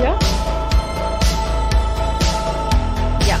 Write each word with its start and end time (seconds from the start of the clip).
¿Ya? 0.00 0.16
Ya. 3.26 3.38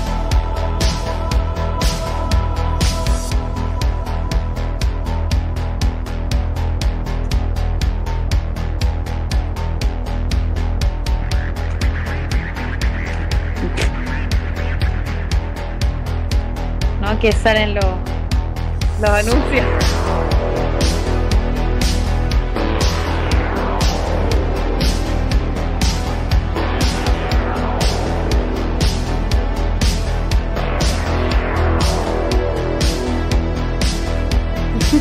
No, 17.00 17.18
que 17.18 17.32
salen 17.32 17.74
los, 17.74 17.84
los 19.00 19.08
anuncios. 19.08 19.64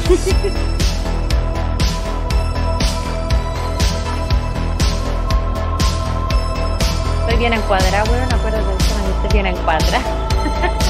Estoy 0.09 0.25
bien 7.37 7.53
encuadrada, 7.53 8.03
weón. 8.05 8.33
Acuérdate 8.33 8.65
estoy 8.73 9.29
bien 9.33 9.45
encuadrada. 9.45 10.01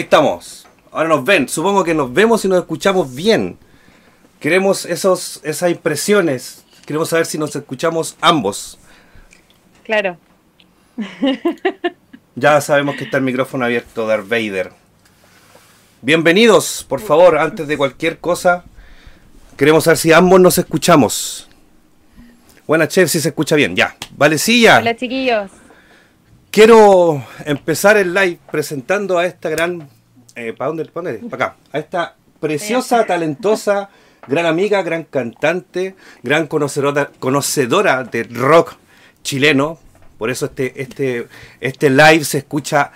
Ahí 0.00 0.04
estamos. 0.04 0.66
Ahora 0.92 1.10
nos 1.10 1.22
ven. 1.26 1.46
Supongo 1.46 1.84
que 1.84 1.92
nos 1.92 2.10
vemos 2.10 2.42
y 2.46 2.48
nos 2.48 2.60
escuchamos 2.60 3.14
bien. 3.14 3.58
Queremos 4.40 4.86
esos, 4.86 5.42
esas 5.44 5.70
impresiones. 5.70 6.64
Queremos 6.86 7.10
saber 7.10 7.26
si 7.26 7.36
nos 7.36 7.54
escuchamos 7.54 8.16
ambos. 8.22 8.78
Claro. 9.84 10.16
Ya 12.36 12.58
sabemos 12.62 12.96
que 12.96 13.04
está 13.04 13.18
el 13.18 13.24
micrófono 13.24 13.66
abierto, 13.66 14.06
Darth 14.06 14.26
Vader. 14.26 14.70
Bienvenidos, 16.00 16.86
por 16.88 17.00
favor, 17.00 17.36
antes 17.36 17.68
de 17.68 17.76
cualquier 17.76 18.18
cosa. 18.18 18.64
Queremos 19.58 19.84
saber 19.84 19.98
si 19.98 20.12
ambos 20.12 20.40
nos 20.40 20.56
escuchamos. 20.56 21.50
Buena, 22.66 22.88
chef, 22.88 23.10
si 23.10 23.20
se 23.20 23.28
escucha 23.28 23.56
bien. 23.56 23.76
Ya. 23.76 23.94
Valecilla. 24.16 24.78
Hola, 24.78 24.96
chiquillos. 24.96 25.50
Quiero 26.50 27.24
empezar 27.44 27.96
el 27.96 28.12
live 28.12 28.40
presentando 28.50 29.18
a 29.18 29.24
esta 29.24 29.48
gran. 29.48 29.88
Eh, 30.34 30.52
¿Para 30.52 30.72
dónde? 30.72 30.84
¿Para 30.86 31.14
acá. 31.32 31.56
A 31.70 31.78
esta 31.78 32.16
preciosa, 32.40 33.06
talentosa, 33.06 33.88
gran 34.26 34.46
amiga, 34.46 34.82
gran 34.82 35.04
cantante, 35.04 35.94
gran 36.24 36.48
conocedora, 36.48 37.12
conocedora 37.20 38.02
de 38.02 38.24
rock 38.24 38.74
chileno. 39.22 39.78
Por 40.18 40.28
eso 40.30 40.46
este, 40.46 40.82
este, 40.82 41.28
este 41.60 41.88
live 41.88 42.24
se 42.24 42.38
escucha 42.38 42.90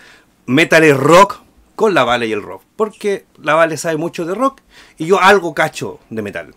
metal 0.46 0.82
y 0.84 0.92
rock 0.92 1.40
con 1.76 1.94
la 1.94 2.02
Vale 2.02 2.26
y 2.26 2.32
el 2.32 2.42
rock. 2.42 2.64
Porque 2.74 3.24
la 3.40 3.54
Vale 3.54 3.76
sabe 3.76 3.98
mucho 3.98 4.24
de 4.24 4.34
rock 4.34 4.62
y 4.98 5.06
yo 5.06 5.20
algo 5.20 5.54
cacho 5.54 6.00
de 6.10 6.22
metal. 6.22 6.54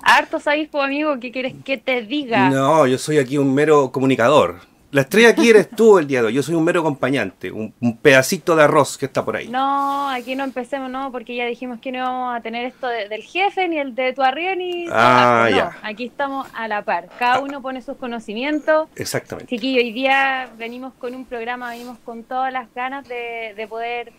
Harto 0.00 0.40
sabéis, 0.40 0.70
amigo, 0.72 1.20
¿qué 1.20 1.30
quieres 1.30 1.54
que 1.66 1.76
te 1.76 2.00
diga? 2.00 2.48
No, 2.48 2.86
yo 2.86 2.96
soy 2.96 3.18
aquí 3.18 3.36
un 3.36 3.54
mero 3.54 3.92
comunicador. 3.92 4.73
La 4.94 5.00
estrella 5.00 5.30
aquí 5.30 5.50
eres 5.50 5.68
tú 5.68 5.98
el 5.98 6.06
día 6.06 6.20
de 6.20 6.28
hoy. 6.28 6.34
Yo 6.34 6.42
soy 6.44 6.54
un 6.54 6.62
mero 6.62 6.78
acompañante, 6.78 7.50
un, 7.50 7.74
un 7.80 7.96
pedacito 7.96 8.54
de 8.54 8.62
arroz 8.62 8.96
que 8.96 9.06
está 9.06 9.24
por 9.24 9.34
ahí. 9.34 9.48
No, 9.48 10.08
aquí 10.08 10.36
no 10.36 10.44
empecemos, 10.44 10.88
no, 10.88 11.10
porque 11.10 11.34
ya 11.34 11.46
dijimos 11.46 11.80
que 11.80 11.90
no 11.90 11.98
íbamos 11.98 12.36
a 12.36 12.40
tener 12.40 12.64
esto 12.64 12.86
de- 12.86 13.08
del 13.08 13.22
jefe, 13.24 13.66
ni 13.68 13.78
el 13.78 13.96
de 13.96 14.12
tu 14.12 14.22
arriba, 14.22 14.54
ni... 14.54 14.86
Ah, 14.92 15.48
no, 15.50 15.56
ya. 15.56 15.76
aquí 15.82 16.04
estamos 16.04 16.46
a 16.54 16.68
la 16.68 16.82
par. 16.82 17.08
Cada 17.18 17.40
uno 17.40 17.60
pone 17.60 17.82
sus 17.82 17.96
conocimientos. 17.96 18.88
Exactamente. 18.94 19.50
Chiquillo, 19.52 19.80
hoy 19.80 19.90
día 19.90 20.48
venimos 20.56 20.94
con 20.94 21.12
un 21.16 21.24
programa, 21.24 21.70
venimos 21.70 21.98
con 22.04 22.22
todas 22.22 22.52
las 22.52 22.72
ganas 22.72 23.08
de, 23.08 23.52
de 23.56 23.66
poder 23.66 24.12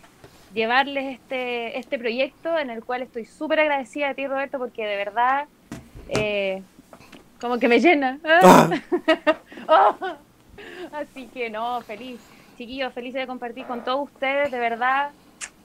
llevarles 0.53 1.05
este, 1.15 1.79
este 1.79 1.97
proyecto 1.97 2.57
en 2.59 2.69
el 2.69 2.83
cual 2.83 3.01
estoy 3.01 3.23
súper 3.23 3.61
agradecida 3.61 4.09
de 4.09 4.15
ti, 4.15 4.27
Roberto, 4.27 4.57
porque 4.59 4.85
de 4.85 4.97
verdad, 4.97 5.45
eh, 6.09 6.61
como 7.39 7.59
que 7.59 7.69
me 7.69 7.79
llena. 7.79 8.19
Ah, 8.25 8.69
Oh. 9.67 9.95
Así 10.95 11.27
que 11.33 11.49
no, 11.49 11.81
feliz. 11.81 12.19
Chiquillos, 12.57 12.93
feliz 12.93 13.13
de 13.13 13.27
compartir 13.27 13.65
con 13.65 13.83
todos 13.83 14.09
ustedes, 14.09 14.49
de 14.49 14.59
verdad. 14.59 15.11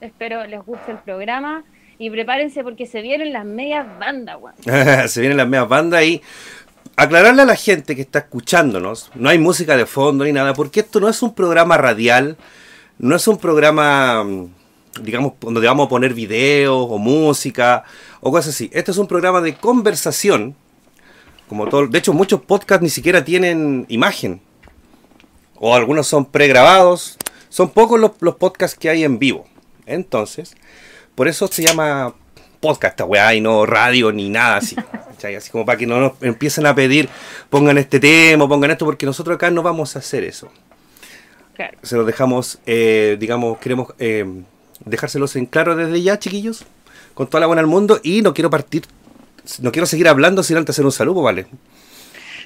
Espero 0.01 0.45
les 0.45 0.61
guste 0.65 0.91
el 0.91 0.97
programa 0.97 1.63
y 1.97 2.09
prepárense 2.09 2.63
porque 2.63 2.85
se 2.85 3.01
vienen 3.01 3.31
las 3.31 3.45
medias 3.45 3.87
bandas, 3.97 4.37
weón. 4.41 4.55
se 5.07 5.21
vienen 5.21 5.37
las 5.37 5.47
medias 5.47 5.69
bandas 5.69 6.03
y 6.03 6.21
aclararle 6.97 7.43
a 7.43 7.45
la 7.45 7.55
gente 7.55 7.95
que 7.95 8.01
está 8.01 8.19
escuchándonos, 8.19 9.11
no 9.15 9.29
hay 9.29 9.37
música 9.37 9.77
de 9.77 9.85
fondo 9.85 10.25
ni 10.25 10.33
nada, 10.33 10.53
porque 10.53 10.81
esto 10.81 10.99
no 10.99 11.07
es 11.07 11.21
un 11.21 11.33
programa 11.33 11.77
radial, 11.77 12.35
no 12.99 13.15
es 13.15 13.27
un 13.27 13.37
programa, 13.37 14.23
mm, 14.23 14.49
digamos, 15.01 15.33
donde 15.39 15.65
vamos 15.65 15.85
a 15.85 15.89
poner 15.89 16.13
videos 16.13 16.87
o 16.89 16.97
música 16.97 17.85
o 18.19 18.31
cosas 18.31 18.53
así. 18.53 18.69
Este 18.73 18.91
es 18.91 18.97
un 18.97 19.07
programa 19.07 19.39
de 19.39 19.55
conversación, 19.55 20.55
como 21.47 21.67
todo. 21.67 21.87
De 21.87 21.99
hecho, 21.99 22.11
muchos 22.11 22.41
podcasts 22.41 22.83
ni 22.83 22.89
siquiera 22.89 23.23
tienen 23.23 23.85
imagen, 23.87 24.41
o 25.61 25.75
algunos 25.75 26.07
son 26.07 26.25
pregrabados. 26.25 27.17
Son 27.49 27.69
pocos 27.69 27.99
los, 27.99 28.11
los 28.19 28.35
podcasts 28.35 28.77
que 28.77 28.89
hay 28.89 29.03
en 29.03 29.19
vivo. 29.19 29.45
Entonces, 29.85 30.55
por 31.15 31.27
eso 31.27 31.47
se 31.47 31.63
llama 31.63 32.15
podcast 32.59 32.93
esta 32.93 33.05
weá 33.05 33.33
y 33.35 33.41
no 33.41 33.65
radio 33.65 34.11
ni 34.11 34.29
nada 34.29 34.57
así. 34.57 34.75
¿cachai? 34.91 35.35
Así 35.35 35.51
como 35.51 35.65
para 35.65 35.77
que 35.77 35.85
no 35.85 35.99
nos 35.99 36.13
empiecen 36.21 36.65
a 36.65 36.73
pedir, 36.73 37.09
pongan 37.49 37.77
este 37.77 37.99
tema, 37.99 38.47
pongan 38.47 38.71
esto, 38.71 38.85
porque 38.85 39.05
nosotros 39.05 39.35
acá 39.35 39.51
no 39.51 39.61
vamos 39.61 39.95
a 39.95 39.99
hacer 39.99 40.23
eso. 40.23 40.49
Claro. 41.55 41.77
Se 41.83 41.95
los 41.95 42.07
dejamos, 42.07 42.57
eh, 42.65 43.17
digamos, 43.19 43.59
queremos 43.59 43.93
eh, 43.99 44.25
dejárselos 44.83 45.35
en 45.35 45.45
claro 45.45 45.75
desde 45.75 46.01
ya, 46.01 46.17
chiquillos, 46.17 46.65
con 47.13 47.27
toda 47.27 47.41
la 47.41 47.45
buena 47.47 47.61
del 47.61 47.69
mundo. 47.69 47.99
Y 48.01 48.23
no 48.23 48.33
quiero 48.33 48.49
partir, 48.49 48.85
no 49.59 49.71
quiero 49.71 49.85
seguir 49.85 50.07
hablando 50.07 50.41
sin 50.41 50.57
antes 50.57 50.73
hacer 50.73 50.85
un 50.85 50.91
saludo, 50.91 51.21
¿vale? 51.21 51.45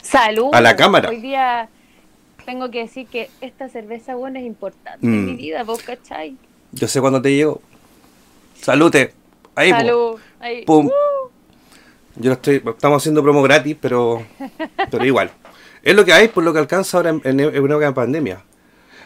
Salud. 0.01 0.49
A 0.51 0.59
la 0.59 0.75
cámara. 0.75 1.09
Hoy 1.09 1.21
día 1.21 1.69
tengo 2.45 2.69
que 2.71 2.79
decir 2.79 3.07
que 3.07 3.29
esta 3.41 3.67
cerveza 3.69 4.15
buena 4.15 4.39
es 4.39 4.45
importante 4.45 5.05
en 5.05 5.23
Mm. 5.23 5.25
mi 5.25 5.35
vida, 5.35 5.63
¿vos 5.63 5.81
cachai? 5.83 6.35
Yo 6.71 6.87
sé 6.87 7.01
cuándo 7.01 7.21
te 7.21 7.33
llego. 7.35 7.61
Salute. 8.61 9.13
Ahí. 9.55 9.69
Salud. 9.71 10.19
Ahí. 10.39 10.63
Pum. 10.65 10.87
Uh, 10.87 10.91
Yo 12.17 12.29
no 12.29 12.33
estoy, 12.33 12.61
estamos 12.65 13.01
haciendo 13.01 13.21
promo 13.23 13.41
gratis, 13.43 13.75
pero, 13.79 14.23
pero 14.89 15.05
igual. 15.05 15.31
Es 15.83 15.95
lo 15.95 16.03
que 16.05 16.13
hay, 16.13 16.27
por 16.29 16.43
lo 16.43 16.53
que 16.53 16.59
alcanza 16.59 16.97
ahora 16.97 17.09
en, 17.11 17.21
en, 17.25 17.39
en 17.39 17.55
época 17.55 17.85
de 17.85 17.91
pandemia. 17.91 18.41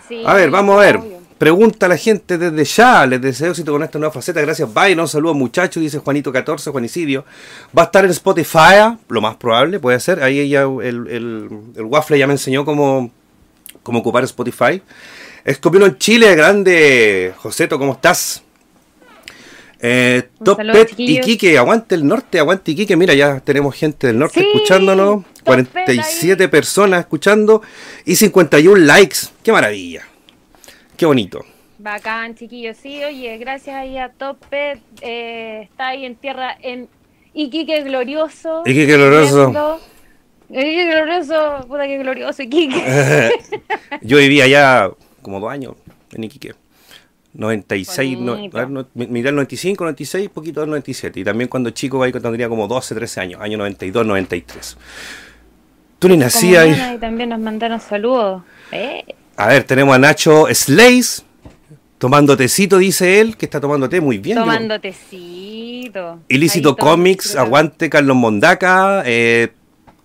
sí, 0.07 0.23
A 0.25 0.33
ver, 0.35 0.49
vamos 0.51 0.77
a 0.77 0.79
ver. 0.81 0.97
obvio. 0.97 1.19
Pregunta 1.39 1.85
a 1.85 1.89
la 1.89 1.97
gente 1.97 2.37
desde 2.37 2.65
ya. 2.65 3.05
Les 3.05 3.21
deseo 3.21 3.51
éxito 3.51 3.71
con 3.71 3.81
esta 3.81 3.97
nueva 3.97 4.11
faceta. 4.13 4.41
Gracias, 4.41 4.71
Byron. 4.73 5.07
Saludos, 5.07 5.37
muchachos. 5.37 5.81
Dice 5.81 5.99
Juanito14, 5.99 6.69
Juanicidio. 6.71 7.23
Va 7.77 7.83
a 7.83 7.85
estar 7.85 8.03
en 8.03 8.11
Spotify, 8.11 8.97
lo 9.07 9.21
más 9.21 9.37
probable, 9.37 9.79
puede 9.79 9.99
ser. 10.01 10.21
Ahí 10.21 10.37
ella, 10.39 10.63
el, 10.63 11.07
el, 11.07 11.49
el 11.77 11.83
Waffle 11.85 12.19
ya 12.19 12.27
me 12.27 12.33
enseñó 12.33 12.65
cómo, 12.65 13.09
cómo 13.89 13.99
ocupar 13.99 14.23
Spotify. 14.23 14.81
Escopino 15.43 15.87
en 15.87 15.97
Chile, 15.97 16.35
grande. 16.35 17.33
Joseto, 17.37 17.79
¿cómo 17.79 17.93
estás? 17.93 18.43
Eh, 19.81 20.29
Top 20.43 20.57
saludo, 20.57 20.73
Pet 20.73 20.89
chiquillos. 20.89 21.25
Iquique, 21.25 21.57
aguante 21.57 21.95
el 21.95 22.05
norte, 22.05 22.37
aguante 22.37 22.71
Iquique. 22.71 22.95
Mira, 22.95 23.13
ya 23.15 23.39
tenemos 23.39 23.73
gente 23.75 24.07
del 24.07 24.19
norte 24.19 24.41
Sí, 24.41 24.45
escuchándonos. 24.45 25.23
Top 25.23 25.55
Pet 25.55 25.69
47 25.73 26.43
ahí. 26.43 26.49
personas 26.49 26.99
escuchando 26.99 27.61
y 28.05 28.15
51 28.15 28.75
likes. 28.85 29.17
¡Qué 29.41 29.51
maravilla! 29.51 30.05
¡Qué 30.95 31.05
bonito! 31.05 31.43
Bacán, 31.79 32.35
chiquillos. 32.35 32.77
Sí, 32.77 33.01
oye, 33.03 33.37
gracias 33.37 33.75
ahí 33.75 33.97
a 33.97 34.09
Topet. 34.09 34.79
Eh, 35.01 35.61
está 35.63 35.87
ahí 35.87 36.05
en 36.05 36.15
tierra, 36.15 36.55
en 36.61 36.89
Iquique 37.33 37.81
Glorioso. 37.83 38.63
Iquique 38.65 38.97
Glorioso. 38.97 39.79
Iquique 40.49 40.85
Glorioso, 40.91 41.65
puta 41.67 41.85
que 41.87 41.97
glorioso, 41.99 42.41
Iquique. 42.43 43.31
Yo 44.01 44.17
vivía 44.17 44.45
allá 44.45 44.89
como 45.21 45.39
dos 45.39 45.51
años 45.51 45.73
en 46.13 46.23
Iquique. 46.23 46.53
96, 47.33 48.17
no, 48.19 48.31
Bonito. 48.33 48.65
no, 48.69 48.87
miré 48.95 49.29
el 49.29 49.35
95, 49.35 49.83
96, 49.83 50.29
poquito 50.29 50.61
del 50.61 50.69
97. 50.71 51.19
Y 51.19 51.23
también 51.23 51.47
cuando 51.47 51.69
chico, 51.69 52.01
ahí 52.01 52.11
cuando 52.11 52.31
tenía 52.31 52.49
como 52.49 52.67
12, 52.67 52.95
13 52.95 53.19
años, 53.21 53.41
año 53.41 53.57
92, 53.59 54.05
93. 54.05 54.77
Tú 55.99 56.09
ni 56.09 56.17
nacías. 56.17 56.63
Comunión, 56.63 56.89
ahí 56.89 56.97
también 56.97 57.29
nos 57.29 57.39
mandaron 57.39 57.79
saludos. 57.79 58.41
Eh, 58.71 59.03
A 59.37 59.47
ver, 59.47 59.63
tenemos 59.63 59.95
a 59.95 59.99
Nacho 59.99 60.47
Slays, 60.51 61.23
tomando 61.99 62.35
tecito, 62.35 62.77
dice 62.79 63.21
él, 63.21 63.37
que 63.37 63.45
está 63.45 63.61
tomando 63.61 63.87
té 63.87 64.01
muy 64.01 64.17
bien. 64.17 64.37
yo- 64.37 64.41
tomando 64.43 64.79
tecito. 64.81 66.19
Ilícito 66.29 66.75
Comics, 66.75 67.35
aguante 67.35 67.89
Carlos 67.91 68.15
Mondaca, 68.17 69.03
eh, 69.05 69.49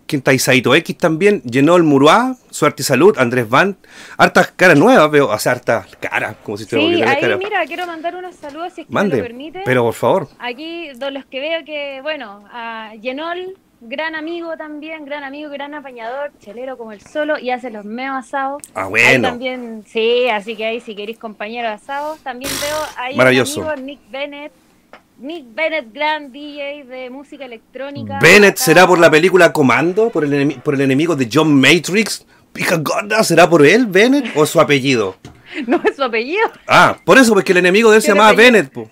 ¿quién 0.07 0.21
está 0.21 0.31
ahí? 0.31 0.39
Saito 0.39 0.75
X 0.75 0.97
también, 0.99 1.43
Genol 1.51 1.83
Muruá, 1.83 2.37
Suerte 2.51 2.83
y 2.83 2.85
Salud, 2.85 3.17
Andrés 3.19 3.49
Van, 3.49 3.77
hartas 4.17 4.53
caras 4.57 4.79
nuevas, 4.79 5.11
veo, 5.11 5.29
o 5.29 5.39
sea, 5.39 5.53
hartas 5.53 5.87
caras, 6.01 6.37
como 6.43 6.57
si 6.57 6.65
estuviera 6.65 7.07
Sí, 7.09 7.15
ahí 7.17 7.21
cara. 7.21 7.37
mira, 7.37 7.65
quiero 7.67 7.87
mandar 7.87 8.15
unos 8.17 8.35
saludos 8.37 8.73
si 8.75 8.83
es 8.83 8.87
que 8.87 8.93
me 8.95 9.05
lo 9.05 9.11
permite. 9.11 9.63
pero 9.65 9.83
por 9.83 9.95
favor. 9.95 10.29
Aquí, 10.39 10.91
de 10.95 11.11
los 11.11 11.25
que 11.27 11.41
veo 11.41 11.65
que, 11.65 12.01
bueno, 12.03 12.45
a 12.53 12.93
Yenol, 13.01 13.57
gran 13.87 14.15
amigo 14.15 14.57
también, 14.57 15.05
gran 15.05 15.25
amigo, 15.25 15.51
gran 15.51 15.75
apañador, 15.75 16.33
chelero 16.41 16.79
como 16.79 16.93
el 16.93 17.03
solo, 17.03 17.39
y 17.39 17.51
hace 17.51 17.71
los 17.71 17.85
meos 17.85 18.17
asados. 18.17 18.63
Ah, 18.75 18.85
Ahí 18.85 18.91
bueno. 18.91 19.29
también, 19.29 19.85
sí, 19.87 20.29
así 20.31 20.57
que 20.57 20.65
ahí 20.65 20.81
si 20.81 20.95
queréis 20.97 21.19
compañeros 21.19 21.71
asados, 21.73 22.19
también 22.21 22.51
veo 22.63 22.77
ahí 22.97 23.15
Maravilloso. 23.17 23.61
un 23.61 23.69
amigo, 23.69 23.85
Nick 23.87 24.11
Bennett, 24.11 24.53
Nick 25.19 25.45
Bennett, 25.55 25.93
gran 25.93 26.33
DJ 26.33 26.85
de 26.85 27.09
música 27.11 27.45
electrónica. 27.45 28.19
Bennett 28.21 28.55
acá. 28.57 28.65
será 28.65 28.87
por 28.87 28.99
la 28.99 29.11
película 29.11 29.53
Comando, 29.53 30.11
por 30.11 30.25
el, 30.25 30.55
por 30.63 30.75
el 30.75 30.81
enemigo 30.83 31.15
de 31.17 31.29
John 31.33 31.55
Matrix. 31.55 32.27
Pija 32.53 32.77
gorda, 32.79 33.23
¿será 33.25 33.49
por 33.49 33.65
él, 33.67 33.87
Bennett, 33.87 34.37
o 34.37 34.47
su 34.47 34.61
apellido? 34.61 35.17
No 35.69 35.81
es 35.85 35.95
su 35.95 36.03
apellido. 36.03 36.51
Ah, 36.67 36.97
por 37.05 37.17
eso, 37.17 37.33
porque 37.33 37.53
el 37.53 37.59
enemigo 37.59 37.89
de 37.91 37.97
él 37.99 38.03
se 38.03 38.09
llamaba 38.09 38.31
apellido. 38.31 38.53
Bennett, 38.55 38.73
po. 38.73 38.91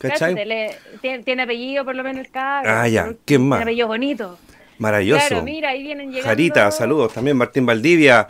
¿cachai? 0.00 0.34
le- 0.34 0.76
tiene, 1.00 1.22
tiene 1.22 1.42
apellido 1.44 1.84
por 1.84 1.94
lo 1.94 2.02
menos 2.02 2.24
el 2.26 2.30
cabro. 2.32 2.68
Ah, 2.68 2.88
ya, 2.88 3.12
¿quién 3.24 3.46
más? 3.48 3.60
Tiene 3.60 3.70
apellido 3.70 3.86
bonito. 3.86 4.38
Maravilloso. 4.78 5.28
Claro, 5.28 5.44
mira, 5.44 5.68
ahí 5.68 5.82
vienen 5.84 6.08
llegando. 6.08 6.26
Jarita, 6.28 6.70
saludos 6.72 7.12
también, 7.12 7.36
Martín 7.36 7.66
Valdivia, 7.66 8.26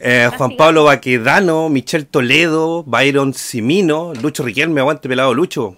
eh, 0.00 0.28
Juan. 0.36 0.54
Pablo 0.58 0.84
Baquedano, 0.84 1.70
Michelle 1.70 2.04
Toledo, 2.04 2.82
Byron 2.84 3.32
Simino, 3.32 4.12
Lucho 4.20 4.42
Riquelme, 4.42 4.80
aguante 4.80 5.08
pelado 5.08 5.32
Lucho, 5.32 5.76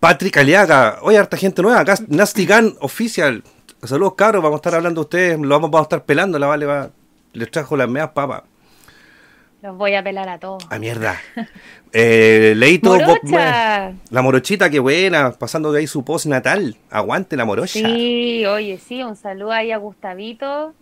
Patrick 0.00 0.36
Aliaga, 0.36 0.98
oye, 1.02 1.18
harta 1.18 1.36
gente 1.36 1.60
nueva, 1.62 1.80
acá 1.80 1.96
Nasty 2.08 2.46
Gun 2.46 2.76
Official, 2.80 3.42
saludos 3.82 4.14
cabros, 4.14 4.42
vamos 4.42 4.58
a 4.58 4.60
estar 4.60 4.74
hablando 4.76 5.00
de 5.00 5.04
ustedes, 5.04 5.38
lo 5.40 5.48
vamos, 5.48 5.70
vamos 5.70 5.86
a 5.86 5.88
estar 5.88 6.04
pelando, 6.04 6.38
la 6.38 6.46
vale 6.46 6.66
va, 6.66 6.90
les 7.32 7.50
trajo 7.50 7.76
las 7.76 7.88
meas 7.88 8.10
papas, 8.10 8.42
Los 9.60 9.76
voy 9.76 9.94
a 9.96 10.02
pelar 10.04 10.28
a 10.28 10.38
todos. 10.38 10.64
a 10.70 10.78
mierda. 10.78 11.18
Eh, 11.92 12.52
Leito, 12.56 12.90
Bob- 12.90 13.00
Morocha. 13.24 13.92
la 14.10 14.22
morochita, 14.22 14.68
qué 14.70 14.78
buena, 14.78 15.32
pasando 15.32 15.72
de 15.72 15.80
ahí 15.80 15.86
su 15.86 16.04
post 16.04 16.26
natal, 16.26 16.76
aguante 16.90 17.34
la 17.36 17.44
morocha. 17.44 17.72
Sí, 17.80 18.44
oye, 18.46 18.78
sí, 18.78 19.02
un 19.02 19.16
saludo 19.16 19.52
ahí 19.52 19.72
a 19.72 19.78
Gustavito. 19.78 20.74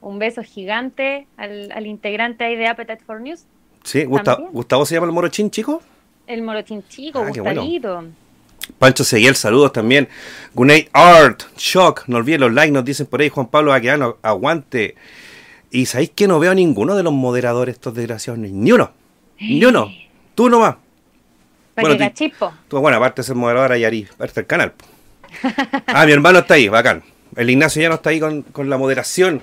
Un 0.00 0.18
beso 0.18 0.42
gigante 0.42 1.26
al, 1.36 1.70
al 1.72 1.86
integrante 1.86 2.42
ahí 2.44 2.56
de 2.56 2.66
Appetite 2.66 3.04
for 3.04 3.20
News. 3.20 3.44
Sí, 3.84 4.04
Gusta-. 4.04 4.38
Gustavo 4.50 4.86
se 4.86 4.94
llama 4.94 5.06
el 5.06 5.12
morochín, 5.12 5.50
chico. 5.50 5.82
El 6.32 6.42
morochín 6.42 6.84
chico, 6.88 7.18
Ah, 7.20 7.30
bueno. 7.36 7.60
Gustavito. 7.62 8.04
Pancho 8.78 9.02
Seguiel, 9.02 9.34
saludos 9.34 9.72
también. 9.72 10.08
Gunate 10.54 10.88
Art, 10.92 11.42
Shock, 11.56 12.04
no 12.06 12.18
olviden 12.18 12.40
los 12.42 12.52
likes, 12.52 12.70
nos 12.70 12.84
dicen 12.84 13.06
por 13.06 13.20
ahí 13.20 13.28
Juan 13.28 13.48
Pablo 13.48 13.72
Baqueano, 13.72 14.18
aguante. 14.22 14.94
Y 15.72 15.86
sabéis 15.86 16.10
que 16.10 16.28
no 16.28 16.38
veo 16.38 16.52
a 16.52 16.54
ninguno 16.54 16.94
de 16.94 17.02
los 17.02 17.12
moderadores 17.12 17.74
estos 17.74 17.94
desgraciados, 17.94 18.38
ni 18.38 18.70
uno, 18.72 18.92
ni 19.40 19.64
uno, 19.64 19.88
tú 20.36 20.48
nomás. 20.48 20.76
Para 21.74 21.88
Bueno, 21.96 22.12
que. 22.14 22.32
Tú, 22.68 22.78
bueno, 22.80 22.96
aparte 22.98 23.22
de 23.22 23.26
ser 23.26 23.34
moderador, 23.36 23.72
hay 23.72 23.84
Ari, 23.84 24.06
parte 24.16 24.34
del 24.34 24.46
canal. 24.46 24.72
Ah, 25.86 26.06
mi 26.06 26.12
hermano 26.12 26.40
está 26.40 26.54
ahí, 26.54 26.68
bacán. 26.68 27.02
El 27.36 27.50
Ignacio 27.50 27.82
ya 27.82 27.88
no 27.88 27.96
está 27.96 28.10
ahí 28.10 28.20
con, 28.20 28.42
con 28.42 28.68
la 28.70 28.76
moderación. 28.78 29.42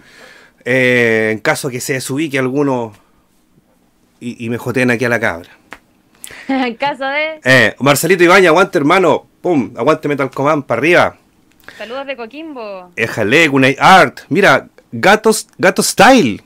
eh, 0.66 1.30
en 1.34 1.40
caso 1.40 1.70
que 1.70 1.80
se 1.82 1.94
desubique 1.94 2.38
alguno 2.40 2.94
y, 4.20 4.46
y 4.46 4.50
me 4.50 4.58
joteen 4.58 4.92
aquí 4.92 5.06
a 5.06 5.10
la 5.10 5.20
cabra. 5.20 5.50
En 6.48 6.76
caso 6.78 7.06
de 7.06 7.40
Eh, 7.44 7.76
Marcelito 7.80 8.24
Ibaña, 8.24 8.50
aguante 8.50 8.78
hermano. 8.78 9.26
Pum, 9.42 9.72
aguante 9.78 10.08
Metal 10.08 10.30
Command, 10.32 10.64
para 10.66 10.80
arriba. 10.80 11.18
saludos 11.78 12.08
de 12.08 12.18
Coquimbo. 12.18 12.92
Éjale, 12.96 13.48
Gunay 13.48 13.76
Art. 13.80 14.22
Mira, 14.30 14.68
Gatos, 14.92 15.48
Gato 15.58 15.84
Style. 15.84 16.42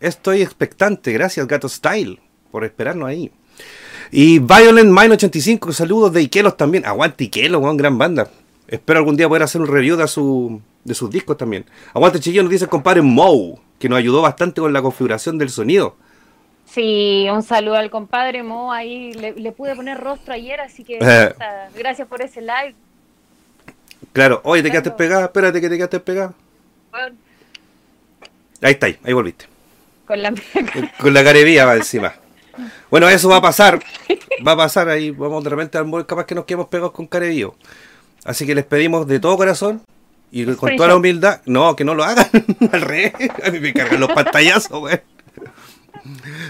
Estoy 0.00 0.42
expectante. 0.42 1.12
Gracias, 1.12 1.46
Gato 1.46 1.68
Style, 1.68 2.20
por 2.50 2.64
esperarnos 2.64 3.08
ahí. 3.08 3.30
Y 4.10 4.38
Violent 4.38 4.90
Mine 4.90 5.14
85, 5.14 5.72
saludos 5.72 6.12
de 6.12 6.22
Ikelos 6.22 6.56
también. 6.56 6.84
Aguante 6.86 7.24
Ikelos, 7.24 7.62
weón, 7.62 7.76
gran 7.76 7.96
banda. 7.98 8.28
Espero 8.68 8.98
algún 8.98 9.16
día 9.16 9.28
poder 9.28 9.42
hacer 9.42 9.60
un 9.60 9.66
review 9.66 9.96
de, 9.96 10.08
su, 10.08 10.60
de 10.84 10.94
sus 10.94 11.10
discos 11.10 11.36
también. 11.36 11.64
Aguante 11.92 12.18
Chillón, 12.20 12.46
nos 12.46 12.52
dice 12.52 12.64
el 12.64 12.70
compadre 12.70 13.02
Moe, 13.02 13.56
que 13.78 13.88
nos 13.88 13.98
ayudó 13.98 14.22
bastante 14.22 14.60
con 14.60 14.72
la 14.72 14.82
configuración 14.82 15.36
del 15.38 15.50
sonido. 15.50 15.96
Sí, 16.74 17.26
un 17.30 17.42
saludo 17.42 17.76
al 17.76 17.90
compadre 17.90 18.42
Mo. 18.42 18.72
Ahí 18.72 19.12
le, 19.12 19.32
le 19.32 19.52
pude 19.52 19.76
poner 19.76 19.98
rostro 19.98 20.34
ayer, 20.34 20.60
así 20.60 20.82
que 20.82 20.94
Eh. 20.96 20.98
o 20.98 21.36
sea, 21.36 21.68
gracias 21.76 22.08
por 22.08 22.20
ese 22.22 22.40
live. 22.40 22.74
Claro, 24.12 24.40
oye, 24.44 24.62
te 24.62 24.70
quedaste 24.70 24.90
Claro. 24.90 24.96
pegada, 24.96 25.24
espérate 25.26 25.60
que 25.60 25.68
te 25.68 25.76
quedaste 25.76 26.00
pegada. 26.00 26.32
Bueno, 26.90 27.16
Ahí 28.62 28.72
está, 28.72 28.86
ahí, 28.86 28.98
ahí 29.04 29.12
volviste. 29.12 29.46
con 30.06 30.20
la 30.22 30.32
Con 31.00 31.14
la 31.14 31.22
carevía 31.24 31.64
va 31.64 31.76
encima. 31.76 32.14
Bueno, 32.90 33.08
eso 33.08 33.28
va 33.28 33.36
a 33.38 33.42
pasar. 33.42 33.80
Va 34.46 34.52
a 34.52 34.56
pasar 34.56 34.88
ahí. 34.88 35.10
Vamos 35.10 35.42
de 35.42 35.50
repente 35.50 35.76
al 35.76 35.86
móvil, 35.86 36.06
capaz 36.06 36.24
que 36.26 36.36
nos 36.36 36.44
quedemos 36.44 36.68
pegados 36.68 36.92
con 36.92 37.08
carevío. 37.08 37.56
Así 38.24 38.46
que 38.46 38.54
les 38.54 38.64
pedimos 38.64 39.08
de 39.08 39.18
todo 39.18 39.36
corazón 39.36 39.82
y 40.30 40.44
con 40.54 40.76
toda 40.76 40.88
la 40.90 40.96
humildad. 40.96 41.40
No, 41.46 41.74
que 41.74 41.84
no 41.84 41.94
lo 41.96 42.04
hagan. 42.04 42.26
Al 42.72 42.80
revés. 42.80 43.12
A 43.44 43.50
mí 43.50 43.58
me 43.58 43.72
cargan 43.72 43.98
los 43.98 44.12
pantallazos, 44.12 44.80
weón. 44.80 45.00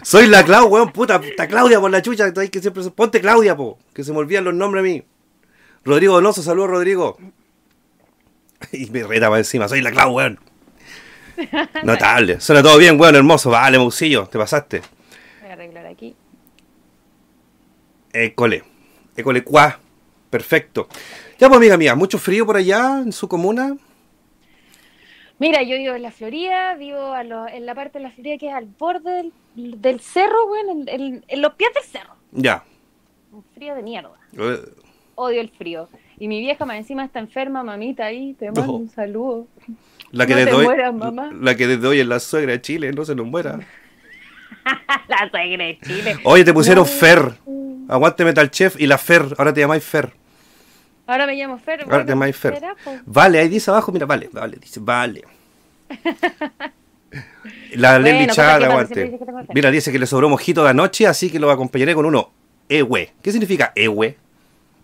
Soy 0.03 0.27
la 0.27 0.45
Clau, 0.45 0.67
weón, 0.67 0.91
puta, 0.93 1.21
puta 1.21 1.47
Claudia 1.47 1.81
por 1.81 1.91
la 1.91 2.03
chucha. 2.03 2.33
que 2.33 2.61
siempre 2.61 2.83
se- 2.83 2.91
Ponte 2.91 3.21
Claudia, 3.21 3.57
po. 3.57 3.79
Que 3.93 4.03
se 4.05 4.13
me 4.13 4.19
olvidan 4.19 4.45
los 4.45 4.55
nombres 4.55 4.81
a 4.81 4.85
mí. 4.85 5.03
Rodrigo 5.85 6.15
Donoso, 6.15 6.43
saludos, 6.43 6.71
Rodrigo. 6.71 7.17
Y 8.73 8.87
me 8.91 9.03
reta 9.03 9.27
para 9.29 9.39
encima. 9.39 9.69
Soy 9.69 9.81
la 9.83 9.91
Clau, 9.93 10.13
weón. 10.15 10.39
Notable. 11.83 12.41
Suena 12.41 12.63
todo 12.63 12.79
bien, 12.79 12.99
weón, 13.01 13.15
hermoso. 13.15 13.51
Vale, 13.51 13.79
Mousillo, 13.79 14.27
te 14.27 14.39
pasaste. 14.39 14.83
Voy 15.43 15.51
a 15.51 15.53
arreglar 15.53 15.87
aquí. 15.87 16.15
École. 18.13 18.63
École 19.17 19.45
cuá. 19.45 19.79
Perfecto. 20.31 20.89
Ya 21.39 21.49
pues 21.49 21.59
amiga 21.59 21.77
mía, 21.77 21.95
mucho 21.95 22.19
frío 22.19 22.47
por 22.47 22.57
allá 22.57 23.01
en 23.01 23.13
su 23.13 23.29
comuna. 23.29 23.77
Mira, 25.39 25.63
yo 25.63 25.77
vivo 25.77 25.95
en 25.95 26.03
la 26.03 26.11
Florida, 26.13 26.75
vivo 26.75 27.13
a 27.13 27.25
lo- 27.25 27.49
en 27.49 27.67
la 27.67 27.75
parte 27.75 27.99
de 27.99 28.05
la 28.05 28.11
Florida 28.13 28.39
que 28.39 28.49
es 28.49 28.55
al 28.55 28.67
borde 28.67 29.11
del, 29.11 29.33
del 29.55 30.01
cerro, 30.01 30.47
bueno, 30.49 30.73
en, 30.73 30.89
en- 30.89 31.25
en 31.29 31.43
los 31.43 31.55
pies 31.55 31.71
del 31.75 31.85
cerro. 31.85 32.15
Ya. 32.33 32.65
un 33.33 33.45
frío 33.55 33.75
de 33.75 33.83
mierda. 33.83 34.11
Eh, 34.37 34.59
Odio 35.17 35.41
el 35.41 35.51
frío. 35.51 35.89
Y 36.19 36.29
mi 36.29 36.41
vieja 36.41 36.65
más 36.65 36.77
encima 36.77 37.05
está 37.05 37.19
enferma, 37.21 37.63
mamita, 37.65 38.05
ahí 38.07 38.35
te 38.35 38.47
mando 38.51 38.73
un 38.73 38.89
saludo. 38.91 39.47
La 40.13 40.27
que, 40.27 40.35
No 40.37 40.45
te 40.45 40.53
hoy, 40.53 40.65
mueras, 40.65 40.95
mamá. 40.95 41.31
la 41.33 41.57
que 41.57 41.67
desde 41.67 41.87
hoy 41.89 42.01
es 42.01 42.07
la 42.07 42.21
suegra 42.21 42.53
de 42.53 42.61
Chile, 42.63 42.93
no 42.93 43.05
se 43.05 43.15
nos 43.17 43.27
muera. 43.27 43.59
la 45.09 45.31
suegra 45.31 45.65
de 45.65 45.79
Chile. 45.83 46.17
Oye, 46.25 46.45
te 46.45 46.53
pusieron 46.55 46.85
No. 46.85 46.91
Fer. 46.91 47.35
Aguante 47.89 48.25
Metal 48.25 48.51
Chef 48.51 48.81
y 48.81 48.87
la 48.87 48.97
Fer. 48.99 49.23
Ahora 49.39 49.53
te 49.53 49.61
llamáis 49.61 49.85
Fer. 49.85 50.13
Ahora 51.07 51.27
me 51.27 51.35
llamo 51.35 51.59
Fer. 51.59 51.83
Ahora 51.83 52.05
te 52.05 52.13
llamáis 52.13 52.37
Fer. 52.37 52.55
será, 52.55 52.75
po. 52.83 52.93
Vale, 53.07 53.39
ahí 53.41 53.49
dice 53.49 53.71
abajo, 53.71 53.93
mira, 53.93 54.07
vale, 54.07 54.31
vale, 54.33 54.57
dice, 54.61 54.81
vale. 54.81 55.23
La 57.75 57.93
Bueno, 57.93 58.05
Leslie 58.05 58.23
puta, 58.29 58.35
Chad, 58.35 58.55
¿qué 58.59 58.61
pasa? 58.67 58.73
aguante. 58.73 59.19
Mira, 59.55 59.71
dice 59.71 59.93
que 59.93 59.99
le 59.99 60.07
sobró 60.07 60.29
mojito 60.29 60.63
de 60.65 60.71
anoche, 60.71 61.07
así 61.07 61.31
que 61.31 61.39
lo 61.39 61.51
acompañaré 61.51 61.95
con 61.95 62.07
uno 62.07 62.31
Ewe. 62.69 63.13
¿Qué 63.23 63.31
significa 63.33 63.73
Ewe? 63.75 64.17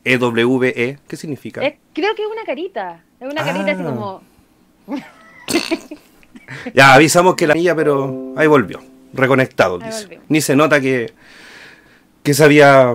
E-W-E. 0.04 0.98
¿Qué 1.06 1.16
significa? 1.16 1.60
Creo 1.92 2.14
que 2.14 2.22
es 2.22 2.28
una 2.30 2.44
carita. 2.44 3.02
Es 3.20 3.30
una 3.30 3.44
carita 3.44 3.72
así 3.72 3.82
Ah. 3.82 3.84
como. 3.84 4.22
Ya 6.74 6.94
avisamos 6.94 7.36
que 7.36 7.46
la 7.46 7.54
milla, 7.54 7.76
pero 7.76 8.32
ahí 8.36 8.46
volvió. 8.48 8.80
Reconectado, 9.12 9.78
Ahí 9.80 9.86
dice. 9.88 10.02
volvió. 10.04 10.20
Ni 10.28 10.40
se 10.40 10.56
nota 10.56 10.80
que, 10.80 11.12
que 12.24 12.34
se 12.34 12.42
había 12.44 12.94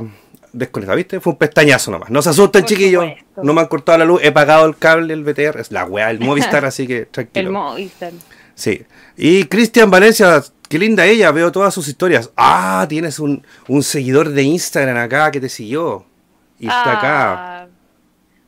desconectado, 0.52 0.98
¿viste? 0.98 1.20
Fue 1.22 1.34
un 1.34 1.40
pestañazo 1.40 1.90
nomás. 1.92 2.10
No 2.10 2.22
se 2.22 2.30
asusten, 2.32 2.64
Por 2.64 2.70
chiquillos. 2.70 3.04
supuesto. 3.06 3.44
No 3.44 3.54
me 3.54 3.62
han 3.62 3.68
cortado 3.68 3.98
la 3.98 4.06
luz. 4.06 4.20
He 4.24 4.32
pagado 4.34 4.66
el 4.66 4.76
cable, 4.78 5.14
el 5.14 5.24
BTR. 5.24 5.60
Es 5.62 5.72
la 5.72 5.86
weá, 5.86 6.12
el 6.12 6.20
Movistar, 6.20 6.66
así 6.66 6.86
que 6.86 7.06
tranquilo. 7.06 7.48
El 7.48 7.54
Movistar. 7.54 8.12
Sí. 8.56 8.86
Y 9.18 9.46
Cristian 9.46 9.92
Valencia, 9.92 10.42
qué 10.68 10.80
linda 10.80 11.06
ella, 11.06 11.32
veo 11.32 11.52
todas 11.52 11.74
sus 11.74 11.88
historias. 11.88 12.32
Ah, 12.36 12.86
tienes 12.90 13.20
un, 13.20 13.46
un 13.68 13.84
seguidor 13.84 14.30
de 14.30 14.44
Instagram 14.44 14.98
acá 14.98 15.30
que 15.32 15.40
te 15.40 15.50
siguió. 15.50 16.06
Y 16.60 16.68
está 16.68 16.98
acá. 16.98 17.34
Ah, 17.64 17.68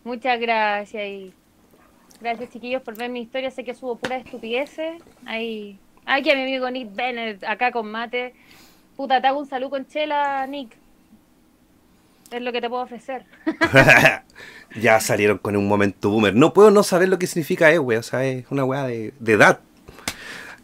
Muchas 0.03 0.39
gracias. 0.39 1.03
Y 1.05 1.33
gracias, 2.21 2.49
chiquillos, 2.49 2.81
por 2.81 2.97
ver 2.97 3.09
mi 3.09 3.21
historia. 3.21 3.51
Sé 3.51 3.65
que 3.65 3.75
subo 3.75 3.97
puras 3.97 4.25
estupideces. 4.25 5.01
Ahí. 5.25 5.77
Aquí 6.05 6.31
a 6.31 6.35
mi 6.35 6.43
amigo 6.43 6.69
Nick 6.71 6.95
Bennett, 6.95 7.43
acá 7.43 7.73
con 7.73 7.91
mate. 7.91 8.33
Puta, 8.95 9.19
te 9.19 9.27
hago 9.27 9.39
un 9.39 9.49
saludo 9.49 9.71
con 9.71 9.85
chela, 9.85 10.47
Nick. 10.47 10.77
Es 12.31 12.41
lo 12.41 12.53
que 12.53 12.61
te 12.61 12.69
puedo 12.69 12.83
ofrecer. 12.83 13.25
ya 14.81 14.99
salieron 15.01 15.37
con 15.39 15.57
un 15.57 15.67
momento 15.67 16.09
boomer. 16.09 16.33
No 16.33 16.53
puedo 16.53 16.71
no 16.71 16.83
saber 16.83 17.09
lo 17.09 17.19
que 17.19 17.27
significa 17.27 17.71
Ewe, 17.71 17.97
o 17.97 18.03
sea, 18.03 18.23
es 18.25 18.45
una 18.49 18.63
weá 18.63 18.87
de, 18.87 19.13
de 19.19 19.33
edad. 19.33 19.59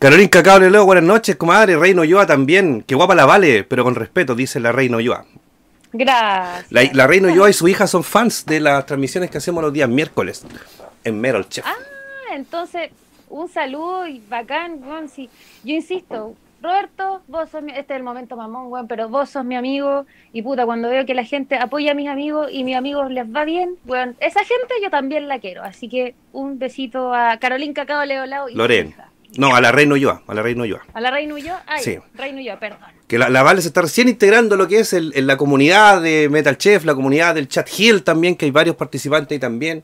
Carolín 0.04 0.28
Cacao 0.28 0.60
le 0.60 0.70
leo, 0.70 0.84
buenas 0.86 1.06
noches, 1.06 1.38
comadre. 1.38 1.78
Reino 1.78 2.02
Ulloa 2.02 2.26
también. 2.26 2.84
Qué 2.86 2.94
guapa 2.94 3.16
la 3.16 3.26
vale, 3.26 3.64
pero 3.64 3.86
con 3.86 3.96
respeto, 3.96 4.36
dice 4.36 4.60
la 4.60 4.74
Reina 4.74 4.98
Ulloa. 4.98 5.24
Gracias. 5.94 6.70
La, 6.74 6.84
la 6.92 7.08
Reina 7.08 7.30
Ulloa 7.32 7.50
y 7.50 7.54
su 7.54 7.70
hija 7.70 7.88
son 7.88 8.04
fans 8.04 8.46
de 8.46 8.60
las 8.60 8.86
transmisiones 8.86 9.32
que 9.32 9.38
hacemos 9.38 9.64
los 9.64 9.72
días 9.72 9.88
miércoles 9.88 10.46
en 11.06 11.22
Metal 11.22 11.48
Chef. 11.48 11.66
Ah, 11.66 11.78
entonces, 12.34 12.90
un 13.30 13.48
saludo 13.48 14.06
y 14.06 14.22
bacán, 14.28 14.84
weón, 14.84 15.08
sí. 15.08 15.30
Yo 15.64 15.74
insisto, 15.74 16.36
Roberto, 16.62 17.22
vos 17.30 17.50
sos 17.50 17.64
mi, 17.64 17.72
este 17.72 17.94
es 17.94 17.98
el 17.98 18.04
momento 18.04 18.36
mamón, 18.36 18.68
weón, 18.68 18.90
pero 18.90 19.08
vos 19.08 19.30
sos 19.30 19.46
mi 19.46 19.56
amigo 19.56 20.06
y 20.34 20.42
puta, 20.42 20.66
cuando 20.66 20.90
veo 20.90 21.06
que 21.06 21.14
la 21.14 21.24
gente 21.24 21.56
apoya 21.56 21.94
a 21.94 21.96
mis 21.96 22.10
amigos 22.10 22.50
y 22.52 22.66
mis 22.66 22.76
amigos 22.76 23.10
les 23.10 23.26
va 23.34 23.46
bien, 23.46 23.78
weón, 23.86 24.18
esa 24.20 24.42
gente 24.42 24.74
yo 24.84 24.90
también 24.90 25.30
la 25.30 25.40
quiero. 25.40 25.64
Así 25.64 25.88
que 25.88 26.14
un 26.34 26.60
besito 26.60 27.14
a 27.14 27.38
Carolín 27.38 27.72
Cacao 27.72 28.04
Leo 28.04 28.26
Lao 28.26 28.50
y 28.50 28.52
su 28.52 28.58
Loren. 28.58 28.90
hija. 28.90 29.13
No, 29.38 29.56
a 29.56 29.62
la 29.62 29.72
Reina 29.72 29.94
Ulloa, 29.96 30.22
a 30.28 30.34
la 30.34 30.42
Reina 30.44 30.62
Ulloa. 30.64 30.82
A 30.94 31.02
la 31.02 31.10
Reina 31.10 31.34
Ulloa, 31.34 31.64
ay, 31.66 31.84
Sí. 31.84 31.98
Reina 32.14 32.40
Ulloa, 32.40 32.60
perdón. 32.60 32.80
Que 33.08 33.18
la, 33.18 33.30
la 33.30 33.42
Vale 33.44 33.62
se 33.62 33.68
está 33.70 33.82
recién 33.82 34.08
integrando 34.08 34.56
lo 34.56 34.68
que 34.68 34.80
es 34.80 34.94
el- 34.94 35.12
en 35.16 35.26
la 35.28 35.38
comunidad 35.38 36.02
de 36.02 36.30
Metal 36.30 36.58
Chef, 36.58 36.86
la 36.86 36.94
comunidad 36.94 37.34
del 37.36 37.48
Chat 37.48 37.68
Hill 37.78 38.04
también, 38.04 38.36
que 38.36 38.46
hay 38.46 38.52
varios 38.52 38.76
participantes 38.76 39.36
ahí 39.36 39.40
también, 39.40 39.84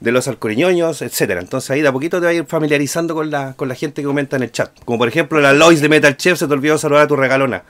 de 0.00 0.12
los 0.12 0.28
alcoriñoños, 0.28 1.02
etcétera. 1.02 1.40
Entonces 1.40 1.70
ahí 1.70 1.80
de 1.82 1.88
a 1.88 1.92
poquito 1.92 2.18
te 2.20 2.26
vas 2.26 2.32
a 2.32 2.36
ir 2.36 2.46
familiarizando 2.46 3.14
con 3.14 3.30
la, 3.30 3.54
con 3.54 3.68
la 3.68 3.74
gente 3.74 4.00
que 4.02 4.06
comenta 4.06 4.36
en 4.36 4.44
el 4.44 4.52
chat. 4.52 4.70
Como 4.84 4.98
por 4.98 5.08
ejemplo 5.08 5.40
la 5.40 5.52
Lois 5.52 5.80
de 5.80 5.88
Metal 5.88 6.16
Chef 6.16 6.38
se 6.38 6.46
te 6.46 6.52
olvidó 6.52 6.78
saludar 6.78 7.04
a 7.04 7.08
tu 7.08 7.16
regalona. 7.16 7.64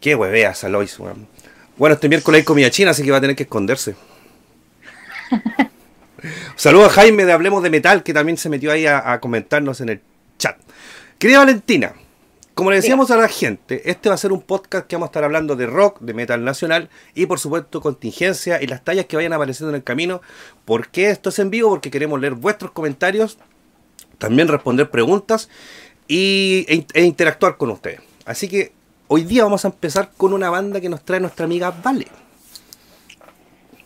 Qué 0.00 0.14
hueveas 0.14 0.64
a 0.64 0.68
Lois, 0.70 0.98
weón. 0.98 1.26
Bueno, 1.76 1.94
este 1.94 2.08
miércoles 2.08 2.40
hay 2.40 2.44
comida 2.44 2.70
china, 2.70 2.92
así 2.92 3.02
que 3.02 3.10
va 3.10 3.18
a 3.18 3.20
tener 3.20 3.36
que 3.36 3.42
esconderse. 3.44 3.94
Saludos 6.56 6.88
a 6.88 6.90
Jaime 6.90 7.24
de 7.24 7.32
Hablemos 7.32 7.62
de 7.62 7.70
Metal, 7.70 8.02
que 8.02 8.12
también 8.14 8.36
se 8.36 8.48
metió 8.48 8.70
ahí 8.72 8.86
a, 8.86 9.12
a 9.12 9.20
comentarnos 9.20 9.80
en 9.80 9.88
el. 9.90 10.00
Querida 11.22 11.38
Valentina, 11.38 11.94
como 12.52 12.70
le 12.70 12.78
decíamos 12.78 13.12
a 13.12 13.16
la 13.16 13.28
gente, 13.28 13.88
este 13.88 14.08
va 14.08 14.16
a 14.16 14.18
ser 14.18 14.32
un 14.32 14.42
podcast 14.42 14.88
que 14.88 14.96
vamos 14.96 15.06
a 15.06 15.10
estar 15.10 15.22
hablando 15.22 15.54
de 15.54 15.66
rock, 15.66 16.00
de 16.00 16.14
metal 16.14 16.42
nacional 16.42 16.90
y 17.14 17.26
por 17.26 17.38
supuesto 17.38 17.80
contingencia 17.80 18.60
y 18.60 18.66
las 18.66 18.82
tallas 18.82 19.06
que 19.06 19.14
vayan 19.14 19.32
apareciendo 19.32 19.70
en 19.70 19.76
el 19.76 19.84
camino. 19.84 20.20
¿Por 20.64 20.88
qué 20.88 21.10
esto 21.10 21.28
es 21.28 21.38
en 21.38 21.50
vivo? 21.50 21.70
Porque 21.70 21.92
queremos 21.92 22.20
leer 22.20 22.34
vuestros 22.34 22.72
comentarios, 22.72 23.38
también 24.18 24.48
responder 24.48 24.90
preguntas 24.90 25.48
y, 26.08 26.66
e, 26.66 26.84
e 26.92 27.04
interactuar 27.04 27.56
con 27.56 27.70
ustedes. 27.70 28.00
Así 28.24 28.48
que 28.48 28.72
hoy 29.06 29.22
día 29.22 29.44
vamos 29.44 29.64
a 29.64 29.68
empezar 29.68 30.10
con 30.16 30.32
una 30.32 30.50
banda 30.50 30.80
que 30.80 30.88
nos 30.88 31.04
trae 31.04 31.20
nuestra 31.20 31.44
amiga 31.44 31.70
Vale. 31.70 32.08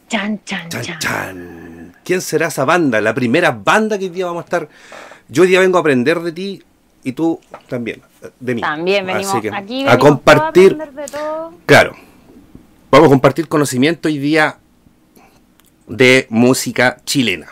Chan, 0.09 0.41
chan, 0.43 0.71
Chan, 0.71 0.83
chan. 0.83 0.99
chan. 1.01 1.97
¿Quién 2.03 2.23
será 2.23 2.47
esa 2.47 2.65
banda? 2.65 2.99
La 3.03 3.13
primera 3.13 3.51
banda 3.51 3.99
que 3.99 4.07
hoy 4.07 4.11
día 4.11 4.25
vamos 4.25 4.41
a 4.41 4.47
estar. 4.47 4.69
Yo 5.29 5.43
hoy 5.43 5.49
día 5.51 5.61
vengo 5.61 5.77
a 5.77 5.81
aprender 5.81 6.21
de 6.21 6.33
ti 6.33 6.63
y 7.07 7.13
tú 7.13 7.39
también, 7.69 8.03
de 8.41 8.57
mí. 8.57 8.61
También 8.61 9.07
venimos 9.07 9.33
Así 9.33 9.41
que, 9.41 9.49
aquí, 9.55 9.87
a 9.87 9.91
venimos 9.93 9.97
compartir. 9.97 10.73
a 10.73 10.83
aprender 10.83 11.07
de 11.07 11.13
todo. 11.13 11.53
Claro. 11.65 11.95
Vamos 12.91 13.07
a 13.07 13.11
compartir 13.11 13.47
conocimiento 13.47 14.09
hoy 14.09 14.19
día 14.19 14.59
de 15.87 16.27
música 16.31 16.97
chilena. 17.05 17.47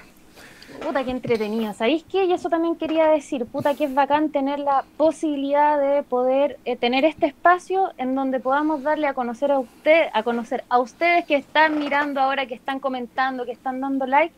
Puta, 0.84 1.04
qué 1.04 1.12
entretenido. 1.12 1.72
¿Sabéis 1.72 2.04
qué? 2.10 2.24
Y 2.24 2.32
eso 2.32 2.48
también 2.48 2.74
quería 2.74 3.06
decir, 3.06 3.46
puta, 3.46 3.76
que 3.76 3.84
es 3.84 3.94
bacán 3.94 4.30
tener 4.30 4.58
la 4.58 4.84
posibilidad 4.96 5.80
de 5.80 6.02
poder 6.02 6.58
eh, 6.64 6.74
tener 6.74 7.04
este 7.04 7.26
espacio 7.26 7.92
en 7.96 8.16
donde 8.16 8.40
podamos 8.40 8.82
darle 8.82 9.06
a 9.06 9.14
conocer 9.14 9.52
a 9.52 9.60
usted, 9.60 10.08
a 10.12 10.24
conocer 10.24 10.64
a 10.68 10.80
ustedes 10.80 11.26
que 11.26 11.36
están 11.36 11.78
mirando 11.78 12.20
ahora, 12.20 12.46
que 12.46 12.54
están 12.56 12.80
comentando, 12.80 13.44
que 13.44 13.52
están 13.52 13.80
dando 13.80 14.04
like, 14.04 14.34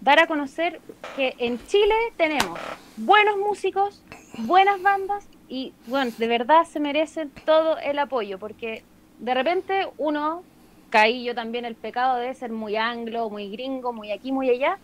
dar 0.00 0.18
a 0.20 0.26
conocer 0.26 0.80
que 1.16 1.34
en 1.38 1.64
Chile 1.66 1.94
tenemos 2.16 2.58
buenos 2.96 3.36
músicos, 3.36 4.02
buenas 4.38 4.80
bandas 4.82 5.28
y, 5.48 5.72
bueno, 5.86 6.10
de 6.16 6.28
verdad 6.28 6.64
se 6.64 6.80
merecen 6.80 7.30
todo 7.44 7.78
el 7.78 7.98
apoyo, 7.98 8.38
porque 8.38 8.82
de 9.18 9.34
repente 9.34 9.88
uno, 9.98 10.42
caí 10.90 11.24
yo 11.24 11.34
también 11.34 11.64
el 11.64 11.74
pecado 11.74 12.16
de 12.16 12.34
ser 12.34 12.50
muy 12.50 12.76
anglo, 12.76 13.28
muy 13.30 13.50
gringo, 13.50 13.92
muy 13.92 14.10
aquí, 14.12 14.32
muy 14.32 14.48
allá, 14.48 14.78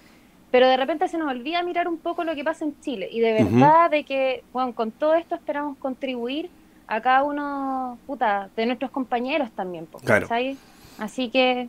pero 0.50 0.68
de 0.68 0.76
repente 0.76 1.08
se 1.08 1.18
nos 1.18 1.28
olvida 1.30 1.62
mirar 1.62 1.88
un 1.88 1.98
poco 1.98 2.24
lo 2.24 2.34
que 2.34 2.44
pasa 2.44 2.64
en 2.64 2.78
Chile 2.80 3.08
y 3.10 3.20
de 3.20 3.32
verdad 3.32 3.90
de 3.90 4.04
que, 4.04 4.44
bueno, 4.52 4.74
con 4.74 4.90
todo 4.90 5.14
esto 5.14 5.34
esperamos 5.34 5.76
contribuir 5.78 6.50
a 6.86 7.00
cada 7.00 7.24
uno, 7.24 7.98
puta, 8.06 8.48
de 8.54 8.66
nuestros 8.66 8.90
compañeros 8.90 9.50
también, 9.52 9.86
Claro. 10.04 10.28
¿cachai? 10.28 10.56
Así 10.98 11.30
que 11.30 11.68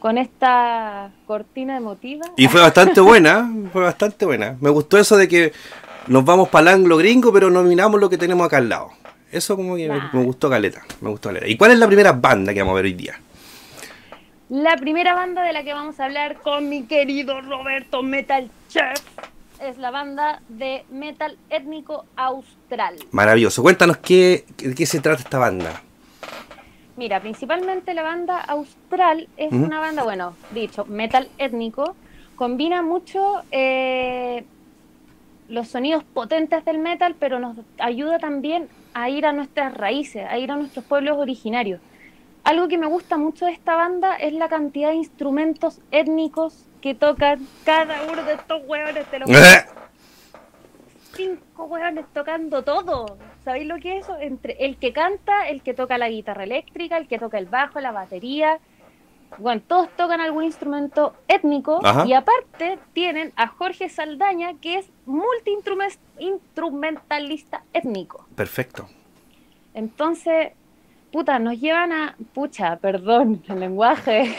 con 0.00 0.18
esta 0.18 1.10
cortina 1.26 1.76
emotiva, 1.76 2.26
Y 2.36 2.46
fue 2.48 2.60
bastante 2.60 3.00
buena, 3.00 3.50
fue 3.72 3.82
bastante 3.82 4.26
buena. 4.26 4.56
Me 4.60 4.70
gustó 4.70 4.98
eso 4.98 5.16
de 5.16 5.28
que 5.28 5.52
nos 6.08 6.24
vamos 6.24 6.48
para 6.50 6.70
el 6.72 6.76
anglo 6.80 6.96
gringo, 6.98 7.32
pero 7.32 7.50
nominamos 7.50 8.00
lo 8.00 8.10
que 8.10 8.18
tenemos 8.18 8.46
acá 8.46 8.58
al 8.58 8.68
lado. 8.68 8.90
Eso 9.32 9.56
como 9.56 9.76
que 9.76 9.88
me- 9.88 10.22
gustó 10.24 10.48
caleta, 10.50 10.82
me 11.00 11.10
gustó 11.10 11.30
caleta. 11.30 11.48
¿Y 11.48 11.56
cuál 11.56 11.70
es 11.72 11.78
la 11.78 11.86
primera 11.86 12.12
banda 12.12 12.52
que 12.52 12.60
vamos 12.60 12.72
a 12.72 12.76
ver 12.76 12.84
hoy 12.86 12.94
día? 12.94 13.20
la 14.50 14.76
primera 14.76 15.14
banda 15.14 15.42
de 15.42 15.52
la 15.54 15.64
que 15.64 15.72
vamos 15.72 15.98
a 15.98 16.04
hablar 16.04 16.36
con 16.42 16.68
mi 16.68 16.84
querido 16.84 17.40
Roberto 17.40 18.02
Metal 18.02 18.48
Chef 18.68 19.00
es 19.60 19.78
la 19.78 19.90
banda 19.90 20.42
de 20.48 20.84
metal 20.90 21.38
étnico 21.48 22.04
austral. 22.14 22.96
Maravilloso. 23.10 23.62
Cuéntanos 23.62 23.96
qué, 23.96 24.44
de 24.58 24.74
qué 24.74 24.84
se 24.86 25.00
trata 25.00 25.22
esta 25.22 25.38
banda. 25.38 25.82
Mira, 26.96 27.20
principalmente 27.20 27.92
la 27.92 28.02
banda 28.02 28.38
austral 28.40 29.28
es 29.36 29.52
una 29.52 29.80
banda, 29.80 30.04
bueno, 30.04 30.34
dicho, 30.52 30.84
metal 30.84 31.28
étnico, 31.38 31.96
combina 32.36 32.82
mucho 32.82 33.42
eh, 33.50 34.44
los 35.48 35.68
sonidos 35.68 36.04
potentes 36.04 36.64
del 36.64 36.78
metal, 36.78 37.16
pero 37.18 37.40
nos 37.40 37.56
ayuda 37.78 38.20
también 38.20 38.68
a 38.94 39.10
ir 39.10 39.26
a 39.26 39.32
nuestras 39.32 39.74
raíces, 39.74 40.24
a 40.28 40.38
ir 40.38 40.52
a 40.52 40.56
nuestros 40.56 40.84
pueblos 40.84 41.18
originarios. 41.18 41.80
Algo 42.44 42.68
que 42.68 42.78
me 42.78 42.86
gusta 42.86 43.16
mucho 43.16 43.46
de 43.46 43.52
esta 43.52 43.74
banda 43.74 44.14
es 44.14 44.32
la 44.32 44.48
cantidad 44.48 44.90
de 44.90 44.96
instrumentos 44.96 45.80
étnicos 45.90 46.64
que 46.80 46.94
tocan 46.94 47.44
cada 47.64 48.02
uno 48.04 48.22
de 48.22 48.34
estos 48.34 48.62
hueones, 48.66 49.04
te 49.06 49.18
lo 49.18 49.26
juro 49.26 49.38
cinco 51.14 51.64
hueones 51.64 52.06
tocando 52.12 52.62
todo. 52.62 53.18
¿Sabéis 53.44 53.66
lo 53.66 53.76
que 53.78 53.98
es 53.98 54.04
eso? 54.04 54.16
Entre 54.18 54.64
el 54.64 54.76
que 54.78 54.92
canta, 54.92 55.48
el 55.48 55.62
que 55.62 55.74
toca 55.74 55.98
la 55.98 56.08
guitarra 56.08 56.44
eléctrica, 56.44 56.96
el 56.96 57.08
que 57.08 57.18
toca 57.18 57.38
el 57.38 57.46
bajo, 57.46 57.80
la 57.80 57.92
batería. 57.92 58.58
Bueno, 59.38 59.62
todos 59.66 59.88
tocan 59.96 60.20
algún 60.20 60.44
instrumento 60.44 61.14
étnico 61.26 61.80
Ajá. 61.84 62.06
y 62.06 62.12
aparte 62.12 62.78
tienen 62.92 63.32
a 63.36 63.48
Jorge 63.48 63.88
Saldaña, 63.88 64.54
que 64.60 64.78
es 64.78 64.90
multi-instrumentalista 65.06 67.62
étnico. 67.72 68.26
Perfecto. 68.36 68.86
Entonces, 69.74 70.52
puta, 71.12 71.38
nos 71.38 71.60
llevan 71.60 71.92
a, 71.92 72.16
pucha, 72.32 72.76
perdón, 72.76 73.42
el 73.48 73.60
lenguaje. 73.60 74.34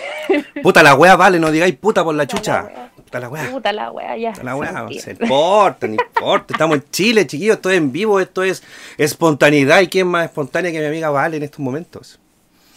Puta 0.64 0.82
la 0.82 0.96
wea, 0.96 1.16
vale, 1.16 1.40
no 1.40 1.52
digáis 1.52 1.76
puta 1.76 2.04
por 2.04 2.16
la 2.16 2.24
Puta 2.24 2.36
chucha. 2.38 2.64
la. 2.64 2.90
Puta 3.06 3.20
la 3.20 3.30
wea. 3.30 3.50
Puta 3.52 3.72
la 3.72 3.92
wea, 3.92 4.18
ya. 4.18 4.32
Puta 4.32 4.44
la 4.44 4.56
wea, 4.56 4.88
se 5.00 5.12
importa, 5.12 5.88
no 5.88 5.94
importa. 5.94 6.54
Estamos 6.54 6.78
en 6.78 6.84
Chile, 6.92 7.26
chiquillos, 7.28 7.56
esto 7.58 7.70
es 7.70 7.78
en 7.78 7.92
vivo, 7.92 8.20
esto 8.20 8.44
es 8.44 8.64
espontaneidad. 8.98 9.82
¿Y 9.82 9.88
quién 9.88 10.08
más 10.08 10.26
espontánea 10.26 10.72
que 10.72 10.80
mi 10.80 10.86
amiga 10.86 11.10
Vale 11.10 11.38
en 11.38 11.44
estos 11.44 11.60
momentos? 11.60 12.20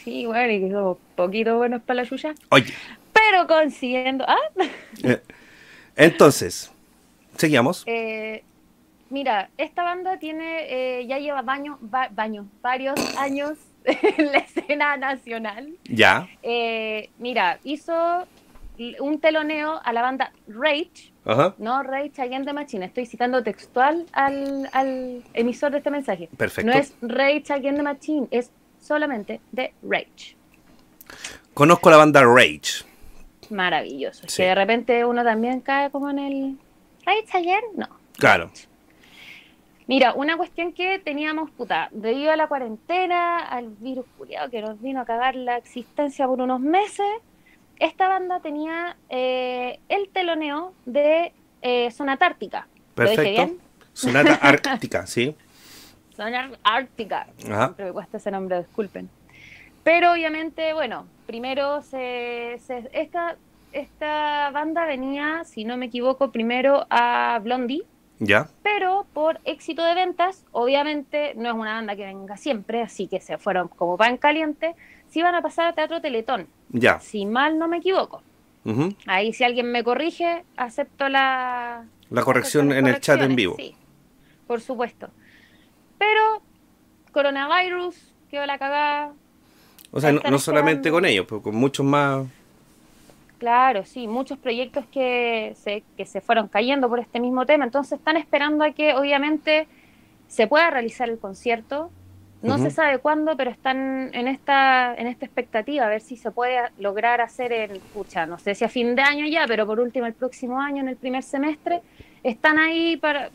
Sí, 0.04 0.26
bueno, 0.26 0.52
y 0.52 0.60
que 0.60 0.70
somos 0.70 0.98
poquito 1.16 1.56
buenos 1.56 1.82
para 1.82 2.02
la 2.02 2.08
chucha. 2.08 2.34
Oye, 2.50 2.72
Pero 3.12 3.46
consiguiendo. 3.46 4.24
Ah, 4.28 4.36
eh, 5.02 5.20
entonces, 5.96 6.70
seguíamos. 7.36 7.82
eh, 7.86 8.44
mira, 9.10 9.50
esta 9.58 9.82
banda 9.82 10.18
tiene, 10.18 10.66
eh, 11.00 11.06
ya 11.06 11.18
lleva 11.18 11.42
baño, 11.42 11.78
ba- 11.80 12.08
baño, 12.12 12.46
varios 12.62 12.98
años 13.18 13.52
en 13.84 14.26
la 14.32 14.38
escena 14.38 14.96
nacional. 14.96 15.70
Ya, 15.84 16.28
mira, 17.18 17.58
hizo 17.64 18.26
un 19.00 19.20
teloneo 19.20 19.80
a 19.84 19.92
la 19.92 20.02
banda 20.02 20.32
Rage, 20.46 21.12
ajá, 21.24 21.54
no 21.58 21.82
Rage 21.82 22.20
Against 22.22 22.46
the 22.46 22.52
Machine. 22.52 22.84
Estoy 22.86 23.06
citando 23.06 23.42
textual 23.42 24.06
al, 24.12 24.68
al 24.72 25.22
emisor 25.34 25.72
de 25.72 25.78
este 25.78 25.90
mensaje. 25.90 26.28
perfecto. 26.36 26.70
No 26.70 26.76
es 26.78 26.94
Rage 27.02 27.52
Against 27.52 27.76
the 27.78 27.82
Machine, 27.82 28.28
es 28.30 28.50
solamente 28.80 29.40
de 29.52 29.74
Rage. 29.82 30.36
Conozco 31.54 31.90
la 31.90 31.96
banda 31.96 32.22
Rage. 32.22 32.84
Maravilloso. 33.50 34.24
Sí. 34.28 34.38
Que 34.42 34.48
de 34.48 34.54
repente 34.54 35.04
uno 35.04 35.24
también 35.24 35.60
cae 35.60 35.90
como 35.90 36.10
en 36.10 36.18
el 36.18 36.58
Rage 37.04 37.36
ayer, 37.36 37.62
no. 37.76 37.88
Claro. 38.18 38.50
Mira, 39.86 40.12
una 40.12 40.36
cuestión 40.36 40.74
que 40.74 40.98
teníamos, 40.98 41.50
puta, 41.50 41.88
debido 41.92 42.30
a 42.30 42.36
la 42.36 42.46
cuarentena, 42.46 43.38
al 43.38 43.68
virus 43.70 44.04
culiado 44.18 44.50
que 44.50 44.60
nos 44.60 44.78
vino 44.82 45.00
a 45.00 45.06
cagar 45.06 45.34
la 45.34 45.56
existencia 45.56 46.26
por 46.26 46.42
unos 46.42 46.60
meses, 46.60 47.06
esta 47.78 48.08
banda 48.08 48.40
tenía 48.40 48.96
eh, 49.08 49.78
el 49.88 50.08
teloneo 50.10 50.74
de 50.86 51.32
eh, 51.62 51.90
Zona 51.90 52.18
Ártica. 52.20 52.66
¿Lo 52.96 53.04
dije 53.04 53.16
Perfecto. 53.16 53.44
bien? 53.46 53.60
Sonata 53.92 54.34
Ártica, 54.42 55.06
sí. 55.06 55.36
Zona 56.16 56.50
Ártica. 56.64 57.26
Ajá. 57.46 57.64
Siempre 57.66 57.84
me 57.86 57.92
cuesta 57.92 58.16
ese 58.16 58.30
nombre, 58.30 58.58
disculpen. 58.58 59.08
Pero 59.84 60.12
obviamente, 60.12 60.74
bueno, 60.74 61.06
primero 61.26 61.82
se, 61.82 62.58
se- 62.60 62.90
esta, 62.92 63.36
esta 63.72 64.50
banda 64.50 64.84
venía, 64.84 65.44
si 65.44 65.64
no 65.64 65.76
me 65.76 65.86
equivoco, 65.86 66.30
primero 66.32 66.86
a 66.90 67.38
Blondie, 67.42 67.84
Ya, 68.18 68.48
pero 68.62 69.06
por 69.14 69.40
éxito 69.44 69.82
de 69.84 69.94
ventas, 69.94 70.44
obviamente 70.52 71.34
no 71.36 71.48
es 71.48 71.54
una 71.54 71.74
banda 71.74 71.94
que 71.96 72.04
venga 72.04 72.36
siempre, 72.36 72.82
así 72.82 73.06
que 73.06 73.20
se 73.20 73.38
fueron 73.38 73.68
como 73.68 73.96
pan 73.96 74.16
caliente, 74.16 74.74
se 75.08 75.20
iban 75.20 75.34
a 75.36 75.42
pasar 75.42 75.66
a 75.66 75.72
Teatro 75.74 76.00
Teletón, 76.00 76.48
ya. 76.70 77.00
si 77.00 77.26
mal 77.26 77.58
no 77.58 77.68
me 77.68 77.78
equivoco. 77.78 78.22
Ahí 79.06 79.32
si 79.32 79.44
alguien 79.44 79.72
me 79.72 79.82
corrige, 79.82 80.44
acepto 80.56 81.08
la, 81.08 81.86
La 82.10 82.22
corrección 82.22 82.70
en 82.72 82.86
el 82.86 83.00
chat 83.00 83.20
en 83.22 83.34
vivo. 83.34 83.54
Sí, 83.56 83.74
por 84.46 84.60
supuesto. 84.60 85.08
Pero 85.96 86.42
coronavirus, 87.12 87.96
quedó 88.30 88.44
la 88.44 88.58
cagada. 88.58 89.14
O 89.90 90.00
sea, 90.00 90.12
no, 90.12 90.20
no 90.30 90.38
solamente 90.38 90.90
con 90.90 91.06
ellos, 91.06 91.24
pero 91.26 91.40
con 91.40 91.56
muchos 91.56 91.86
más. 91.86 92.26
Claro, 93.38 93.84
sí, 93.84 94.08
muchos 94.08 94.36
proyectos 94.38 94.84
que 94.92 95.54
se, 95.56 95.84
que 95.96 96.04
se 96.04 96.20
fueron 96.20 96.48
cayendo 96.48 96.88
por 96.88 96.98
este 96.98 97.20
mismo 97.20 97.46
tema. 97.46 97.64
Entonces 97.64 97.98
están 97.98 98.16
esperando 98.16 98.64
a 98.64 98.72
que 98.72 98.94
obviamente 98.94 99.68
se 100.26 100.46
pueda 100.46 100.70
realizar 100.70 101.08
el 101.08 101.18
concierto. 101.18 101.90
No 102.40 102.58
se 102.58 102.70
sabe 102.70 102.98
cuándo, 102.98 103.36
pero 103.36 103.50
están 103.50 104.10
en 104.14 104.28
esta, 104.28 104.94
en 104.94 105.08
esta 105.08 105.26
expectativa, 105.26 105.86
a 105.86 105.88
ver 105.88 106.00
si 106.00 106.16
se 106.16 106.30
puede 106.30 106.60
lograr 106.78 107.20
hacer 107.20 107.52
el, 107.52 107.80
pucha, 107.80 108.26
no 108.26 108.38
sé 108.38 108.54
si 108.54 108.64
a 108.64 108.68
fin 108.68 108.94
de 108.94 109.02
año 109.02 109.26
ya, 109.26 109.44
pero 109.48 109.66
por 109.66 109.80
último 109.80 110.06
el 110.06 110.14
próximo 110.14 110.60
año, 110.60 110.82
en 110.82 110.88
el 110.88 110.96
primer 110.96 111.24
semestre, 111.24 111.80
están 112.22 112.58
ahí 112.58 112.96
para 112.96 113.30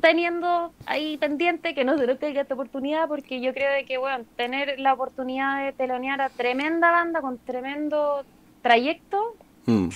teniendo 0.00 0.72
ahí 0.86 1.16
pendiente 1.16 1.74
que 1.74 1.84
no 1.84 1.96
se 1.96 2.06
nos 2.06 2.18
caiga 2.18 2.42
esta 2.42 2.54
oportunidad, 2.54 3.08
porque 3.08 3.40
yo 3.40 3.52
creo 3.52 3.72
de 3.72 3.84
que, 3.84 3.98
bueno, 3.98 4.24
tener 4.36 4.78
la 4.78 4.94
oportunidad 4.94 5.64
de 5.64 5.72
telonear 5.72 6.20
a 6.20 6.28
tremenda 6.28 6.90
banda 6.90 7.20
con 7.20 7.38
tremendo 7.38 8.24
trayecto, 8.62 9.36
Mm. 9.66 9.88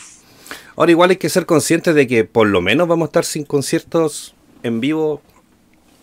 Ahora 0.77 0.91
igual 0.91 1.11
hay 1.11 1.17
que 1.17 1.29
ser 1.29 1.47
conscientes 1.47 1.95
de 1.95 2.07
que 2.07 2.25
por 2.25 2.47
lo 2.47 2.61
menos 2.61 2.87
vamos 2.87 3.07
a 3.07 3.09
estar 3.09 3.25
sin 3.25 3.45
conciertos 3.45 4.35
en 4.62 4.81
vivo, 4.81 5.21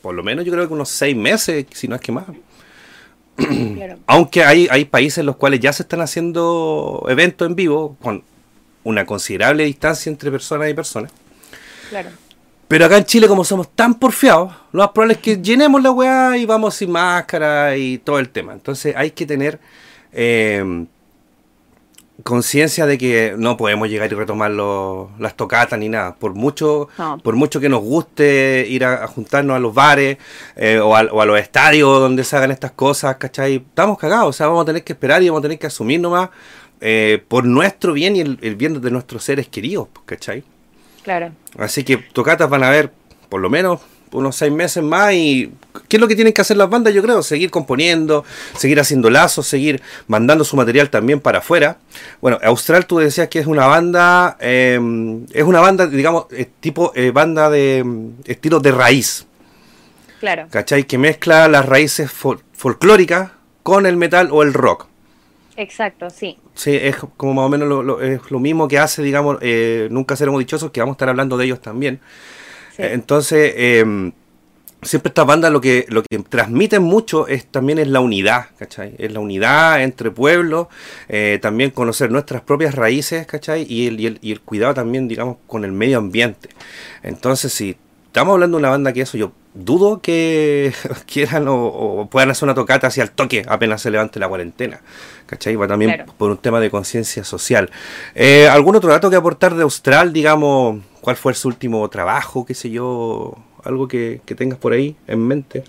por 0.04 0.14
lo 0.14 0.22
menos 0.22 0.44
yo 0.44 0.52
creo 0.52 0.68
que 0.68 0.74
unos 0.74 0.90
seis 0.90 1.16
meses, 1.16 1.66
si 1.72 1.88
no 1.88 1.96
es 1.96 2.02
que 2.02 2.12
más. 2.12 2.26
claro. 3.38 4.00
Aunque 4.06 4.44
hay, 4.44 4.68
hay 4.70 4.84
países 4.84 5.20
en 5.20 5.26
los 5.26 5.38
cuales 5.38 5.62
ya 5.62 5.72
se 5.72 5.84
están 5.84 6.02
haciendo 6.02 7.06
eventos 7.08 7.48
en 7.48 7.56
vivo 7.56 7.96
con 8.02 8.22
una 8.84 9.06
considerable 9.06 9.64
distancia 9.64 10.10
entre 10.10 10.30
personas 10.30 10.70
y 10.70 10.74
personas. 10.74 11.12
claro. 11.90 12.10
Pero 12.68 12.86
acá 12.86 12.98
en 12.98 13.06
Chile, 13.06 13.28
como 13.28 13.46
somos 13.46 13.70
tan 13.76 13.94
porfiados, 13.94 14.52
lo 14.72 14.80
más 14.80 14.90
probable 14.90 15.14
es 15.14 15.20
que 15.20 15.38
llenemos 15.38 15.82
la 15.82 15.92
weá 15.92 16.36
y 16.38 16.46
vamos 16.46 16.74
sin 16.74 16.92
máscara 16.92 17.78
y 17.78 18.00
todo 18.00 18.20
el 18.20 18.30
tema. 18.30 18.52
Entonces 18.52 18.96
hay 18.98 19.12
que 19.12 19.26
tener 19.26 19.60
eh, 20.12 20.86
conciencia 22.22 22.86
de 22.86 22.98
que 23.00 23.34
no 23.38 23.58
podemos 23.58 23.90
llegar 23.90 24.12
y 24.12 24.16
retomar 24.16 24.52
los- 24.52 25.08
las 25.20 25.36
tocatas 25.36 25.80
ni 25.80 25.90
nada. 25.90 26.14
Por 26.16 26.36
mucho, 26.36 26.88
No. 26.98 27.18
por 27.18 27.36
mucho 27.36 27.60
que 27.60 27.70
nos 27.70 27.82
guste 27.82 28.66
ir 28.70 28.86
a, 28.86 29.04
a 29.04 29.08
juntarnos 29.08 29.56
a 29.56 29.60
los 29.60 29.74
bares 29.74 30.18
eh, 30.56 30.78
o, 30.80 30.96
a, 30.96 31.02
o 31.12 31.22
a 31.22 31.26
los 31.26 31.40
estadios 31.40 32.00
donde 32.00 32.24
se 32.24 32.36
hagan 32.38 32.52
estas 32.52 32.72
cosas, 32.72 33.16
¿cachai? 33.18 33.56
Estamos 33.56 33.98
cagados, 33.98 34.30
o 34.30 34.34
sea, 34.34 34.48
vamos 34.48 34.62
a 34.62 34.66
tener 34.66 34.84
que 34.84 34.94
esperar 34.94 35.24
y 35.24 35.30
vamos 35.30 35.40
a 35.40 35.44
tener 35.44 35.58
que 35.58 35.68
asumir 35.68 36.00
nomás 36.00 36.30
eh, 36.82 37.24
por 37.28 37.46
nuestro 37.46 37.94
bien 37.94 38.16
y 38.16 38.22
el, 38.22 38.38
el 38.42 38.56
bien 38.56 38.80
de 38.80 38.92
nuestros 38.92 39.24
seres 39.24 39.48
queridos, 39.48 39.88
¿cachai? 40.06 40.44
Claro. 41.02 41.32
Así 41.58 41.84
que 41.84 41.98
tocatas 41.98 42.50
van 42.50 42.64
a 42.64 42.68
haber 42.68 42.92
por 43.30 43.42
lo 43.42 43.50
menos 43.50 43.80
unos 44.14 44.36
seis 44.36 44.52
meses 44.52 44.84
más 44.84 45.14
y 45.14 45.52
¿qué 45.88 45.98
es 45.98 46.02
lo 46.02 46.08
que 46.08 46.16
tienen 46.16 46.34
que 46.34 46.42
hacer 46.42 46.56
las 46.58 46.70
bandas? 46.70 46.94
Yo 46.94 47.02
creo, 47.02 47.22
seguir 47.24 47.50
componiendo, 47.52 48.24
seguir 48.58 48.80
haciendo 48.80 49.10
lazos, 49.10 49.46
seguir 49.48 49.82
mandando 50.08 50.44
su 50.44 50.56
material 50.56 50.90
también 50.90 51.20
para 51.20 51.40
afuera. 51.40 51.78
Bueno, 52.22 52.38
Austral 52.44 52.86
tú 52.86 53.00
decías 53.00 53.28
que 53.28 53.40
es 53.40 53.48
una 53.48 53.66
banda, 53.68 54.38
eh, 54.40 54.80
es 55.34 55.44
una 55.44 55.60
banda, 55.60 55.88
digamos, 55.88 56.28
tipo 56.60 56.92
eh, 56.96 57.12
banda 57.12 57.50
de 57.50 57.84
mm, 57.84 58.10
estilo 58.26 58.60
de 58.60 58.72
raíz, 58.72 59.26
Claro. 60.20 60.48
¿cachai? 60.50 60.86
Que 60.86 60.98
mezcla 60.98 61.48
las 61.50 61.66
raíces 61.66 62.10
fol- 62.10 62.40
folclóricas 62.54 63.32
con 63.62 63.86
el 63.86 63.98
metal 63.98 64.30
o 64.32 64.42
el 64.44 64.54
rock. 64.54 64.88
Exacto, 65.56 66.10
sí. 66.10 66.38
Sí, 66.56 66.72
es 66.82 66.96
como 67.18 67.34
más 67.34 67.46
o 67.46 67.50
menos 67.50 67.68
lo, 67.68 67.84
lo- 67.84 68.02
es 68.02 68.20
lo 68.32 68.40
mismo 68.40 68.68
que 68.68 68.80
hace, 68.80 69.04
digamos, 69.04 69.38
eh, 69.42 69.88
Nunca 69.92 70.16
Seremos 70.16 70.40
Dichosos, 70.40 70.72
que 70.72 70.80
vamos 70.80 70.94
a 70.94 70.96
estar 70.96 71.10
hablando 71.10 71.38
de 71.38 71.46
ellos 71.46 71.62
también. 71.62 72.00
Eh, 72.78 72.92
Entonces, 72.94 73.54
eh, 73.56 74.12
siempre 74.82 75.10
estas 75.10 75.26
bandas 75.26 75.52
lo 75.52 75.62
que, 75.62 75.86
lo 75.90 76.04
que 76.04 76.20
transmiten 76.20 76.84
mucho 76.84 77.28
es 77.28 77.46
también 77.46 77.80
es 77.80 77.88
la 77.88 78.00
unidad, 78.00 78.48
¿cachai? 78.58 78.96
Es 78.98 79.12
la 79.12 79.20
unidad 79.20 79.82
entre 79.84 80.12
pueblos, 80.12 80.68
eh, 81.10 81.40
también 81.42 81.72
conocer 81.72 82.12
nuestras 82.12 82.42
propias 82.42 82.76
raíces, 82.76 83.26
¿cachai? 83.26 83.66
Y 83.68 83.88
el, 83.88 84.00
y, 84.00 84.08
el, 84.08 84.20
y 84.22 84.32
el 84.32 84.42
cuidado 84.42 84.74
también, 84.74 85.08
digamos, 85.08 85.38
con 85.48 85.66
el 85.66 85.72
medio 85.72 85.98
ambiente. 85.98 86.50
Entonces, 87.02 87.54
si 87.54 87.78
estamos 88.08 88.34
hablando 88.34 88.58
de 88.58 88.62
una 88.62 88.70
banda 88.70 88.94
que 88.94 89.02
eso, 89.02 89.18
yo 89.18 89.32
dudo 89.54 90.02
que 90.02 90.74
quieran 91.06 91.48
o, 91.48 91.66
o 91.68 92.06
puedan 92.08 92.32
hacer 92.32 92.46
una 92.46 92.56
tocata 92.56 92.88
hacia 92.88 93.04
el 93.04 93.12
toque 93.12 93.44
apenas 93.48 93.82
se 93.82 93.92
levante 93.92 94.20
la 94.20 94.28
cuarentena, 94.28 94.82
¿cachai? 95.26 95.56
Va 95.56 95.68
también 95.68 95.94
Claro. 95.94 96.14
por 96.18 96.32
un 96.32 96.38
tema 96.38 96.60
de 96.60 96.70
conciencia 96.72 97.24
social. 97.24 97.70
Eh, 98.16 98.48
¿Algún 98.48 98.76
otro 98.76 98.90
dato 98.92 99.10
que 99.10 99.16
aportar 99.16 99.54
de 99.56 99.64
Austral, 99.64 100.12
digamos, 100.14 100.82
cuál 101.02 101.16
fue 101.16 101.34
su 101.34 101.48
último 101.48 101.88
trabajo, 101.90 102.46
qué 102.46 102.54
sé 102.54 102.70
yo, 102.70 103.36
algo 103.64 103.88
que, 103.88 104.22
que 104.26 104.36
tengas 104.36 104.58
por 104.60 104.74
ahí 104.74 104.96
en 105.08 105.20
mente? 105.28 105.64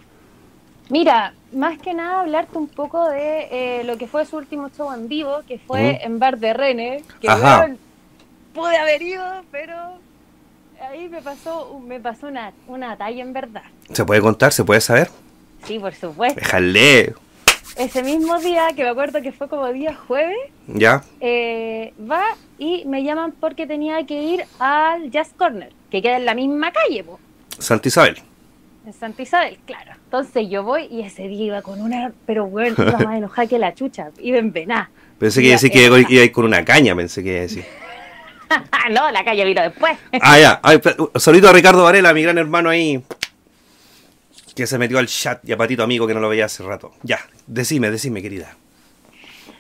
Mira, 0.91 1.33
más 1.53 1.79
que 1.79 1.95
nada 1.95 2.21
hablarte 2.21 2.59
un 2.59 2.69
poco 2.69 3.09
de 3.09 3.49
eh, 3.51 3.85
lo 3.85 3.97
que 3.97 4.07
fue 4.07 4.27
su 4.27 4.37
último 4.37 4.69
show 4.77 4.93
en 4.93 5.09
vivo, 5.09 5.41
que 5.49 5.59
fue 5.59 5.99
en 6.05 6.19
Bar 6.19 6.39
de 6.39 6.53
René, 6.53 7.03
que 7.21 7.29
Ajá. 7.29 7.69
pude 8.55 8.77
haber 8.77 9.01
ido, 9.01 9.25
pero 9.51 9.75
ahí 10.91 11.09
me 11.09 11.21
pasó, 11.23 11.79
me 11.81 12.01
pasó 12.01 12.27
una, 12.29 12.53
una 12.67 12.97
talla 12.97 13.23
en 13.23 13.33
verdad. 13.33 13.63
¿Se 13.93 14.05
puede 14.05 14.21
contar? 14.21 14.53
¿Se 14.53 14.65
puede 14.65 14.81
saber? 14.81 15.11
Sí, 15.67 15.79
por 15.79 15.95
supuesto. 15.95 16.39
Déjale, 16.41 17.15
Ese 17.77 18.03
mismo 18.03 18.39
día, 18.39 18.69
que 18.77 18.83
me 18.85 18.91
acuerdo 18.91 19.23
que 19.23 19.33
fue 19.33 19.49
como 19.49 19.67
día 19.73 19.95
jueves, 19.95 20.37
¿ya? 20.67 21.03
eh, 21.21 21.93
va 22.11 22.23
y 22.59 22.85
me 22.87 23.03
llaman 23.03 23.33
porque 23.41 23.67
tenía 23.67 24.05
que 24.07 24.23
ir 24.23 24.45
al 24.59 25.11
Jazz 25.11 25.31
Corner, 25.37 25.73
que 25.91 26.03
queda 26.03 26.17
en 26.17 26.25
la 26.27 26.35
misma 26.35 26.71
calle, 26.73 27.03
po, 27.05 27.19
Santa 27.59 27.89
Isabel. 27.89 28.19
en 28.87 28.93
Santa 28.93 29.23
Isabel, 29.23 29.59
claro. 29.67 29.93
Entonces 30.05 30.49
yo 30.49 30.63
voy 30.63 30.85
y 30.91 31.03
ese 31.03 31.27
día 31.29 31.47
iba 31.47 31.63
con 31.63 31.81
una, 31.81 32.13
pero 32.27 32.47
bueno, 32.47 32.75
iba 32.79 32.99
más 32.99 33.17
enojada 33.19 33.49
que 33.49 33.59
la 33.59 33.75
chucha, 33.75 34.11
iba 34.21 34.39
en 34.39 34.53
vená. 34.53 34.91
Pensé 35.19 35.41
que 35.41 35.47
Iba 35.47 35.55
decir 35.55 35.71
que 35.71 35.85
iba, 35.87 35.99
iba 36.01 36.23
a 36.23 36.25
ir 36.25 36.33
con 36.33 36.45
una 36.45 36.65
caña, 36.65 36.95
pensé 36.95 37.23
que 37.23 37.31
iba 37.31 37.39
a 37.39 37.43
decir. 37.43 37.65
no, 38.91 39.11
la 39.11 39.25
calle 39.25 39.45
vino 39.45 39.63
después. 39.63 39.99
Ah, 40.21 40.39
ya. 40.39 40.61
Ay, 40.63 40.81
saludito 41.17 41.49
a 41.49 41.53
Ricardo 41.53 41.85
Varela, 41.85 42.13
mi 42.13 42.23
gran 42.23 42.39
hermano 42.39 42.71
ahí. 42.71 43.03
que 44.55 44.67
se 44.67 44.79
metió 44.79 44.99
al 44.99 45.07
chat 45.07 45.47
y 45.49 45.53
a 45.53 45.57
Patito 45.57 45.83
Amigo 45.83 46.07
que 46.07 46.15
no 46.15 46.21
lo 46.21 46.29
veía 46.29 46.47
hace 46.47 46.63
rato. 46.63 46.93
Ya, 47.03 47.21
decime, 47.47 47.91
decime, 47.91 48.23
querida. 48.23 48.57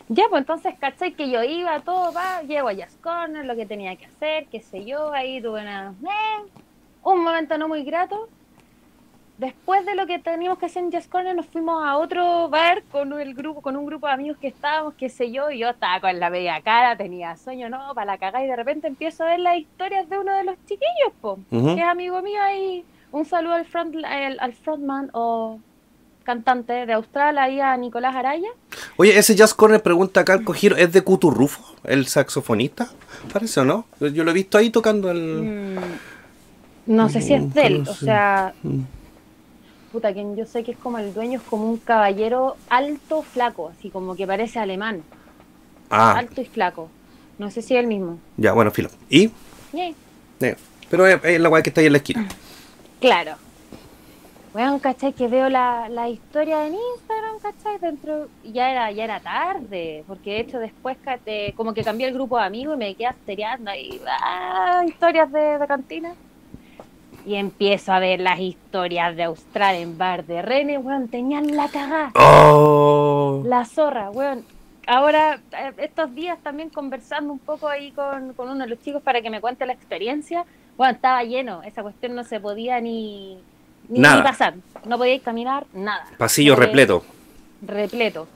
Ya, 0.08 0.24
pues 0.28 0.40
entonces, 0.40 0.74
¿cachai? 0.78 1.12
Que 1.14 1.30
yo 1.30 1.42
iba, 1.42 1.80
todo, 1.80 2.12
va, 2.12 2.42
llego 2.42 2.68
a 2.68 2.72
Jazz 2.74 2.94
Corner, 3.02 3.44
lo 3.44 3.56
que 3.56 3.64
tenía 3.64 3.96
que 3.96 4.04
hacer, 4.04 4.46
qué 4.50 4.60
sé 4.60 4.84
yo, 4.84 5.12
ahí 5.12 5.40
tuve 5.40 5.62
una, 5.62 5.94
eh, 6.02 6.50
un 7.02 7.24
momento 7.24 7.56
no 7.56 7.68
muy 7.68 7.84
grato. 7.84 8.28
Después 9.38 9.84
de 9.84 9.96
lo 9.96 10.06
que 10.06 10.20
teníamos 10.20 10.58
que 10.58 10.66
hacer 10.66 10.84
en 10.84 10.92
Jazz 10.92 11.08
Corner, 11.08 11.34
nos 11.34 11.46
fuimos 11.46 11.84
a 11.84 11.96
otro 11.98 12.48
bar 12.48 12.84
con 12.92 13.12
el 13.20 13.34
grupo, 13.34 13.62
con 13.62 13.76
un 13.76 13.84
grupo 13.84 14.06
de 14.06 14.12
amigos 14.12 14.38
que 14.40 14.46
estábamos, 14.46 14.94
qué 14.94 15.08
sé 15.08 15.32
yo, 15.32 15.50
y 15.50 15.58
yo 15.58 15.70
estaba 15.70 16.00
con 16.00 16.20
la 16.20 16.30
media 16.30 16.60
cara, 16.62 16.96
tenía 16.96 17.36
sueño, 17.36 17.68
no, 17.68 17.94
para 17.94 18.12
la 18.12 18.18
cagada, 18.18 18.44
y 18.44 18.48
de 18.48 18.54
repente 18.54 18.86
empiezo 18.86 19.24
a 19.24 19.28
ver 19.28 19.40
las 19.40 19.58
historias 19.58 20.08
de 20.08 20.18
uno 20.18 20.32
de 20.36 20.44
los 20.44 20.54
chiquillos, 20.66 21.12
po, 21.20 21.38
que 21.50 21.74
es 21.74 21.84
amigo 21.84 22.22
mío 22.22 22.40
ahí. 22.40 22.84
Un 23.10 23.24
saludo 23.24 23.54
al, 23.54 23.64
front, 23.64 23.96
al, 24.04 24.38
al 24.38 24.52
frontman 24.52 25.10
o 25.12 25.58
cantante 26.22 26.86
de 26.86 26.92
Australia, 26.92 27.42
ahí 27.42 27.60
a 27.60 27.76
Nicolás 27.76 28.14
Araya. 28.14 28.48
Oye, 28.96 29.18
ese 29.18 29.34
Jazz 29.34 29.52
Corner 29.52 29.82
pregunta 29.82 30.20
acá 30.20 30.34
al 30.34 30.44
Cojiro, 30.44 30.76
¿es 30.76 30.92
de 30.92 31.02
Cuturrufo, 31.02 31.76
el 31.84 32.06
saxofonista? 32.06 32.88
Parece 33.32 33.60
o 33.60 33.64
no? 33.64 33.86
Yo, 34.00 34.24
lo 34.24 34.30
he 34.30 34.34
visto 34.34 34.58
ahí 34.58 34.70
tocando 34.70 35.10
el. 35.10 35.76
Mm, 35.76 36.94
no 36.94 37.08
sé 37.08 37.20
si 37.20 37.34
es 37.34 37.52
de 37.52 37.66
él, 37.66 37.82
no 37.84 37.90
o 37.90 37.94
sea, 37.94 38.54
Mm. 38.62 38.80
Puta, 39.94 40.12
quien 40.12 40.37
yo 40.37 40.44
sé 40.44 40.62
que 40.64 40.72
es 40.72 40.76
como 40.78 40.98
el 40.98 41.14
dueño, 41.14 41.38
es 41.38 41.44
como 41.46 41.70
un 41.70 41.78
caballero 41.78 42.57
alto, 42.68 43.22
flaco, 43.22 43.68
así 43.68 43.88
como 43.90 44.14
que 44.16 44.26
parece 44.26 44.59
alemán, 44.59 45.02
Ah, 45.88 46.18
alto 46.18 46.40
y 46.40 46.44
flaco. 46.44 46.88
No 47.38 47.50
sé 47.50 47.62
si 47.62 47.74
es 47.74 47.80
el 47.80 47.87
mismo. 47.87 48.18
ya, 48.37 48.52
bueno, 48.52 48.70
filo. 48.70 48.90
¿Y? 49.09 49.30
Eh, 49.72 50.57
pero 50.90 51.07
es, 51.07 51.22
es 51.24 51.40
la 51.40 51.48
weá 51.48 51.62
que 51.62 51.70
está 51.70 51.80
ahí 51.80 51.87
en 51.87 51.92
la 51.92 51.98
esquina. 51.98 52.28
Claro. 53.00 53.37
Bueno, 54.52 54.78
¿cachai? 54.80 55.12
Que 55.12 55.26
veo 55.28 55.48
la, 55.48 55.88
la 55.88 56.09
historia 56.09 56.66
en 56.66 56.74
Instagram, 56.74 57.38
¿cachai? 57.42 57.78
Dentro, 57.80 58.28
ya 58.44 58.70
era, 58.70 58.90
ya 58.92 59.04
era 59.04 59.20
tarde, 59.20 60.04
porque 60.07 60.30
de 60.30 60.40
hecho 60.40 60.59
después 60.61 60.96
eh, 61.26 61.52
como 61.57 61.74
que 61.74 61.83
cambié 61.83 62.07
el 62.09 62.14
grupo 62.14 62.38
de 62.38 62.44
amigos 62.44 62.76
y 62.76 62.78
me 62.78 62.94
quedé 62.94 63.07
asteriando 63.09 63.70
ahí, 63.70 64.00
ah, 64.09 64.85
historias 64.87 65.30
de, 65.33 65.59
de 65.59 65.66
cantina. 65.66 66.14
Y 67.26 67.37
empiezo 67.37 67.92
a 67.92 67.98
ver 68.00 68.20
las 68.20 68.38
historias 68.38 69.16
de 69.16 69.24
Austral 69.24 69.76
en 69.76 69.96
bar 69.96 70.24
de 70.26 70.42
René, 70.42 70.76
weón, 70.78 71.08
tenían 71.08 71.56
la 71.56 71.68
cagada, 71.68 72.12
¡Oh! 72.14 73.42
la 73.46 73.64
zorra, 73.64 74.10
weón. 74.10 74.44
Ahora, 74.87 75.40
eh, 75.58 75.72
estos 75.78 76.14
días 76.14 76.38
también 76.42 76.68
conversando 76.68 77.32
un 77.32 77.38
poco 77.38 77.66
ahí 77.68 77.90
con, 77.92 78.34
con 78.34 78.50
uno 78.50 78.64
de 78.64 78.70
los 78.70 78.80
chicos 78.82 79.02
para 79.02 79.22
que 79.22 79.30
me 79.30 79.40
cuente 79.40 79.64
la 79.64 79.72
experiencia, 79.72 80.44
bueno, 80.76 80.92
estaba 80.94 81.24
lleno, 81.24 81.62
esa 81.62 81.82
cuestión 81.82 82.14
no 82.14 82.24
se 82.24 82.38
podía 82.40 82.78
ni, 82.80 83.38
ni, 83.88 84.00
Nada. 84.00 84.16
ni 84.16 84.22
pasar, 84.22 84.54
no 84.84 84.98
podíais 84.98 85.22
caminar, 85.22 85.64
nada. 85.72 86.04
Pasillo 86.18 86.52
No 86.52 86.58
podíais- 86.58 86.66
repleto. 86.66 87.04
Repleto. 87.62 88.28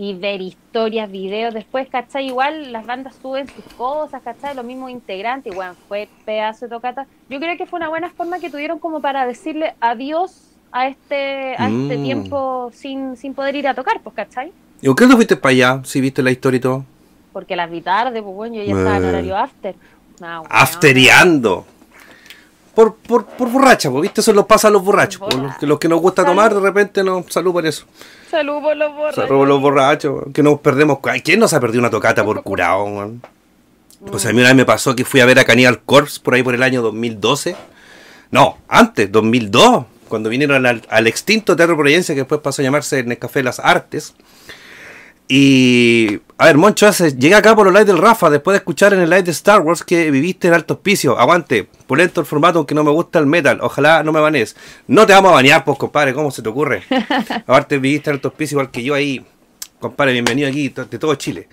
Y 0.00 0.14
ver 0.14 0.40
historias, 0.40 1.10
videos, 1.10 1.52
después, 1.52 1.88
¿cachai? 1.90 2.26
Igual 2.28 2.70
las 2.72 2.86
bandas 2.86 3.16
suben 3.20 3.48
sus 3.48 3.64
cosas, 3.76 4.22
¿cachai? 4.22 4.54
Los 4.54 4.64
mismos 4.64 4.90
integrantes, 4.92 5.52
bueno, 5.52 5.74
fue 5.88 6.08
pedazo 6.24 6.66
de 6.66 6.70
tocata. 6.70 7.06
Yo 7.28 7.40
creo 7.40 7.56
que 7.56 7.66
fue 7.66 7.78
una 7.78 7.88
buena 7.88 8.08
forma 8.10 8.38
que 8.38 8.48
tuvieron 8.48 8.78
como 8.78 9.00
para 9.00 9.26
decirle 9.26 9.74
adiós 9.80 10.30
a 10.70 10.86
este, 10.86 11.56
a 11.58 11.68
este 11.68 11.98
Mm. 11.98 12.02
tiempo 12.04 12.70
sin, 12.72 13.16
sin 13.16 13.34
poder 13.34 13.56
ir 13.56 13.66
a 13.66 13.74
tocar, 13.74 14.00
pues, 14.00 14.14
¿cachai? 14.14 14.52
¿Y 14.80 14.86
por 14.86 14.94
qué 14.96 15.06
no 15.08 15.16
fuiste 15.16 15.34
para 15.36 15.50
allá? 15.50 15.80
Si 15.84 16.00
viste 16.00 16.22
la 16.22 16.30
historia 16.30 16.58
y 16.58 16.60
todo. 16.60 16.84
Porque 17.32 17.56
las 17.56 17.68
vi 17.68 17.80
tarde, 17.80 18.22
pues 18.22 18.34
bueno, 18.36 18.54
yo 18.54 18.62
ya 18.62 18.72
estaba 18.78 18.96
en 18.98 19.04
Eh. 19.04 19.08
horario 19.08 19.36
after. 19.36 19.74
No. 20.20 20.44
Afteriando. 20.48 21.66
Por, 22.74 22.94
por, 22.94 23.26
por 23.26 23.50
borracha, 23.50 23.90
pues, 23.90 24.02
¿viste? 24.02 24.20
Eso 24.20 24.32
los 24.32 24.46
pasa 24.46 24.68
a 24.68 24.70
los 24.70 24.84
borrachos. 24.84 25.20
pues, 25.20 25.34
los, 25.34 25.56
que, 25.56 25.66
los 25.66 25.78
que 25.80 25.88
nos 25.88 26.00
gusta 26.00 26.24
tomar, 26.24 26.54
de 26.54 26.60
repente 26.60 27.02
nos 27.02 27.26
salud 27.26 27.52
por 27.52 27.66
eso. 27.66 27.84
Salud 28.30 28.60
por 28.60 28.76
los 28.76 28.94
borrachos. 28.94 29.14
Salud 29.14 29.38
por 29.38 29.48
los 29.48 29.60
borrachos, 29.60 30.24
que 30.34 30.42
nos 30.42 30.60
perdemos. 30.60 30.98
¿Quién 31.24 31.40
nos 31.40 31.52
ha 31.52 31.60
perdido 31.60 31.80
una 31.80 31.90
tocata 31.90 32.24
por 32.24 32.42
curado, 32.42 32.86
man? 32.86 33.22
Pues 34.10 34.26
a 34.26 34.32
mí 34.32 34.40
una 34.40 34.48
vez 34.48 34.56
me 34.56 34.64
pasó 34.64 34.94
que 34.94 35.04
fui 35.04 35.20
a 35.20 35.26
ver 35.26 35.38
a 35.38 35.44
Cannibal 35.44 35.80
Corpse 35.80 36.20
por 36.20 36.34
ahí 36.34 36.42
por 36.42 36.54
el 36.54 36.62
año 36.62 36.82
2012. 36.82 37.56
No, 38.30 38.58
antes, 38.68 39.10
2002, 39.10 39.86
cuando 40.08 40.28
vinieron 40.28 40.66
al, 40.66 40.82
al 40.88 41.06
extinto 41.06 41.56
Teatro 41.56 41.76
Providencia, 41.76 42.14
que 42.14 42.22
después 42.22 42.40
pasó 42.42 42.60
a 42.60 42.64
llamarse 42.64 43.02
Nescafé 43.02 43.42
Las 43.42 43.58
Artes. 43.58 44.14
Y, 45.30 46.20
a 46.38 46.46
ver, 46.46 46.56
Moncho, 46.56 46.86
hace, 46.86 47.14
llegué 47.14 47.34
acá 47.34 47.54
por 47.54 47.66
los 47.66 47.72
lives 47.74 47.86
del 47.86 47.98
Rafa, 47.98 48.30
después 48.30 48.54
de 48.54 48.58
escuchar 48.58 48.94
en 48.94 49.00
el 49.00 49.10
live 49.10 49.24
de 49.24 49.30
Star 49.32 49.60
Wars 49.60 49.82
que 49.82 50.10
viviste 50.10 50.48
en 50.48 50.54
alto 50.54 50.74
hospicio. 50.74 51.18
Aguante, 51.18 51.68
pulento 51.86 52.20
el 52.20 52.26
formato, 52.26 52.58
aunque 52.58 52.74
no 52.74 52.82
me 52.82 52.90
gusta 52.90 53.18
el 53.18 53.26
metal. 53.26 53.58
Ojalá 53.60 54.02
no 54.02 54.10
me 54.12 54.20
banees. 54.20 54.56
No 54.86 55.06
te 55.06 55.12
vamos 55.12 55.30
a 55.32 55.34
banear, 55.34 55.64
pues, 55.64 55.76
compadre, 55.78 56.14
¿cómo 56.14 56.30
se 56.30 56.40
te 56.42 56.48
ocurre? 56.48 56.82
Aparte, 57.46 57.78
viviste 57.78 58.08
en 58.08 58.14
alto 58.16 58.28
hospicio 58.28 58.54
igual 58.56 58.70
que 58.70 58.82
yo 58.82 58.94
ahí. 58.94 59.22
Compadre, 59.78 60.12
bienvenido 60.12 60.48
aquí, 60.48 60.70
de 60.70 60.98
todo 60.98 61.14
Chile. 61.16 61.46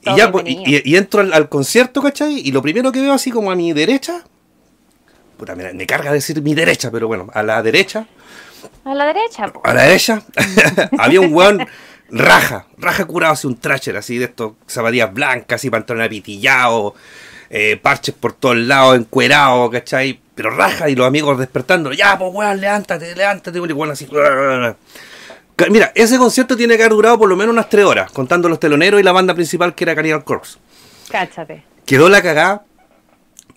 Y 0.00 0.04
Todo 0.06 0.16
ya, 0.16 0.32
pues, 0.32 0.44
y, 0.48 0.62
y- 0.76 0.82
y 0.84 0.96
entro 0.96 1.20
al, 1.20 1.32
al 1.34 1.48
concierto, 1.50 2.00
¿cachai? 2.02 2.38
Y 2.38 2.50
lo 2.50 2.62
primero 2.62 2.90
que 2.92 3.00
veo 3.02 3.12
así 3.12 3.30
como 3.30 3.50
a 3.50 3.54
mi 3.56 3.72
derecha, 3.74 4.24
puta, 5.36 5.54
me, 5.54 5.72
me 5.74 5.86
carga 5.86 6.12
decir 6.12 6.40
mi 6.40 6.54
derecha, 6.54 6.90
pero 6.90 7.06
bueno, 7.08 7.28
a 7.34 7.42
la 7.42 7.62
derecha, 7.62 8.06
A 8.84 8.94
la 8.94 9.04
derecha, 9.06 9.48
po. 9.52 9.60
a 9.64 9.74
la 9.74 9.82
derecha, 9.82 10.22
había 10.98 11.20
un 11.20 11.32
weón 11.34 11.66
raja, 12.10 12.66
raja 12.78 13.04
curado, 13.04 13.34
así 13.34 13.46
un 13.46 13.56
trasher, 13.56 13.96
así 13.96 14.18
de 14.18 14.26
estos 14.26 14.52
zapatillas 14.66 15.12
blancas, 15.12 15.56
así 15.56 15.70
pantalón 15.70 16.02
apitillado, 16.02 16.94
eh, 17.50 17.76
parches 17.76 18.14
por 18.14 18.32
todos 18.32 18.56
lados, 18.56 18.96
encuerado, 18.96 19.70
¿cachai? 19.70 20.20
Pero 20.34 20.50
raja 20.50 20.88
y 20.88 20.94
los 20.94 21.06
amigos 21.06 21.38
despertando, 21.38 21.92
ya, 21.92 22.18
pues 22.18 22.30
weón, 22.32 22.60
levántate, 22.60 23.14
levántate, 23.14 23.58
y 23.58 23.60
weón 23.60 23.90
así. 23.90 24.08
Mira, 25.70 25.90
ese 25.94 26.18
concierto 26.18 26.56
tiene 26.56 26.76
que 26.76 26.84
haber 26.84 26.92
durado 26.92 27.18
por 27.18 27.28
lo 27.28 27.36
menos 27.36 27.52
unas 27.52 27.68
tres 27.68 27.84
horas, 27.84 28.12
contando 28.12 28.48
los 28.48 28.60
teloneros 28.60 29.00
y 29.00 29.02
la 29.02 29.12
banda 29.12 29.34
principal 29.34 29.74
que 29.74 29.84
era 29.84 29.94
Cannibal 29.94 30.24
Corpse. 30.24 30.58
Cáchate. 31.10 31.64
Quedó 31.84 32.08
la 32.08 32.22
cagada. 32.22 32.64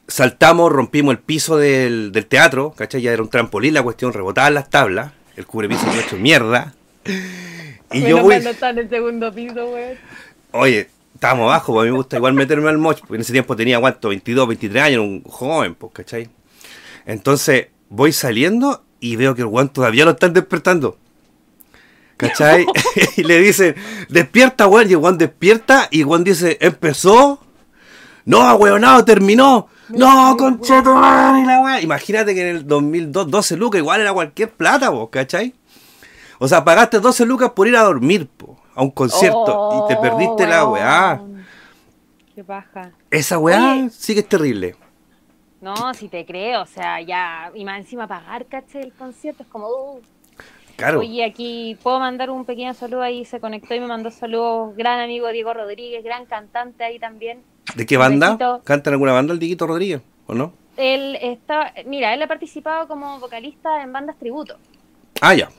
Saltamos, 0.07 0.71
rompimos 0.71 1.13
el 1.13 1.19
piso 1.19 1.57
del, 1.57 2.11
del 2.11 2.25
teatro, 2.25 2.73
¿cachai? 2.75 3.01
Ya 3.01 3.13
era 3.13 3.21
un 3.21 3.29
trampolín, 3.29 3.73
la 3.73 3.83
cuestión, 3.83 4.11
rebotaban 4.11 4.55
las 4.55 4.69
tablas, 4.69 5.11
el 5.37 5.45
cubrepiso 5.45 5.85
hecho 5.97 6.17
mierda. 6.17 6.73
Y 7.93 8.01
yo 8.01 8.21
voy, 8.21 8.39
no 8.41 8.49
está 8.49 8.69
en 8.69 8.79
el 8.79 8.89
segundo 8.89 9.33
piso, 9.33 9.65
weón. 9.65 9.97
oye, 10.51 10.89
estábamos 11.13 11.43
abajo, 11.43 11.73
pues 11.73 11.81
a 11.81 11.85
mí 11.85 11.91
me 11.91 11.97
gusta 11.97 12.17
igual 12.17 12.33
meterme 12.33 12.69
al 12.69 12.77
moch, 12.77 12.99
porque 12.99 13.15
en 13.15 13.21
ese 13.21 13.33
tiempo 13.33 13.55
tenía, 13.55 13.79
¿cuánto? 13.79 14.09
22, 14.09 14.47
23 14.47 14.83
años, 14.83 15.01
un 15.01 15.23
joven, 15.23 15.75
pues, 15.75 15.93
¿cachai? 15.93 16.29
Entonces, 17.05 17.67
voy 17.89 18.13
saliendo 18.13 18.83
y 18.99 19.15
veo 19.15 19.35
que 19.35 19.41
el 19.41 19.47
guan 19.47 19.69
todavía 19.69 20.05
lo 20.05 20.11
están 20.11 20.33
despertando. 20.33 20.97
¿Cachai? 22.17 22.65
y 23.17 23.23
le 23.23 23.39
dicen, 23.39 23.75
despierta, 24.09 24.67
weón. 24.67 24.89
Y 24.89 24.93
el 24.93 24.97
weón 24.97 25.17
despierta 25.17 25.87
y 25.91 26.03
weón 26.03 26.23
dice, 26.23 26.57
empezó. 26.61 27.39
No, 28.25 28.55
weón, 28.55 28.81
no, 28.81 29.03
terminó. 29.03 29.67
No, 29.89 30.35
conchetumare, 30.37 31.45
la 31.45 31.59
weá. 31.61 31.81
Imagínate 31.81 32.33
que 32.33 32.41
en 32.41 32.55
el 32.55 32.67
2002, 32.67 33.29
12 33.29 33.57
lucas 33.57 33.79
igual 33.79 34.01
era 34.01 34.13
cualquier 34.13 34.49
plata, 34.51 34.89
vos, 34.89 35.09
¿cachai? 35.11 35.53
O 36.43 36.47
sea, 36.47 36.63
pagaste 36.63 36.99
12 36.99 37.23
lucas 37.27 37.51
por 37.51 37.67
ir 37.67 37.75
a 37.75 37.83
dormir, 37.83 38.27
po, 38.27 38.57
a 38.73 38.81
un 38.81 38.89
concierto 38.89 39.85
y 39.85 39.93
te 39.93 40.01
perdiste 40.01 40.47
la 40.47 40.65
Oh, 40.65 40.71
weá. 40.73 41.21
Qué 42.33 42.43
paja. 42.43 42.91
Esa 43.11 43.37
weá 43.37 43.73
Oye. 43.73 43.89
sí 43.91 44.15
que 44.15 44.21
es 44.21 44.27
terrible. 44.27 44.75
No, 45.61 45.93
si 45.93 46.09
te 46.09 46.25
creo, 46.25 46.63
o 46.63 46.65
sea, 46.65 46.99
ya, 46.99 47.51
y 47.53 47.63
más 47.63 47.77
encima 47.77 48.07
pagar, 48.07 48.47
caché, 48.47 48.79
el 48.81 48.91
concierto, 48.91 49.43
es 49.43 49.49
como, 49.49 49.67
uh. 49.67 50.01
Claro. 50.77 51.01
Oye, 51.01 51.23
aquí 51.23 51.77
puedo 51.83 51.99
mandar 51.99 52.31
un 52.31 52.43
pequeño 52.43 52.73
saludo 52.73 53.03
ahí, 53.03 53.23
se 53.23 53.39
conectó 53.39 53.75
y 53.75 53.79
me 53.79 53.85
mandó 53.85 54.09
saludos, 54.09 54.75
gran 54.75 54.99
amigo 54.99 55.27
Diego 55.27 55.53
Rodríguez, 55.53 56.03
gran 56.03 56.25
cantante 56.25 56.83
ahí 56.83 56.97
también. 56.97 57.43
¿De 57.75 57.85
qué 57.85 57.97
banda? 57.97 58.29
besito. 58.29 58.61
¿Canta 58.63 58.89
en 58.89 58.93
alguna 58.95 59.11
banda 59.11 59.31
el 59.33 59.37
Diguito 59.37 59.67
Rodríguez? 59.67 60.01
¿O 60.25 60.33
no? 60.33 60.53
Él 60.75 61.19
está, 61.21 61.71
mira, 61.85 62.15
él 62.15 62.21
ha 62.23 62.27
participado 62.27 62.87
como 62.87 63.19
vocalista 63.19 63.83
en 63.83 63.93
bandas 63.93 64.17
tributo. 64.17 64.57
Ah, 65.21 65.35
ya. 65.35 65.49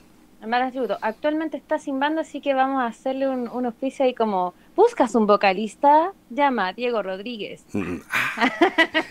Bandas 0.43 0.71
tributo. 0.71 0.97
Actualmente 1.01 1.55
está 1.55 1.79
sin 1.79 1.99
banda, 1.99 2.21
así 2.21 2.41
que 2.41 2.53
vamos 2.53 2.81
a 2.81 2.87
hacerle 2.87 3.29
un, 3.29 3.47
un 3.47 3.65
oficio 3.65 4.03
ahí 4.03 4.13
como, 4.13 4.53
¿buscas 4.75 5.15
un 5.15 5.25
vocalista? 5.25 6.11
Llama 6.29 6.67
a 6.67 6.73
Diego 6.73 7.01
Rodríguez. 7.01 7.63
Mm, 7.71 7.97
ah. 8.11 8.51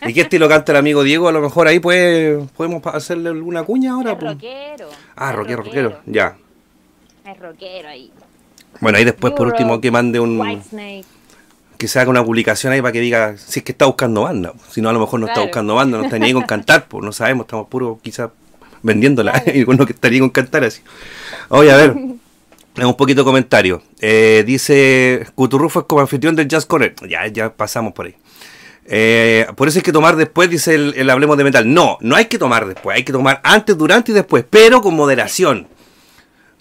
¿Y 0.06 0.12
qué 0.12 0.22
estilo 0.22 0.48
canta 0.48 0.72
el 0.72 0.78
amigo 0.78 1.02
Diego? 1.02 1.28
A 1.28 1.32
lo 1.32 1.40
mejor 1.40 1.68
ahí 1.68 1.80
puede, 1.80 2.38
podemos 2.56 2.86
hacerle 2.86 3.30
alguna 3.30 3.62
cuña 3.64 3.92
ahora. 3.92 4.12
Es 4.12 4.20
rockero. 4.20 4.88
Ah, 5.16 5.30
es 5.30 5.36
rockero, 5.36 5.62
rockero. 5.62 6.00
Ya. 6.04 6.36
Es 7.26 7.38
rockero 7.38 7.88
ahí. 7.88 8.12
Bueno, 8.80 8.98
ahí 8.98 9.04
después 9.04 9.32
por 9.32 9.46
último 9.46 9.80
que 9.80 9.90
mande 9.90 10.20
un... 10.20 10.62
Que 11.78 11.88
se 11.88 11.98
haga 11.98 12.10
una 12.10 12.22
publicación 12.22 12.72
ahí 12.72 12.80
para 12.80 12.92
que 12.92 13.00
diga 13.00 13.36
si 13.38 13.60
es 13.60 13.64
que 13.64 13.72
está 13.72 13.86
buscando 13.86 14.22
banda. 14.22 14.52
Si 14.68 14.80
no, 14.80 14.88
a 14.88 14.92
lo 14.92 15.00
mejor 15.00 15.18
no 15.18 15.26
está 15.26 15.40
buscando 15.40 15.74
banda, 15.74 15.98
no 15.98 16.04
está 16.04 16.18
ni 16.18 16.26
ahí 16.26 16.32
con 16.32 16.44
cantar, 16.44 16.86
pues 16.86 17.02
no 17.02 17.10
sabemos, 17.10 17.44
estamos 17.44 17.66
puros 17.66 17.98
quizás 18.02 18.30
vendiéndola. 18.82 19.42
Y 19.54 19.64
uno 19.68 19.86
que 19.86 19.92
estaría 19.92 20.20
con 20.20 20.30
cantar 20.30 20.64
así. 20.64 20.80
Oye, 21.48 21.70
a 21.70 21.76
ver. 21.76 21.94
Un 22.74 22.96
poquito 22.96 23.20
de 23.20 23.24
comentario. 23.26 23.82
Eh, 24.00 24.44
dice, 24.46 25.26
Cuturrufo 25.34 25.80
es 25.80 25.86
como 25.86 26.00
anfitrión 26.00 26.34
del 26.34 26.48
Jazz 26.48 26.64
Corner. 26.64 26.94
Ya, 27.06 27.26
ya 27.26 27.52
pasamos 27.52 27.92
por 27.92 28.06
ahí. 28.06 28.14
Eh, 28.86 29.46
por 29.56 29.68
eso 29.68 29.78
hay 29.78 29.82
que 29.82 29.92
tomar 29.92 30.16
después, 30.16 30.48
dice 30.48 30.74
el, 30.74 30.94
el 30.96 31.10
Hablemos 31.10 31.36
de 31.36 31.44
Metal. 31.44 31.72
No, 31.72 31.98
no 32.00 32.16
hay 32.16 32.24
que 32.26 32.38
tomar 32.38 32.66
después, 32.66 32.96
hay 32.96 33.04
que 33.04 33.12
tomar 33.12 33.40
antes, 33.44 33.76
durante 33.76 34.12
y 34.12 34.14
después, 34.14 34.44
pero 34.48 34.80
con 34.80 34.94
moderación. 34.94 35.68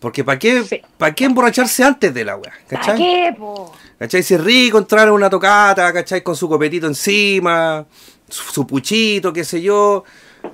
Porque 0.01 0.23
¿para 0.23 0.37
qué, 0.37 0.63
Sí. 0.63 0.81
¿para 0.97 1.13
qué 1.15 1.25
emborracharse 1.25 1.83
antes 1.83 2.13
de 2.13 2.25
la 2.25 2.35
weá? 2.35 2.51
¿Para 2.69 2.81
¿Cachai? 2.81 2.97
qué, 2.97 3.35
po? 3.37 3.73
¿Cachai? 3.97 4.21
Si 4.23 4.33
es 4.33 4.43
rico 4.43 4.77
entrar 4.79 5.07
a 5.07 5.13
una 5.13 5.29
tocata, 5.29 5.93
¿cachai? 5.93 6.23
Con 6.23 6.35
su 6.35 6.49
copetito 6.49 6.87
encima, 6.87 7.85
su, 8.27 8.51
su 8.51 8.67
puchito, 8.67 9.31
qué 9.31 9.43
sé 9.43 9.61
yo. 9.61 10.03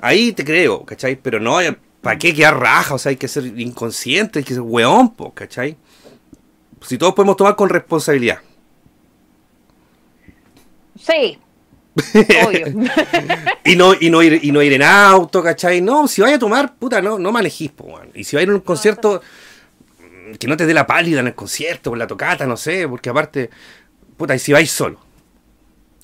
Ahí 0.01 0.31
te 0.33 0.43
creo, 0.43 0.85
¿cachai? 0.85 1.15
Pero 1.15 1.39
no, 1.39 1.57
¿para 2.01 2.17
qué 2.17 2.33
quedar 2.33 2.59
raja? 2.59 2.95
O 2.95 2.97
sea, 2.97 3.09
hay 3.11 3.15
que 3.15 3.27
ser 3.27 3.45
inconsciente, 3.59 4.39
hay 4.39 4.45
que 4.45 4.53
ser 4.53 4.61
weón, 4.61 5.13
po, 5.15 5.33
¿cachai? 5.33 5.77
Si 6.81 6.97
todos 6.97 7.13
podemos 7.13 7.37
tomar 7.37 7.55
con 7.55 7.69
responsabilidad. 7.69 8.39
Sí. 10.99 11.39
Obvio. 12.45 12.67
Y 13.65 13.75
no, 13.75 13.93
y 13.99 14.09
no 14.09 14.21
ir, 14.21 14.39
y 14.43 14.51
no 14.51 14.61
ir 14.61 14.73
en 14.73 14.83
auto, 14.83 15.41
¿cachai? 15.41 15.81
No, 15.81 16.07
si 16.07 16.21
vaya 16.21 16.35
a 16.35 16.39
tomar, 16.39 16.75
puta, 16.75 17.01
no, 17.01 17.17
no 17.17 17.31
manejís, 17.31 17.71
po, 17.71 17.85
weón. 17.85 18.11
Y 18.13 18.23
si 18.23 18.35
va 18.35 18.41
a 18.41 18.43
ir 18.43 18.49
a 18.49 18.53
un 18.53 18.61
concierto, 18.61 19.21
que 20.39 20.47
no 20.47 20.55
te 20.55 20.65
dé 20.65 20.73
la 20.73 20.85
pálida 20.85 21.19
en 21.21 21.27
el 21.27 21.35
concierto, 21.35 21.91
por 21.91 21.97
la 21.97 22.07
tocata, 22.07 22.45
no 22.45 22.57
sé, 22.57 22.87
porque 22.87 23.09
aparte, 23.09 23.49
puta, 24.15 24.35
y 24.35 24.39
si 24.39 24.53
vais 24.53 24.69
solo. 24.69 25.06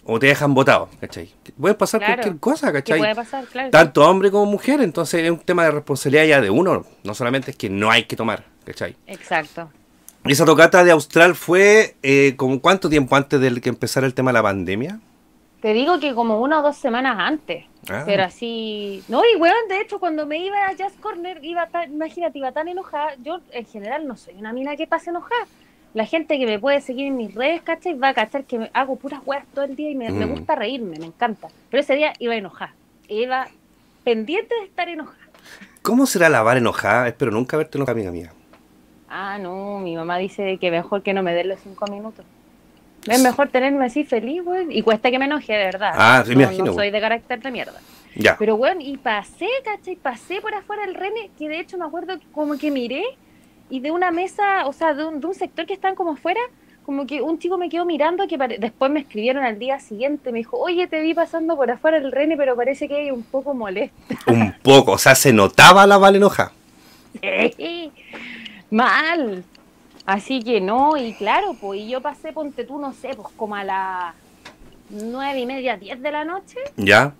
O 0.06 0.20
te 0.20 0.28
dejan 0.28 0.54
botado, 0.54 0.90
¿cachai? 1.00 1.32
Puede 1.60 1.76
pasar 1.76 2.02
Claro. 2.02 2.16
cualquier 2.16 2.40
cosa, 2.40 2.68
¿Qué 2.68 2.80
¿cachai? 2.80 3.00
puede 3.00 3.16
pasar? 3.16 3.46
Claro. 3.46 3.70
Tanto 3.70 4.10
hombre 4.10 4.32
como 4.32 4.46
mujer, 4.46 4.82
entonces 4.82 5.24
es 5.24 5.32
un 5.32 5.40
tema 5.40 5.64
de 5.64 5.72
responsabilidad 5.72 6.26
ya 6.26 6.42
de 6.42 6.50
uno. 6.50 6.86
No 7.04 7.14
solamente 7.14 7.52
es 7.52 7.58
que 7.58 7.70
no 7.70 7.90
hay 7.90 8.04
que 8.04 8.16
tomar, 8.18 8.44
¿cachai? 8.66 8.96
Exacto. 9.08 9.70
Y 10.26 10.32
esa 10.34 10.46
tocata 10.46 10.84
de 10.84 10.92
Austral 10.92 11.36
fue, 11.36 11.96
eh, 12.04 12.34
como 12.38 12.60
cuánto 12.60 12.90
tiempo 12.90 13.16
antes 13.16 13.40
de 13.40 13.62
que 13.62 13.70
empezara 13.70 14.06
el 14.06 14.14
tema 14.14 14.32
de 14.32 14.34
la 14.34 14.44
pandemia? 14.44 15.00
Te 15.62 15.74
digo 15.74 16.00
que 16.02 16.14
como 16.14 16.42
una 16.42 16.60
o 16.60 16.64
dos 16.64 16.76
semanas 16.76 17.16
antes. 17.18 17.66
Ah. 17.90 18.04
Pero 18.06 18.24
así. 18.24 19.02
No, 19.08 19.22
y 19.24 19.38
weón, 19.38 19.68
de 19.70 19.80
hecho, 19.80 20.00
cuando 20.00 20.26
me 20.26 20.38
iba 20.38 20.58
a 20.68 20.74
Jazz 20.74 20.94
Corner, 21.00 21.40
iba 21.44 21.68
tan, 21.68 21.92
imagínate, 21.94 22.38
iba 22.40 22.52
tan 22.52 22.68
enojada. 22.68 23.16
Yo, 23.24 23.40
en 23.52 23.66
general, 23.66 24.06
no 24.08 24.18
soy 24.18 24.34
una 24.36 24.52
mina 24.52 24.76
que 24.76 24.88
pase 24.88 25.10
enojada. 25.10 25.46
La 25.94 26.06
gente 26.06 26.40
que 26.40 26.46
me 26.46 26.58
puede 26.60 26.82
seguir 26.82 27.08
en 27.08 27.16
mis 27.18 27.34
redes, 27.36 27.62
¿cachai? 27.62 27.94
Va 27.94 28.10
a 28.10 28.14
cachar 28.14 28.46
que 28.46 28.58
me 28.58 28.72
hago 28.74 28.96
puras 28.96 29.22
weas 29.26 29.46
todo 29.54 29.66
el 29.66 29.76
día 29.76 29.92
y 29.92 29.96
me, 29.96 30.10
me 30.10 30.26
Mm. 30.26 30.30
gusta 30.32 30.56
reírme, 30.56 30.98
me 31.00 31.06
encanta. 31.06 31.50
Pero 31.70 31.82
ese 31.82 31.96
día 31.96 32.14
iba 32.20 32.36
enojada. 32.36 32.74
Iba 33.08 33.48
pendiente 34.04 34.56
de 34.56 34.66
estar 34.66 34.90
enojada. 34.90 35.18
¿Cómo 35.84 36.06
será 36.06 36.30
la 36.30 36.42
bar 36.42 36.58
enojada? 36.58 37.08
Espero 37.08 37.32
nunca 37.32 37.58
verte 37.58 37.78
enojada, 37.78 37.94
amiga 37.98 38.12
mía. 38.12 38.32
Ah, 39.08 39.38
no, 39.40 39.80
mi 39.80 39.96
mamá 39.96 40.18
dice 40.18 40.58
que 40.58 40.72
mejor 40.72 41.04
que 41.04 41.14
no 41.14 41.22
me 41.22 41.34
den 41.36 41.50
los 41.50 41.60
cinco 41.60 41.86
minutos. 41.88 42.26
Es 43.08 43.22
mejor 43.22 43.50
tenerme 43.50 43.86
así 43.86 44.04
feliz, 44.06 44.42
weón. 44.44 44.72
Y 44.72 44.82
cuesta 44.82 45.12
que 45.12 45.20
me 45.20 45.26
enoje, 45.26 45.54
de 45.54 45.66
verdad. 45.66 45.92
Ah, 45.94 46.24
sí, 46.26 46.30
me 46.32 46.38
no, 46.38 46.42
imagino, 46.44 46.66
no 46.66 46.72
weón. 46.72 46.82
soy 46.84 46.90
de 46.92 47.02
carácter 47.02 47.40
de 47.42 47.52
mierda. 47.52 47.80
Ya. 48.16 48.38
Pero 48.40 48.58
bueno, 48.58 48.80
y 48.82 48.98
pasé, 48.98 49.48
¿cachai? 49.64 49.96
Pasé 49.98 50.40
por 50.42 50.56
afuera 50.56 50.86
del 50.86 50.96
Rene, 50.96 51.30
que 51.38 51.50
de 51.50 51.60
hecho 51.60 51.78
me 51.78 51.86
acuerdo 51.86 52.18
que 52.18 52.26
como 52.32 52.58
que 52.58 52.72
miré 52.72 53.04
y 53.74 53.80
de 53.80 53.90
una 53.90 54.12
mesa, 54.12 54.68
o 54.68 54.74
sea, 54.74 54.94
de 54.94 55.04
un, 55.04 55.20
de 55.20 55.26
un 55.26 55.34
sector 55.34 55.66
que 55.66 55.74
estaban 55.74 55.96
como 55.96 56.12
afuera, 56.12 56.40
como 56.86 57.08
que 57.08 57.24
un 57.24 57.40
chico 57.40 57.58
me 57.58 57.70
quedó 57.70 57.86
mirando 57.86 58.28
que 58.28 58.38
pare- 58.38 58.60
después 58.60 58.92
me 58.92 59.00
escribieron 59.00 59.44
al 59.44 59.58
día 59.58 59.80
siguiente, 59.80 60.32
me 60.32 60.38
dijo, 60.38 60.58
oye, 60.60 60.86
te 60.86 61.02
vi 61.02 61.16
pasando 61.16 61.56
por 61.56 61.72
afuera 61.72 62.00
del 62.00 62.12
Rene, 62.12 62.38
pero 62.38 62.56
parece 62.56 62.88
que 62.88 62.96
hay 62.98 63.10
un 63.10 63.24
poco 63.24 63.56
molesto. 63.56 63.96
Un 64.28 64.54
poco, 64.62 64.92
o 64.92 64.98
sea, 65.00 65.16
se 65.16 65.34
notaba 65.34 65.88
la 65.88 65.98
val 65.98 66.16
enojada. 66.18 66.52
Mal. 68.70 69.44
Así 70.06 70.44
que 70.44 70.60
no, 70.62 70.96
y 70.98 71.14
claro, 71.14 71.56
pues 71.60 71.80
y 71.82 71.90
yo 71.90 72.00
pasé, 72.02 72.32
ponte 72.32 72.66
tú, 72.66 72.78
no 72.78 72.94
sé, 72.94 73.16
pues 73.16 73.30
como 73.38 73.56
a 73.56 73.64
las 73.64 74.14
nueve 74.90 75.40
y 75.40 75.46
media, 75.48 75.78
diez 75.78 76.00
de 76.00 76.12
la 76.12 76.26
noche, 76.26 76.58
¿Ya? 76.76 77.14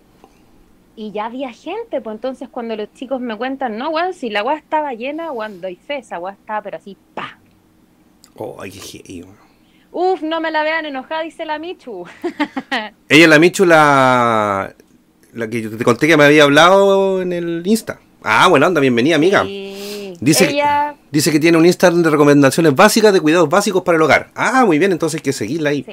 Y 0.96 1.12
ya 1.12 1.26
había 1.26 1.52
gente, 1.52 2.00
pues 2.00 2.14
entonces 2.14 2.48
cuando 2.48 2.76
los 2.76 2.92
chicos 2.94 3.20
me 3.20 3.36
cuentan, 3.36 3.76
no, 3.76 3.90
weón, 3.90 4.14
si 4.14 4.30
la 4.30 4.42
weá 4.42 4.56
estaba 4.56 4.92
llena, 4.94 5.32
weón, 5.32 5.60
doy 5.60 5.76
fe, 5.76 5.98
esa 5.98 6.18
weá 6.18 6.34
estaba, 6.34 6.62
pero 6.62 6.76
así, 6.76 6.96
pa. 7.14 7.38
Oh, 8.36 8.56
ay, 8.60 8.70
qué. 8.70 9.24
Uf, 9.92 10.22
no 10.22 10.40
me 10.40 10.50
la 10.50 10.64
vean 10.64 10.86
enojada, 10.86 11.22
dice 11.22 11.44
la 11.44 11.58
Michu. 11.58 12.04
Ella, 13.08 13.28
la 13.28 13.38
Michu, 13.38 13.64
la, 13.64 14.74
la 15.32 15.48
que 15.48 15.62
yo 15.62 15.76
te 15.76 15.84
conté 15.84 16.08
que 16.08 16.16
me 16.16 16.24
había 16.24 16.44
hablado 16.44 17.22
en 17.22 17.32
el 17.32 17.62
Insta. 17.64 18.00
Ah, 18.22 18.48
bueno, 18.48 18.66
anda, 18.66 18.80
bienvenida, 18.80 19.16
amiga. 19.16 19.44
Sí. 19.44 20.16
Dice, 20.20 20.50
Ella, 20.50 20.94
dice 21.10 21.30
que 21.30 21.38
tiene 21.38 21.58
un 21.58 21.66
Instagram 21.66 22.02
de 22.02 22.10
recomendaciones 22.10 22.74
básicas 22.74 23.12
de 23.12 23.20
cuidados 23.20 23.48
básicos 23.48 23.82
para 23.82 23.96
el 23.96 24.02
hogar. 24.02 24.30
Ah, 24.34 24.64
muy 24.64 24.78
bien, 24.78 24.92
entonces 24.92 25.18
hay 25.18 25.22
que 25.22 25.32
seguirla 25.32 25.70
ahí. 25.70 25.84
Sí. 25.84 25.92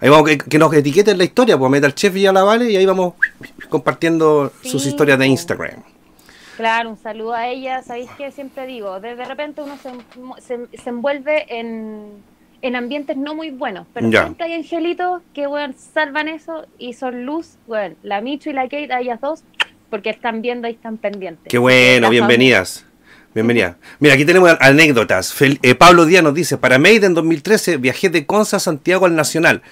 Ahí 0.00 0.08
vamos, 0.08 0.28
que, 0.28 0.38
que 0.38 0.58
nos 0.58 0.72
etiqueten 0.72 1.18
la 1.18 1.24
historia, 1.24 1.58
pues 1.58 1.70
meta 1.70 1.86
al 1.86 1.94
chef 1.94 2.16
y 2.16 2.26
a 2.26 2.32
la 2.32 2.42
Vale 2.42 2.70
y 2.70 2.76
ahí 2.76 2.86
vamos 2.86 3.14
compartiendo 3.68 4.52
sus 4.62 4.86
historias 4.86 5.18
de. 5.18 5.26
Instagram. 5.26 5.82
Claro, 6.56 6.90
un 6.90 6.98
saludo 6.98 7.34
a 7.34 7.48
ella. 7.48 7.82
Sabéis 7.82 8.10
que 8.18 8.30
siempre 8.32 8.66
digo, 8.66 9.00
de, 9.00 9.14
de 9.16 9.24
repente 9.24 9.62
uno 9.62 9.76
se, 9.76 9.90
se- 10.42 10.76
se 10.76 10.90
envuelve 10.90 11.46
en, 11.58 12.06
en 12.62 12.76
ambientes 12.76 13.16
no 13.16 13.34
muy 13.34 13.50
buenos, 13.50 13.86
pero 13.94 14.10
Ya. 14.10 14.22
siempre 14.24 14.46
hay 14.46 14.54
angelitos 14.54 15.22
que 15.34 15.46
bueno, 15.46 15.74
salvan 15.76 16.28
eso 16.28 16.66
y 16.78 16.92
son 16.94 17.24
luz. 17.24 17.56
Bueno, 17.66 17.94
la 18.02 18.20
Michu 18.20 18.50
y 18.50 18.52
la 18.52 18.64
Kate, 18.64 18.92
a 18.92 19.00
ellas 19.00 19.20
dos, 19.20 19.42
porque 19.90 20.10
están 20.10 20.42
viendo 20.42 20.68
y 20.68 20.72
están 20.72 20.96
pendientes. 20.98 21.46
Qué 21.48 21.58
bueno, 21.58 22.10
bienvenidas. 22.10 22.84
Bienvenida. 23.34 23.76
Mira, 24.00 24.14
aquí 24.14 24.24
tenemos 24.24 24.50
anécdotas. 24.60 25.32
Fel- 25.32 25.60
eh, 25.62 25.74
Pablo 25.76 26.04
Díaz 26.04 26.24
nos 26.24 26.34
dice, 26.34 26.56
para 26.58 26.78
Maiden 26.78 27.10
en 27.10 27.14
2013 27.14 27.76
viajé 27.76 28.10
de 28.10 28.26
Conza 28.26 28.56
a 28.56 28.60
Santiago 28.60 29.06
al 29.06 29.14
Nacional. 29.14 29.62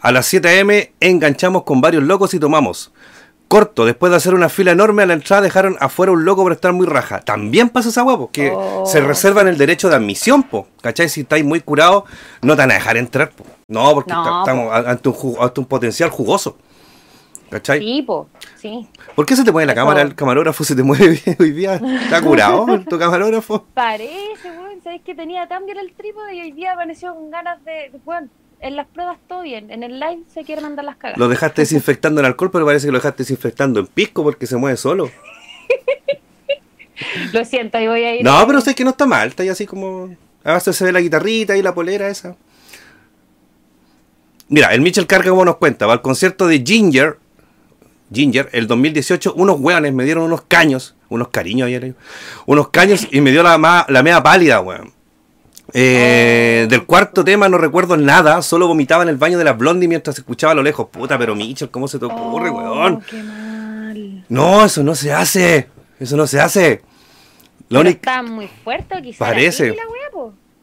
A 0.00 0.12
las 0.12 0.26
7 0.26 0.60
am 0.60 0.68
enganchamos 1.00 1.62
con 1.64 1.80
varios 1.80 2.02
locos 2.02 2.34
y 2.34 2.38
tomamos. 2.38 2.92
Corto, 3.48 3.86
después 3.86 4.10
de 4.10 4.16
hacer 4.16 4.34
una 4.34 4.48
fila 4.48 4.72
enorme 4.72 5.04
a 5.04 5.06
la 5.06 5.14
entrada 5.14 5.40
dejaron 5.40 5.76
afuera 5.80 6.12
un 6.12 6.24
loco 6.24 6.42
por 6.42 6.52
estar 6.52 6.72
muy 6.72 6.84
raja. 6.86 7.20
También 7.20 7.68
pasa 7.70 7.88
esa 7.88 8.02
huevo, 8.02 8.30
que 8.32 8.50
Oh. 8.54 8.84
se 8.84 9.00
reservan 9.00 9.46
el 9.48 9.56
derecho 9.56 9.88
de 9.88 9.94
admisión, 9.94 10.42
po. 10.42 10.68
¿Cachai? 10.82 11.08
Si 11.08 11.20
estáis 11.22 11.44
muy 11.44 11.60
curados, 11.60 12.04
no 12.42 12.54
te 12.54 12.62
van 12.62 12.72
a 12.72 12.74
dejar 12.74 12.96
entrar, 12.96 13.30
po. 13.30 13.46
No, 13.68 13.94
porque 13.94 14.12
No, 14.12 14.24
ta- 14.24 14.30
po. 14.30 14.38
estamos 14.40 14.66
un, 15.24 15.36
ante 15.40 15.60
un 15.60 15.66
potencial 15.66 16.10
jugoso. 16.10 16.58
¿Cachai? 17.50 17.78
Sí, 17.78 18.02
po, 18.02 18.28
sí. 18.56 18.88
¿Por 19.14 19.24
qué 19.24 19.36
se 19.36 19.44
te 19.44 19.52
mueve 19.52 19.66
la 19.66 19.72
Eso. 19.72 19.80
cámara? 19.82 20.02
El 20.02 20.14
camarógrafo 20.14 20.64
se 20.64 20.74
te 20.74 20.82
mueve 20.82 21.20
bien 21.24 21.36
hoy 21.40 21.50
día. 21.52 21.74
¿Está 21.76 22.20
curado 22.20 22.66
tu 22.88 22.98
camarógrafo? 22.98 23.64
Parece, 23.74 24.50
weón. 24.50 24.82
Sabéis 24.82 25.02
que 25.02 25.14
tenía 25.14 25.46
tan 25.48 25.64
bien 25.66 25.78
el 25.78 25.92
trípode 25.92 26.34
y 26.34 26.40
hoy 26.40 26.52
día 26.52 26.72
amaneció 26.72 27.14
con 27.14 27.30
ganas 27.30 27.64
de. 27.64 27.90
Weón, 28.04 28.30
en 28.60 28.76
las 28.76 28.86
pruebas 28.88 29.18
todo 29.28 29.42
bien. 29.42 29.70
En 29.70 29.82
el 29.82 30.00
live 30.00 30.22
se 30.32 30.44
quieren 30.44 30.64
mandar 30.64 30.84
las 30.84 30.96
cagas. 30.96 31.18
Lo 31.18 31.28
dejaste 31.28 31.62
desinfectando 31.62 32.20
en 32.20 32.26
alcohol, 32.26 32.50
pero 32.50 32.64
parece 32.66 32.86
que 32.86 32.92
lo 32.92 32.98
dejaste 32.98 33.22
desinfectando 33.22 33.80
en 33.80 33.86
pisco 33.86 34.22
porque 34.24 34.46
se 34.46 34.56
mueve 34.56 34.76
solo. 34.76 35.10
Lo 37.32 37.44
siento, 37.44 37.76
ahí 37.76 37.86
voy 37.86 38.02
a 38.04 38.14
ir. 38.16 38.24
No, 38.24 38.46
pero 38.46 38.60
sé 38.62 38.74
que 38.74 38.82
no 38.84 38.90
está 38.90 39.04
mal, 39.06 39.28
está 39.28 39.42
ahí 39.42 39.50
así 39.50 39.66
como. 39.66 40.16
A 40.44 40.54
veces 40.54 40.74
se 40.76 40.84
ve 40.84 40.92
la 40.92 41.00
guitarrita 41.00 41.56
y 41.56 41.62
la 41.62 41.74
polera 41.74 42.08
esa. 42.08 42.36
Mira, 44.48 44.72
el 44.72 44.80
Mitchell 44.80 45.06
Carga 45.06 45.30
como 45.30 45.44
nos 45.44 45.56
cuenta, 45.56 45.86
va 45.86 45.92
al 45.94 46.02
concierto 46.02 46.46
de 46.46 46.62
Ginger, 46.64 47.18
Ginger, 48.12 48.48
el 48.52 48.66
2018, 48.66 49.34
unos 49.34 49.58
hueones 49.60 49.92
me 49.92 50.04
dieron 50.04 50.24
unos 50.24 50.42
caños, 50.42 50.94
unos 51.08 51.28
cariños 51.28 51.66
ayer, 51.66 51.94
unos 52.46 52.68
caños 52.68 53.06
y 53.10 53.20
me 53.20 53.30
dio 53.32 53.42
la, 53.42 53.58
ma- 53.58 53.84
la 53.88 54.02
media 54.02 54.22
pálida, 54.22 54.60
weón. 54.60 54.92
Eh, 55.72 56.66
del 56.70 56.86
cuarto 56.86 57.24
tema 57.24 57.48
no 57.48 57.58
recuerdo 57.58 57.96
nada, 57.96 58.40
solo 58.42 58.68
vomitaba 58.68 59.02
en 59.02 59.08
el 59.08 59.16
baño 59.16 59.36
de 59.36 59.44
la 59.44 59.52
Blondie 59.52 59.88
mientras 59.88 60.16
escuchaba 60.16 60.52
a 60.52 60.54
lo 60.54 60.62
lejos. 60.62 60.86
Puta, 60.88 61.18
pero 61.18 61.34
Mitchell, 61.34 61.70
¿cómo 61.70 61.88
se 61.88 61.98
te 61.98 62.04
ocurre, 62.04 62.50
Oh, 62.50 62.54
weón? 62.56 63.00
Qué 63.02 63.22
mal. 63.22 64.24
No, 64.28 64.64
eso 64.64 64.82
no 64.84 64.94
se 64.94 65.12
hace. 65.12 65.68
Eso 65.98 66.16
no 66.16 66.26
se 66.26 66.40
hace. 66.40 66.82
Única. 67.70 67.88
está 67.90 68.22
muy 68.22 68.48
fuerte, 68.62 68.96
o 68.96 69.02
quizá. 69.02 69.18
Parece. 69.18 69.74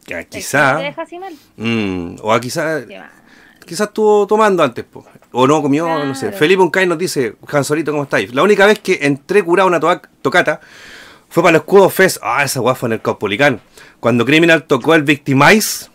la 0.08 0.24
que 0.24 0.28
quizá. 0.30 0.78
te 0.78 0.84
deja 0.84 1.02
así 1.02 1.20
mal. 1.20 1.34
mm, 1.58 2.16
o. 2.22 2.40
Quizás 2.40 3.88
estuvo 3.88 4.26
tomando 4.28 4.64
antes, 4.64 4.84
po. 4.86 5.06
O 5.34 5.48
no 5.48 5.62
comió, 5.62 6.06
no 6.06 6.16
sé. 6.16 6.32
Felipe 6.32 6.62
Uncay 6.62 6.88
nos 6.88 6.98
dice, 6.98 7.36
Jansolito, 7.48 7.92
¿cómo 7.92 8.04
estáis? 8.04 8.34
La 8.34 8.44
única 8.44 8.66
vez 8.66 8.80
que 8.80 9.00
entré 9.02 9.44
curado 9.44 9.68
una 9.68 9.80
tocata 9.80 10.62
fue 11.28 11.42
para 11.42 11.58
el 11.58 11.62
Escudo 11.62 11.90
Fest. 11.90 12.18
Ah, 12.22 12.44
esa 12.44 12.60
guafa 12.60 12.86
en 12.86 12.94
el 12.94 13.02
Caupolicán. 13.02 13.60
Cuando 14.00 14.26
Criminal 14.26 14.64
tocó 14.64 14.94
el 14.94 15.02
Victimize 15.02 15.90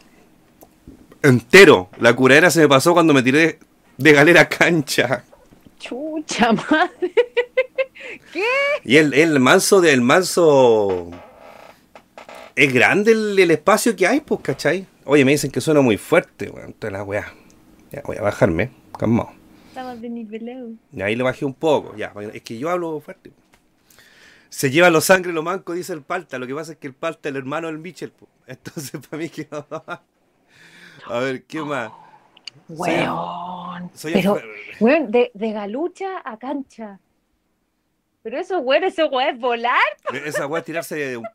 entero. 1.23 1.89
La 1.99 2.15
curadera 2.15 2.51
se 2.51 2.61
me 2.61 2.69
pasó 2.69 2.93
cuando 2.93 3.15
me 3.15 3.23
tiré 3.23 3.61
de 3.97 4.13
galera 4.13 4.49
cancha. 4.49 5.25
Chucha 5.79 6.53
madre. 6.53 7.15
¿Qué? 8.33 8.45
Y 8.85 8.97
el, 8.97 9.15
el 9.15 9.39
manso 9.39 9.81
del 9.81 10.01
manso. 10.01 11.11
Es 12.57 12.73
grande 12.73 13.13
el, 13.13 13.39
el 13.39 13.53
espacio 13.53 13.95
que 13.95 14.07
hay, 14.07 14.21
pues, 14.21 14.41
¿cachai? 14.43 14.87
Oye, 15.05 15.25
me 15.25 15.31
dicen 15.31 15.53
que 15.53 15.61
suena 15.61 15.81
muy 15.81 15.97
fuerte, 15.97 16.51
weón. 16.51 16.67
Entonces 16.67 16.93
la 16.93 17.05
weá. 17.05 17.33
Ya, 17.93 18.03
voy 18.05 18.17
a 18.17 18.23
bajarme, 18.23 18.71
calmado. 18.99 19.31
Estamos 19.69 20.01
de 20.01 20.09
nivelado. 20.09 20.71
Y 20.93 21.03
ahí 21.03 21.15
le 21.17 21.23
bajé 21.23 21.45
un 21.45 21.55
poco, 21.55 21.97
ya. 21.97 22.13
Es 22.33 22.43
que 22.43 22.59
yo 22.59 22.69
hablo 22.71 23.01
fuerte. 23.01 23.31
Se 24.49 24.71
lleva 24.71 24.91
los 24.91 25.05
sangre 25.05 25.33
lo 25.33 25.43
manco, 25.43 25.75
dice 25.75 25.93
el 25.93 26.03
Palta. 26.03 26.39
Lo 26.39 26.47
que 26.47 26.55
pasa 26.55 26.73
es 26.73 26.79
que 26.79 26.87
el 26.87 26.95
Palta 26.95 27.29
es 27.29 27.35
el 27.35 27.37
hermano 27.37 27.67
del 27.69 27.79
Mitchell, 27.79 28.11
po. 28.11 28.27
Entonces, 28.47 29.01
para 29.09 29.23
mí 29.23 29.29
que. 29.29 29.47
A 29.51 31.19
ver, 31.21 31.45
¿qué 31.45 31.61
más? 31.63 31.91
Weón. 32.69 33.09
weón. 33.09 33.91
Soy 33.95 34.15
Pero, 34.15 34.41
weón, 34.81 35.11
de, 35.11 35.31
de 35.35 35.53
galucha 35.53 36.23
a 36.25 36.39
cancha. 36.39 36.99
Pero 38.23 38.39
eso, 38.39 38.59
weón, 38.59 38.85
eso, 38.85 39.07
weón, 39.09 39.35
es 39.35 39.39
volar. 39.41 39.79
Esa 40.25 40.47
weá 40.47 40.61
es 40.61 40.65
tirarse 40.65 40.97
de 40.97 41.17
un, 41.19 41.27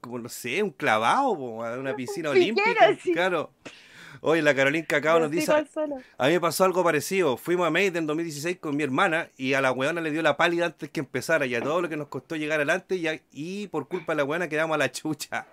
como 0.00 0.18
no 0.18 0.28
sé, 0.28 0.62
un 0.62 0.70
clavado, 0.70 1.36
po, 1.36 1.64
a 1.64 1.78
una 1.78 1.96
piscina 1.96 2.30
Un 2.30 2.36
piquero, 2.36 2.54
olímpica. 2.62 3.02
sí. 3.02 3.12
Claro. 3.12 3.50
Oye, 4.20 4.42
la 4.42 4.54
Carolina 4.54 4.84
Cacao 4.86 5.20
nos 5.20 5.30
dice, 5.30 5.52
a 6.18 6.26
mí 6.26 6.32
me 6.32 6.40
pasó 6.40 6.64
algo 6.64 6.82
parecido. 6.82 7.36
Fuimos 7.36 7.66
a 7.66 7.70
Maiden 7.70 7.96
en 7.98 8.06
2016 8.06 8.58
con 8.58 8.76
mi 8.76 8.82
hermana 8.82 9.28
y 9.36 9.54
a 9.54 9.60
la 9.60 9.72
weona 9.72 10.00
le 10.00 10.10
dio 10.10 10.22
la 10.22 10.36
pálida 10.36 10.66
antes 10.66 10.90
que 10.90 11.00
empezara 11.00 11.46
y 11.46 11.54
a 11.54 11.60
todo 11.62 11.80
lo 11.82 11.88
que 11.88 11.96
nos 11.96 12.08
costó 12.08 12.36
llegar 12.36 12.56
adelante 12.58 12.96
y, 12.96 13.06
a- 13.06 13.20
y 13.32 13.68
por 13.68 13.86
culpa 13.88 14.12
de 14.12 14.16
la 14.18 14.24
weona 14.24 14.48
quedamos 14.48 14.74
a 14.74 14.78
la 14.78 14.90
chucha. 14.90 15.46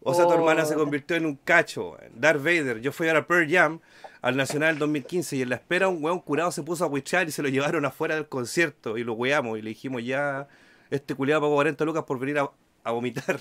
O 0.00 0.14
sea, 0.14 0.26
tu 0.26 0.32
hermana 0.32 0.64
se 0.64 0.74
Oh. 0.74 0.78
convirtió 0.78 1.16
en 1.16 1.26
un 1.26 1.36
cacho. 1.36 1.96
Darth 2.14 2.38
Vader. 2.42 2.80
Yo 2.80 2.92
fui 2.92 3.08
a 3.08 3.14
la 3.14 3.26
Pearl 3.26 3.50
Jam 3.50 3.80
al 4.22 4.36
Nacional 4.36 4.70
del 4.74 4.78
2015 4.80 5.36
y 5.36 5.42
en 5.42 5.48
la 5.50 5.56
espera 5.56 5.88
un 5.88 6.02
weón 6.02 6.20
curado 6.20 6.50
se 6.52 6.62
puso 6.62 6.84
a 6.84 6.88
huichar 6.88 7.28
y 7.28 7.32
se 7.32 7.42
lo 7.42 7.48
llevaron 7.48 7.84
afuera 7.84 8.14
del 8.14 8.28
concierto 8.28 8.96
y 8.96 9.04
lo 9.04 9.14
weamos 9.14 9.58
y 9.58 9.62
le 9.62 9.70
dijimos 9.70 10.04
ya, 10.04 10.48
este 10.90 11.14
culiado 11.14 11.42
pagó 11.42 11.54
40 11.56 11.84
lucas 11.84 12.04
por 12.04 12.18
venir 12.18 12.38
a, 12.38 12.50
a 12.88 12.92
vomitar. 12.92 13.38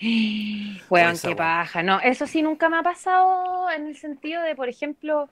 Weón, 0.90 1.18
qué 1.18 1.36
paja. 1.36 1.82
No, 1.82 2.00
eso 2.00 2.26
sí 2.26 2.42
nunca 2.42 2.68
me 2.68 2.78
ha 2.78 2.82
pasado 2.82 3.70
en 3.70 3.86
el 3.86 3.96
sentido 3.96 4.42
de, 4.42 4.54
por 4.54 4.68
ejemplo, 4.68 5.28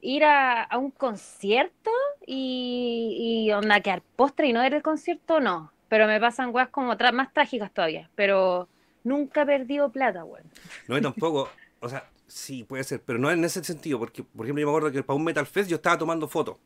ir 0.00 0.24
a, 0.24 0.62
a 0.62 0.78
un 0.78 0.90
concierto 0.90 1.90
y, 2.26 3.44
y 3.46 3.52
onda 3.52 3.80
quedar 3.80 4.02
postre 4.16 4.48
y 4.48 4.52
no 4.52 4.60
ver 4.60 4.74
el 4.74 4.82
concierto, 4.82 5.40
no. 5.40 5.72
Pero 5.88 6.06
me 6.06 6.18
pasan 6.20 6.54
weas 6.54 6.68
como 6.70 6.94
tra- 6.94 7.12
más 7.12 7.32
trágicas 7.32 7.72
todavía. 7.72 8.08
Pero 8.14 8.68
nunca 9.04 9.42
he 9.42 9.46
perdido 9.46 9.90
plata, 9.90 10.24
weón. 10.24 10.44
No, 10.88 10.96
y 10.96 11.02
tampoco, 11.02 11.48
o 11.80 11.88
sea, 11.88 12.04
sí, 12.26 12.64
puede 12.64 12.84
ser, 12.84 13.02
pero 13.02 13.18
no 13.18 13.30
en 13.30 13.44
ese 13.44 13.62
sentido, 13.62 13.98
porque, 13.98 14.22
por 14.22 14.46
ejemplo, 14.46 14.60
yo 14.62 14.66
me 14.66 14.70
acuerdo 14.72 14.92
que 14.92 15.02
para 15.02 15.16
un 15.16 15.24
Metal 15.24 15.46
Fest 15.46 15.68
yo 15.68 15.76
estaba 15.76 15.98
tomando 15.98 16.28
fotos. 16.28 16.56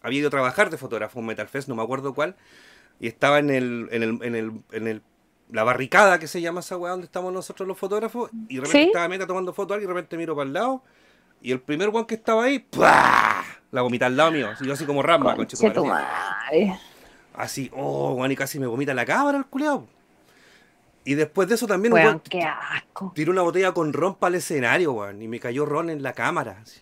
Había 0.00 0.20
ido 0.20 0.28
a 0.28 0.30
trabajar 0.30 0.70
de 0.70 0.78
fotógrafo 0.78 1.18
un 1.18 1.26
Metal 1.26 1.48
Fest, 1.48 1.68
no 1.68 1.74
me 1.74 1.82
acuerdo 1.82 2.14
cuál, 2.14 2.36
y 3.00 3.06
estaba 3.08 3.38
en 3.38 3.50
el, 3.50 3.88
en 3.90 4.02
el, 4.02 4.18
en 4.22 4.34
el, 4.34 4.52
en 4.72 4.88
el 4.88 5.02
la 5.50 5.62
barricada 5.64 6.18
que 6.18 6.26
se 6.26 6.40
llama 6.40 6.60
esa 6.60 6.76
weá 6.76 6.92
donde 6.92 7.06
estamos 7.06 7.32
nosotros 7.32 7.66
los 7.68 7.78
fotógrafos, 7.78 8.30
y 8.48 8.56
de 8.56 8.60
repente 8.62 8.78
¿Sí? 8.78 8.86
estaba 8.86 9.08
Meta 9.08 9.26
tomando 9.26 9.52
fotos 9.52 9.76
y 9.78 9.80
de 9.80 9.86
repente 9.86 10.16
miro 10.16 10.34
para 10.34 10.46
el 10.46 10.52
lado, 10.52 10.82
y 11.40 11.52
el 11.52 11.60
primer 11.60 11.90
weón 11.90 12.06
que 12.06 12.14
estaba 12.14 12.44
ahí, 12.44 12.58
¡pah! 12.58 13.44
la 13.70 13.82
vomita 13.82 14.06
al 14.06 14.16
lado 14.16 14.30
mío, 14.30 14.48
así, 14.50 14.66
yo 14.66 14.72
así 14.72 14.84
como 14.86 15.02
rama, 15.02 15.34
conchetumare, 15.36 15.74
tu 15.74 15.80
así. 15.80 15.88
madre. 15.90 16.80
Así, 17.34 17.70
oh, 17.74 18.12
weón, 18.14 18.30
y 18.32 18.36
casi 18.36 18.58
me 18.58 18.66
vomita 18.66 18.94
la 18.94 19.04
cámara 19.04 19.38
el 19.38 19.46
culiao. 19.46 19.86
Y 21.04 21.14
después 21.14 21.48
de 21.48 21.56
eso 21.56 21.66
también 21.66 21.92
Weón, 21.92 22.06
weón 22.06 22.20
qué 22.20 22.42
asco. 22.42 23.12
tiró 23.14 23.30
una 23.32 23.42
botella 23.42 23.72
con 23.72 23.92
ron 23.92 24.14
para 24.14 24.30
el 24.30 24.34
escenario, 24.36 24.92
weón, 24.92 25.20
y 25.20 25.28
me 25.28 25.38
cayó 25.40 25.66
ron 25.66 25.90
en 25.90 26.02
la 26.02 26.12
cámara. 26.14 26.60
así. 26.62 26.80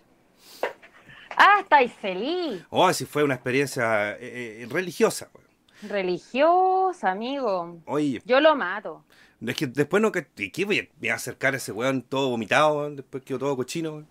Ah, 1.36 1.60
estáis 1.60 1.92
feliz. 1.94 2.62
Oh, 2.70 2.86
así 2.86 3.04
fue 3.06 3.24
una 3.24 3.34
experiencia 3.34 4.12
eh, 4.12 4.62
eh, 4.62 4.66
religiosa, 4.70 5.28
weón. 5.34 5.41
Religiosa, 5.88 7.10
amigo. 7.10 7.80
Oye, 7.86 8.22
Yo 8.24 8.40
lo 8.40 8.54
mato. 8.54 9.04
es 9.46 9.56
que 9.56 9.66
después 9.66 10.00
no 10.02 10.12
que 10.12 10.26
¿y 10.36 10.50
qué 10.50 10.64
voy 10.64 10.88
voy 10.98 11.08
a 11.08 11.14
acercar 11.14 11.54
a 11.54 11.56
ese 11.56 11.72
weón 11.72 12.02
todo 12.02 12.30
vomitado, 12.30 12.90
después 12.90 13.22
quedó 13.24 13.38
todo 13.38 13.56
cochino, 13.56 13.90
weón. 13.92 14.08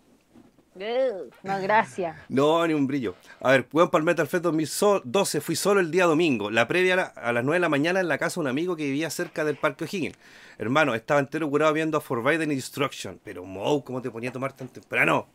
No, 0.73 1.61
gracias. 1.61 2.15
No, 2.29 2.65
ni 2.65 2.73
un 2.73 2.87
brillo. 2.87 3.15
A 3.41 3.51
ver, 3.51 3.67
weón, 3.73 3.89
para 3.89 3.99
el 3.99 4.05
Metal 4.05 4.25
Fest 4.27 4.43
2012 4.43 5.41
fui 5.41 5.55
solo 5.55 5.79
el 5.81 5.91
día 5.91 6.05
domingo. 6.05 6.49
La 6.49 6.67
previa 6.67 7.03
a 7.03 7.33
las 7.33 7.43
9 7.43 7.57
de 7.57 7.59
la 7.59 7.69
mañana 7.69 7.99
en 7.99 8.07
la 8.07 8.17
casa 8.17 8.35
de 8.35 8.41
un 8.41 8.47
amigo 8.47 8.75
que 8.77 8.83
vivía 8.85 9.09
cerca 9.09 9.43
del 9.43 9.57
Parque 9.57 9.83
O'Higgins. 9.83 10.17
Hermano, 10.57 10.95
estaba 10.95 11.19
entero 11.19 11.49
curado 11.49 11.73
viendo 11.73 11.97
a 11.97 12.01
Forbidden 12.01 12.51
y 12.51 12.55
Destruction. 12.55 13.19
Pero, 13.23 13.43
Moe, 13.43 13.83
¿cómo 13.83 14.01
te 14.01 14.09
ponía 14.09 14.29
a 14.29 14.33
tomar 14.33 14.53
tan 14.53 14.69
temprano? 14.69 15.27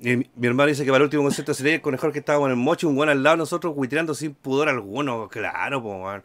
Y 0.00 0.16
mi, 0.16 0.30
mi 0.34 0.46
hermano 0.46 0.68
dice 0.68 0.84
que 0.84 0.90
para 0.90 0.98
el 0.98 1.04
último 1.04 1.22
concierto 1.22 1.54
sería 1.54 1.74
el 1.74 1.80
conejor 1.80 2.12
que 2.12 2.20
estaba 2.20 2.38
con 2.38 2.50
el 2.50 2.56
mocho, 2.56 2.88
un 2.88 2.96
weón 2.96 3.10
al 3.10 3.22
lado 3.22 3.36
de 3.36 3.38
nosotros, 3.38 3.74
huitreando 3.76 4.14
sin 4.14 4.34
pudor 4.34 4.68
alguno. 4.68 5.28
Claro, 5.28 5.82
po, 5.82 5.96
weón. 5.96 6.22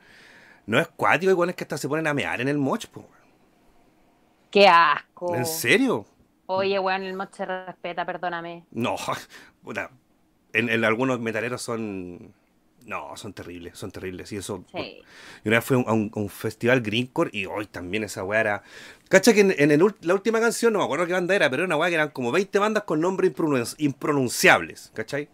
No 0.66 0.80
es 0.80 0.88
cuático, 0.88 1.32
igual 1.32 1.50
es 1.50 1.56
que 1.56 1.64
hasta 1.64 1.78
se 1.78 1.88
ponen 1.88 2.08
a 2.08 2.14
mear 2.14 2.42
en 2.42 2.48
el 2.48 2.58
moch, 2.58 2.86
po. 2.88 3.06
Qué 4.52 4.68
asco. 4.68 5.36
¿En 5.36 5.46
serio? 5.46 6.06
Oye, 6.46 6.80
weón, 6.80 7.04
el 7.04 7.14
mod 7.14 7.30
se 7.32 7.46
respeta, 7.46 8.06
perdóname. 8.06 8.66
No, 8.72 8.96
puta, 9.64 9.92
en, 10.54 10.70
en 10.70 10.86
algunos 10.86 11.20
metaleros 11.20 11.62
son. 11.62 12.34
No, 12.88 13.16
son 13.18 13.34
terribles, 13.34 13.78
son 13.78 13.92
terribles. 13.92 14.32
Y 14.32 14.38
eso. 14.38 14.64
Sí. 14.74 15.02
Y 15.44 15.48
una 15.50 15.58
vez 15.58 15.66
fui 15.66 15.76
a 15.76 15.80
un, 15.94 16.10
a 16.16 16.20
un- 16.20 16.30
festival 16.30 16.82
Greencore 16.82 17.30
y 17.34 17.46
hoy 17.46 17.68
también 17.68 18.04
esa 18.06 18.24
weá 18.24 18.40
era. 18.40 18.64
Cacha 19.10 19.34
que 19.34 19.42
en, 19.42 19.54
en 19.58 19.72
el 19.72 19.82
ul- 19.82 19.96
la 20.02 20.14
última 20.14 20.40
canción, 20.40 20.72
no 20.74 20.80
me 20.80 20.86
acuerdo 20.86 21.06
qué 21.06 21.12
banda 21.14 21.36
era, 21.36 21.50
pero 21.50 21.64
era 21.64 21.68
una 21.68 21.76
weá 21.78 21.90
que 21.90 21.96
eran 21.96 22.10
como 22.12 22.32
20 22.32 22.58
bandas 22.60 22.84
con 22.84 23.02
nombres 23.02 23.36
impronun- 23.36 23.76
impronunciables, 23.78 24.92
¿cachai? 24.94 25.28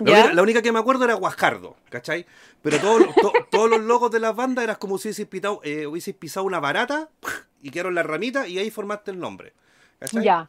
La 0.00 0.10
¿Ya? 0.10 0.18
única, 0.20 0.34
la 0.34 0.42
única 0.42 0.62
que 0.62 0.72
me 0.72 0.78
acuerdo 0.78 1.04
era 1.04 1.14
Guajardo, 1.14 1.76
¿cachai? 1.90 2.26
Pero 2.62 2.78
todos 2.80 3.00
los- 3.06 3.14
to- 3.14 3.32
todos 3.50 3.68
los 3.70 3.80
logos 3.82 4.10
de 4.10 4.20
las 4.20 4.34
bandas 4.34 4.64
eran 4.64 4.76
como 4.76 4.96
si 4.98 5.08
hubieses 5.08 5.26
pisado, 5.26 5.60
eh, 5.62 5.86
hubieses 5.86 6.14
pisado 6.14 6.46
una 6.46 6.58
barata 6.58 7.10
y 7.62 7.70
quedaron 7.70 7.94
las 7.94 8.06
ramitas 8.06 8.48
y 8.48 8.58
ahí 8.58 8.70
formaste 8.70 9.10
el 9.10 9.18
nombre. 9.20 9.52
¿cachai? 9.98 10.24
Ya. 10.24 10.48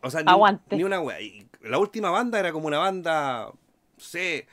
O 0.00 0.10
sea, 0.10 0.22
ni, 0.22 0.30
Aguante. 0.30 0.76
ni 0.76 0.84
una 0.84 1.00
wea. 1.00 1.20
Y 1.20 1.46
la 1.62 1.78
última 1.78 2.10
banda 2.10 2.38
era 2.38 2.52
como 2.52 2.68
una 2.68 2.78
banda, 2.78 3.46
no 3.52 3.54
sé, 3.98 4.46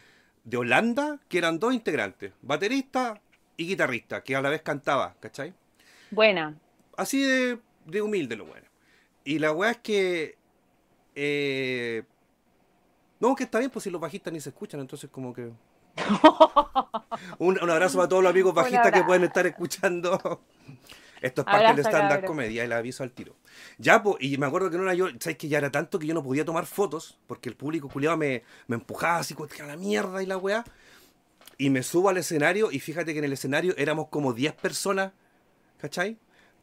de 0.47 0.55
Holanda, 0.55 1.19
que 1.27 1.37
eran 1.37 1.59
dos 1.59 1.73
integrantes, 1.73 2.31
baterista 2.41 3.19
y 3.57 3.67
guitarrista, 3.67 4.23
que 4.23 4.33
a 4.33 4.41
la 4.41 4.49
vez 4.49 4.61
cantaba, 4.61 5.13
¿cachai? 5.19 5.53
Buena. 6.09 6.55
Así 6.95 7.21
de, 7.21 7.59
de 7.85 8.01
humilde 8.01 8.37
lo 8.37 8.45
bueno. 8.45 8.65
Y 9.25 9.39
la 9.39 9.51
weá 9.51 9.71
es 9.71 9.77
que... 9.79 10.37
eh, 11.15 12.03
no, 13.19 13.35
que 13.35 13.43
está 13.43 13.59
bien, 13.59 13.71
pues 13.71 13.83
si 13.83 13.89
los 13.89 13.99
bajistas 13.99 14.31
ni 14.31 14.39
se 14.39 14.49
escuchan, 14.49 14.79
entonces 14.79 15.09
como 15.09 15.33
que... 15.33 15.51
Un, 17.39 17.61
un 17.61 17.69
abrazo 17.69 17.97
para 17.97 18.07
todos 18.07 18.23
los 18.23 18.29
amigos 18.29 18.53
bajistas 18.53 18.91
que 18.91 19.03
pueden 19.03 19.23
estar 19.23 19.45
escuchando. 19.47 20.41
Esto 21.21 21.41
es 21.41 21.45
parte 21.45 21.67
del 21.75 21.85
stand-up 21.85 22.25
comedia, 22.27 22.67
la 22.67 22.77
aviso 22.77 23.03
al 23.03 23.11
tiro. 23.11 23.35
Ya, 23.77 24.01
pues, 24.03 24.17
y 24.19 24.37
me 24.37 24.45
acuerdo 24.45 24.69
que 24.69 24.75
en 24.75 24.81
una 24.83 24.93
yo, 24.93 25.07
¿sabes 25.19 25.37
que 25.37 25.47
ya 25.47 25.57
era 25.57 25.71
tanto 25.71 25.97
que 25.99 26.05
yo 26.07 26.13
no 26.13 26.23
podía 26.23 26.45
tomar 26.45 26.65
fotos? 26.65 27.17
Porque 27.27 27.49
el 27.49 27.55
público 27.55 27.89
culiado 27.89 28.17
me, 28.17 28.43
me 28.67 28.75
empujaba 28.75 29.17
así, 29.17 29.33
como, 29.33 29.47
"Que 29.47 29.61
a 29.63 29.65
la 29.67 29.77
mierda 29.77 30.21
y 30.21 30.25
la 30.25 30.37
weá. 30.37 30.63
Y 31.57 31.69
me 31.71 31.81
subo 31.83 32.09
al 32.09 32.17
escenario, 32.17 32.71
y 32.71 32.79
fíjate 32.79 33.13
que 33.13 33.19
en 33.19 33.25
el 33.25 33.33
escenario 33.33 33.73
éramos 33.77 34.09
como 34.09 34.33
10 34.33 34.53
personas, 34.53 35.11
¿cachai? 35.79 36.17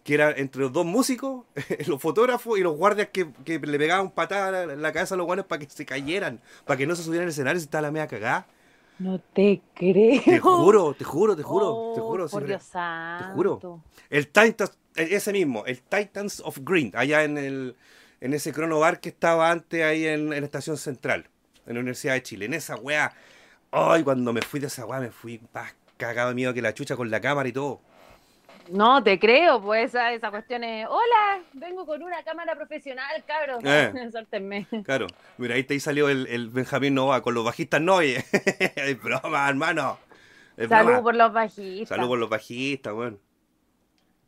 Que 0.05 0.15
eran 0.15 0.35
entre 0.37 0.61
los 0.63 0.73
dos 0.73 0.87
músicos, 0.87 1.47
los 1.89 2.01
fotógrafos 2.01 2.59
y 2.59 2.63
los 2.63 2.77
guardias 2.77 3.09
que, 3.13 3.33
que 3.45 3.59
le 3.59 3.79
pegaban 3.79 4.11
patadas 4.13 4.71
en 4.71 4.83
la 4.83 4.93
cabeza 4.93 5.15
a 5.15 5.19
los 5.19 5.27
guanes 5.27 5.47
para 5.47 5.59
que 5.61 5.69
se 5.69 5.85
cayeran, 5.85 6.41
para 6.65 6.77
que 6.79 6.87
no 6.87 6.95
se 6.95 7.03
subieran 7.03 7.25
al 7.25 7.31
escenario 7.31 7.59
si 7.59 7.65
estaba 7.65 7.83
la 7.83 7.91
media 7.91 8.07
cagada. 8.07 8.47
No 8.99 9.19
te 9.19 9.61
creo. 9.75 10.21
Te 10.25 10.39
juro, 10.41 10.95
te 10.95 11.05
juro, 11.05 11.37
te 11.37 11.43
juro, 11.43 11.93
te 11.95 12.01
Oh, 12.01 12.05
juro. 12.09 12.29
Por 12.29 12.47
Dios 12.47 12.63
santo. 12.63 13.35
juro. 13.35 13.83
El 14.11 14.29
Titans, 14.29 14.79
ese 14.95 15.33
mismo, 15.33 15.65
el 15.67 15.83
Titans 15.83 16.41
of 16.45 16.59
Green, 16.63 16.93
allá 16.95 17.25
en 17.25 17.39
el 17.39 17.77
en 18.21 18.33
ese 18.33 18.53
crono 18.53 18.79
bar 18.79 19.01
que 19.01 19.11
estaba 19.11 19.51
antes 19.51 19.83
ahí 19.85 20.07
en, 20.07 20.33
en 20.33 20.41
la 20.41 20.47
estación 20.47 20.79
central, 20.79 21.29
en 21.67 21.75
la 21.75 21.81
Universidad 21.81 22.15
de 22.15 22.23
Chile. 22.23 22.47
En 22.47 22.55
esa 22.55 22.77
weá, 22.77 23.13
ay, 23.71 24.03
cuando 24.03 24.33
me 24.33 24.41
fui 24.41 24.61
de 24.61 24.69
esa 24.69 24.87
weá, 24.87 25.01
me 25.01 25.11
fui 25.11 25.41
más 25.53 25.75
cagado 25.99 26.31
de 26.31 26.35
miedo 26.35 26.55
que 26.55 26.63
la 26.63 26.73
chucha 26.73 26.97
con 26.97 27.11
la 27.11 27.21
cámara 27.21 27.49
y 27.49 27.53
todo. 27.53 27.81
No 28.71 29.03
te 29.03 29.19
creo, 29.19 29.61
pues 29.61 29.91
esa, 29.91 30.13
esa 30.13 30.31
cuestión 30.31 30.65
es. 30.65 30.87
Hola, 30.89 31.43
vengo 31.53 31.85
con 31.87 32.03
una 32.03 32.23
cámara 32.23 32.55
profesional, 32.55 33.23
cabros. 33.27 33.61
Eh. 33.65 33.93
Suéltenme. 34.11 34.67
Claro, 34.85 35.07
mira, 35.39 35.55
ahí, 35.55 35.65
te- 35.65 35.79
salió 35.81 36.09
el, 36.09 36.27
el 36.29 36.49
Benjamín 36.49 36.95
Nova 36.95 37.21
con 37.23 37.35
los 37.35 37.45
bajistas 37.45 37.81
no, 37.81 37.97
oye. 37.97 38.25
es 38.33 39.03
broma, 39.03 39.49
hermano. 39.49 39.99
Es 40.57 40.69
Salud 40.69 40.87
broma. 40.87 41.03
por 41.03 41.15
los 41.15 41.33
bajistas. 41.33 41.89
Salud 41.97 42.09
por 42.09 42.19
los 42.19 42.29
bajistas, 42.31 42.93
weón. 42.95 43.21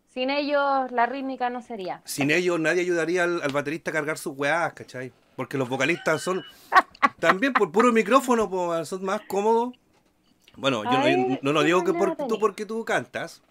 Sin 0.09 0.31
ellos 0.31 0.90
la 0.92 1.07
rítmica 1.07 1.51
no 1.51 1.61
sería. 1.61 2.01
Sin 2.05 2.31
ellos 2.31 2.59
nadie 2.59 2.81
ayudaría 2.81 3.25
al, 3.25 3.42
al 3.42 3.53
baterista 3.53 3.90
a 3.90 3.94
cargar 3.94 4.16
sus 4.18 4.37
weás, 4.37 4.72
¿cachai? 4.72 5.12
Porque 5.37 5.59
los 5.59 5.68
vocalistas 5.68 6.22
son 6.22 6.42
también 7.20 7.53
por 7.53 7.70
puro 7.70 7.92
micrófono, 7.92 8.85
son 8.87 9.05
más 9.05 9.20
cómodos. 9.29 9.75
Bueno, 10.57 10.85
yo 10.85 10.90
no, 11.16 11.38
no 11.42 11.53
lo 11.53 11.61
¿qué 11.61 11.66
digo 11.66 11.85
que 11.85 11.92
por, 11.92 12.16
tú 12.16 12.38
porque 12.38 12.64
tú 12.64 12.83
cantas, 12.87 13.42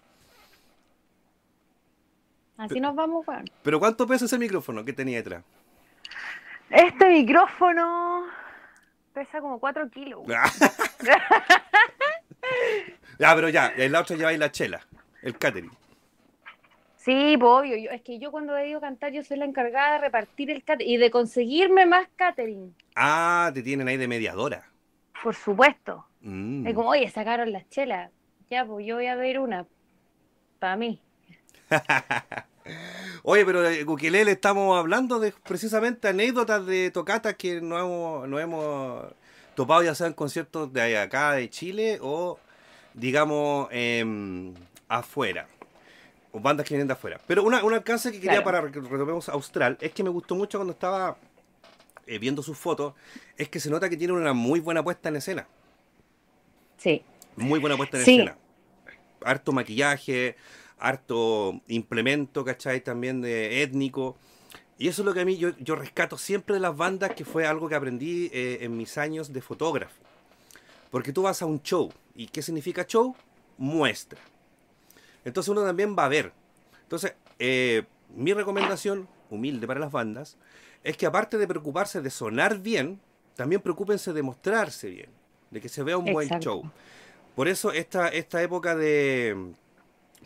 Así 2.56 2.80
nos 2.80 2.94
vamos, 2.94 3.26
weón. 3.26 3.44
pero 3.62 3.78
¿cuánto 3.78 4.06
pesa 4.06 4.24
ese 4.24 4.38
micrófono 4.38 4.84
que 4.84 4.92
tenía 4.92 5.18
detrás? 5.18 5.44
Este 6.70 7.08
micrófono 7.10 8.24
pesa 9.12 9.40
como 9.40 9.58
4 9.58 9.90
kilos. 9.90 10.20
ya, 13.18 13.34
pero 13.34 13.48
ya, 13.48 13.72
en 13.76 13.92
la 13.92 14.00
otra 14.00 14.16
lleváis 14.16 14.38
la 14.38 14.50
chela, 14.50 14.80
el 15.22 15.38
catering. 15.38 15.70
Sí, 17.06 17.36
pues, 17.38 17.50
obvio. 17.50 17.76
Yo, 17.76 17.90
es 17.90 18.02
que 18.02 18.18
yo 18.18 18.32
cuando 18.32 18.56
he 18.56 18.68
ido 18.68 18.78
a 18.78 18.80
cantar, 18.80 19.12
yo 19.12 19.22
soy 19.22 19.36
la 19.36 19.44
encargada 19.44 19.92
de 19.92 19.98
repartir 20.00 20.50
el 20.50 20.64
catering 20.64 20.90
y 20.90 20.96
de 20.96 21.10
conseguirme 21.12 21.86
más 21.86 22.08
catering. 22.16 22.74
Ah, 22.96 23.50
te 23.54 23.62
tienen 23.62 23.86
ahí 23.86 23.96
de 23.96 24.08
mediadora. 24.08 24.68
Por 25.22 25.34
supuesto. 25.36 26.04
Mm. 26.20 26.66
Es 26.66 26.74
como, 26.74 26.88
oye, 26.88 27.08
sacaron 27.08 27.52
las 27.52 27.68
chelas. 27.68 28.10
Ya, 28.50 28.64
pues 28.64 28.84
yo 28.84 28.96
voy 28.96 29.06
a 29.06 29.14
ver 29.14 29.38
una. 29.38 29.66
Para 30.58 30.76
mí. 30.76 31.00
Oye, 33.22 33.44
pero 33.44 33.62
de 33.62 33.84
Ukelele 33.84 34.32
estamos 34.32 34.78
hablando 34.78 35.18
de 35.18 35.32
precisamente 35.32 36.08
anécdotas 36.08 36.66
de 36.66 36.90
tocatas 36.90 37.34
que 37.34 37.60
no 37.60 37.78
hemos, 37.78 38.28
no 38.28 38.38
hemos 38.38 39.06
topado 39.54 39.82
ya 39.82 39.94
sea 39.94 40.06
en 40.08 40.12
conciertos 40.12 40.72
de 40.72 40.98
acá 40.98 41.32
de 41.32 41.48
Chile 41.50 41.98
o 42.02 42.38
digamos 42.94 43.68
em, 43.70 44.54
afuera. 44.88 45.46
O 46.32 46.40
bandas 46.40 46.66
que 46.66 46.74
vienen 46.74 46.86
de 46.88 46.92
afuera. 46.94 47.20
Pero 47.26 47.44
una, 47.44 47.64
un 47.64 47.72
alcance 47.72 48.10
que 48.12 48.18
quería 48.20 48.42
Claro. 48.42 48.44
para 48.66 48.72
que 48.72 48.80
retomemos 48.80 49.28
Austral 49.28 49.78
es 49.80 49.92
que 49.92 50.02
me 50.02 50.10
gustó 50.10 50.34
mucho 50.34 50.58
cuando 50.58 50.72
estaba 50.72 51.16
eh, 52.06 52.18
viendo 52.18 52.42
sus 52.42 52.58
fotos, 52.58 52.94
es 53.36 53.48
que 53.48 53.58
se 53.58 53.70
nota 53.70 53.88
que 53.88 53.96
tiene 53.96 54.12
una 54.12 54.32
muy 54.32 54.60
buena 54.60 54.82
puesta 54.84 55.08
en 55.08 55.16
escena. 55.16 55.46
Sí. 56.78 57.02
Muy 57.36 57.58
buena 57.58 57.76
puesta 57.76 57.98
en 57.98 58.04
Sí. 58.04 58.14
escena. 58.16 58.36
Harto 59.24 59.52
maquillaje, 59.52 60.36
harto 60.78 61.60
implemento, 61.68 62.44
¿cachai? 62.44 62.82
También 62.82 63.20
de 63.20 63.62
étnico. 63.62 64.16
Y 64.78 64.88
eso 64.88 65.02
es 65.02 65.06
lo 65.06 65.14
que 65.14 65.20
a 65.20 65.24
mí 65.24 65.38
yo, 65.38 65.56
yo 65.58 65.74
rescato 65.74 66.18
siempre 66.18 66.54
de 66.54 66.60
las 66.60 66.76
bandas, 66.76 67.14
que 67.14 67.24
fue 67.24 67.46
algo 67.46 67.68
que 67.68 67.74
aprendí 67.74 68.30
eh, 68.32 68.58
en 68.60 68.76
mis 68.76 68.98
años 68.98 69.32
de 69.32 69.40
fotógrafo. 69.40 70.02
Porque 70.90 71.12
tú 71.12 71.22
vas 71.22 71.40
a 71.42 71.46
un 71.46 71.62
show. 71.62 71.92
¿Y 72.14 72.26
qué 72.26 72.42
significa 72.42 72.86
show? 72.86 73.14
Muestra. 73.58 74.20
Entonces 75.24 75.48
uno 75.48 75.64
también 75.64 75.96
va 75.98 76.04
a 76.04 76.08
ver. 76.08 76.32
Entonces, 76.82 77.14
eh, 77.38 77.84
mi 78.14 78.32
recomendación, 78.32 79.08
humilde 79.30 79.66
para 79.66 79.80
las 79.80 79.90
bandas, 79.90 80.36
es 80.84 80.96
que 80.96 81.06
aparte 81.06 81.38
de 81.38 81.48
preocuparse 81.48 82.00
de 82.00 82.10
sonar 82.10 82.58
bien, 82.58 83.00
también 83.34 83.60
preocúpense 83.60 84.12
de 84.12 84.22
mostrarse 84.22 84.88
bien, 84.88 85.10
de 85.50 85.60
que 85.60 85.68
se 85.68 85.82
vea 85.82 85.98
un 85.98 86.12
buen 86.12 86.28
show. 86.40 86.70
Por 87.34 87.48
eso 87.48 87.72
esta, 87.72 88.08
esta 88.08 88.42
época 88.42 88.76
de, 88.76 89.52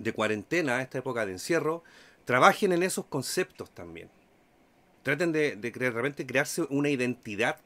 de 0.00 0.12
cuarentena, 0.12 0.82
esta 0.82 0.98
época 0.98 1.26
de 1.26 1.32
encierro, 1.32 1.82
trabajen 2.24 2.72
en 2.72 2.82
esos 2.82 3.04
conceptos 3.06 3.70
también. 3.70 4.08
Traten 5.02 5.32
de, 5.32 5.56
de, 5.56 5.90
repente 5.90 6.26
crearse 6.26 6.62
una 6.68 6.88
identidad, 6.88 7.58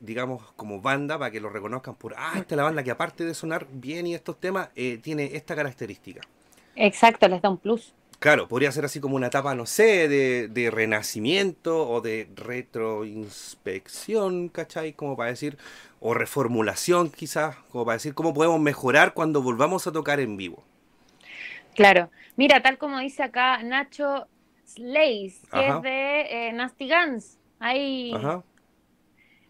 digamos, 0.00 0.42
como 0.56 0.80
banda, 0.80 1.18
para 1.18 1.30
que 1.30 1.40
lo 1.40 1.50
reconozcan 1.50 1.94
por, 1.94 2.14
ah, 2.16 2.32
esta 2.36 2.54
es 2.54 2.56
la 2.56 2.64
banda 2.64 2.82
que 2.82 2.90
aparte 2.90 3.24
de 3.24 3.34
sonar 3.34 3.66
bien 3.70 4.06
y 4.06 4.14
estos 4.14 4.40
temas, 4.40 4.70
eh, 4.74 4.98
tiene 5.02 5.36
esta 5.36 5.54
característica. 5.54 6.22
Exacto, 6.76 7.28
les 7.28 7.42
da 7.42 7.50
un 7.50 7.58
plus. 7.58 7.92
Claro, 8.18 8.48
podría 8.48 8.72
ser 8.72 8.86
así 8.86 9.00
como 9.00 9.16
una 9.16 9.26
etapa, 9.26 9.54
no 9.54 9.66
sé, 9.66 10.08
de, 10.08 10.48
de 10.48 10.70
renacimiento 10.70 11.86
o 11.88 12.00
de 12.00 12.28
retroinspección, 12.34 14.48
¿cachai? 14.48 14.94
Como 14.94 15.16
para 15.16 15.30
decir, 15.30 15.58
o 16.00 16.14
reformulación 16.14 17.10
quizás, 17.10 17.56
como 17.70 17.84
para 17.84 17.96
decir 17.96 18.14
cómo 18.14 18.32
podemos 18.32 18.60
mejorar 18.60 19.14
cuando 19.14 19.42
volvamos 19.42 19.86
a 19.86 19.92
tocar 19.92 20.20
en 20.20 20.36
vivo. 20.36 20.64
Claro. 21.74 22.10
Mira, 22.36 22.62
tal 22.62 22.78
como 22.78 22.98
dice 22.98 23.22
acá 23.22 23.62
Nacho 23.62 24.26
Slays, 24.66 25.40
que 25.50 25.58
Ajá. 25.58 25.76
es 25.76 25.82
de 25.82 26.20
eh, 26.48 26.52
Nasty 26.52 26.88
Guns. 26.88 27.38
Ahí 27.58 28.12
Ajá. 28.14 28.42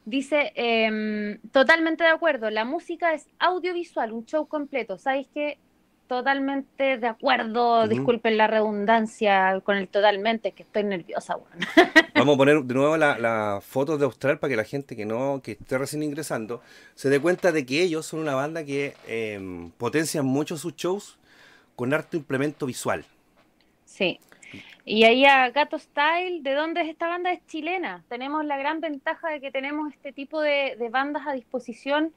dice, 0.04 0.52
em, 0.54 1.38
totalmente 1.52 2.04
de 2.04 2.10
acuerdo, 2.10 2.50
la 2.50 2.64
música 2.64 3.12
es 3.14 3.26
audiovisual, 3.38 4.12
un 4.12 4.26
show 4.26 4.46
completo. 4.46 4.98
¿Sabéis 4.98 5.28
qué? 5.32 5.58
Totalmente 6.06 6.98
de 6.98 7.06
acuerdo, 7.06 7.88
disculpen 7.88 8.36
la 8.36 8.46
redundancia 8.46 9.58
con 9.64 9.78
el 9.78 9.88
totalmente, 9.88 10.52
que 10.52 10.62
estoy 10.62 10.84
nerviosa. 10.84 11.38
Vamos 12.14 12.34
a 12.34 12.38
poner 12.38 12.62
de 12.62 12.74
nuevo 12.74 12.98
la, 12.98 13.18
la 13.18 13.60
foto 13.62 13.96
de 13.96 14.04
Austral 14.04 14.38
para 14.38 14.50
que 14.50 14.56
la 14.56 14.64
gente 14.64 14.96
que 14.96 15.06
no, 15.06 15.40
que 15.42 15.52
esté 15.52 15.78
recién 15.78 16.02
ingresando, 16.02 16.60
se 16.94 17.08
dé 17.08 17.20
cuenta 17.20 17.52
de 17.52 17.64
que 17.64 17.82
ellos 17.82 18.04
son 18.04 18.20
una 18.20 18.34
banda 18.34 18.64
que 18.64 18.94
eh, 19.08 19.70
potencian 19.78 20.26
mucho 20.26 20.58
sus 20.58 20.76
shows 20.76 21.18
con 21.76 21.92
harto 21.94 22.16
implemento 22.16 22.66
visual. 22.66 23.04
Sí. 23.84 24.20
Y 24.84 25.04
ahí 25.04 25.24
a 25.24 25.50
Gato 25.50 25.78
Style, 25.78 26.42
¿de 26.42 26.54
dónde 26.54 26.82
es 26.82 26.88
esta 26.88 27.08
banda? 27.08 27.32
Es 27.32 27.44
chilena. 27.46 28.04
Tenemos 28.08 28.44
la 28.44 28.58
gran 28.58 28.80
ventaja 28.80 29.30
de 29.30 29.40
que 29.40 29.50
tenemos 29.50 29.92
este 29.92 30.12
tipo 30.12 30.40
de, 30.40 30.76
de 30.78 30.88
bandas 30.90 31.26
a 31.26 31.32
disposición, 31.32 32.12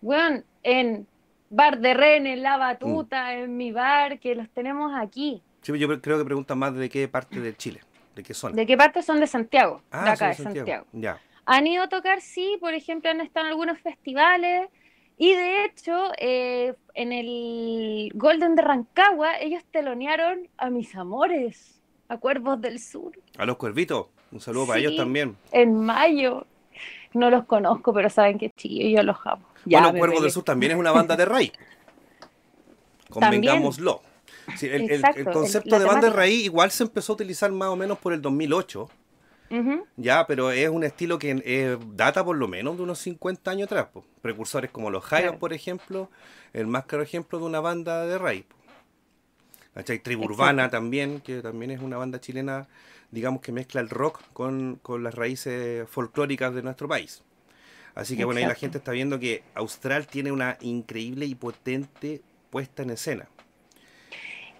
weón, 0.00 0.44
en 0.62 1.06
Bar 1.50 1.78
de 1.80 1.94
Ren, 1.94 2.26
en 2.26 2.42
La 2.42 2.56
Batuta, 2.56 3.34
en 3.34 3.56
mi 3.56 3.72
bar, 3.72 4.18
que 4.18 4.34
los 4.34 4.48
tenemos 4.50 4.92
aquí. 4.94 5.42
Sí, 5.62 5.78
yo 5.78 6.00
creo 6.00 6.18
que 6.18 6.24
preguntan 6.24 6.58
más 6.58 6.74
de 6.74 6.88
qué 6.88 7.08
parte 7.08 7.40
de 7.40 7.56
Chile, 7.56 7.80
de 8.14 8.22
qué 8.22 8.34
zona. 8.34 8.54
¿De 8.54 8.66
qué 8.66 8.76
parte 8.76 9.02
son? 9.02 9.20
De 9.20 9.26
Santiago, 9.26 9.82
Ah, 9.90 10.04
de 10.04 10.10
acá, 10.10 10.28
de 10.28 10.34
Santiago. 10.34 10.86
Ya. 10.92 11.18
Han 11.46 11.66
ido 11.66 11.84
a 11.84 11.88
tocar, 11.88 12.20
sí, 12.20 12.56
por 12.60 12.74
ejemplo, 12.74 13.10
han 13.10 13.20
estado 13.20 13.46
en 13.46 13.52
algunos 13.52 13.78
festivales. 13.80 14.68
Y 15.18 15.34
de 15.34 15.64
hecho, 15.64 16.12
eh, 16.16 16.74
en 16.94 17.12
el 17.12 18.10
Golden 18.14 18.54
de 18.54 18.62
Rancagua, 18.62 19.36
ellos 19.40 19.64
telonearon 19.72 20.48
a 20.56 20.70
mis 20.70 20.94
amores, 20.94 21.80
a 22.08 22.18
Cuervos 22.18 22.60
del 22.60 22.78
Sur. 22.78 23.18
A 23.36 23.44
los 23.44 23.56
cuervitos, 23.56 24.06
un 24.30 24.40
saludo 24.40 24.68
para 24.68 24.78
ellos 24.78 24.96
también. 24.96 25.36
en 25.52 25.74
mayo. 25.74 26.46
No 27.14 27.30
los 27.30 27.46
conozco, 27.46 27.92
pero 27.92 28.10
saben 28.10 28.38
que 28.38 28.52
sí, 28.56 28.92
yo 28.94 29.02
los 29.02 29.16
amo. 29.24 29.44
Ya, 29.64 29.80
bueno, 29.80 29.98
Cuervos 29.98 30.22
del 30.22 30.30
Sur 30.30 30.44
también 30.44 30.72
es 30.72 30.78
una 30.78 30.92
banda 30.92 31.16
de 31.16 31.24
raíz. 31.24 31.52
Convengámoslo. 33.10 34.02
Sí, 34.56 34.66
el, 34.66 35.02
concepto 35.32 35.70
la 35.70 35.78
de 35.80 35.84
banda 35.84 36.08
de 36.08 36.14
raíz 36.14 36.44
igual 36.44 36.70
se 36.70 36.84
empezó 36.84 37.12
a 37.12 37.14
utilizar 37.14 37.50
más 37.50 37.68
o 37.68 37.76
menos 37.76 37.98
por 37.98 38.12
el 38.12 38.22
2008. 38.22 38.88
Ya, 39.96 40.26
pero 40.26 40.50
es 40.50 40.68
un 40.68 40.84
estilo 40.84 41.18
que 41.18 41.42
eh, 41.44 41.78
data 41.94 42.24
por 42.24 42.36
lo 42.36 42.48
menos 42.48 42.76
de 42.76 42.82
unos 42.82 42.98
50 42.98 43.50
años 43.50 43.66
atrás. 43.66 43.86
po. 43.92 44.04
Precursores 44.22 44.70
como 44.70 44.90
los 44.90 45.04
Jaivas, 45.04 45.30
Claro. 45.30 45.38
por 45.38 45.52
ejemplo, 45.52 46.10
el 46.52 46.66
más 46.66 46.84
claro 46.84 47.02
ejemplo 47.02 47.38
de 47.38 47.44
una 47.44 47.60
banda 47.60 48.06
de 48.06 48.18
raíz. 48.18 48.44
¿Cachai? 49.74 50.00
Tribu 50.00 50.22
Exacto. 50.24 50.34
Urbana 50.42 50.70
también, 50.70 51.20
que 51.20 51.40
también 51.40 51.70
es 51.70 51.80
una 51.80 51.96
banda 51.96 52.20
chilena, 52.20 52.66
digamos 53.10 53.40
que 53.40 53.52
mezcla 53.52 53.80
el 53.80 53.88
rock 53.88 54.20
con, 54.32 54.76
con 54.82 55.02
las 55.04 55.14
raíces 55.14 55.88
folclóricas 55.88 56.54
de 56.54 56.62
nuestro 56.62 56.88
país. 56.88 57.22
Así 57.94 58.16
que 58.16 58.24
bueno, 58.24 58.40
ahí 58.40 58.46
la 58.46 58.54
gente 58.54 58.78
está 58.78 58.92
viendo 58.92 59.18
que 59.18 59.42
Austral 59.54 60.06
tiene 60.06 60.30
una 60.30 60.56
increíble 60.60 61.26
y 61.26 61.34
potente 61.34 62.22
puesta 62.50 62.82
en 62.82 62.90
escena. 62.90 63.28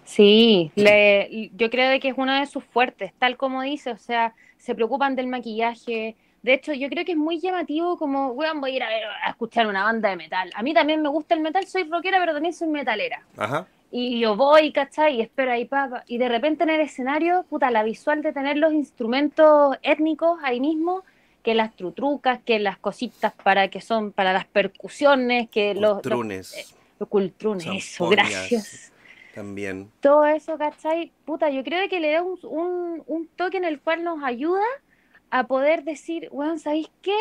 Sí, 0.09 0.71
le- 0.75 1.51
yo 1.55 1.69
creo 1.69 1.89
de 1.91 1.99
que 1.99 2.07
es 2.09 2.15
uno 2.17 2.33
de 2.33 2.47
sus 2.47 2.63
fuertes, 2.63 3.13
tal 3.19 3.37
como 3.37 3.61
dice, 3.61 3.91
o 3.91 3.97
sea, 3.97 4.33
se 4.57 4.73
preocupan 4.73 5.15
del 5.15 5.27
maquillaje. 5.27 6.15
De 6.41 6.53
hecho, 6.53 6.73
yo 6.73 6.89
creo 6.89 7.05
que 7.05 7.11
es 7.11 7.17
muy 7.17 7.39
llamativo 7.39 7.95
como, 7.97 8.29
weón, 8.31 8.59
voy 8.59 8.71
a 8.71 8.75
ir 8.77 8.83
a, 8.83 8.89
ver- 8.89 9.03
a 9.25 9.29
escuchar 9.29 9.67
una 9.67 9.83
banda 9.83 10.09
de 10.09 10.15
metal. 10.15 10.49
A 10.55 10.63
mí 10.63 10.73
también 10.73 11.01
me 11.03 11.09
gusta 11.09 11.35
el 11.35 11.41
metal, 11.41 11.67
soy 11.67 11.83
rockera, 11.83 12.17
pero 12.19 12.33
también 12.33 12.53
soy 12.55 12.69
metalera. 12.69 13.21
Ajá. 13.37 13.67
Y 13.91 14.19
yo 14.19 14.35
voy, 14.35 14.71
¿cachai? 14.71 15.17
Y 15.17 15.21
espero 15.21 15.51
ahí, 15.51 15.65
papá. 15.65 16.03
Y 16.07 16.17
de 16.17 16.27
repente 16.27 16.63
en 16.63 16.71
el 16.71 16.81
escenario, 16.81 17.45
puta, 17.47 17.69
la 17.69 17.83
visual 17.83 18.23
de 18.23 18.33
tener 18.33 18.57
los 18.57 18.73
instrumentos 18.73 19.77
étnicos 19.83 20.39
ahí 20.43 20.59
mismo, 20.59 21.03
que 21.43 21.53
las 21.53 21.75
trutrucas, 21.75 22.39
que 22.43 22.57
las 22.57 22.77
cositas 22.79 23.31
para 23.43 23.67
que 23.67 23.79
son 23.81 24.11
para 24.11 24.33
las 24.33 24.45
percusiones, 24.45 25.49
que 25.49 25.73
los, 25.75 25.81
los, 25.93 26.01
Trunes 26.01 26.53
eh, 26.57 26.65
los 26.99 27.09
cultrunes, 27.09 27.67
eso, 27.67 28.09
gracias. 28.09 28.91
También. 29.33 29.91
Todo 29.99 30.25
eso, 30.25 30.57
¿cachai? 30.57 31.11
Puta, 31.25 31.49
yo 31.49 31.63
creo 31.63 31.87
que 31.89 31.99
le 31.99 32.11
da 32.11 32.21
un, 32.23 32.37
un, 32.43 33.03
un 33.05 33.27
toque 33.35 33.57
en 33.57 33.65
el 33.65 33.79
cual 33.79 34.03
nos 34.03 34.23
ayuda 34.23 34.65
a 35.29 35.47
poder 35.47 35.83
decir, 35.83 36.27
weón, 36.31 36.59
¿sabéis 36.59 36.89
qué? 37.01 37.17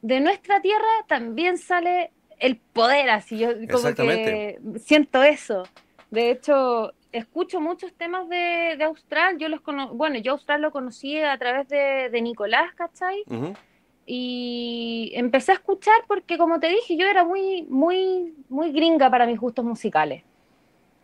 De 0.00 0.20
nuestra 0.20 0.60
tierra 0.60 0.88
también 1.06 1.58
sale 1.58 2.10
el 2.38 2.56
poder, 2.56 3.08
así 3.10 3.38
yo 3.38 3.50
como 3.70 3.94
que 3.94 4.58
siento 4.80 5.22
eso. 5.22 5.62
De 6.10 6.30
hecho, 6.30 6.92
escucho 7.12 7.60
muchos 7.60 7.92
temas 7.94 8.28
de, 8.28 8.74
de 8.76 8.84
Austral, 8.84 9.38
yo 9.38 9.48
los 9.48 9.60
cono 9.60 9.94
bueno, 9.94 10.18
yo 10.18 10.32
Austral 10.32 10.60
lo 10.60 10.72
conocí 10.72 11.18
a 11.18 11.38
través 11.38 11.68
de, 11.68 12.08
de 12.10 12.22
Nicolás, 12.22 12.74
¿cachai? 12.74 13.22
Y 14.04 15.12
empecé 15.14 15.52
a 15.52 15.54
escuchar 15.54 15.94
porque, 16.08 16.36
como 16.36 16.58
te 16.58 16.68
dije, 16.68 16.96
yo 16.96 17.06
era 17.06 17.24
muy, 17.24 17.62
muy, 17.68 18.34
muy 18.48 18.72
gringa 18.72 19.08
para 19.08 19.26
mis 19.26 19.38
gustos 19.38 19.64
musicales. 19.64 20.24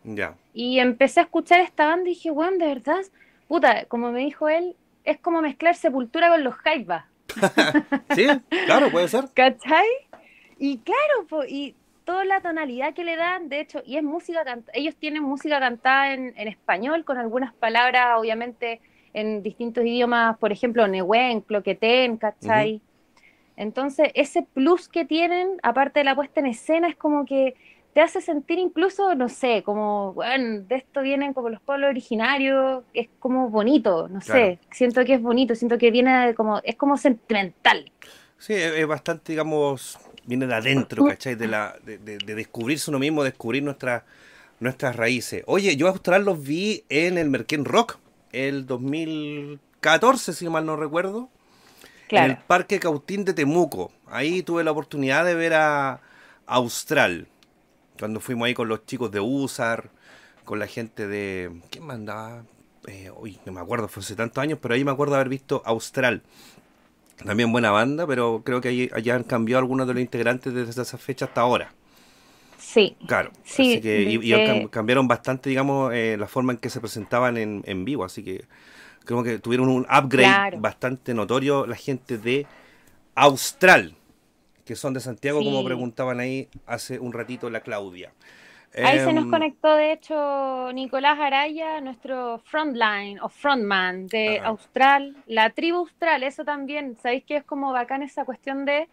Ya. 0.03 0.35
Y 0.53 0.79
empecé 0.79 1.19
a 1.19 1.23
escuchar 1.23 1.59
esta 1.61 1.87
banda 1.87 2.09
y 2.09 2.13
dije, 2.13 2.31
weón, 2.31 2.57
de 2.57 2.67
verdad, 2.67 3.01
puta, 3.47 3.85
como 3.85 4.11
me 4.11 4.19
dijo 4.19 4.49
él, 4.49 4.75
es 5.03 5.17
como 5.19 5.41
mezclar 5.41 5.75
sepultura 5.75 6.29
con 6.29 6.43
los 6.43 6.55
jaivas, 6.55 7.05
Sí, 8.15 8.27
claro, 8.65 8.89
puede 8.89 9.07
ser. 9.07 9.25
¿cachai? 9.33 9.87
Y 10.57 10.79
claro, 10.79 11.27
po, 11.27 11.43
y 11.45 11.75
toda 12.03 12.25
la 12.25 12.41
tonalidad 12.41 12.93
que 12.93 13.03
le 13.03 13.15
dan, 13.15 13.49
de 13.49 13.61
hecho, 13.61 13.81
y 13.85 13.97
es 13.97 14.03
música 14.03 14.43
canta 14.43 14.71
ellos 14.73 14.95
tienen 14.95 15.23
música 15.23 15.59
cantada 15.59 16.13
en, 16.13 16.33
en 16.37 16.47
español 16.47 17.05
con 17.05 17.17
algunas 17.17 17.53
palabras, 17.53 18.17
obviamente, 18.17 18.81
en 19.13 19.43
distintos 19.43 19.85
idiomas, 19.85 20.37
por 20.37 20.51
ejemplo, 20.51 20.87
Nehuen, 20.87 21.41
Cloquetén, 21.41 22.17
¿cachai? 22.17 22.81
Entonces, 23.55 24.11
ese 24.13 24.43
plus 24.43 24.87
que 24.87 25.03
tienen, 25.03 25.59
aparte 25.63 25.99
de 25.99 26.05
la 26.05 26.15
puesta 26.15 26.39
en 26.39 26.45
escena, 26.45 26.87
es 26.87 26.95
como 26.95 27.25
que 27.25 27.55
te 27.93 28.01
hace 28.01 28.21
sentir 28.21 28.59
incluso, 28.59 29.15
no 29.15 29.29
sé, 29.29 29.63
como, 29.63 30.13
bueno, 30.13 30.61
de 30.67 30.75
esto 30.75 31.01
vienen 31.01 31.33
como 31.33 31.49
los 31.49 31.61
pueblos 31.61 31.89
originarios, 31.89 32.83
es 32.93 33.09
como 33.19 33.49
bonito, 33.49 34.07
no 34.07 34.19
Claro. 34.21 34.45
sé, 34.45 34.59
siento 34.71 35.03
que 35.05 35.15
es 35.15 35.21
bonito, 35.21 35.55
siento 35.55 35.77
que 35.77 35.91
viene 35.91 36.33
como, 36.35 36.59
es 36.63 36.75
como 36.75 36.97
sentimental. 36.97 37.91
Sí, 38.37 38.53
es, 38.53 38.87
bastante, 38.87 39.33
digamos, 39.33 39.97
viene 40.25 40.47
de 40.47 40.53
adentro, 40.55 41.03
¿cachai? 41.03 41.35
De, 41.35 41.47
la, 41.47 41.75
de, 41.83 41.97
de- 41.97 42.17
de 42.19 42.35
descubrirse 42.35 42.89
uno 42.89 42.99
mismo, 42.99 43.23
descubrir 43.23 43.63
nuestras 43.63 44.03
nuestras 44.61 44.97
raíces. 44.97 45.41
Oye, 45.47 45.77
yo 45.77 45.87
a 45.87 45.91
Austral 45.91 46.25
los 46.25 46.43
vi 46.43 46.83
en 46.89 47.17
el 47.17 47.29
Merquén 47.29 47.63
Rock. 47.63 47.97
el 48.33 48.65
2014, 48.67 50.33
si 50.33 50.47
mal 50.49 50.65
no 50.65 50.75
recuerdo, 50.75 51.29
Claro. 52.09 52.25
en 52.25 52.31
el 52.31 52.37
Parque 52.45 52.79
Cautín 52.79 53.23
de 53.25 53.33
Temuco. 53.33 53.91
Ahí 54.07 54.43
tuve 54.43 54.63
la 54.63 54.71
oportunidad 54.71 55.23
de 55.25 55.33
ver 55.35 55.53
a 55.53 56.01
Austral, 56.45 57.27
cuando 57.99 58.19
fuimos 58.19 58.45
ahí 58.47 58.53
con 58.53 58.67
los 58.69 58.85
chicos 58.85 59.11
de 59.11 59.19
USAR, 59.19 59.89
con 60.45 60.57
la 60.59 60.67
gente 60.67 61.07
de... 61.07 61.51
¿Quién 61.69 61.85
mandaba? 61.85 62.43
Eh, 62.87 63.11
uy, 63.15 63.37
no 63.45 63.51
me 63.51 63.59
acuerdo, 63.59 63.87
fue 63.87 64.01
hace 64.01 64.15
tantos 64.15 64.41
años, 64.41 64.57
pero 64.61 64.73
ahí 64.73 64.83
me 64.85 64.91
acuerdo 64.91 65.15
haber 65.15 65.29
visto 65.29 65.61
Austral. 65.65 66.21
También 67.25 67.51
buena 67.51 67.71
banda, 67.71 68.07
pero 68.07 68.41
creo 68.45 68.61
que 68.61 68.69
ahí, 68.69 68.89
allá 68.93 69.15
han 69.15 69.23
cambiado 69.23 69.59
algunos 69.59 69.87
de 69.87 69.93
los 69.93 70.01
integrantes 70.01 70.53
desde 70.53 70.81
esa 70.81 70.97
fecha 70.97 71.25
hasta 71.25 71.41
ahora. 71.41 71.71
Sí. 72.57 72.95
Claro, 73.07 73.31
Sí, 73.43 73.73
así 73.73 73.81
que 73.81 74.03
y- 74.03 74.17
cam- 74.31 74.69
cambiaron 74.69 75.07
bastante, 75.07 75.49
digamos, 75.49 75.93
eh, 75.93 76.15
la 76.17 76.27
forma 76.27 76.53
en 76.53 76.59
que 76.59 76.69
se 76.69 76.79
presentaban 76.79 77.37
en, 77.37 77.63
en 77.65 77.83
vivo, 77.83 78.05
así 78.05 78.23
que 78.23 78.45
creo 79.05 79.23
que 79.23 79.39
tuvieron 79.39 79.69
un 79.69 79.81
upgrade 79.83 80.23
Claro. 80.23 80.59
bastante 80.59 81.13
notorio 81.13 81.65
la 81.65 81.75
gente 81.75 82.17
de 82.17 82.45
Austral, 83.15 83.95
que 84.69 84.75
son 84.75 84.93
de 84.93 84.99
Santiago, 84.99 85.43
como 85.43 85.63
preguntaban 85.63 86.19
ahí 86.19 86.47
hace 86.67 86.99
un 86.99 87.11
ratito 87.11 87.49
la 87.49 87.61
Claudia. 87.61 88.13
Ahí 88.83 88.99
se 88.99 89.13
nos 89.13 89.23
Em, 89.23 89.31
conectó, 89.31 89.75
de 89.75 89.93
hecho, 89.93 90.71
Nicolás 90.73 91.17
Araya, 91.19 91.81
nuestro 91.81 92.37
frontline 92.45 93.19
o 93.19 93.29
frontman 93.29 94.05
de 94.05 94.37
Ajá. 94.37 94.49
Austral, 94.49 95.17
la 95.25 95.49
tribu 95.49 95.77
Austral, 95.79 96.21
eso 96.21 96.45
también, 96.45 96.95
sabéis 97.01 97.23
que 97.23 97.37
es 97.37 97.43
como 97.45 97.71
bacán 97.73 98.03
esa 98.03 98.25
cuestión 98.25 98.65
de 98.65 98.87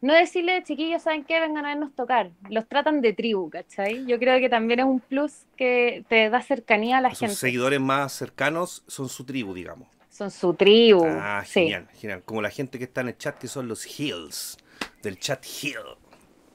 no 0.00 0.14
decirle, 0.14 0.64
chiquillos, 0.64 1.02
¿saben 1.02 1.22
qué? 1.24 1.38
Vengan 1.38 1.64
a 1.64 1.68
vernos 1.68 1.94
tocar. 1.94 2.32
Los 2.48 2.66
tratan 2.66 3.00
de 3.02 3.12
tribu, 3.12 3.50
¿cachai? 3.50 4.04
Yo 4.06 4.18
creo 4.18 4.40
que 4.40 4.48
también 4.48 4.80
es 4.80 4.86
un 4.86 4.98
plus 4.98 5.46
que 5.56 6.04
te 6.08 6.28
da 6.28 6.42
cercanía 6.42 6.98
a 6.98 7.00
la 7.02 7.10
Sus 7.10 7.18
gente. 7.20 7.34
seguidores 7.36 7.80
más 7.80 8.12
cercanos 8.12 8.82
son 8.88 9.08
su 9.08 9.24
tribu, 9.24 9.54
digamos. 9.54 9.86
Son 10.08 10.30
su 10.32 10.54
tribu. 10.54 11.04
Ah, 11.06 11.44
sí, 11.46 11.60
genial, 11.60 11.86
genial. 11.94 12.22
Como 12.24 12.42
la 12.42 12.50
gente 12.50 12.78
que 12.78 12.84
está 12.84 13.00
en 13.02 13.08
el 13.08 13.16
chat, 13.16 13.38
que 13.38 13.46
son 13.46 13.68
los 13.68 13.86
Hills, 13.86 14.58
del 15.02 15.18
chat 15.18 15.44
Hill. 15.62 15.76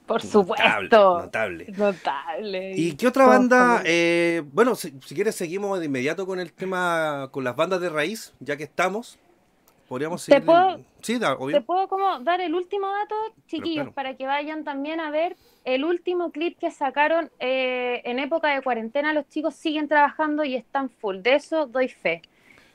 por 0.05 0.21
supuesto. 0.21 1.19
notable. 1.21 1.65
Notable. 1.77 2.73
¿Y 2.75 2.95
qué 2.95 3.07
otra 3.07 3.25
banda? 3.25 3.81
eh, 3.85 4.43
bueno, 4.51 4.75
si, 4.75 4.93
si 5.05 5.15
quieres 5.15 5.35
seguimos 5.35 5.79
de 5.79 5.85
inmediato 5.87 6.25
con 6.27 6.39
el 6.39 6.53
tema, 6.53 7.29
con 7.31 7.43
las 7.43 7.55
bandas 7.55 7.81
de 7.81 7.89
raíz, 7.89 8.33
ya 8.39 8.55
que 8.57 8.63
estamos. 8.63 9.17
Podríamos 9.87 10.25
¿Te 10.25 10.31
seguir. 10.33 10.45
puedo- 10.47 10.79
Sí, 11.01 11.19
da, 11.19 11.37
¿Te 11.51 11.61
puedo 11.61 11.87
como 11.87 12.19
dar 12.21 12.41
el 12.41 12.55
último 12.55 12.87
dato, 12.91 13.15
chiquillos, 13.47 13.83
claro. 13.83 13.91
para 13.93 14.15
que 14.15 14.25
vayan 14.25 14.63
también 14.63 14.99
a 14.99 15.11
ver 15.11 15.35
el 15.63 15.85
último 15.85 16.31
clip 16.31 16.57
que 16.57 16.71
sacaron 16.71 17.29
eh, 17.39 18.01
en 18.05 18.17
época 18.17 18.47
de 18.55 18.63
cuarentena? 18.63 19.13
Los 19.13 19.27
chicos 19.29 19.53
siguen 19.55 19.87
trabajando 19.87 20.43
y 20.43 20.55
están 20.55 20.89
full, 20.89 21.17
de 21.21 21.35
eso 21.35 21.67
doy 21.67 21.87
fe. 21.89 22.23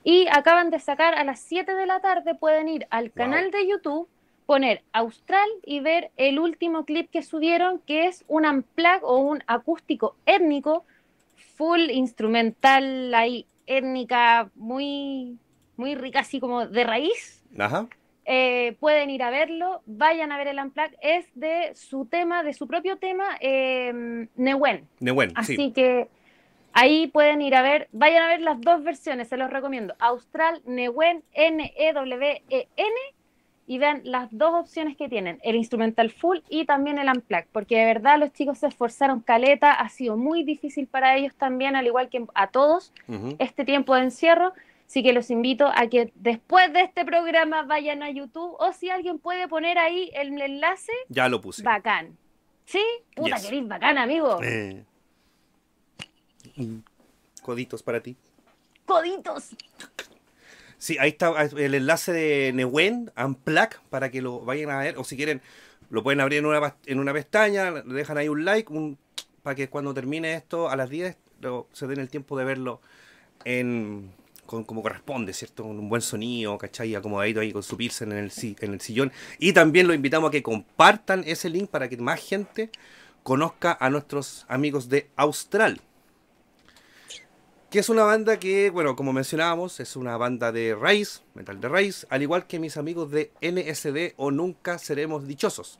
Y 0.04 0.28
acaban 0.28 0.70
de 0.70 0.78
sacar 0.78 1.14
a 1.14 1.24
las 1.24 1.40
7 1.40 1.74
de 1.74 1.86
la 1.86 2.00
tarde, 2.00 2.36
pueden 2.36 2.68
ir 2.68 2.86
al 2.90 3.10
canal 3.12 3.50
de 3.50 3.66
YouTube, 3.68 4.08
poner 4.50 4.82
Austral 4.92 5.48
y 5.64 5.78
ver 5.78 6.10
el 6.16 6.40
último 6.40 6.84
clip 6.84 7.08
que 7.08 7.22
subieron, 7.22 7.78
que 7.86 8.08
es 8.08 8.24
un 8.26 8.44
unplug 8.44 9.04
o 9.04 9.18
un 9.18 9.44
acústico 9.46 10.16
étnico, 10.26 10.84
full 11.54 11.88
instrumental 11.88 13.14
ahí, 13.14 13.46
étnica, 13.68 14.50
muy, 14.56 15.38
muy 15.76 15.94
rica, 15.94 16.18
así 16.18 16.40
como 16.40 16.66
de 16.66 16.82
raíz. 16.82 17.44
Ajá. 17.56 17.86
Eh, 18.24 18.76
pueden 18.80 19.10
ir 19.10 19.22
a 19.22 19.30
verlo, 19.30 19.82
vayan 19.86 20.32
a 20.32 20.36
ver 20.36 20.48
el 20.48 20.58
Unplugged, 20.58 20.96
es 21.00 21.26
de 21.36 21.70
su 21.76 22.06
tema, 22.06 22.42
de 22.42 22.52
su 22.52 22.66
propio 22.66 22.98
tema, 22.98 23.36
eh, 23.40 24.26
Nehuen. 24.34 24.88
Nehuen, 24.98 25.30
Así 25.36 25.54
sí. 25.54 25.72
que 25.72 26.08
ahí 26.72 27.06
pueden 27.06 27.40
ir 27.40 27.54
a 27.54 27.62
ver, 27.62 27.88
vayan 27.92 28.24
a 28.24 28.26
ver 28.26 28.40
las 28.40 28.60
dos 28.60 28.82
versiones, 28.82 29.28
se 29.28 29.36
los 29.36 29.48
recomiendo. 29.48 29.94
Austral 30.00 30.60
Nehuen, 30.64 31.22
N-E-W-E-N, 31.34 32.96
y 33.70 33.78
vean 33.78 34.00
las 34.02 34.26
dos 34.36 34.52
opciones 34.52 34.96
que 34.96 35.08
tienen, 35.08 35.38
el 35.44 35.54
instrumental 35.54 36.10
full 36.10 36.38
y 36.48 36.64
también 36.64 36.98
el 36.98 37.06
Unplugged, 37.08 37.46
porque 37.52 37.78
de 37.78 37.84
verdad 37.84 38.18
los 38.18 38.32
chicos 38.32 38.58
se 38.58 38.66
esforzaron 38.66 39.20
caleta, 39.20 39.70
ha 39.70 39.88
sido 39.90 40.16
muy 40.16 40.42
difícil 40.42 40.88
para 40.88 41.16
ellos 41.16 41.36
también, 41.36 41.76
al 41.76 41.86
igual 41.86 42.08
que 42.08 42.26
a 42.34 42.48
todos, 42.48 42.92
este 43.38 43.64
tiempo 43.64 43.94
de 43.94 44.02
encierro. 44.02 44.52
Así 44.88 45.04
que 45.04 45.12
los 45.12 45.30
invito 45.30 45.68
a 45.72 45.86
que 45.86 46.10
después 46.16 46.72
de 46.72 46.80
este 46.80 47.04
programa 47.04 47.62
vayan 47.62 48.02
a 48.02 48.10
YouTube 48.10 48.56
o 48.58 48.72
si 48.72 48.90
alguien 48.90 49.20
puede 49.20 49.46
poner 49.46 49.78
ahí 49.78 50.10
el 50.14 50.42
enlace, 50.42 50.90
Ya 51.08 51.28
lo 51.28 51.40
puse. 51.40 51.62
bacán. 51.62 52.18
¿Sí? 52.64 52.82
Puta 53.14 53.36
Yes. 53.36 53.68
bacán, 53.68 53.98
amigo. 53.98 54.40
Eh. 54.42 54.82
Coditos 57.40 57.84
para 57.84 58.00
ti. 58.02 58.16
Coditos. 58.84 59.50
Sí, 60.80 60.96
ahí 60.98 61.10
está 61.10 61.30
el 61.42 61.74
enlace 61.74 62.12
de 62.12 62.52
Nehuen, 62.54 63.12
Unplug, 63.22 63.68
para 63.90 64.10
que 64.10 64.22
lo 64.22 64.40
vayan 64.40 64.70
a 64.70 64.78
ver. 64.78 64.96
O 64.98 65.04
si 65.04 65.16
quieren, 65.16 65.42
lo 65.90 66.02
pueden 66.02 66.20
abrir 66.20 66.38
en 66.38 66.46
una, 66.46 66.74
en 66.86 66.98
una 66.98 67.12
pestaña, 67.12 67.70
le 67.70 67.82
dejan 67.94 68.16
ahí 68.18 68.28
un 68.30 68.44
like, 68.46 68.72
un, 68.72 68.98
para 69.42 69.54
que 69.54 69.68
cuando 69.68 69.92
termine 69.94 70.34
esto 70.34 70.70
a 70.70 70.76
las 70.76 70.88
10 70.88 71.18
lo- 71.42 71.68
se 71.72 71.86
den 71.86 72.00
el 72.00 72.08
tiempo 72.08 72.38
de 72.38 72.44
verlo 72.46 72.80
en 73.44 74.12
con, 74.46 74.64
como 74.64 74.82
corresponde, 74.82 75.32
¿cierto? 75.34 75.64
Con 75.64 75.78
un 75.78 75.88
buen 75.88 76.02
sonido, 76.02 76.58
¿cachai? 76.58 76.94
Acomodadito 76.94 77.40
ahí 77.40 77.52
con 77.52 77.62
su 77.62 77.76
pilsen 77.76 78.12
en 78.12 78.18
el, 78.18 78.32
en 78.60 78.72
el 78.74 78.80
sillón. 78.80 79.12
Y 79.38 79.52
también 79.54 79.86
lo 79.88 79.94
invitamos 79.94 80.28
a 80.28 80.32
que 80.32 80.42
compartan 80.42 81.24
ese 81.26 81.50
link 81.50 81.70
para 81.70 81.88
que 81.88 81.96
más 81.98 82.20
gente 82.20 82.70
conozca 83.22 83.76
a 83.80 83.90
nuestros 83.90 84.46
amigos 84.48 84.88
de 84.88 85.08
Austral. 85.16 85.80
Que 87.70 87.78
es 87.78 87.88
una 87.88 88.02
banda 88.02 88.38
que, 88.40 88.70
bueno, 88.70 88.96
como 88.96 89.12
mencionábamos, 89.12 89.78
es 89.78 89.94
una 89.94 90.16
banda 90.16 90.50
de 90.50 90.74
raíz, 90.74 91.22
metal 91.34 91.60
de 91.60 91.68
raíz, 91.68 92.04
al 92.10 92.20
igual 92.22 92.46
que 92.48 92.58
mis 92.58 92.76
amigos 92.76 93.10
de 93.12 93.30
NSD 93.40 94.14
o 94.16 94.32
Nunca 94.32 94.78
Seremos 94.78 95.26
Dichosos. 95.28 95.78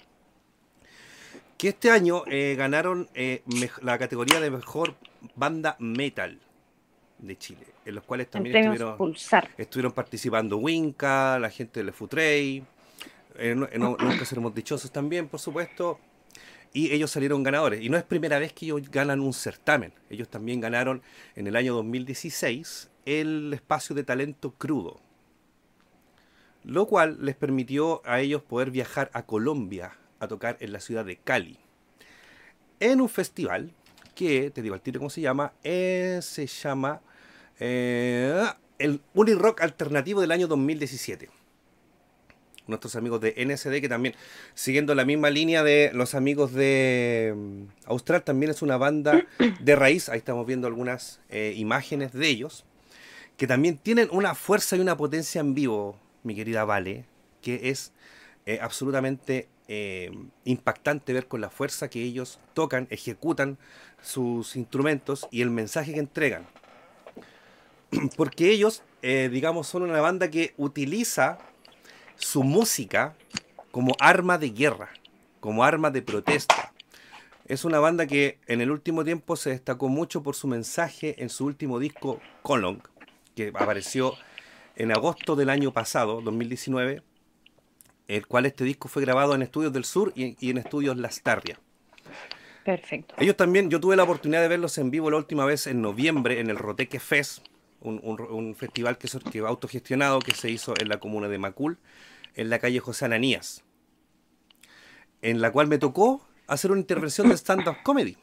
Que 1.59 1.71
este 1.71 1.91
año 1.91 2.23
eh, 2.27 2.55
ganaron 2.57 3.09
eh, 3.15 3.43
la 3.83 3.99
categoría 3.99 4.41
de 4.41 4.51
mejor 4.53 4.95
banda 5.35 5.77
metal 5.81 6.39
de 7.19 7.37
Chile, 7.37 7.67
en 7.85 7.97
los 7.97 8.05
cuales 8.05 8.31
también 8.31 8.57
estuvieron, 8.57 8.97
Pulsar. 8.97 9.49
estuvieron 9.59 9.93
participando 9.93 10.57
Winca, 10.59 11.39
la 11.41 11.51
gente 11.51 11.81
de 11.81 11.85
Le 11.85 11.93
Futrey, 11.93 12.63
eh, 13.37 13.55
no- 13.57 13.69
no- 13.79 13.97
Nunca 13.99 14.25
Seremos 14.25 14.55
Dichosos 14.55 14.93
también, 14.93 15.27
por 15.29 15.41
supuesto, 15.41 15.99
y 16.73 16.93
ellos 16.93 17.11
salieron 17.11 17.43
ganadores. 17.43 17.83
Y 17.83 17.89
no 17.89 17.97
es 17.97 18.05
primera 18.05 18.39
vez 18.39 18.53
que 18.53 18.67
ellos 18.67 18.91
ganan 18.91 19.21
un 19.21 19.33
certamen. 19.33 19.93
Ellos 20.09 20.29
también 20.29 20.61
ganaron 20.61 21.03
en 21.35 21.47
el 21.47 21.57
año 21.57 21.75
2016 21.75 22.91
el 23.07 23.53
espacio 23.53 23.95
de 23.97 24.05
talento 24.05 24.53
crudo. 24.53 25.01
Lo 26.63 26.87
cual 26.87 27.19
les 27.21 27.37
permitió 27.37 28.03
a 28.05 28.21
ellos 28.21 28.43
poder 28.43 28.71
viajar 28.71 29.11
a 29.15 29.25
Colombia 29.25 29.97
a 30.21 30.29
tocar 30.29 30.57
en 30.61 30.73
la 30.73 30.81
ciudad 30.81 31.05
de 31.05 31.17
Cali. 31.17 31.59
En 32.79 33.01
un 33.01 33.09
festival 33.09 33.73
que, 34.15 34.51
te 34.51 34.63
digo 34.63 34.75
al 34.75 34.83
cómo 34.99 35.11
se 35.11 35.23
llama, 35.23 35.53
eh, 35.65 36.21
se 36.23 36.47
llama 36.47 37.01
eh, 37.59 38.47
el 38.79 39.01
Unirock 39.15 39.63
Alternativo 39.63 40.21
del 40.21 40.31
año 40.31 40.47
2017 40.47 41.40
nuestros 42.71 42.97
amigos 42.97 43.21
de 43.21 43.35
NSD, 43.37 43.81
que 43.81 43.89
también, 43.89 44.15
siguiendo 44.55 44.95
la 44.95 45.05
misma 45.05 45.31
línea 45.31 45.63
de 45.63 45.91
los 45.93 46.15
amigos 46.15 46.53
de 46.53 47.35
mm, 47.37 47.63
Austral, 47.87 48.23
también 48.23 48.51
es 48.51 48.63
una 48.63 48.77
banda 48.77 49.27
de 49.61 49.77
raíz. 49.77 50.09
Ahí 50.09 50.19
estamos 50.19 50.47
viendo 50.47 50.67
algunas 50.67 51.21
eh, 51.29 51.55
imágenes 51.57 52.13
de 52.13 52.29
ellos, 52.29 52.65
que 53.37 53.47
también 53.47 53.77
tienen 53.77 54.09
una 54.13 54.35
fuerza 54.35 54.77
y 54.77 54.81
una 54.81 54.97
potencia 54.97 55.41
en 55.41 55.55
vivo, 55.55 55.99
mi 56.23 56.35
querida 56.35 56.65
Vale, 56.65 57.05
que 57.43 57.71
es 57.71 57.93
eh, 58.47 58.59
absolutamente 58.63 59.49
eh, 59.73 60.11
impactante 60.45 61.13
ver 61.13 61.29
con 61.29 61.41
la 61.41 61.49
fuerza 61.49 61.89
que 61.89 62.03
ellos 62.03 62.41
tocan, 62.55 62.89
ejecutan 62.91 63.57
sus 64.03 64.57
instrumentos 64.57 65.29
y 65.31 65.43
el 65.43 65.51
mensaje 65.51 65.93
que 65.93 66.01
entregan. 66.01 66.45
Porque 68.17 68.51
ellos, 68.51 68.83
eh, 69.03 69.29
digamos, 69.31 69.69
son 69.69 69.83
una 69.83 70.01
banda 70.01 70.29
que 70.29 70.55
utiliza 70.57 71.39
su 72.21 72.45
música 72.45 73.17
como 73.71 73.95
arma 73.99 74.39
de 74.39 74.51
guerra, 74.51 74.91
como 75.41 75.65
arma 75.65 75.91
de 75.91 76.03
protesta. 76.03 76.73
Es 77.47 77.65
una 77.65 77.81
banda 77.81 78.07
que 78.07 78.39
en 78.47 78.61
el 78.61 78.71
último 78.71 79.05
tiempo 79.05 79.35
se 79.37 79.51
destacó 79.51 79.89
mucho 79.89 80.23
por 80.23 80.37
su 80.37 80.47
mensaje 80.47 81.21
en 81.23 81.29
su 81.29 81.47
último 81.47 81.79
disco, 81.79 82.21
Colong, 82.43 82.81
que 83.35 83.49
apareció 83.49 84.15
en 84.77 84.93
agosto 84.93 85.35
del 85.35 85.51
año 85.51 85.73
pasado, 85.73 86.21
2019, 86.21 87.03
el 88.07 88.27
cual 88.27 88.47
este 88.47 88.65
disco 88.65 88.89
fue 88.89 89.03
grabado 89.03 89.35
en 89.35 89.43
Estudios 89.43 89.73
del 89.73 89.85
Sur 89.85 90.13
y, 90.15 90.37
y 90.39 90.51
en 90.51 90.59
Estudios 90.59 90.97
Lastarria. 90.97 91.59
Perfecto. 92.65 93.15
Ellos 93.19 93.37
también, 93.37 93.71
yo 93.71 93.81
tuve 93.81 93.97
la 93.97 94.05
oportunidad 94.05 94.43
de 94.43 94.49
verlos 94.49 94.79
en 94.79 94.91
vivo 94.91 95.11
la 95.11 95.17
última 95.17 95.45
vez 95.45 95.67
en 95.67 95.81
noviembre 95.81 96.41
en 96.41 96.51
el 96.51 96.57
Roteque 96.57 97.01
Fest, 97.01 97.45
un, 97.81 98.01
un- 98.03 98.21
un 98.21 98.55
festival 98.55 98.99
que, 98.99 99.09
que 99.31 99.39
autogestionado 99.41 100.19
que 100.21 100.33
se 100.35 100.51
hizo 100.51 100.75
en 100.81 100.89
la 100.89 101.01
comuna 101.01 101.29
de 101.29 101.39
Macul, 101.39 101.79
en 102.35 102.51
la 102.51 102.59
calle 102.59 102.81
José 102.81 103.07
Ananías, 103.07 103.65
en 105.23 105.41
la 105.41 105.53
cual 105.53 105.67
me 105.69 105.79
tocó 105.79 106.27
hacer 106.47 106.71
una 106.71 106.81
intervención 106.81 107.29
de 107.29 107.37
stand-up 107.37 107.77
comedy. 107.83 108.17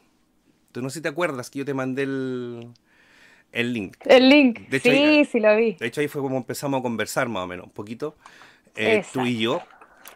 Entonces, 0.68 0.82
no 0.82 0.90
sé 0.90 0.94
si 0.94 1.02
te 1.02 1.08
acuerdas 1.08 1.50
que 1.50 1.60
yo 1.60 1.64
te 1.64 1.74
mandé 1.74 2.02
el, 2.02 2.68
el 3.52 3.72
link. 3.72 3.96
El 4.06 4.28
link, 4.28 4.58
sí, 4.70 5.24
sí 5.30 5.40
lo 5.40 5.56
vi. 5.56 5.76
De 5.80 5.86
hecho, 5.86 6.00
ahí 6.00 6.08
fue 6.08 6.22
como 6.22 6.36
empezamos 6.36 6.80
a 6.80 6.82
conversar 6.82 7.28
más 7.28 7.44
o 7.44 7.46
menos, 7.46 7.66
un 7.66 7.72
poquito, 7.72 8.16
eh, 8.76 9.02
tú 9.12 9.26
y 9.26 9.38
yo. 9.40 9.62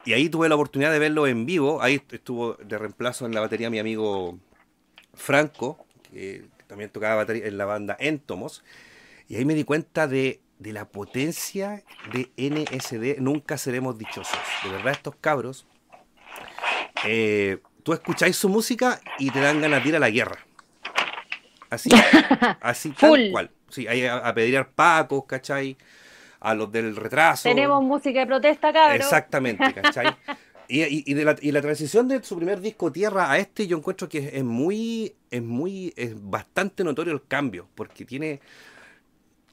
Y 0.05 0.15
ahí 0.15 0.29
tuve 0.29 0.49
la 0.49 0.57
oportunidad 0.57 0.93
de 0.93 0.99
verlo 0.99 1.27
en 1.27 1.47
vivo. 1.47 1.83
Ahí 1.83 2.03
estuvo 2.11 2.55
de 2.55 2.79
reemplazo 2.79 3.27
en 3.27 3.35
la 3.35 3.41
batería 3.41 3.71
mi 3.71 3.79
amigo 3.79 4.39
Franco, 5.15 5.79
que 6.13 6.45
también 6.67 6.91
tocaba 6.91 7.17
batería 7.17 7.47
en 7.47 7.59
la 7.59 7.65
banda 7.67 7.97
Entomos. 8.01 8.65
Y 9.33 9.37
ahí 9.37 9.47
me 9.47 9.55
di 9.55 9.65
cuenta 9.65 10.07
de, 10.07 10.43
la 10.59 10.85
potencia 10.91 11.83
de 12.13 12.31
NSD. 12.37 13.19
Nunca 13.19 13.57
seremos 13.57 13.97
dichosos. 13.97 14.39
De 14.63 14.69
verdad, 14.69 14.93
estos 14.93 15.15
cabros. 15.23 15.67
Eh, 17.07 17.57
tú 17.83 17.95
escucháis 17.95 18.37
su 18.37 18.51
música 18.51 19.01
y 19.19 19.31
te 19.31 19.41
dan 19.41 19.63
ganas 19.63 19.83
de 19.83 19.89
ir 19.89 19.97
a 19.97 20.01
la 20.01 20.11
guerra. 20.11 20.39
Así, 21.71 21.89
así 22.61 22.91
tal 22.91 23.31
cual. 23.31 23.51
Sí, 23.71 23.87
a, 23.87 24.19
a 24.19 24.35
pedir 24.35 24.67
pacos, 24.67 25.25
¿cachai? 25.25 25.79
A 26.39 26.53
los 26.53 26.71
del 26.71 26.95
retraso. 26.95 27.49
Tenemos 27.49 27.83
música 27.83 28.21
de 28.21 28.27
protesta, 28.27 28.71
cabrón. 28.71 28.97
Exactamente, 28.97 29.73
¿cachai? 29.73 30.15
Y, 30.69 31.15
de 31.15 31.25
la, 31.25 31.37
y, 31.41 31.53
la, 31.53 31.63
transición 31.63 32.07
de 32.07 32.23
su 32.23 32.37
primer 32.37 32.61
disco 32.61 32.93
Tierra 32.93 33.31
a 33.31 33.39
este, 33.39 33.67
yo 33.67 33.79
encuentro 33.79 34.11
que 34.11 34.31
es, 34.35 34.45
muy, 34.45 35.15
es 35.31 35.43
muy, 35.43 35.95
es 35.97 36.13
bastante 36.17 36.85
notorio 36.85 37.15
el 37.15 37.27
cambio, 37.27 37.69
porque 37.75 38.05
tiene, 38.05 38.41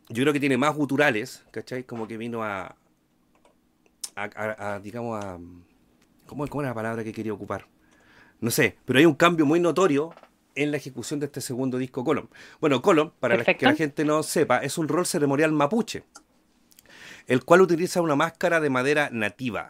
yo 0.09 0.23
creo 0.23 0.33
que 0.33 0.39
tiene 0.39 0.57
más 0.57 0.75
guturales, 0.75 1.43
¿cachai? 1.51 1.83
Como 1.83 2.07
que 2.07 2.17
vino 2.17 2.43
a, 2.43 2.75
a, 4.15 4.79
digamos, 4.83 5.23
a, 5.23 5.37
¿cómo, 6.25 6.47
¿cómo 6.47 6.63
la 6.63 6.73
palabra 6.73 7.03
que 7.03 7.13
quería 7.13 7.33
ocupar? 7.33 7.67
No 8.41 8.51
sé, 8.51 8.77
pero 8.85 8.99
hay 8.99 9.05
un 9.05 9.15
cambio 9.15 9.45
muy 9.45 9.59
notorio 9.59 10.13
en 10.55 10.71
la 10.71 10.77
ejecución 10.77 11.19
de 11.19 11.27
este 11.27 11.41
segundo 11.41 11.77
disco 11.77 12.03
Colom. 12.03 12.27
Bueno, 12.59 12.81
Colom, 12.81 13.11
para 13.19 13.43
que 13.43 13.65
la 13.65 13.75
gente 13.75 14.03
no 14.03 14.23
sepa, 14.23 14.59
es 14.59 14.77
un 14.77 14.87
rol 14.87 15.05
ceremonial 15.05 15.51
mapuche, 15.51 16.03
el 17.27 17.43
cual 17.43 17.61
utiliza 17.61 18.01
una 18.01 18.15
máscara 18.15 18.59
de 18.59 18.69
madera 18.69 19.09
nativa. 19.11 19.69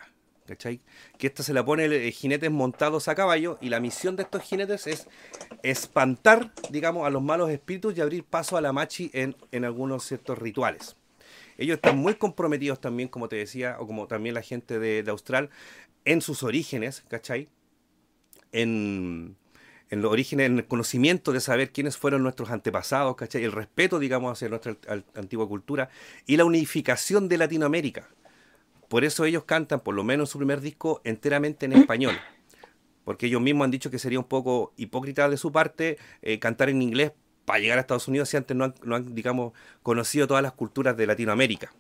¿Cachai? 0.50 0.82
Que 1.20 1.28
esta 1.28 1.44
se 1.44 1.54
la 1.54 1.64
pone 1.64 1.86
eh, 1.86 2.12
jinetes 2.12 2.50
montados 2.50 3.08
a 3.08 3.14
caballo 3.14 3.60
y 3.62 3.70
la 3.70 3.80
misión 3.80 4.16
de 4.16 4.24
estos 4.24 4.42
jinetes 4.42 4.88
es 4.88 5.08
espantar, 5.62 6.52
digamos, 6.72 7.06
a 7.06 7.12
los 7.12 7.22
malos 7.22 7.52
espíritus 7.52 7.96
y 7.96 8.02
abrir 8.02 8.24
paso 8.24 8.58
a 8.58 8.62
la 8.62 8.74
machi 8.74 9.12
en, 9.14 9.36
en 9.52 9.64
algunos 9.64 10.06
ciertos 10.06 10.40
rituales. 10.40 10.96
Ellos 11.60 11.76
están 11.76 12.00
muy 12.00 12.16
comprometidos 12.16 12.82
también, 12.82 13.10
como 13.10 13.30
te 13.30 13.36
decía, 13.36 13.78
o 13.80 13.86
como 13.86 14.08
también 14.08 14.34
la 14.34 14.42
gente 14.42 14.80
de, 14.80 15.04
de 15.04 15.12
Austral, 15.12 15.52
en 16.04 16.22
sus 16.22 16.42
orígenes, 16.42 17.04
¿cachai? 17.08 17.48
En, 18.52 19.36
en 19.92 20.02
los 20.02 20.12
orígenes, 20.12 20.48
en 20.48 20.58
el 20.58 20.66
conocimiento 20.66 21.32
de 21.32 21.42
saber 21.42 21.72
quiénes 21.72 21.96
fueron 21.96 22.24
nuestros 22.24 22.50
antepasados, 22.50 23.16
¿cachai? 23.16 23.44
El 23.44 23.52
respeto, 23.52 24.00
digamos, 24.00 24.32
hacia 24.32 24.50
nuestra 24.50 24.78
antigua 25.14 25.48
cultura 25.48 25.92
y 26.26 26.38
la 26.38 26.46
unificación 26.46 27.30
de 27.30 27.38
Latinoamérica. 27.38 28.10
Por 28.90 29.06
eso 29.06 29.24
ellos 29.24 29.46
cantan, 29.46 29.80
por 29.80 29.96
lo 29.96 30.04
menos 30.04 30.30
su 30.30 30.38
primer 30.38 30.60
disco, 30.60 31.00
enteramente 31.06 31.66
en 31.66 31.74
español. 31.74 32.20
Porque 33.06 33.28
ellos 33.28 33.42
mismos 33.42 33.66
han 33.66 33.72
dicho 33.72 33.90
que 33.90 34.00
sería 34.00 34.20
un 34.20 34.26
poco 34.26 34.74
hipócrita 34.76 35.30
de 35.30 35.38
su 35.38 35.52
parte 35.52 35.98
eh, 36.22 36.40
cantar 36.40 36.70
en 36.70 36.82
inglés 36.82 37.14
para 37.46 37.60
llegar 37.60 37.78
a 37.78 37.82
Estados 37.82 38.08
Unidos 38.08 38.30
si 38.30 38.38
antes 38.38 38.56
no 38.56 38.66
han, 38.66 38.76
no 38.84 38.96
han, 38.96 39.16
digamos, 39.16 39.54
conocido 39.82 40.28
todas 40.28 40.44
las 40.44 40.52
culturas 40.52 40.98
de 40.98 41.08
Latinoamérica. 41.08 41.72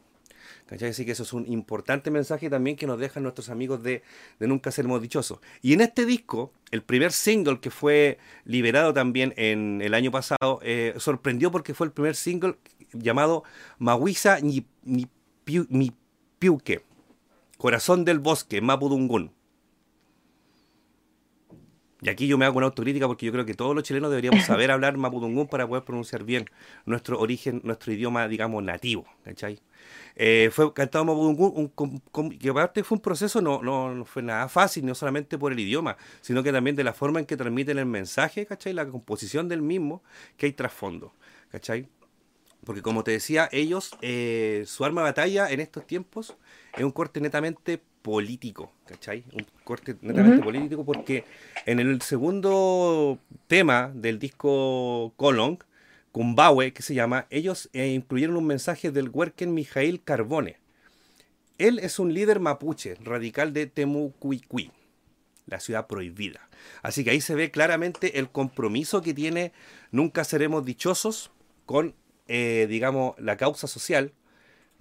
¿Cachai? 0.69 0.89
Así 0.89 1.03
que 1.03 1.13
eso 1.13 1.23
es 1.23 1.33
un 1.33 1.51
importante 1.51 2.11
mensaje 2.11 2.47
también 2.47 2.75
que 2.75 2.85
nos 2.85 2.99
dejan 2.99 3.23
nuestros 3.23 3.49
amigos 3.49 3.81
de, 3.81 4.03
Nunca 4.39 4.69
Seremos 4.69 5.01
Dichosos. 5.01 5.39
Y 5.63 5.73
en 5.73 5.81
este 5.81 6.05
disco, 6.05 6.53
el 6.69 6.83
primer 6.83 7.11
single 7.11 7.59
que 7.59 7.71
fue 7.71 8.19
liberado 8.45 8.93
también 8.93 9.33
en 9.35 9.81
el 9.81 9.95
año 9.95 10.11
pasado, 10.11 10.59
eh, 10.61 10.93
sorprendió 10.97 11.51
porque 11.51 11.73
fue 11.73 11.87
el 11.87 11.91
primer 11.91 12.15
single 12.15 12.55
llamado 12.93 13.43
Mawisa 13.79 14.41
ni, 14.41 14.63
ni, 14.83 15.07
Piuque, 16.37 16.83
Corazón 17.59 18.05
del 18.05 18.19
Bosque, 18.19 18.61
Mapudungun. 18.61 19.33
Y 22.01 22.07
aquí 22.07 22.25
yo 22.25 22.37
me 22.37 22.45
hago 22.45 22.57
una 22.57 22.67
autocrítica 22.67 23.05
porque 23.05 23.25
yo 23.25 23.33
creo 23.33 23.43
que 23.43 23.53
todos 23.53 23.75
los 23.75 23.83
chilenos 23.83 24.11
deberíamos 24.11 24.45
saber 24.45 24.71
hablar 24.71 24.95
mapudungún 24.95 25.45
para 25.49 25.67
poder 25.67 25.83
pronunciar 25.83 26.23
bien 26.23 26.45
nuestro 26.85 27.19
origen, 27.19 27.59
nuestro 27.65 27.91
idioma, 27.91 28.29
digamos, 28.29 28.63
nativo. 28.63 29.05
¿cachai? 29.25 29.59
Eh, 30.15 30.49
fue 30.53 30.73
cantado 30.73 31.03
Mapudungún, 31.03 31.73
un, 31.75 32.29
que 32.29 32.47
aparte 32.47 32.81
fue 32.85 32.95
un 32.95 33.01
proceso, 33.01 33.41
no, 33.41 33.61
no, 33.61 34.05
fue 34.05 34.23
nada 34.23 34.47
fácil, 34.47 34.85
no 34.85 34.95
solamente 34.95 35.37
por 35.37 35.51
el 35.51 35.59
idioma, 35.59 35.97
sino 36.21 36.41
que 36.41 36.53
también 36.53 36.77
de 36.77 36.85
la 36.85 36.93
forma 36.93 37.19
en 37.19 37.25
que 37.25 37.35
transmiten 37.35 37.77
el 37.77 37.87
mensaje, 37.87 38.45
¿cachai? 38.45 38.71
La 38.71 38.87
composición 38.87 39.49
del 39.49 39.61
mismo, 39.61 40.01
que 40.37 40.45
hay 40.45 40.53
trasfondo, 40.53 41.13
¿cachai? 41.51 41.89
Porque 42.69 42.83
como 42.83 43.03
te 43.03 43.09
decía, 43.09 43.49
ellos, 43.51 43.97
eh, 44.03 44.63
su 44.67 44.85
arma 44.85 45.01
de 45.01 45.05
batalla 45.09 45.49
en 45.49 45.59
estos 45.59 45.87
tiempos 45.87 46.35
es 46.77 46.83
un 46.83 46.91
corte 46.91 47.19
netamente 47.19 47.81
político, 48.03 48.71
¿cachai? 48.85 49.23
Un 49.33 49.43
corte 49.63 49.95
netamente 50.01 50.43
político 50.43 50.85
porque 50.85 51.25
en 51.65 51.79
el 51.79 51.99
segundo 52.03 53.17
tema 53.47 53.91
del 53.95 54.19
disco 54.19 55.15
Colong, 55.17 55.57
Kumbawe, 56.11 56.71
que 56.71 56.83
se 56.83 56.93
llama, 56.93 57.25
ellos 57.31 57.71
eh, 57.73 57.87
incluyeron 57.87 58.37
un 58.37 58.45
mensaje 58.45 58.91
del 58.91 59.09
huerquen 59.09 59.55
Mijail 59.55 60.03
Carbone. 60.03 60.57
Él 61.57 61.79
es 61.79 61.97
un 61.97 62.13
líder 62.13 62.39
mapuche, 62.39 62.93
radical 63.03 63.51
de 63.51 63.65
Temucuicui, 63.65 64.69
la 65.47 65.59
ciudad 65.59 65.87
prohibida. 65.87 66.47
Así 66.83 67.03
que 67.03 67.09
ahí 67.09 67.21
se 67.21 67.33
ve 67.33 67.49
claramente 67.49 68.19
el 68.19 68.29
compromiso 68.29 69.01
que 69.01 69.15
tiene 69.15 69.53
Nunca 69.89 70.23
Seremos 70.23 70.65
Dichosos 70.65 71.31
con, 71.65 71.95
eh, 72.29 72.67
digamos, 72.69 73.19
la 73.19 73.35
causa 73.35 73.67
social, 73.67 74.13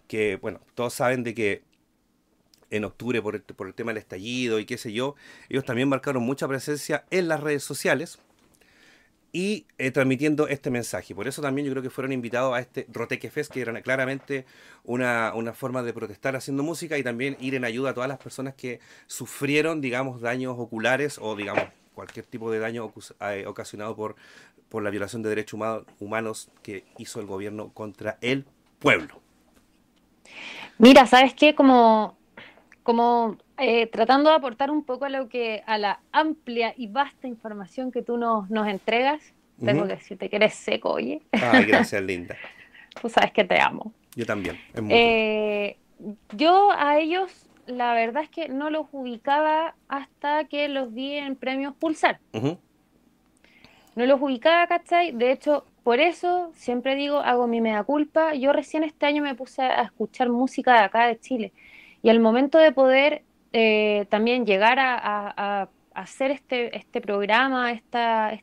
que, 0.07 0.36
bueno, 0.36 0.61
todos 0.74 0.94
saben 0.94 1.24
de 1.24 1.34
que 1.34 1.62
en 2.70 2.84
octubre 2.84 3.20
por 3.22 3.34
el, 3.34 3.42
por 3.42 3.66
el 3.66 3.74
tema 3.74 3.90
del 3.90 3.99
estallido 3.99 4.61
y 4.61 4.66
qué 4.66 4.78
sé 4.78 4.92
yo, 4.92 5.16
ellos 5.49 5.64
también 5.64 5.88
marcaron 5.88 6.22
mucha 6.22 6.46
presencia 6.46 7.05
en 7.11 7.26
las 7.26 7.40
redes 7.40 7.64
sociales 7.64 8.18
y 9.32 9.66
eh, 9.78 9.90
transmitiendo 9.90 10.49
este 10.49 10.70
mensaje. 10.70 11.14
Por 11.14 11.28
eso 11.28 11.42
también 11.42 11.66
yo 11.66 11.72
creo 11.72 11.82
que 11.82 11.90
fueron 11.90 12.12
invitados 12.12 12.55
a 12.55 12.61
este 12.61 12.86
Roteque 12.90 13.30
Fest, 13.30 13.53
que 13.53 13.61
era 13.61 13.80
claramente 13.82 14.46
una, 14.84 15.32
forma 15.55 15.82
de 15.82 15.92
protestar 15.92 16.36
haciendo 16.36 16.62
música 16.62 16.99
y 16.99 17.03
también 17.03 17.36
ir 17.40 17.55
en 17.55 17.64
ayuda 17.64 17.90
a 17.90 17.94
todas 17.94 18.09
las 18.09 18.18
personas 18.18 18.55
que 18.55 18.80
sufrieron, 19.07 19.80
digamos, 19.80 20.20
daños 20.20 20.55
oculares 20.59 21.18
o, 21.20 21.36
digamos, 21.36 21.64
cualquier 21.94 22.26
tipo 22.26 22.51
de 22.51 22.59
daño 22.59 22.92
eh, 23.20 23.44
ocasionado 23.46 23.96
por, 23.96 24.16
por 24.69 24.83
la 24.83 24.91
violación 24.91 25.23
de 25.23 25.31
derechos 25.31 25.61
humanos 25.99 26.51
que 26.62 26.85
hizo 26.99 27.21
el 27.21 27.27
gobierno 27.27 27.71
contra 27.73 28.19
el 28.21 28.45
pueblo. 28.79 29.21
Mira, 30.79 31.07
¿sabes 31.07 31.35
qué? 31.35 31.55
Como, 31.55 32.16
como 32.83 33.37
eh, 33.59 33.87
tratando 33.87 34.31
de 34.31 34.37
aportar 34.37 34.71
un 34.71 34.85
poco 34.85 35.07
a 35.07 35.09
lo 35.09 35.29
que 35.29 35.62
a 35.66 35.79
la 35.79 36.01
amplia 36.12 36.75
y 36.77 36.87
vasta 36.87 37.27
información 37.27 37.91
que 37.91 38.03
tú 38.03 38.16
nos, 38.16 38.49
nos 38.51 38.69
entregas. 38.69 39.21
Tengo 39.64 39.89
que 39.89 39.97
decirte 39.97 40.31
que 40.31 40.37
eres 40.37 40.55
seco, 40.55 40.91
oye. 40.91 41.21
Ay, 41.33 41.64
gracias, 41.64 42.01
linda. 42.05 42.37
tú 43.03 43.09
sabes 43.09 43.33
que 43.33 43.43
te 43.43 43.61
amo. 43.61 43.93
Yo 44.14 44.25
también. 44.25 44.57
Eh, 44.89 45.77
yo 46.37 46.71
a 46.71 46.99
ellos, 46.99 47.49
la 47.66 47.93
verdad 47.95 48.23
es 48.23 48.31
que 48.31 48.49
no 48.49 48.71
los 48.71 48.87
ubicaba 48.93 49.75
hasta 49.89 50.45
que 50.45 50.69
los 50.69 50.95
vi 50.95 51.14
en 51.14 51.35
premios 51.35 51.75
Pulsar. 51.75 52.21
No 53.99 54.07
los 54.07 54.22
ubicaba, 54.22 54.64
¿cachai? 54.68 55.11
De 55.11 55.32
hecho, 55.32 55.64
por 55.82 55.99
eso 55.99 56.53
siempre 56.55 56.94
digo, 56.94 57.18
hago 57.18 57.49
mi 57.49 57.61
mea 57.61 57.82
culpa. 57.82 58.32
Yo 58.32 58.53
recién 58.53 58.84
este 58.84 59.07
año 59.07 59.24
me 59.24 59.34
puse 59.34 59.61
a 59.61 59.82
escuchar 59.82 60.28
música 60.28 60.74
de 60.74 60.78
acá 60.78 61.09
de 61.09 61.18
Chile. 61.18 61.53
Y 62.01 62.09
al 62.09 62.20
momento 62.20 62.59
de 62.59 62.70
poder 62.70 63.24
eh, 63.53 64.07
también 64.09 64.46
llegar 64.46 64.78
a, 64.78 65.68
hacer 65.94 66.30
este, 66.30 66.76
este 66.76 67.01
programa, 67.01 67.72
esta, 67.72 68.38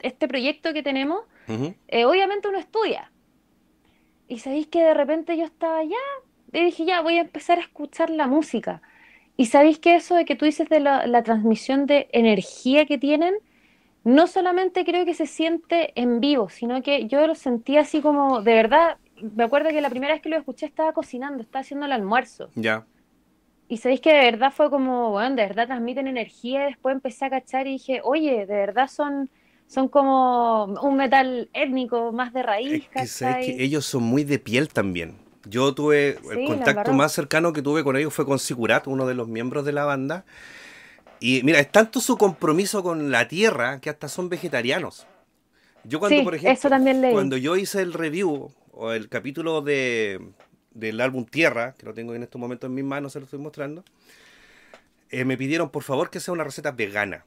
este, 0.00 0.26
proyecto 0.26 0.72
que 0.72 0.82
tenemos, 0.82 1.20
eh, 1.88 2.06
obviamente 2.06 2.48
uno 2.48 2.58
estudia. 2.58 3.12
Y 4.26 4.38
sabéis 4.38 4.68
que 4.68 4.82
de 4.82 4.94
repente 4.94 5.36
yo 5.36 5.44
estaba 5.44 5.84
ya, 5.84 5.96
y 6.50 6.64
dije 6.64 6.86
ya, 6.86 7.02
voy 7.02 7.18
a 7.18 7.20
empezar 7.20 7.58
a 7.58 7.60
escuchar 7.60 8.08
la 8.08 8.26
música. 8.26 8.80
Y 9.36 9.46
sabéis 9.46 9.78
que 9.78 9.96
eso 9.96 10.14
de 10.14 10.24
que 10.24 10.34
tú 10.34 10.46
dices 10.46 10.70
de 10.70 10.80
la, 10.80 11.06
la 11.06 11.22
transmisión 11.22 11.84
de 11.84 12.08
energía 12.12 12.86
que 12.86 12.96
tienen, 12.96 13.34
no 14.04 14.26
solamente 14.26 14.84
creo 14.84 15.04
que 15.04 15.14
se 15.14 15.26
siente 15.26 15.92
en 16.00 16.20
vivo, 16.20 16.48
sino 16.48 16.82
que 16.82 17.06
yo 17.06 17.26
lo 17.26 17.34
sentí 17.34 17.76
así 17.76 18.00
como, 18.00 18.42
de 18.42 18.54
verdad, 18.54 18.96
me 19.36 19.44
acuerdo 19.44 19.70
que 19.70 19.80
la 19.80 19.90
primera 19.90 20.14
vez 20.14 20.22
que 20.22 20.28
lo 20.28 20.36
escuché 20.36 20.66
estaba 20.66 20.92
cocinando, 20.92 21.42
estaba 21.42 21.60
haciendo 21.60 21.86
el 21.86 21.92
almuerzo. 21.92 22.50
Ya. 22.54 22.84
Y 23.68 23.78
sabéis 23.78 24.00
que 24.00 24.12
de 24.12 24.20
verdad 24.20 24.52
fue 24.54 24.68
como, 24.68 25.12
bueno, 25.12 25.36
de 25.36 25.42
verdad 25.42 25.66
transmiten 25.66 26.06
energía. 26.06 26.64
Y 26.64 26.66
después 26.72 26.94
empecé 26.94 27.26
a 27.26 27.30
cachar 27.30 27.66
y 27.66 27.72
dije, 27.72 28.00
oye, 28.04 28.44
de 28.44 28.54
verdad 28.54 28.88
son, 28.88 29.30
son 29.66 29.88
como 29.88 30.64
un 30.64 30.96
metal 30.96 31.48
étnico 31.54 32.12
más 32.12 32.32
de 32.32 32.42
raíz. 32.42 32.84
Es 32.94 33.18
que, 33.18 33.24
que 33.24 33.64
ellos 33.64 33.86
son 33.86 34.02
muy 34.02 34.24
de 34.24 34.38
piel 34.38 34.68
también. 34.68 35.16
Yo 35.46 35.74
tuve, 35.74 36.18
el 36.30 36.46
contacto 36.46 36.92
más 36.92 37.12
cercano 37.12 37.52
que 37.52 37.62
tuve 37.62 37.82
con 37.82 37.96
ellos 37.96 38.12
fue 38.12 38.26
con 38.26 38.38
Sigurat, 38.38 38.86
uno 38.86 39.06
de 39.06 39.14
los 39.14 39.28
miembros 39.28 39.64
de 39.64 39.72
la 39.72 39.84
banda. 39.84 40.24
Y 41.24 41.42
mira, 41.44 41.60
es 41.60 41.70
tanto 41.70 42.00
su 42.00 42.18
compromiso 42.18 42.82
con 42.82 43.12
la 43.12 43.28
tierra 43.28 43.80
que 43.80 43.90
hasta 43.90 44.08
son 44.08 44.28
vegetarianos. 44.28 45.06
Yo 45.84 46.00
cuando, 46.00 46.18
Sí, 46.18 46.24
por 46.24 46.34
ejemplo, 46.34 46.52
eso 46.52 46.68
también 46.68 47.00
leí. 47.00 47.12
cuando 47.12 47.36
yo 47.36 47.56
hice 47.56 47.80
el 47.80 47.92
review 47.92 48.52
o 48.72 48.90
el 48.92 49.08
capítulo 49.08 49.62
de, 49.62 50.20
del 50.72 51.00
álbum 51.00 51.24
Tierra, 51.24 51.74
que 51.78 51.86
lo 51.86 51.94
tengo 51.94 52.12
en 52.14 52.24
estos 52.24 52.40
momentos 52.40 52.68
en 52.68 52.74
mis 52.74 52.84
manos, 52.84 53.12
se 53.12 53.20
lo 53.20 53.26
estoy 53.26 53.38
mostrando, 53.38 53.84
eh, 55.10 55.24
me 55.24 55.36
pidieron 55.36 55.70
por 55.70 55.84
favor 55.84 56.10
que 56.10 56.18
sea 56.18 56.34
una 56.34 56.42
receta 56.44 56.72
vegana. 56.72 57.24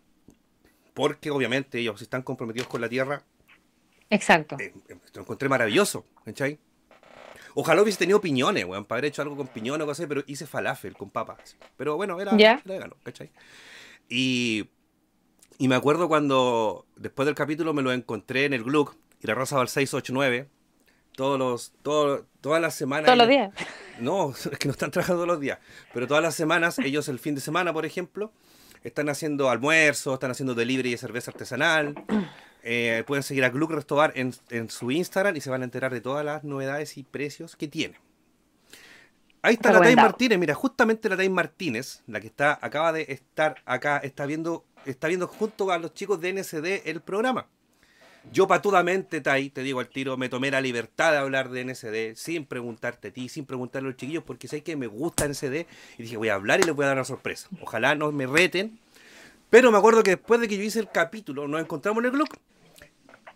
Porque 0.94 1.32
obviamente 1.32 1.80
ellos 1.80 2.02
están 2.02 2.22
comprometidos 2.22 2.68
con 2.68 2.82
la 2.82 2.90
tierra. 2.90 3.22
Exacto. 4.10 4.58
Eh, 4.60 4.74
eh, 4.90 4.96
lo 5.14 5.22
encontré 5.22 5.48
maravilloso, 5.50 6.06
¿cachai? 6.26 6.60
Ojalá 7.54 7.82
hubiese 7.82 8.00
tenido 8.00 8.20
piñones, 8.20 8.66
weón, 8.66 8.84
para 8.84 9.00
haber 9.00 9.10
hecho 9.10 9.22
algo 9.22 9.38
con 9.38 9.48
piñones 9.48 9.80
o 9.80 9.84
algo 9.84 9.92
así, 9.94 10.06
pero 10.06 10.22
hice 10.28 10.46
falafel 10.46 10.98
con 10.98 11.10
papas. 11.10 11.56
Pero 11.78 11.96
bueno, 11.96 12.20
era, 12.20 12.36
Ya. 12.38 12.52
era 12.54 12.62
vegano, 12.66 12.96
¿cachai? 13.04 13.32
Y, 14.10 14.70
y 15.58 15.68
me 15.68 15.76
acuerdo 15.76 16.08
cuando 16.08 16.86
después 16.96 17.26
del 17.26 17.36
capítulo 17.36 17.74
me 17.74 17.82
lo 17.82 17.92
encontré 17.92 18.46
en 18.46 18.54
el 18.54 18.64
Gluck 18.64 18.96
y 19.22 19.28
la 19.28 19.36
raza 19.36 19.56
va 19.56 19.62
al 19.62 19.70
689. 19.70 20.48
Todos 21.16 21.40
los, 21.40 21.72
todo- 21.82 22.26
todas 22.42 22.62
las 22.62 22.76
semanas. 22.76 23.06
Todos 23.06 23.18
los 23.18 23.28
días. 23.30 23.54
No, 24.00 24.32
es 24.52 24.60
que 24.60 24.68
no 24.68 24.74
están 24.74 24.92
trabajando 24.92 25.20
todos 25.24 25.28
los 25.36 25.40
días. 25.40 25.60
Pero 25.94 26.08
todas 26.08 26.22
las 26.24 26.36
semanas, 26.36 26.78
ellos 26.80 27.08
el 27.08 27.20
fin 27.20 27.36
de 27.36 27.42
semana, 27.42 27.72
por 27.74 27.86
ejemplo, 27.86 28.32
están 28.84 29.08
haciendo 29.10 29.50
almuerzos, 29.50 30.14
están 30.16 30.32
haciendo 30.32 30.54
delivery 30.56 30.92
de 30.92 30.98
cerveza 30.98 31.32
artesanal. 31.32 31.96
Eh, 32.68 33.04
pueden 33.06 33.22
seguir 33.22 33.46
a 33.46 33.50
Gluck 33.50 33.70
Restobar 33.70 34.12
en, 34.16 34.34
en 34.50 34.72
su 34.72 34.90
Instagram 34.90 35.36
y 35.36 35.42
se 35.42 35.52
van 35.52 35.62
a 35.62 35.66
enterar 35.66 35.94
de 35.94 36.02
todas 36.02 36.26
las 36.26 36.44
novedades 36.44 36.98
y 36.98 37.04
precios 37.04 37.56
que 37.56 37.68
tiene. 37.68 38.00
Ahí 39.46 39.54
está 39.54 39.72
la 39.72 39.80
Tain. 39.80 39.96
Martínez, 39.96 40.40
mira, 40.40 40.56
justamente 40.56 41.08
la 41.08 41.18
Tain 41.18 41.32
Martínez, 41.32 42.02
la 42.08 42.20
que 42.20 42.26
está, 42.26 42.58
acaba 42.64 42.92
de 42.92 43.06
estar 43.10 43.62
acá, 43.66 43.98
está 43.98 44.26
viendo, 44.26 44.66
está 44.88 45.08
viendo 45.08 45.28
junto 45.28 45.72
a 45.72 45.78
los 45.78 45.94
chicos 45.94 46.20
de 46.20 46.34
NSD 46.34 46.90
el 46.90 47.02
programa. 47.02 47.46
Yo 48.34 48.48
patudamente, 48.48 49.22
Tai, 49.22 49.52
te 49.52 49.62
digo 49.62 49.80
al 49.80 49.90
tiro, 49.90 50.18
me 50.18 50.30
tomé 50.30 50.50
la 50.50 50.62
libertad 50.62 51.12
de 51.12 51.20
hablar 51.20 51.50
de 51.50 51.64
NSD 51.64 52.16
sin 52.16 52.46
preguntarte 52.46 53.10
a 53.10 53.12
ti, 53.12 53.30
sin 53.30 53.46
preguntarle 53.46 53.90
a 53.90 53.92
los 53.92 53.98
chiquillos, 53.98 54.24
porque 54.24 54.48
sé 54.48 54.64
que 54.64 54.76
me 54.76 54.88
gusta 54.88 55.28
NSD 55.28 55.68
y 56.00 56.04
dije, 56.04 56.18
voy 56.18 56.30
a 56.30 56.34
hablar 56.34 56.60
y 56.62 56.64
les 56.64 56.74
voy 56.74 56.86
a 56.86 56.88
dar 56.88 56.98
una 56.98 57.06
sorpresa. 57.06 57.48
Ojalá 57.62 57.94
no 57.94 58.12
me 58.12 58.26
reten. 58.26 58.80
Pero 59.52 59.72
me 59.72 59.78
acuerdo 59.78 60.02
que 60.02 60.16
después 60.16 60.42
de 60.42 60.48
que 60.48 60.58
yo 60.58 60.64
hice 60.64 60.80
el 60.80 60.90
capítulo, 60.90 61.48
nos 61.48 61.62
encontramos 61.62 62.00
en 62.00 62.06
el 62.06 62.12
club 62.14 62.30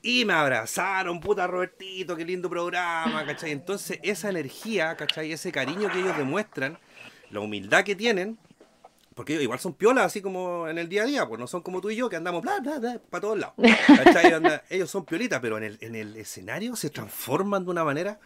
y 0.02 0.24
me 0.26 0.34
abrazaron, 0.34 1.20
puta 1.20 1.46
Robertito, 1.48 2.16
qué 2.16 2.24
lindo 2.26 2.50
programa, 2.50 3.26
¿cachai? 3.26 3.52
Entonces, 3.52 4.00
esa 4.04 4.30
energía, 4.30 4.96
¿cachai? 4.96 5.32
Ese 5.32 5.52
cariño 5.52 5.92
que 5.92 6.00
ellos 6.00 6.18
demuestran, 6.18 6.78
la 7.32 7.42
humildad 7.42 7.84
que 7.84 7.96
tienen, 7.96 8.38
porque 9.14 9.34
ellos 9.34 9.44
igual 9.44 9.60
son 9.60 9.74
piolas, 9.74 10.06
así 10.06 10.22
como 10.22 10.70
en 10.70 10.78
el 10.78 10.88
día 10.88 11.04
a 11.04 11.06
día, 11.06 11.28
pues 11.28 11.40
no 11.40 11.48
son 11.48 11.62
como 11.62 11.82
tú 11.82 11.90
y 11.90 11.96
yo 11.98 12.10
que 12.10 12.16
andamos 12.16 12.42
bla, 12.42 12.60
bla, 12.62 12.80
bla, 12.80 13.02
para 13.10 13.22
todos 13.22 13.38
lados. 13.40 13.56
¿cachai? 13.86 14.32
Anda- 14.34 14.64
ellos 14.70 14.90
son 14.90 15.04
piolitas, 15.06 15.42
pero 15.42 15.58
en 15.58 15.64
el, 15.66 15.78
en 15.82 15.96
el 15.96 16.16
escenario 16.16 16.76
se 16.78 16.90
transforman 16.90 17.66
de 17.66 17.72
una 17.72 17.84
manera. 17.84 18.20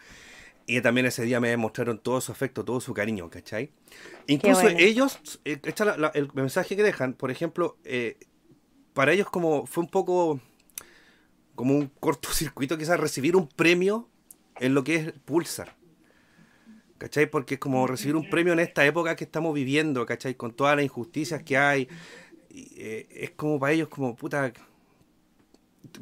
Y 0.66 0.80
también 0.80 1.06
ese 1.06 1.24
día 1.24 1.40
me 1.40 1.50
demostraron 1.50 1.98
todo 1.98 2.20
su 2.22 2.32
afecto, 2.32 2.64
todo 2.64 2.80
su 2.80 2.94
cariño, 2.94 3.28
¿cachai? 3.28 3.70
Incluso 4.28 4.62
bueno. 4.62 4.78
ellos, 4.78 5.18
eh, 5.44 5.58
esta 5.64 5.84
la- 5.84 5.96
la- 5.98 6.12
el 6.14 6.30
mensaje 6.32 6.74
que 6.76 6.82
dejan, 6.82 7.12
por 7.12 7.30
ejemplo, 7.30 7.76
eh, 7.84 8.16
para 8.94 9.12
ellos 9.12 9.28
como 9.28 9.66
fue 9.66 9.82
un 9.84 9.90
poco 9.90 10.40
como 11.54 11.74
un 11.74 11.90
cortocircuito 12.00 12.76
quizás 12.78 12.98
recibir 12.98 13.36
un 13.36 13.48
premio 13.48 14.08
en 14.60 14.74
lo 14.74 14.84
que 14.84 14.96
es 14.96 15.12
Pulsar. 15.24 15.76
¿Cachai? 16.98 17.26
Porque 17.26 17.54
es 17.54 17.60
como 17.60 17.86
recibir 17.86 18.16
un 18.16 18.30
premio 18.30 18.52
en 18.52 18.60
esta 18.60 18.84
época 18.86 19.16
que 19.16 19.24
estamos 19.24 19.52
viviendo, 19.54 20.06
¿cachai? 20.06 20.36
Con 20.36 20.52
todas 20.52 20.76
las 20.76 20.84
injusticias 20.84 21.42
que 21.42 21.58
hay. 21.58 21.88
Y, 22.48 22.72
eh, 22.76 23.08
es 23.10 23.30
como 23.32 23.58
para 23.58 23.72
ellos 23.72 23.88
como 23.88 24.14
puta... 24.14 24.52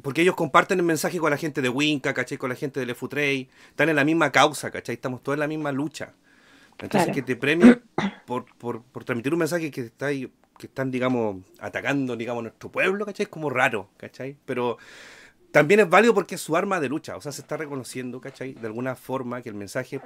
Porque 0.01 0.21
ellos 0.21 0.35
comparten 0.35 0.79
el 0.79 0.85
mensaje 0.85 1.19
con 1.19 1.29
la 1.29 1.37
gente 1.37 1.61
de 1.61 1.69
Winca, 1.69 2.13
¿cachai? 2.13 2.37
Con 2.37 2.49
la 2.49 2.55
gente 2.55 2.79
de 2.79 2.85
Lefutray. 2.85 3.49
Están 3.69 3.89
en 3.89 3.95
la 3.95 4.05
misma 4.05 4.31
causa, 4.31 4.71
¿cachai? 4.71 4.95
Estamos 4.95 5.21
todos 5.23 5.35
en 5.35 5.41
la 5.41 5.47
misma 5.47 5.71
lucha. 5.71 6.13
Entonces 6.73 7.03
Claro. 7.03 7.13
que 7.13 7.21
te 7.21 7.35
premien 7.35 7.83
por, 8.25 8.45
por, 8.57 8.83
por 8.83 9.03
transmitir 9.03 9.33
un 9.33 9.39
mensaje 9.39 9.71
que 9.71 9.81
está 9.81 10.07
ahí, 10.07 10.31
que 10.57 10.67
están, 10.67 10.89
digamos, 10.89 11.43
atacando, 11.59 12.15
digamos, 12.15 12.43
nuestro 12.43 12.71
pueblo, 12.71 13.05
¿cachai? 13.05 13.25
Es 13.25 13.29
como 13.29 13.49
raro, 13.49 13.89
¿cachai? 13.97 14.37
Pero 14.45 14.77
también 15.53 15.79
es 15.81 15.89
válido 15.89 16.15
porque 16.15 16.33
es 16.35 16.41
su 16.41 16.57
arma 16.57 16.79
de 16.79 16.89
lucha. 16.89 17.15
O 17.15 17.21
sea, 17.21 17.31
se 17.31 17.41
está 17.41 17.57
reconociendo, 17.57 18.19
¿cachai? 18.19 18.53
De 18.55 18.65
alguna 18.65 18.95
forma 18.95 19.43
que 19.43 19.49
el 19.49 19.55
mensaje 19.55 20.01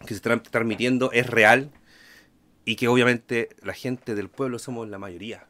que 0.00 0.08
se 0.08 0.14
está 0.14 0.42
transmitiendo 0.42 1.12
es 1.12 1.28
real 1.30 1.70
y 2.64 2.74
que 2.74 2.88
obviamente 2.88 3.50
la 3.62 3.72
gente 3.72 4.16
del 4.16 4.28
pueblo 4.28 4.58
somos 4.58 4.88
la 4.88 4.98
mayoría. 4.98 5.46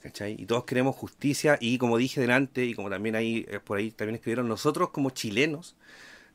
¿Cachai? 0.00 0.36
Y 0.38 0.46
todos 0.46 0.62
queremos 0.62 0.94
justicia 0.94 1.58
y 1.60 1.76
como 1.76 1.98
dije 1.98 2.20
delante 2.20 2.64
y 2.64 2.74
como 2.74 2.88
también 2.88 3.16
ahí 3.16 3.44
eh, 3.48 3.58
por 3.58 3.78
ahí 3.78 3.90
también 3.90 4.14
escribieron, 4.14 4.46
nosotros 4.46 4.90
como 4.90 5.10
chilenos 5.10 5.76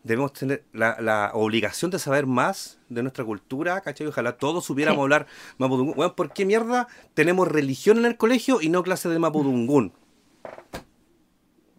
debemos 0.03 0.33
tener 0.33 0.65
la, 0.73 0.97
la 0.99 1.31
obligación 1.33 1.89
de 1.89 1.97
saber 1.97 2.25
más 2.25 2.77
de 2.89 3.03
nuestra 3.03 3.23
cultura, 3.23 3.79
¿cachai? 3.79 4.05
Ojalá 4.07 4.37
todos 4.37 4.65
supiéramos 4.65 4.97
Sí. 4.99 5.03
hablar 5.03 5.27
mapudungún. 5.57 5.97
Weón, 5.97 6.13
¿por 6.13 6.33
qué 6.33 6.43
mierda 6.45 6.89
tenemos 7.13 7.47
religión 7.47 7.99
en 7.99 8.05
el 8.05 8.17
colegio 8.17 8.59
y 8.61 8.67
no 8.67 8.83
clase 8.83 9.07
de 9.07 9.17
mapudungún? 9.17 9.93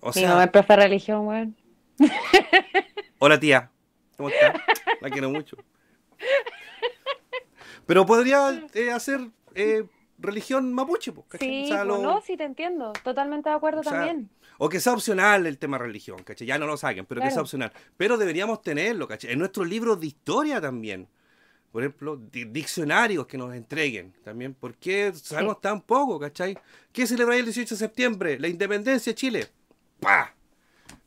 O 0.07 0.09
Mi 0.09 0.13
sea, 0.13 0.29
mamá 0.31 0.45
es 0.45 0.51
profe 0.51 0.75
de 0.75 0.77
religión, 0.83 1.27
weón. 1.27 1.57
Hola 3.19 3.41
tía, 3.41 3.71
¿cómo 4.19 4.29
estás? 4.29 4.55
La 5.01 5.09
quiero 5.09 5.31
mucho. 5.31 5.57
Pero 7.87 8.05
podría 8.05 8.67
eh, 8.75 8.91
hacer 8.91 9.21
eh, 9.55 9.85
religión 10.19 10.73
mapuche, 10.75 11.11
¿cachai? 11.29 11.49
Sí, 11.49 11.65
O 11.65 11.67
sea, 11.69 11.85
lo- 11.87 12.03
no, 12.03 12.21
sí 12.21 12.37
te 12.37 12.45
entiendo. 12.45 12.93
Totalmente 13.03 13.49
de 13.49 13.55
acuerdo 13.55 13.81
o 13.81 13.83
sea, 13.83 13.93
también. 13.93 14.29
o 14.59 14.69
que 14.69 14.79
sea 14.79 14.93
opcional 14.93 15.47
el 15.47 15.57
tema 15.59 15.79
religión, 15.79 16.23
¿cachai? 16.23 16.47
Ya 16.47 16.59
no 16.59 16.67
lo 16.67 16.77
saquen, 16.77 17.07
pero 17.07 17.23
que 17.23 17.31
sea 17.31 17.41
opcional. 17.43 17.73
Pero 17.97 18.19
deberíamos 18.19 18.61
tenerlo, 18.61 19.09
¿cachai? 19.09 19.33
En 19.33 19.39
nuestros 19.39 19.67
libros 19.67 19.99
de 20.01 20.07
historia 20.09 20.61
también. 20.61 21.09
Por 21.73 21.83
ejemplo, 21.83 22.17
di- 22.17 22.45
diccionarios 22.45 23.27
que 23.27 23.39
nos 23.39 23.55
entreguen 23.55 24.13
también. 24.23 24.53
¿Por 24.55 24.75
qué 24.77 25.13
sabemos 25.15 25.61
tan 25.63 25.81
poco, 25.81 26.21
¿cachai? 26.21 26.57
¿Qué 26.93 27.07
celebra 27.07 27.37
el 27.37 27.45
18 27.47 27.75
de 27.75 27.79
septiembre? 27.79 28.39
La 28.39 28.49
independencia 28.49 29.11
de 29.13 29.15
Chile. 29.15 29.47
¡Pah! 30.01 30.35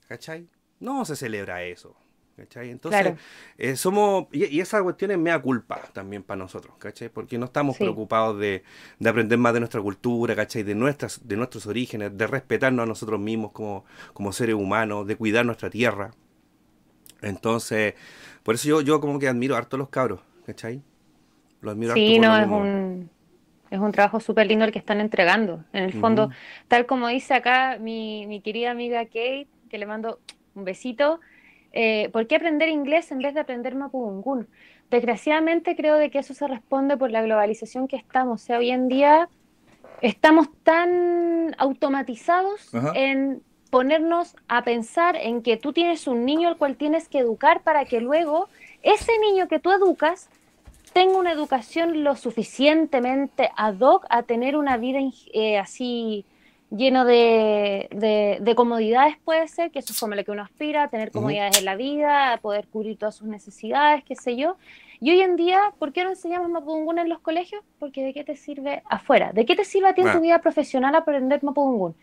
¿Cachai? 0.08 0.48
No 0.80 1.06
se 1.06 1.16
celebra 1.16 1.64
eso. 1.64 1.96
¿Cachai? 2.36 2.70
Entonces, 2.70 3.02
Claro. 3.02 3.18
eh, 3.58 3.76
somos. 3.76 4.28
Y, 4.32 4.46
y 4.46 4.60
esa 4.60 4.84
cuestión 4.84 5.10
es 5.10 5.18
mea 5.18 5.42
culpa 5.42 5.82
también 5.92 6.22
para 6.22 6.38
nosotros, 6.38 6.76
¿cachai? 6.78 7.10
Porque 7.10 7.38
no 7.40 7.46
estamos 7.46 7.76
Sí. 7.78 7.84
preocupados 7.84 8.40
de, 8.40 8.64
de 9.00 9.10
aprender 9.10 9.40
más 9.40 9.54
de 9.56 9.60
nuestra 9.62 9.82
cultura, 9.82 10.36
¿cachai? 10.36 10.62
De, 10.62 10.76
nuestras, 10.76 11.28
de 11.28 11.36
nuestros 11.36 11.66
orígenes, 11.66 12.16
de 12.16 12.28
respetarnos 12.28 12.84
a 12.84 12.86
nosotros 12.86 13.20
mismos 13.20 13.54
como, 13.54 13.86
como 14.14 14.32
seres 14.34 14.54
humanos, 14.56 15.08
de 15.08 15.16
cuidar 15.16 15.48
nuestra 15.48 15.72
tierra. 15.72 16.12
Entonces, 17.22 17.96
por 18.44 18.56
eso 18.56 18.68
yo, 18.68 18.82
yo 18.82 19.02
como 19.02 19.18
que 19.18 19.28
admiro 19.28 19.56
harto 19.56 19.76
a 19.76 19.80
los 19.80 19.90
cabros, 19.90 20.20
¿cachai? 20.46 20.84
Los 21.62 21.72
admiro 21.74 21.96
Sí, 21.96 22.02
harto 22.02 22.14
por 22.14 22.24
no, 22.24 22.38
es 22.38 22.48
un, 22.48 23.10
es 23.70 23.80
un 23.80 23.92
trabajo 23.92 24.20
súper 24.20 24.48
lindo 24.48 24.66
el 24.66 24.72
que 24.72 24.80
están 24.80 25.00
entregando. 25.00 25.64
En 25.74 25.84
el 25.84 25.94
fondo, 25.94 26.30
tal 26.68 26.86
como 26.86 27.08
dice 27.08 27.34
acá 27.34 27.78
mi, 27.80 28.26
mi 28.28 28.42
querida 28.42 28.72
amiga 28.72 29.06
Kate, 29.06 29.48
que 29.70 29.78
le 29.78 29.86
mando 29.86 30.20
un 30.56 30.64
besito, 30.64 31.20
eh, 31.74 32.10
¿por 32.12 32.28
qué 32.28 32.38
aprender 32.38 32.70
inglés 32.70 33.12
en 33.12 33.20
vez 33.20 33.34
de 33.34 33.42
aprender 33.42 33.76
mapudungún? 33.76 34.48
Desgraciadamente 34.90 35.76
creo 35.76 35.96
de 35.96 36.10
que 36.10 36.20
eso 36.20 36.34
se 36.34 36.48
responde 36.48 36.98
por 36.98 37.12
la 37.12 37.22
globalización 37.22 37.88
que 37.88 37.98
estamos. 37.98 38.42
O 38.42 38.46
sea, 38.46 38.58
hoy 38.58 38.72
en 38.72 38.88
día 38.88 39.30
estamos 40.02 40.48
tan 40.64 41.56
automatizados 41.58 42.72
en 42.94 43.42
ponernos 43.70 44.36
a 44.48 44.64
pensar 44.64 45.16
en 45.18 45.42
que 45.42 45.58
tú 45.58 45.74
tienes 45.74 46.08
un 46.08 46.26
niño 46.26 46.48
al 46.48 46.58
cual 46.58 46.78
tienes 46.78 47.10
que 47.10 47.20
educar 47.20 47.64
para 47.64 47.86
que 47.86 48.00
luego 48.00 48.48
ese 48.82 49.12
niño 49.20 49.48
que 49.48 49.60
tú 49.60 49.72
educas 49.72 50.30
tenga 50.94 51.18
una 51.18 51.32
educación 51.32 52.04
lo 52.04 52.16
suficientemente 52.16 53.50
ad 53.56 53.80
hoc 53.82 54.06
a 54.10 54.24
tener 54.24 54.58
una 54.58 54.78
vida 54.78 55.00
eh, 55.34 55.58
así 55.58 56.26
lleno 56.70 57.06
de, 57.06 57.88
de- 57.92 58.40
de 58.42 58.56
comodidades 58.56 59.16
puede 59.24 59.48
ser, 59.48 59.72
que 59.72 59.80
eso 59.80 59.94
es 59.94 60.00
como 60.00 60.16
lo 60.16 60.24
que 60.26 60.32
uno 60.32 60.42
aspira, 60.44 60.84
a 60.84 60.90
tener 60.90 61.12
comodidades 61.12 61.60
en 61.60 61.66
la 61.66 61.76
vida, 61.76 62.34
a 62.34 62.38
poder 62.38 62.68
cubrir 62.68 62.98
todas 62.98 63.16
sus 63.16 63.28
necesidades, 63.28 64.04
qué 64.04 64.16
sé 64.16 64.36
yo. 64.36 64.58
Y 65.00 65.12
hoy 65.12 65.22
en 65.22 65.36
día, 65.38 65.62
¿por 65.80 65.94
qué 65.94 66.04
no 66.04 66.10
enseñamos 66.10 66.50
mapudungún 66.50 67.00
en 67.00 67.08
los 67.08 67.20
colegios? 67.20 67.64
Porque 67.80 68.04
¿de 68.04 68.14
qué 68.14 68.24
te 68.26 68.36
sirve 68.36 68.82
afuera? 68.90 69.32
¿De 69.32 69.46
qué 69.46 69.56
te 69.56 69.64
sirve 69.64 69.88
a 69.90 69.94
ti 69.94 70.02
en 70.02 70.08
Ah. 70.10 70.14
tu 70.14 70.20
vida 70.22 70.40
profesional 70.40 70.94
aprender 70.96 71.42
mapudungún? 71.44 71.96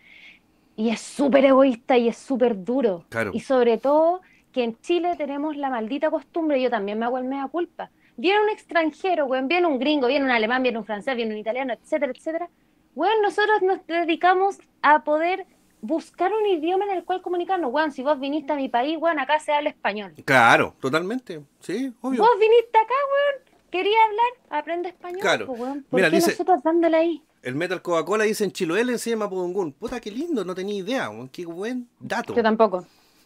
Y 0.77 0.89
es 0.89 0.99
súper 0.99 1.45
egoísta 1.45 1.97
y 1.97 2.07
es 2.07 2.17
súper 2.17 2.63
duro. 2.65 3.05
Claro. 3.09 3.31
Y 3.33 3.41
sobre 3.41 3.77
todo 3.77 4.21
que 4.51 4.63
en 4.63 4.79
Chile 4.81 5.15
tenemos 5.17 5.57
la 5.57 5.69
maldita 5.69 6.09
costumbre, 6.09 6.59
yo 6.61 6.69
también 6.71 6.97
me 6.97 7.05
hago 7.05 7.17
el 7.17 7.25
mea 7.25 7.47
culpa. 7.49 7.91
Viene 8.17 8.41
un 8.41 8.49
extranjero, 8.49 9.25
weón, 9.25 9.47
viene 9.47 9.67
un 9.67 9.77
gringo, 9.79 10.07
viene 10.07 10.25
un 10.25 10.31
alemán, 10.31 10.63
viene 10.63 10.77
un 10.77 10.85
francés, 10.85 11.15
viene 11.15 11.33
un 11.33 11.39
italiano, 11.39 11.73
etcétera, 11.73 12.11
etcétera. 12.15 12.49
Weón, 12.95 13.21
nosotros 13.21 13.61
nos 13.61 13.85
dedicamos 13.87 14.57
a 14.81 15.03
poder 15.03 15.45
buscar 15.81 16.31
un 16.33 16.45
idioma 16.45 16.85
en 16.85 16.91
el 16.91 17.03
cual 17.03 17.21
comunicarnos. 17.21 17.71
Weón, 17.73 17.91
si 17.91 18.03
vos 18.03 18.19
viniste 18.19 18.53
a 18.53 18.55
mi 18.55 18.69
país, 18.69 18.97
weón, 18.99 19.19
acá 19.19 19.39
se 19.39 19.51
habla 19.51 19.69
español. 19.69 20.13
Claro, 20.23 20.75
totalmente. 20.79 21.41
Sí, 21.59 21.93
obvio. 22.01 22.21
Vos 22.21 22.31
viniste 22.39 22.77
acá, 22.77 22.93
weón, 22.93 23.55
¿Quería 23.75 23.97
hablar? 24.05 24.59
Aprende 24.61 24.87
español. 24.87 25.19
Claro. 25.19 25.47
pues, 25.47 25.59
weón. 25.59 25.83
¿Por 25.89 25.97
Mira, 25.97 26.09
qué 26.09 26.15
dice- 26.15 26.31
nosotros 26.31 26.63
dándole 26.63 26.95
ahí? 26.95 27.23
El 27.41 27.55
Metal 27.55 27.81
Coca-Cola 27.81 28.23
dice 28.23 28.45
en 28.45 28.51
Chiloé 28.53 28.85
le 28.85 28.93
enseña 28.93 29.17
Mapudungún. 29.17 29.73
Puta, 29.73 29.99
qué 29.99 30.09
lindo, 30.11 30.45
no 30.45 30.55
tenía 30.55 30.75
idea. 30.75 31.09
weón. 31.09 31.27
Qué 31.27 31.45
buen 31.45 31.89
dato. 31.99 32.33
Yo 32.33 32.41
tampoco. 32.41 32.85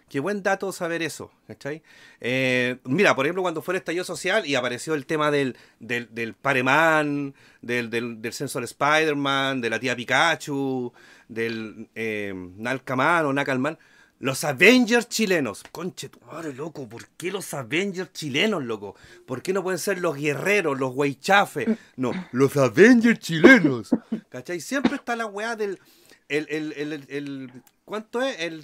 Qué 0.10 0.20
buen 0.20 0.42
dato 0.44 0.72
saber 0.72 1.02
eso, 1.04 1.32
¿cachai? 1.48 1.84
Eh, 2.20 2.78
mira, 2.84 3.16
por 3.16 3.26
ejemplo, 3.26 3.44
cuando 3.44 3.62
fue 3.62 3.76
el 3.76 3.78
estallido 3.78 4.04
social 4.04 4.46
y 4.46 4.56
apareció 4.56 4.96
el 4.96 5.06
tema 5.06 5.30
del, 5.32 5.56
del, 5.80 6.34
Pareman, 6.34 7.36
del, 7.62 7.90
del, 7.90 8.22
del 8.22 8.34
Sensor 8.34 8.64
Spider-Man, 8.64 9.62
de 9.62 9.70
la 9.70 9.80
tía 9.80 9.96
Pikachu, 9.96 10.92
del 11.28 11.90
eh, 11.96 12.34
Nalcaman 12.58 13.26
o 13.28 13.34
Nacalman, 13.34 13.78
los 14.20 14.44
Avengers 14.44 15.08
chilenos. 15.08 15.64
Conche 15.72 16.10
tu 16.10 16.20
madre, 16.26 16.54
loco, 16.54 16.90
¿por 16.90 17.08
qué 17.10 17.32
los 17.32 17.54
Avengers 17.54 18.12
chilenos, 18.12 18.64
loco? 18.64 18.96
¿Por 19.26 19.42
qué 19.42 19.54
no 19.54 19.64
pueden 19.64 19.80
ser 19.80 20.00
los 20.00 20.18
guerreros, 20.18 20.78
los 20.80 20.92
weichafes? 20.96 21.70
No, 21.96 22.12
los 22.32 22.58
Avengers 22.58 23.20
chilenos. 23.20 23.92
¿Cachai? 24.30 24.60
Siempre 24.60 24.96
está 24.96 25.16
la 25.16 25.28
weá 25.28 25.56
del... 25.56 25.80
El, 26.28 26.46
el, 26.50 26.74
el, 26.74 26.94
el- 26.94 27.06
el- 27.10 27.52
¿Cuánto 27.86 28.22
es? 28.22 28.40
El 28.40 28.64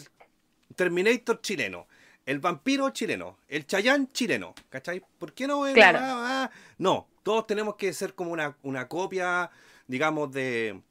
Terminator 0.75 1.41
chileno, 1.41 1.87
el 2.25 2.39
vampiro 2.39 2.89
chileno, 2.89 3.37
el 3.47 3.65
Chayán 3.65 4.11
chileno, 4.11 4.53
¿cachai? 4.69 5.01
¿Por 5.17 5.33
qué 5.33 5.47
no? 5.47 5.63
Claro. 5.73 5.99
ah, 6.01 6.43
ah? 6.45 6.51
No, 6.77 7.07
todos 7.23 7.47
tenemos 7.47 7.75
que 7.75 7.93
ser 7.93 8.13
como 8.13 8.31
una, 8.31 8.57
una 8.63 8.87
copia, 8.87 9.49
digamos, 9.87 10.31
de... 10.31 10.81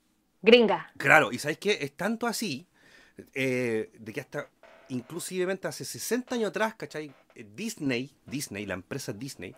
Gringa. 0.43 0.93
Claro, 0.97 1.33
y 1.33 1.39
¿sabes 1.39 1.59
qué? 1.59 1.79
Es 1.81 1.93
tanto 1.93 2.27
así, 2.27 2.67
eh, 3.35 3.91
de 3.99 4.13
que 4.13 4.21
hasta 4.21 4.49
inclusivemente 4.89 5.67
hace 5.69 5.85
60 5.85 6.35
años 6.35 6.51
atrás, 6.51 6.75
¿cachai? 6.75 7.13
Disney, 7.35 8.15
Disney, 8.27 8.67
la 8.67 8.75
empresa 8.75 9.13
Disney, 9.13 9.55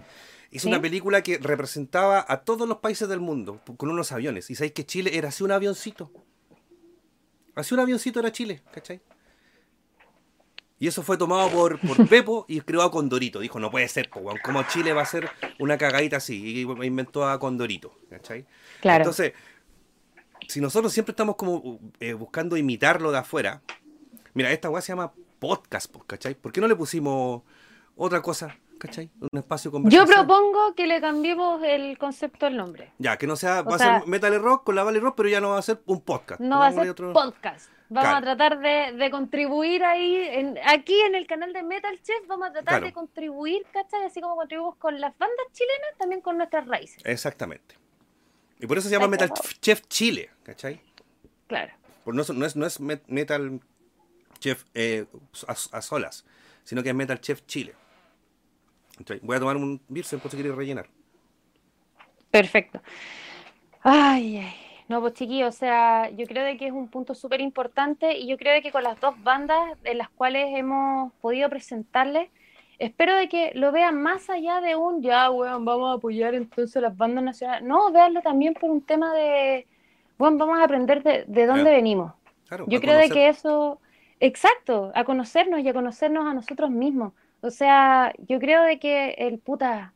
hizo 0.51 0.65
¿Sí? 0.65 0.69
una 0.69 0.81
película 0.81 1.23
que 1.23 1.39
representaba 1.39 2.25
a 2.27 2.43
todos 2.43 2.69
los 2.69 2.79
países 2.79 3.09
del 3.09 3.21
mundo 3.21 3.61
con 3.77 3.91
unos 3.91 4.13
aviones. 4.13 4.51
Y 4.51 4.55
sabéis 4.55 4.73
que 4.73 4.87
Chile 4.87 5.17
era 5.17 5.29
así 5.29 5.43
un 5.43 5.53
avioncito. 5.53 6.11
Así 7.55 7.75
un 7.75 7.81
avioncito 7.81 8.21
era 8.21 8.33
Chile, 8.33 8.63
¿cachai? 8.71 9.01
Y 10.79 10.89
eso 10.89 11.03
fue 11.03 11.17
tomado 11.17 11.49
por, 11.51 11.79
por 11.81 12.07
Pepo 12.09 12.45
y 12.49 12.61
creó 12.61 12.83
a 12.83 12.91
Condorito. 12.91 13.41
Dijo, 13.41 13.59
no 13.59 13.71
puede 13.71 13.89
ser, 13.89 14.11
po, 14.11 14.21
weón, 14.21 14.39
¿cómo 14.45 14.63
Chile 14.65 14.93
va 14.93 15.03
a 15.03 15.07
ser 15.07 15.31
una 15.59 15.79
cagadita 15.79 16.19
así? 16.19 16.61
Y 16.61 16.61
inventó 16.87 17.27
a 17.27 17.39
Condorito, 17.39 17.99
¿cachai? 18.11 18.45
Claro. 18.83 19.03
Entonces, 19.05 19.33
si 20.49 20.61
nosotros 20.61 20.93
siempre 20.93 21.13
estamos 21.13 21.37
como 21.37 21.81
eh, 22.01 22.13
buscando 22.13 22.57
imitarlo 22.57 23.11
de 23.11 23.19
afuera, 23.19 23.63
mira, 24.35 24.53
esta 24.53 24.69
weá 24.71 24.83
se 24.83 24.93
llama 24.93 25.13
podcast, 25.39 25.91
po, 25.91 26.05
¿cachai? 26.05 26.35
¿Por 26.35 26.53
qué 26.53 26.61
no 26.61 26.69
le 26.69 26.77
pusimos 26.77 27.43
otra 27.97 28.21
cosa, 28.21 28.57
¿cachai? 28.79 29.11
Un 29.21 29.39
espacio 29.39 29.73
Yo 29.89 30.05
propongo 30.05 30.75
que 30.75 30.87
le 30.87 31.01
cambiemos 31.01 31.63
el 31.65 31.97
concepto 31.99 32.47
del 32.47 32.57
nombre. 32.59 32.93
Ya, 32.99 33.17
que 33.17 33.27
no 33.27 33.37
sea, 33.37 33.61
O 33.61 33.65
va 33.71 33.77
a 33.77 33.79
ser 33.79 34.07
Metal 34.07 34.39
Rock 34.43 34.65
con 34.65 34.75
la 34.77 34.85
Valley 34.85 35.01
Rock, 35.01 35.15
pero 35.17 35.29
ya 35.31 35.41
no 35.41 35.51
va 35.51 35.59
a 35.59 35.63
ser 35.63 35.81
un 35.87 36.03
podcast. 36.03 36.41
No 36.41 36.59
va 36.59 36.67
a 36.69 36.73
ser 36.73 36.91
otro- 36.91 37.13
podcast. 37.15 37.71
Vamos 37.89 38.11
Claro. 38.11 38.17
a 38.17 38.21
tratar 38.37 38.59
de, 38.59 38.93
de 38.97 39.11
contribuir 39.11 39.85
ahí, 39.85 40.17
en, 40.17 40.59
aquí 40.67 40.99
en 41.03 41.15
el 41.15 41.27
canal 41.27 41.53
de 41.53 41.63
Metal 41.63 41.97
Chef, 42.03 42.27
vamos 42.27 42.49
a 42.49 42.53
tratar 42.53 42.75
Claro. 42.75 42.87
de 42.87 42.93
contribuir, 42.93 43.65
¿cachai? 43.73 44.05
Así 44.05 44.21
como 44.21 44.35
contribuimos 44.35 44.77
con 44.77 45.01
las 45.01 45.17
bandas 45.19 45.47
chilenas, 45.53 45.91
también 45.99 46.21
con 46.21 46.37
nuestras 46.37 46.67
raíces. 46.67 47.01
Exactamente. 47.05 47.77
Y 48.59 48.67
por 48.67 48.79
eso 48.79 48.89
se 48.89 48.95
llama 48.95 49.07
Metal. 49.09 49.31
Chef 49.61 49.83
Chile, 49.89 50.31
¿cachai? 50.43 50.81
Claro. 51.47 51.73
Por 52.05 52.15
no, 52.15 52.23
es- 52.23 52.31
no 52.31 52.45
es, 52.47 52.57
no 52.57 52.67
es 52.67 52.81
met- 52.81 53.05
Metal 53.07 53.61
Chef 54.41 54.65
eh, 54.75 55.07
a, 55.47 55.53
a 55.53 55.83
solas, 55.83 56.25
sino 56.65 56.83
que 56.83 56.89
es 56.89 56.95
Metal 56.95 57.21
Chef 57.21 57.47
Chile. 57.47 57.75
¿Cachai? 58.99 59.21
Voy 59.23 59.37
a 59.37 59.41
tomar 59.41 59.57
un 59.57 59.81
Birsen 59.89 60.19
por 60.21 60.31
si 60.31 60.37
quieres 60.39 60.55
rellenar. 60.57 60.89
Perfecto. 62.31 62.83
Ay, 63.83 64.39
ay. 64.39 64.55
No, 64.89 65.01
pues 65.01 65.15
chiquillos, 65.15 65.49
o 65.55 65.59
sea, 65.59 66.11
yo 66.11 66.27
creo 66.27 66.45
de 66.45 66.57
que 66.57 66.67
es 66.69 66.73
un 66.73 66.89
punto 66.89 67.15
súper 67.15 67.41
importante 67.41 68.17
y 68.17 68.29
yo 68.29 68.37
creo 68.39 68.55
de 68.55 68.63
que 68.63 68.71
con 68.71 68.85
las 68.85 69.01
dos 69.01 69.21
bandas 69.23 69.59
en 69.85 69.99
las 69.99 70.09
cuales 70.11 70.47
hemos 70.57 71.13
podido 71.15 71.51
presentarles, 71.51 72.31
espero 72.79 73.17
de 73.17 73.29
que 73.29 73.51
lo 73.55 73.73
vean 73.73 74.01
más 74.01 74.31
allá 74.31 74.61
de 74.61 74.77
un, 74.77 75.03
ya, 75.03 75.31
weón, 75.31 75.65
vamos 75.65 75.91
a 75.91 75.95
apoyar 75.95 76.35
entonces 76.35 76.81
las 76.83 76.97
bandas 76.97 77.25
nacionales. 77.25 77.65
No, 77.67 77.91
veanlo 77.91 78.23
también 78.23 78.55
por 78.55 78.71
un 78.71 78.81
tema 78.85 79.13
de, 79.15 79.67
bueno, 80.19 80.37
vamos 80.39 80.59
a 80.61 80.65
aprender 80.65 81.03
de, 81.03 81.25
de 81.27 81.47
dónde 81.47 81.71
Claro. 81.71 81.77
venimos. 81.77 82.13
Claro, 82.49 82.65
Yo 82.69 82.81
creo 82.81 82.97
de 82.97 83.11
que 83.11 83.29
eso, 83.29 83.81
exacto, 84.21 84.93
a 84.95 85.05
conocernos 85.05 85.61
y 85.61 85.69
a 85.69 85.75
conocernos 85.75 86.27
a 86.27 86.35
nosotros 86.35 86.71
mismos. 86.71 87.13
O 87.41 87.51
sea, 87.51 88.13
yo 88.19 88.39
creo 88.39 88.63
de 88.63 88.79
que 88.79 89.11
el 89.19 89.39
puta, 89.41 89.95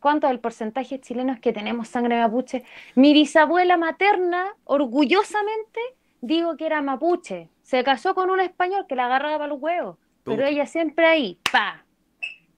¿cuánto 0.00 0.26
del 0.26 0.40
porcentaje 0.40 0.96
de 0.96 1.02
chilenos 1.02 1.38
que 1.38 1.52
tenemos 1.52 1.88
sangre 1.88 2.18
mapuche? 2.18 2.64
Mi 2.94 3.12
bisabuela 3.12 3.76
materna, 3.76 4.56
orgullosamente, 4.64 5.80
digo 6.20 6.56
que 6.56 6.66
era 6.66 6.82
mapuche. 6.82 7.48
Se 7.62 7.84
casó 7.84 8.14
con 8.14 8.30
un 8.30 8.40
español 8.40 8.86
que 8.88 8.96
la 8.96 9.06
agarraba 9.06 9.38
para 9.38 9.48
los 9.48 9.62
huevos, 9.62 9.96
pero 10.24 10.44
ella 10.44 10.66
siempre 10.66 11.06
ahí, 11.06 11.38
pa. 11.52 11.84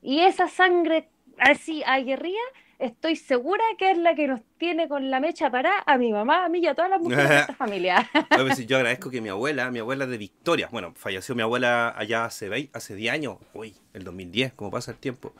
Y 0.01 0.21
esa 0.21 0.49
sangre 0.49 1.09
así 1.39 1.83
aguerrida, 1.85 2.41
estoy 2.83 3.17
segura 3.17 3.63
que 3.79 3.91
es 3.93 3.99
la 3.99 4.15
que 4.15 4.27
nos 4.29 4.41
tiene 4.59 4.89
con 4.89 5.11
la 5.11 5.21
mecha 5.21 5.51
parada 5.51 5.83
a 5.87 5.97
mi 5.99 6.13
mamá, 6.13 6.45
a 6.45 6.49
mí 6.49 6.59
y 6.61 6.67
a 6.67 6.75
todas 6.75 6.91
las 6.91 7.01
mujeres 7.03 7.29
de 7.29 7.39
esta 7.41 7.55
familia. 7.55 8.11
Oye, 8.35 8.45
pues, 8.45 8.67
yo 8.67 8.77
agradezco 8.77 9.09
que 9.11 9.21
mi 9.21 9.29
abuela, 9.29 9.71
mi 9.71 9.79
abuela 9.79 10.07
de 10.07 10.19
Victoria, 10.19 10.69
bueno, 10.71 10.93
falleció 10.97 11.35
mi 11.35 11.43
abuela 11.43 11.95
allá 11.97 12.25
hace, 12.25 12.51
vei- 12.51 12.71
hace 12.73 12.95
10 12.95 13.13
años, 13.15 13.37
uy, 13.55 13.75
el 13.95 14.05
2010, 14.05 14.53
como 14.55 14.71
pasa 14.71 14.91
el 14.93 14.99
tiempo. 14.99 15.33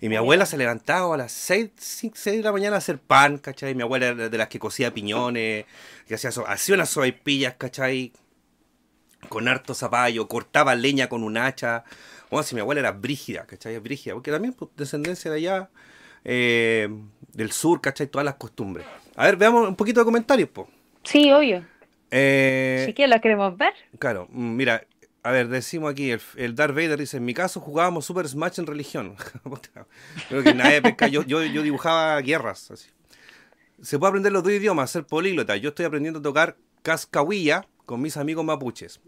Y 0.00 0.08
mi 0.08 0.16
abuela 0.16 0.46
se 0.46 0.56
levantaba 0.56 1.14
a 1.14 1.18
las 1.18 1.32
6, 1.32 1.70
5, 1.76 2.14
6 2.18 2.36
de 2.38 2.42
la 2.42 2.52
mañana 2.52 2.76
a 2.76 2.78
hacer 2.78 2.98
pan, 2.98 3.38
¿cachai? 3.38 3.74
Mi 3.74 3.82
abuela 3.82 4.06
era 4.08 4.28
de 4.28 4.38
las 4.38 4.48
que 4.48 4.58
cocía 4.58 4.92
piñones, 4.94 5.64
que 6.06 6.14
hacía, 6.14 6.30
so- 6.30 6.46
hacía 6.48 6.74
unas 6.76 6.88
sopaipillas, 6.90 7.54
¿cachai? 7.54 8.12
Con 9.28 9.48
harto 9.48 9.74
zapallo, 9.74 10.28
cortaba 10.28 10.74
leña 10.74 11.08
con 11.08 11.24
un 11.24 11.38
hacha. 11.38 11.84
Bueno, 12.30 12.42
si 12.42 12.54
mi 12.54 12.60
abuela 12.60 12.80
era 12.80 12.92
brígida, 12.92 13.46
¿cachai? 13.46 13.78
Brígida, 13.78 14.14
porque 14.14 14.30
también 14.30 14.52
pues, 14.52 14.70
descendencia 14.76 15.30
de 15.30 15.38
allá, 15.38 15.70
eh, 16.24 16.88
del 17.32 17.52
sur, 17.52 17.80
¿cachai? 17.80 18.06
Todas 18.06 18.24
las 18.24 18.34
costumbres. 18.34 18.86
A 19.16 19.26
ver, 19.26 19.36
veamos 19.36 19.68
un 19.68 19.76
poquito 19.76 20.00
de 20.00 20.04
comentarios, 20.04 20.48
pues. 20.52 20.68
Sí, 21.04 21.30
obvio. 21.32 21.64
Eh, 22.10 22.84
Si 22.86 22.92
que 22.94 23.06
lo 23.06 23.20
queremos 23.20 23.56
ver. 23.56 23.72
Claro, 23.98 24.26
mm, 24.30 24.56
mira, 24.56 24.84
a 25.22 25.30
ver, 25.30 25.48
decimos 25.48 25.90
aquí, 25.90 26.10
el, 26.10 26.20
el 26.36 26.54
Darth 26.54 26.74
Vader 26.74 26.98
dice, 26.98 27.16
en 27.16 27.24
mi 27.24 27.34
caso 27.34 27.60
jugábamos 27.60 28.04
Super 28.04 28.28
Smash 28.28 28.58
en 28.60 28.66
religión. 28.66 29.16
Creo 30.28 30.42
que 30.42 30.54
nadie 30.54 30.82
pesca, 30.82 31.08
yo, 31.08 31.22
yo, 31.22 31.42
yo 31.44 31.62
dibujaba 31.62 32.20
guerras. 32.20 32.70
Así. 32.70 32.90
Se 33.82 33.98
puede 33.98 34.10
aprender 34.10 34.32
los 34.32 34.42
dos 34.42 34.52
idiomas, 34.52 34.90
ser 34.90 35.04
políglota. 35.06 35.56
Yo 35.56 35.70
estoy 35.70 35.86
aprendiendo 35.86 36.20
a 36.20 36.22
tocar 36.22 36.56
cascahuilla 36.82 37.66
con 37.86 38.00
mis 38.00 38.16
amigos 38.16 38.44
mapuches. 38.44 39.00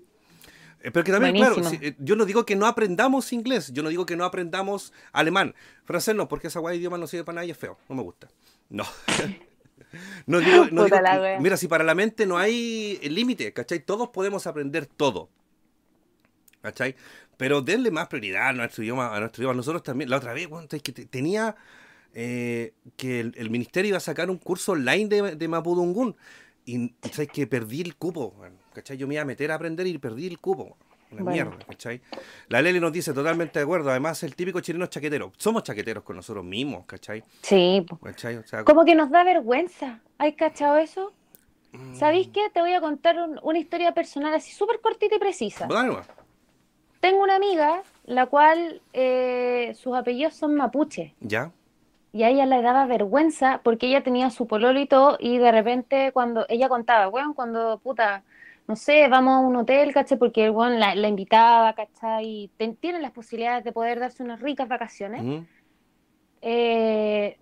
Eh, 0.82 0.90
Pero 0.90 1.04
que 1.04 1.12
también, 1.12 1.34
claro, 1.36 1.54
Buenísimo. 1.56 1.82
eh, 1.82 1.96
yo 1.98 2.14
no 2.16 2.24
digo 2.24 2.44
que 2.46 2.54
no 2.56 2.66
aprendamos 2.66 3.32
inglés, 3.32 3.72
yo 3.72 3.82
no 3.82 3.88
digo 3.88 4.06
que 4.06 4.16
no 4.16 4.24
aprendamos 4.24 4.92
alemán. 5.12 5.54
Francés 5.84 6.14
no, 6.14 6.28
porque 6.28 6.46
esa 6.48 6.60
guay 6.60 6.76
de 6.76 6.80
idioma 6.80 6.98
no 6.98 7.06
sirve 7.06 7.24
para 7.24 7.36
nada 7.36 7.46
y 7.46 7.50
es 7.50 7.58
feo, 7.58 7.78
no 7.88 7.96
me 7.96 8.02
gusta. 8.02 8.28
No. 8.68 8.84
No 10.26 10.40
digo, 10.40 10.66
no 10.72 10.86
mira, 11.40 11.56
si 11.56 11.68
para 11.68 11.84
la 11.84 11.94
mente 11.94 12.26
no 12.26 12.36
hay 12.36 12.98
límite, 13.08 13.52
¿cachai? 13.52 13.80
Todos 13.80 14.08
podemos 14.10 14.46
aprender 14.46 14.84
todo. 14.84 15.30
¿Cachai? 16.60 16.96
Pero 17.36 17.62
denle 17.62 17.90
más 17.90 18.08
prioridad 18.08 18.48
a 18.48 18.52
nuestro 18.52 18.82
idioma, 18.82 19.14
a 19.14 19.20
nuestro 19.20 19.42
idioma. 19.42 19.54
Nosotros 19.54 19.82
también, 19.82 20.10
la 20.10 20.16
otra 20.16 20.32
vez, 20.34 20.48
bueno, 20.48 20.66
es 20.70 20.82
que 20.82 20.92
te- 20.92 21.06
tenía 21.06 21.54
eh, 22.14 22.74
que 22.96 23.20
el, 23.20 23.32
el 23.36 23.48
ministerio 23.48 23.90
iba 23.90 23.98
a 23.98 24.00
sacar 24.00 24.28
un 24.28 24.38
curso 24.38 24.72
online 24.72 25.06
de, 25.08 25.36
de 25.36 25.48
Mapudungún. 25.48 26.16
Y 26.64 26.94
¿sabes? 27.12 27.28
que 27.32 27.46
perdí 27.46 27.80
el 27.82 27.94
cupo, 27.96 28.34
weón, 28.38 28.58
¿cachai? 28.76 28.96
Yo 28.96 29.06
me 29.08 29.14
iba 29.14 29.22
a 29.22 29.26
meter 29.26 29.50
a 29.50 29.54
aprender 29.56 29.86
y 29.86 29.96
perdí 29.98 30.26
el 30.26 30.38
cupo. 30.38 30.76
Una 31.10 31.22
Bueno. 31.22 31.30
mierda, 31.50 31.64
¿cachai? 31.66 32.00
La 32.48 32.60
Leli 32.60 32.78
nos 32.80 32.92
dice 32.92 33.12
totalmente 33.12 33.58
de 33.58 33.62
acuerdo. 33.62 33.90
Además, 33.90 34.22
el 34.24 34.34
típico 34.36 34.60
chileno 34.60 34.84
es 34.84 34.90
chaquetero. 34.90 35.32
Somos 35.36 35.62
chaqueteros 35.62 36.02
con 36.04 36.16
nosotros 36.16 36.44
mismos, 36.44 36.84
¿cachai? 36.84 37.22
Sí. 37.42 37.86
¿Cachai? 38.02 38.36
O 38.36 38.46
sea, 38.46 38.64
como 38.64 38.84
que 38.84 38.94
nos 38.94 39.10
da 39.10 39.22
vergüenza. 39.24 40.00
¿Hay 40.18 40.32
cachado 40.34 40.76
eso? 40.78 41.12
Mm. 41.72 41.94
¿Sabéis 41.94 42.28
qué? 42.28 42.50
Te 42.52 42.60
voy 42.60 42.72
a 42.74 42.80
contar 42.80 43.16
un- 43.18 43.38
una 43.42 43.58
historia 43.58 43.92
personal 43.92 44.34
así 44.34 44.50
súper 44.52 44.80
cortita 44.80 45.14
y 45.16 45.18
precisa. 45.18 45.66
nomás. 45.68 46.08
Tengo 47.00 47.22
una 47.22 47.36
amiga, 47.36 47.82
la 48.04 48.26
cual 48.26 48.80
eh, 48.92 49.72
sus 49.76 49.94
apellidos 49.94 50.34
son 50.34 50.54
mapuche. 50.56 51.14
¿Ya? 51.20 51.52
Y 52.12 52.22
a 52.24 52.30
ella 52.30 52.46
le 52.46 52.62
daba 52.62 52.86
vergüenza 52.86 53.60
porque 53.62 53.86
ella 53.88 54.02
tenía 54.02 54.30
su 54.30 54.46
pololo 54.48 54.80
y 54.80 54.86
todo, 54.86 55.18
y 55.20 55.38
de 55.38 55.52
repente 55.52 56.10
cuando 56.12 56.46
ella 56.48 56.68
contaba, 56.68 57.08
weón, 57.08 57.34
cuando 57.34 57.78
puta, 57.78 58.24
no 58.68 58.76
sé, 58.76 59.08
vamos 59.08 59.34
a 59.34 59.38
un 59.40 59.56
hotel, 59.56 59.92
¿cachai? 59.92 60.18
Porque 60.18 60.44
el 60.46 60.50
weón 60.50 60.80
la, 60.80 60.94
la 60.94 61.08
invitaba, 61.08 61.74
¿cachai? 61.74 62.50
Y 62.58 62.74
tienen 62.80 63.02
las 63.02 63.12
posibilidades 63.12 63.64
de 63.64 63.72
poder 63.72 64.00
darse 64.00 64.22
unas 64.22 64.40
ricas 64.40 64.68
vacaciones. 64.68 65.26
Eh, 66.42 67.38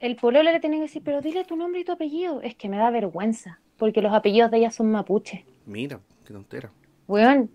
el 0.00 0.16
pololo 0.16 0.50
le 0.52 0.60
tenía 0.60 0.78
que 0.78 0.82
decir, 0.84 1.02
pero 1.04 1.20
dile 1.20 1.44
tu 1.44 1.56
nombre 1.56 1.80
y 1.80 1.84
tu 1.84 1.92
apellido. 1.92 2.40
Es 2.42 2.54
que 2.56 2.68
me 2.68 2.76
da 2.76 2.90
vergüenza, 2.90 3.60
porque 3.76 4.02
los 4.02 4.12
apellidos 4.12 4.50
de 4.50 4.58
ella 4.58 4.70
son 4.70 4.90
mapuche. 4.90 5.46
Mira, 5.64 6.00
qué 6.24 6.32
tontera. 6.32 6.72
Weón, 7.06 7.50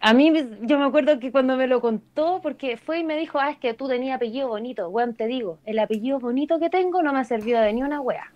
A 0.00 0.14
mí, 0.14 0.32
yo 0.62 0.78
me 0.78 0.86
acuerdo 0.86 1.18
que 1.20 1.30
cuando 1.32 1.56
me 1.56 1.66
lo 1.66 1.80
contó, 1.82 2.40
porque 2.42 2.76
fue 2.78 3.00
y 3.00 3.04
me 3.04 3.16
dijo, 3.18 3.38
ah, 3.38 3.50
es 3.50 3.58
que 3.58 3.74
tú 3.74 3.86
tenías 3.88 4.16
apellido 4.16 4.48
bonito. 4.48 4.88
Weón, 4.88 5.14
te 5.14 5.26
digo, 5.26 5.60
el 5.64 5.78
apellido 5.78 6.18
bonito 6.20 6.58
que 6.58 6.70
tengo 6.70 7.02
no 7.02 7.12
me 7.12 7.20
ha 7.20 7.24
servido 7.24 7.60
de 7.60 7.72
ni 7.74 7.82
una 7.82 8.00
wea. 8.00 8.32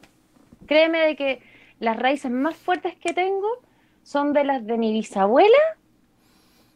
Créeme 0.67 1.01
de 1.01 1.17
que 1.17 1.43
las 1.79 1.97
raíces 1.99 2.31
más 2.31 2.57
fuertes 2.57 2.97
que 2.97 3.15
tengo 3.15 3.49
son 4.05 4.33
de 4.33 4.45
las 4.45 4.65
de 4.65 4.79
mi 4.79 4.93
bisabuela 4.93 5.59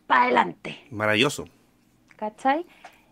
para 0.08 0.24
adelante. 0.24 0.78
Maravilloso. 0.90 1.44
¿Cachai? 2.16 2.66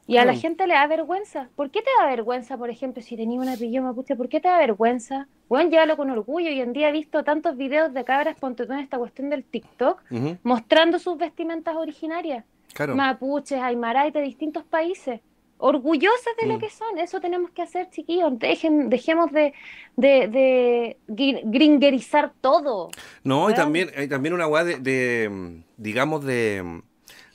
Y 0.08 0.18
a 0.18 0.24
la 0.24 0.34
gente 0.34 0.66
le 0.66 0.74
da 0.74 0.86
vergüenza. 0.86 1.48
¿Por 1.56 1.70
qué 1.70 1.82
te 1.82 1.90
da 1.98 2.06
vergüenza, 2.06 2.56
por 2.56 2.70
ejemplo, 2.70 3.02
si 3.02 3.16
tenías 3.16 3.42
un 3.42 3.48
apellido 3.48 3.82
mapuche? 3.82 4.14
¿Por 4.14 4.28
qué 4.28 4.40
te 4.40 4.48
da 4.48 4.58
vergüenza? 4.58 5.26
Bueno, 5.48 5.68
llévalo 5.68 5.96
con 5.96 6.10
orgullo. 6.10 6.48
Hoy 6.48 6.60
en 6.60 6.72
día 6.72 6.90
he 6.90 6.92
visto 6.92 7.24
tantos 7.24 7.56
videos 7.56 7.92
de 7.92 8.04
cabras, 8.04 8.36
ponte 8.38 8.62
en 8.62 8.78
esta 8.78 8.98
cuestión 8.98 9.30
del 9.30 9.44
TikTok, 9.44 10.02
mostrando 10.44 11.00
sus 11.00 11.18
vestimentas 11.18 11.74
originarias. 11.74 12.44
Claro. 12.72 12.94
Mapuches, 12.94 13.60
aymaray 13.60 14.12
de 14.12 14.22
distintos 14.22 14.64
países. 14.64 15.20
Orgullosas 15.58 16.34
de 16.40 16.46
lo 16.46 16.56
Mm. 16.56 16.60
que 16.60 16.70
son. 16.70 16.98
Eso 16.98 17.20
tenemos 17.20 17.50
que 17.50 17.62
hacer, 17.62 17.88
chiquillos. 17.90 18.38
Dejen, 18.38 18.90
dejemos 18.90 19.32
de, 19.32 19.54
de, 19.96 20.28
de 20.28 20.96
gri- 21.08 21.40
gringerizar 21.44 22.32
todo. 22.40 22.90
No, 23.24 23.48
y 23.50 23.54
también 23.54 23.90
hay 23.96 24.06
también 24.08 24.34
una 24.34 24.46
weá 24.46 24.64
de, 24.64 24.78
de, 24.78 25.28
mm, 25.30 25.62
digamos, 25.78 26.24
de, 26.24 26.62
mm, 26.62 26.82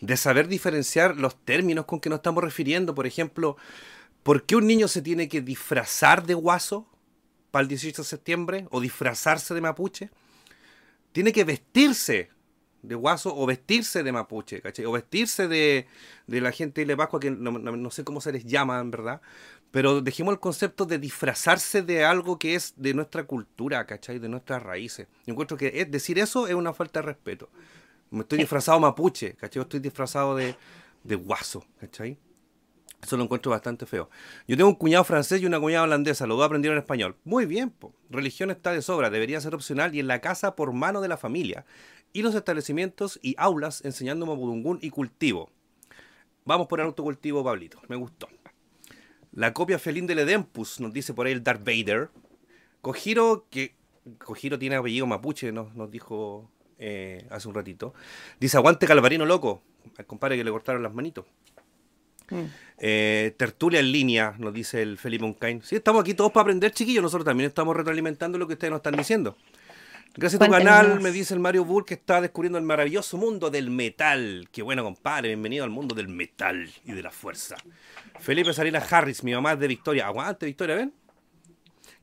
de 0.06 0.18
saber 0.18 0.48
diferenciar 0.48 1.18
los 1.18 1.36
términos 1.44 1.86
con 1.86 2.00
que 2.00 2.10
nos 2.10 2.18
estamos 2.20 2.44
refiriendo. 2.44 2.94
Por 2.94 3.08
ejemplo, 3.08 3.58
¿por 4.24 4.44
qué 4.46 4.56
un 4.56 4.68
niño 4.68 4.88
se 4.88 5.02
tiene 5.02 5.28
que 5.28 5.42
disfrazar 5.42 6.26
de 6.26 6.34
guaso 6.36 6.86
para 7.50 7.64
el 7.64 7.68
18 7.68 8.04
de 8.04 8.08
septiembre 8.08 8.68
o 8.72 8.80
disfrazarse 8.82 9.54
de 9.54 9.62
mapuche? 9.62 10.10
Tiene 11.12 11.32
que 11.34 11.44
vestirse 11.44 12.30
de 12.82 12.96
guaso 12.96 13.36
o 13.36 13.46
vestirse 13.46 14.04
de 14.04 14.12
mapuche, 14.12 14.62
¿cachai? 14.62 14.86
O 14.86 14.92
vestirse 14.92 15.48
de, 15.48 15.88
de 16.28 16.42
la 16.42 16.52
gente 16.52 16.86
de 16.86 16.98
Pascua, 16.98 17.20
que 17.20 17.32
no, 17.32 17.52
no- 17.52 17.76
no 17.78 17.92
sé 17.92 18.04
cómo 18.04 18.22
se 18.22 18.32
les 18.32 18.46
llama, 18.46 18.80
en 18.80 18.92
verdad. 18.92 19.22
Pero 19.72 20.02
dejemos 20.02 20.34
el 20.34 20.40
concepto 20.40 20.86
de 20.86 21.00
disfrazarse 21.00 21.82
de 21.82 22.04
algo 22.04 22.38
que 22.38 22.56
es 22.56 22.74
de 22.76 22.94
nuestra 22.94 23.24
cultura, 23.24 23.86
¿cachai? 23.86 24.20
De 24.20 24.28
nuestras 24.28 24.62
raíces. 24.62 25.08
Yo 25.26 25.32
encuentro 25.34 25.56
que 25.58 25.72
es- 25.76 25.90
decir 25.92 26.20
eso 26.20 26.48
es 26.48 26.54
una 26.56 26.74
falta 26.74 27.00
de 27.02 27.06
respeto. 27.08 27.50
Me 28.10 28.22
estoy 28.22 28.40
disfrazado 28.40 28.80
mapuche, 28.80 29.36
¿cachai? 29.36 29.62
Estoy 29.62 29.80
disfrazado 29.80 30.36
de, 30.36 30.56
de 31.04 31.16
guaso, 31.16 31.64
¿cachai? 31.80 32.18
Eso 33.02 33.18
lo 33.18 33.24
encuentro 33.24 33.50
bastante 33.52 33.86
feo. 33.88 34.10
Yo 34.48 34.56
tengo 34.58 34.70
un 34.70 34.76
cuñado 34.76 35.04
francés 35.04 35.42
y 35.42 35.46
una 35.48 35.60
cuñada 35.60 35.86
holandesa, 35.86 36.28
los 36.28 36.38
dos 36.38 36.46
aprendieron 36.46 36.78
español. 36.78 37.16
Muy 37.24 37.46
bien, 37.48 37.72
po. 37.72 37.94
religión 38.12 38.52
está 38.52 38.74
de 38.74 38.82
sobra, 38.84 39.10
debería 39.10 39.42
ser 39.42 39.56
opcional 39.56 39.96
y 39.96 40.00
en 40.02 40.08
la 40.08 40.22
casa 40.22 40.56
por 40.56 40.72
mano 40.74 41.02
de 41.02 41.08
la 41.08 41.18
familia. 41.18 41.66
Y 42.14 42.22
los 42.22 42.36
establecimientos 42.36 43.20
y 43.22 43.36
aulas 43.38 43.84
enseñando 43.86 44.26
mapudungún 44.26 44.80
y 44.82 44.90
cultivo. 44.90 45.50
Vamos 46.46 46.68
por 46.68 46.80
el 46.80 46.88
autocultivo, 46.88 47.44
Pablito. 47.44 47.80
Me 47.88 47.96
gustó. 47.96 48.28
La 49.32 49.54
copia 49.54 49.80
felín 49.80 50.08
del 50.08 50.20
Edempus, 50.20 50.80
nos 50.80 50.92
dice 50.92 51.14
por 51.14 51.28
ahí 51.28 51.34
el 51.34 51.44
Darth 51.44 51.64
Vader. 51.64 52.10
Kojiro, 52.82 53.46
que 53.50 53.76
Kojiro 54.18 54.60
tiene 54.60 54.76
apellido 54.76 55.06
mapuche, 55.08 55.52
nos, 55.52 55.74
nos 55.76 55.90
dijo 55.90 56.50
eh, 56.80 57.28
hace 57.30 57.48
un 57.48 57.54
ratito. 57.54 57.94
Dice, 58.40 58.58
aguante 58.58 58.88
Calvarino 58.88 59.26
loco. 59.26 59.62
Al 59.98 60.06
compadre 60.06 60.36
que 60.36 60.44
le 60.44 60.52
cortaron 60.52 60.84
las 60.84 60.94
manitos. 60.94 61.26
Eh, 62.78 63.36
tertulia 63.38 63.80
en 63.80 63.92
línea, 63.92 64.36
nos 64.40 64.54
dice 64.54 64.82
el 64.82 64.98
Felipe 64.98 65.26
Uncain. 65.26 65.62
Sí, 65.62 65.76
estamos 65.76 66.02
aquí 66.02 66.14
todos 66.14 66.32
para 66.32 66.44
aprender, 66.44 66.72
chiquillos. 66.72 67.04
Nosotros 67.04 67.26
también 67.26 67.50
estamos 67.50 67.76
retroalimentando 67.76 68.38
lo 68.38 68.48
que 68.48 68.54
ustedes 68.54 68.72
nos 68.72 68.80
están 68.80 68.96
diciendo. 68.96 69.38
Gracias 70.16 70.42
a 70.42 70.46
tu 70.46 70.52
canal, 70.52 71.00
me 71.00 71.10
dice 71.10 71.34
el 71.34 71.40
Mario 71.40 71.64
Bull 71.64 71.86
que 71.86 71.94
está 71.94 72.20
descubriendo 72.20 72.58
el 72.58 72.66
maravilloso 72.66 73.18
mundo 73.18 73.50
del 73.50 73.70
metal. 73.70 74.50
Qué 74.52 74.62
bueno, 74.62 74.84
compadre. 74.84 75.30
Bienvenido 75.30 75.64
al 75.64 75.70
mundo 75.70 75.96
del 75.96 76.10
metal 76.10 76.70
y 76.84 76.92
de 76.92 77.02
la 77.02 77.12
fuerza. 77.12 77.56
Felipe 78.20 78.52
Salinas 78.52 78.92
Harris, 78.92 79.24
mi 79.24 79.34
mamá 79.34 79.54
es 79.54 79.60
de 79.60 79.68
Victoria. 79.68 80.08
Aguante, 80.08 80.46
Victoria, 80.46 80.76
¿ven? 80.76 80.94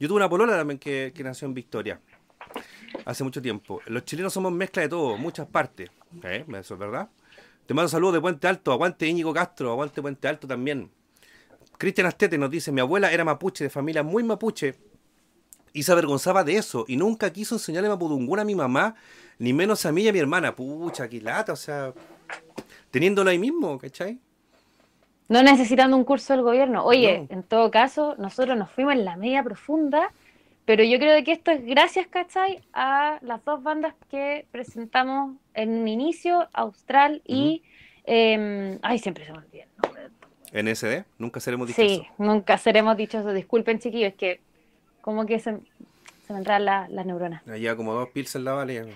Yo 0.00 0.08
tuve 0.08 0.16
una 0.16 0.28
polola 0.28 0.56
también 0.56 0.78
que, 0.78 1.12
que 1.14 1.22
nació 1.22 1.46
en 1.48 1.54
Victoria. 1.54 2.00
Hace 3.04 3.24
mucho 3.24 3.42
tiempo. 3.42 3.82
Los 3.86 4.06
chilenos 4.06 4.32
somos 4.32 4.52
mezcla 4.52 4.80
de 4.80 4.88
todo, 4.88 5.18
muchas 5.18 5.46
partes. 5.46 5.90
¿Eh? 6.22 6.46
Eso 6.48 6.74
es 6.74 6.80
verdad. 6.80 7.10
Te 7.66 7.74
mando 7.74 7.90
saludos 7.90 8.14
de 8.14 8.20
Puente 8.22 8.48
Alto. 8.48 8.72
Aguante 8.72 9.06
Íñigo 9.06 9.34
Castro. 9.34 9.70
Aguante 9.70 10.00
Puente 10.00 10.28
Alto 10.28 10.48
también. 10.48 10.90
Cristian 11.76 12.06
Astete 12.06 12.38
nos 12.38 12.50
dice, 12.50 12.72
mi 12.72 12.80
abuela 12.80 13.12
era 13.12 13.24
mapuche, 13.24 13.64
de 13.64 13.70
familia 13.70 14.02
muy 14.02 14.24
mapuche, 14.24 14.74
y 15.72 15.82
se 15.82 15.92
avergonzaba 15.92 16.44
de 16.44 16.56
eso, 16.56 16.84
y 16.88 16.96
nunca 16.96 17.32
quiso 17.32 17.54
enseñarle 17.56 17.88
mapudungún 17.88 18.38
a 18.38 18.44
mi 18.44 18.54
mamá, 18.54 18.94
ni 19.38 19.52
menos 19.52 19.84
a 19.86 19.92
mí 19.92 20.02
y 20.02 20.08
a 20.08 20.12
mi 20.12 20.18
hermana. 20.18 20.54
Pucha, 20.54 21.08
qué 21.08 21.20
lata, 21.20 21.52
o 21.52 21.56
sea, 21.56 21.92
teniéndolo 22.90 23.30
ahí 23.30 23.38
mismo, 23.38 23.78
¿cachai? 23.78 24.18
No 25.28 25.42
necesitando 25.42 25.96
un 25.96 26.04
curso 26.04 26.32
del 26.32 26.42
gobierno. 26.42 26.84
Oye, 26.84 27.26
No. 27.28 27.36
en 27.36 27.42
todo 27.42 27.70
caso, 27.70 28.14
nosotros 28.18 28.56
nos 28.56 28.70
fuimos 28.70 28.94
en 28.94 29.04
la 29.04 29.16
media 29.16 29.42
profunda, 29.42 30.10
pero 30.64 30.82
yo 30.84 30.98
creo 30.98 31.22
que 31.22 31.32
esto 31.32 31.50
es 31.50 31.64
gracias, 31.64 32.06
¿cachai? 32.08 32.60
A 32.72 33.18
las 33.22 33.44
dos 33.44 33.62
bandas 33.62 33.94
que 34.10 34.46
presentamos 34.50 35.36
en 35.54 35.70
un 35.80 35.88
inicio, 35.88 36.48
Austral 36.52 37.22
y... 37.26 37.62
eh, 38.04 38.78
ay, 38.82 38.98
siempre 38.98 39.26
se 39.26 39.32
me 39.32 39.38
olvida 39.38 39.64
el 39.64 39.70
nombre. 39.82 40.08
NSD, 40.50 41.04
nunca 41.18 41.40
seremos 41.40 41.68
Sí, 41.70 41.82
dichosos. 41.82 42.06
nunca 42.16 42.56
seremos 42.56 42.96
dichosos. 42.96 43.34
Disculpen, 43.34 43.78
chiquillos, 43.80 44.12
es 44.12 44.14
que 44.16 44.40
como 45.00 45.26
que 45.26 45.38
se, 45.38 45.58
se 46.26 46.32
me 46.32 46.38
entraban 46.38 46.64
la- 46.64 46.88
las 46.88 47.06
neuronas. 47.06 47.46
Allá 47.48 47.76
como 47.76 47.94
dos 47.94 48.08
pills 48.10 48.34
en 48.36 48.44
la 48.44 48.52
vale. 48.52 48.94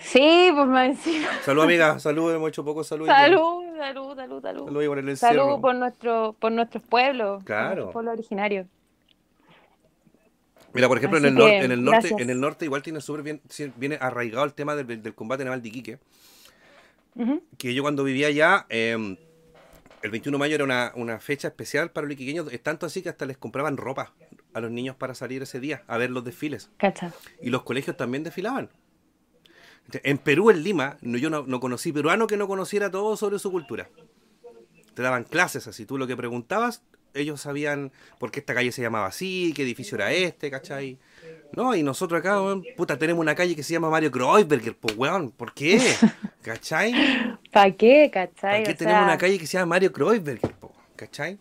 Sí, 0.00 0.50
pues 0.54 0.66
más 0.66 0.88
encima. 0.88 1.28
Salud, 1.44 1.62
amiga, 1.64 1.98
salud, 2.00 2.34
hemos 2.34 2.48
hecho 2.48 2.64
poco 2.64 2.82
salud. 2.84 3.06
Salud, 3.06 3.64
salud, 3.76 4.16
salud, 4.16 4.42
salud. 4.42 4.64
Salud 4.66 4.86
por 4.86 4.98
el 4.98 5.08
encierro. 5.08 5.34
Salud 5.46 5.60
por, 5.60 5.74
nuestro, 5.74 6.36
por 6.38 6.52
nuestros 6.52 6.82
pueblos. 6.84 7.44
Claro. 7.44 7.68
Por 7.68 7.74
nuestros 7.76 7.92
pueblos 7.92 8.12
originarios. 8.14 8.66
Mira, 10.72 10.86
por 10.86 10.98
ejemplo, 10.98 11.18
en 11.18 11.24
el, 11.26 11.36
que, 11.36 11.58
en, 11.58 11.72
el 11.72 11.82
norte, 11.82 11.98
gracias. 12.00 12.20
en 12.20 12.30
el 12.30 12.40
norte 12.40 12.64
igual 12.64 12.82
tiene 12.82 13.00
súper 13.00 13.22
bien, 13.24 13.40
viene 13.76 13.98
arraigado 14.00 14.44
el 14.44 14.54
tema 14.54 14.76
del, 14.76 15.02
del 15.02 15.14
combate 15.14 15.44
naval 15.44 15.62
de 15.62 15.68
Iquique. 15.68 15.98
Que 17.58 17.74
yo 17.74 17.82
cuando 17.82 18.04
vivía 18.04 18.28
allá, 18.28 18.66
eh, 18.68 19.16
el 20.02 20.10
21 20.10 20.36
de 20.36 20.38
mayo 20.38 20.54
era 20.54 20.64
una, 20.64 20.92
una 20.94 21.18
fecha 21.18 21.48
especial 21.48 21.90
para 21.90 22.06
los 22.06 22.14
iquiqueños, 22.14 22.50
es 22.52 22.62
tanto 22.62 22.86
así 22.86 23.02
que 23.02 23.08
hasta 23.08 23.26
les 23.26 23.36
compraban 23.36 23.76
ropa 23.76 24.12
a 24.54 24.60
los 24.60 24.70
niños 24.70 24.96
para 24.96 25.14
salir 25.14 25.42
ese 25.42 25.60
día 25.60 25.82
a 25.86 25.98
ver 25.98 26.10
los 26.10 26.24
desfiles. 26.24 26.70
Cacha. 26.76 27.12
Y 27.40 27.50
los 27.50 27.62
colegios 27.62 27.96
también 27.96 28.24
desfilaban. 28.24 28.70
En 30.04 30.18
Perú, 30.18 30.50
en 30.50 30.62
Lima, 30.62 30.98
no, 31.00 31.18
yo 31.18 31.30
no, 31.30 31.44
no 31.46 31.58
conocí 31.58 31.92
peruano 31.92 32.26
que 32.26 32.36
no 32.36 32.46
conociera 32.46 32.90
todo 32.90 33.16
sobre 33.16 33.38
su 33.38 33.50
cultura. 33.50 33.88
Te 34.94 35.02
daban 35.02 35.24
clases 35.24 35.66
así, 35.66 35.86
tú 35.86 35.98
lo 35.98 36.06
que 36.06 36.16
preguntabas, 36.16 36.82
ellos 37.14 37.40
sabían 37.40 37.92
por 38.18 38.30
qué 38.30 38.40
esta 38.40 38.54
calle 38.54 38.72
se 38.72 38.82
llamaba 38.82 39.06
así, 39.06 39.52
qué 39.54 39.62
edificio 39.62 39.96
era 39.96 40.12
este, 40.12 40.50
¿cachai? 40.50 40.98
No, 41.52 41.74
y 41.74 41.82
nosotros 41.82 42.20
acá, 42.20 42.40
weón, 42.40 42.64
puta, 42.76 42.98
tenemos 42.98 43.20
una 43.20 43.34
calle 43.34 43.56
que 43.56 43.62
se 43.62 43.72
llama 43.72 43.90
Mario 43.90 44.10
Kreuzberger, 44.10 44.76
pues 44.76 44.96
weón, 44.96 45.30
¿por 45.30 45.52
qué? 45.52 45.80
¿Cachai? 46.42 46.92
¿Para 47.50 47.72
qué, 47.72 48.10
cachai? 48.12 48.34
¿Para 48.40 48.62
qué 48.62 48.70
O 48.70 48.76
tenemos 48.76 48.98
sea, 48.98 49.04
una 49.04 49.18
calle 49.18 49.38
que 49.38 49.46
se 49.46 49.54
llama 49.54 49.70
Mario 49.70 49.92
Kreuzberger, 49.92 50.52
po? 50.52 50.72
¿cachai? 50.96 51.38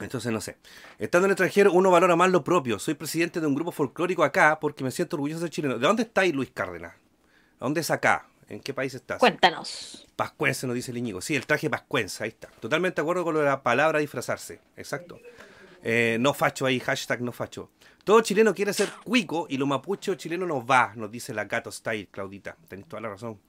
Entonces, 0.00 0.32
no 0.32 0.40
sé. 0.40 0.56
Estando 1.02 1.26
en 1.26 1.30
el 1.30 1.32
extranjero, 1.32 1.72
uno 1.72 1.90
valora 1.90 2.14
más 2.14 2.30
lo 2.30 2.44
propio. 2.44 2.78
Soy 2.78 2.94
presidente 2.94 3.40
de 3.40 3.46
un 3.48 3.56
grupo 3.56 3.72
folclórico 3.72 4.22
acá 4.22 4.60
porque 4.60 4.84
me 4.84 4.92
siento 4.92 5.16
orgulloso 5.16 5.40
de 5.40 5.46
ser 5.46 5.50
chileno. 5.50 5.76
¿De 5.76 5.84
dónde 5.84 6.04
estáis, 6.04 6.32
Luis 6.32 6.52
Cárdenas? 6.54 6.92
¿A 7.58 7.64
dónde 7.64 7.80
es 7.80 7.90
acá? 7.90 8.28
¿En 8.48 8.60
qué 8.60 8.72
país 8.72 8.94
estás? 8.94 9.18
Cuéntanos. 9.18 10.06
Pascuense, 10.14 10.64
nos 10.64 10.76
dice 10.76 10.92
el 10.92 10.98
Íñigo. 10.98 11.20
Sí, 11.20 11.34
el 11.34 11.44
traje 11.44 11.68
pascuense, 11.68 12.22
ahí 12.22 12.28
está. 12.28 12.50
Totalmente 12.60 13.00
de 13.00 13.02
acuerdo 13.02 13.24
con 13.24 13.34
lo 13.34 13.40
de 13.40 13.46
la 13.46 13.64
palabra 13.64 13.98
disfrazarse. 13.98 14.60
Exacto. 14.76 15.18
Eh, 15.82 16.18
no 16.20 16.34
facho 16.34 16.66
ahí, 16.66 16.78
hashtag 16.78 17.20
no 17.20 17.32
facho. 17.32 17.72
Todo 18.04 18.20
chileno 18.20 18.54
quiere 18.54 18.72
ser 18.72 18.88
cuico 19.02 19.46
y 19.48 19.56
lo 19.56 19.66
mapuche 19.66 20.16
chileno 20.16 20.46
nos 20.46 20.62
va, 20.62 20.92
nos 20.94 21.10
dice 21.10 21.34
la 21.34 21.46
Gato 21.46 21.72
Style, 21.72 22.10
Claudita. 22.12 22.56
Tenés 22.68 22.86
toda 22.86 23.02
la 23.02 23.08
razón. 23.08 23.40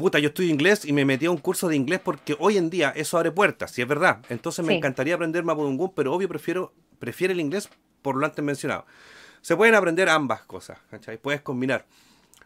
Puta, 0.00 0.18
yo 0.18 0.28
estudio 0.28 0.48
inglés 0.48 0.86
y 0.86 0.94
me 0.94 1.04
metí 1.04 1.26
a 1.26 1.30
un 1.30 1.36
curso 1.36 1.68
de 1.68 1.76
inglés 1.76 2.00
porque 2.02 2.34
hoy 2.38 2.56
en 2.56 2.70
día 2.70 2.90
eso 2.96 3.18
abre 3.18 3.30
puertas, 3.32 3.70
si 3.70 3.82
es 3.82 3.86
verdad. 3.86 4.20
Entonces 4.30 4.64
me 4.64 4.72
Sí. 4.72 4.78
encantaría 4.78 5.14
aprender 5.14 5.44
mapudungún, 5.44 5.92
pero 5.94 6.14
obvio 6.14 6.26
prefiero 6.26 6.72
prefiero 6.98 7.32
el 7.34 7.40
inglés 7.40 7.68
por 8.00 8.16
lo 8.16 8.24
antes 8.24 8.42
mencionado. 8.42 8.86
Se 9.42 9.54
pueden 9.56 9.74
aprender 9.74 10.08
ambas 10.08 10.40
cosas, 10.44 10.78
¿cachai? 10.90 11.18
Puedes 11.18 11.42
combinar. 11.42 11.84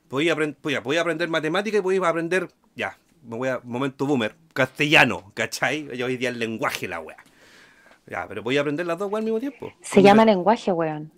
Podía, 0.08 0.34
aprend- 0.34 0.56
aprender 1.00 1.28
matemática 1.28 1.78
y 1.78 1.80
podía 1.80 2.08
aprender, 2.08 2.48
ya, 2.74 2.98
me 3.22 3.36
voy 3.36 3.48
a, 3.50 3.60
momento 3.62 4.04
boomer, 4.04 4.34
castellano, 4.52 5.30
¿cachai? 5.34 5.96
Yo 5.96 6.06
hoy 6.06 6.16
día 6.16 6.30
el 6.30 6.40
lenguaje 6.40 6.88
la 6.88 6.98
wea. 6.98 7.18
Ya, 8.08 8.26
pero 8.26 8.42
podía 8.42 8.62
aprender 8.62 8.84
las 8.84 8.98
dos 8.98 9.12
weas 9.12 9.20
al 9.20 9.24
mismo 9.26 9.38
tiempo. 9.38 9.72
Se 9.80 10.02
llama 10.02 10.24
lenguaje, 10.24 10.72
weón. 10.72 11.12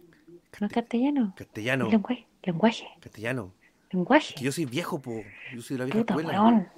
¿No 0.60 0.66
es 0.66 0.72
castellano? 0.72 1.34
Castellano, 1.36 1.88
Lenguaje. 1.90 2.26
Lenguaje. 2.42 2.86
castellano. 3.00 3.52
Lenguaje. 3.90 4.34
Que 4.34 4.44
yo 4.44 4.52
soy 4.52 4.64
viejo, 4.66 5.00
po. 5.00 5.22
Yo 5.54 5.62
soy 5.62 5.76
de 5.76 5.78
la 5.80 5.84
vieja 5.86 5.98
Puta, 6.00 6.14
escuela. 6.14 6.42
weón. 6.42 6.68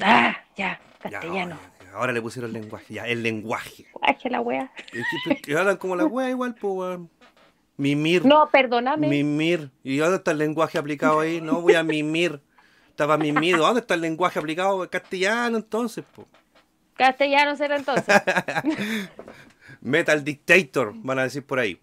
Ah, 0.00 0.36
ya. 0.56 0.80
Ya, 1.04 1.10
Castellano. 1.10 1.56
ahora, 1.56 1.92
ahora 1.94 2.12
le 2.12 2.22
pusieron 2.22 2.54
el 2.54 2.60
lenguaje, 2.62 2.94
ya, 2.94 3.06
el 3.06 3.22
lenguaje. 3.22 3.84
Lenguaje 3.94 4.30
la 4.30 4.40
wea. 4.40 4.72
Es 4.92 5.40
que, 5.42 5.56
hablan 5.56 5.76
como 5.76 5.94
la 5.96 6.06
wea 6.06 6.30
igual, 6.30 6.54
po, 6.54 6.72
weón. 6.72 7.10
Mimir. 7.76 8.24
No, 8.24 8.48
perdóname. 8.50 9.08
Mimir. 9.08 9.70
¿Y 9.84 9.98
dónde 9.98 10.16
está 10.16 10.32
el 10.32 10.38
lenguaje 10.38 10.78
aplicado 10.78 11.20
ahí? 11.20 11.40
No 11.40 11.60
voy 11.60 11.74
a 11.74 11.84
mimir. 11.84 12.40
Estaba 12.90 13.16
mimido. 13.16 13.58
¿Dónde 13.58 13.80
está 13.80 13.94
el 13.94 14.00
lenguaje 14.00 14.38
aplicado 14.40 14.88
castellano 14.90 15.58
entonces? 15.58 16.04
Po? 16.04 16.26
Castellano 16.96 17.54
será 17.54 17.76
entonces. 17.76 18.12
Metal 19.80 20.24
Dictator, 20.24 20.92
van 20.96 21.20
a 21.20 21.22
decir 21.22 21.44
por 21.46 21.60
ahí. 21.60 21.80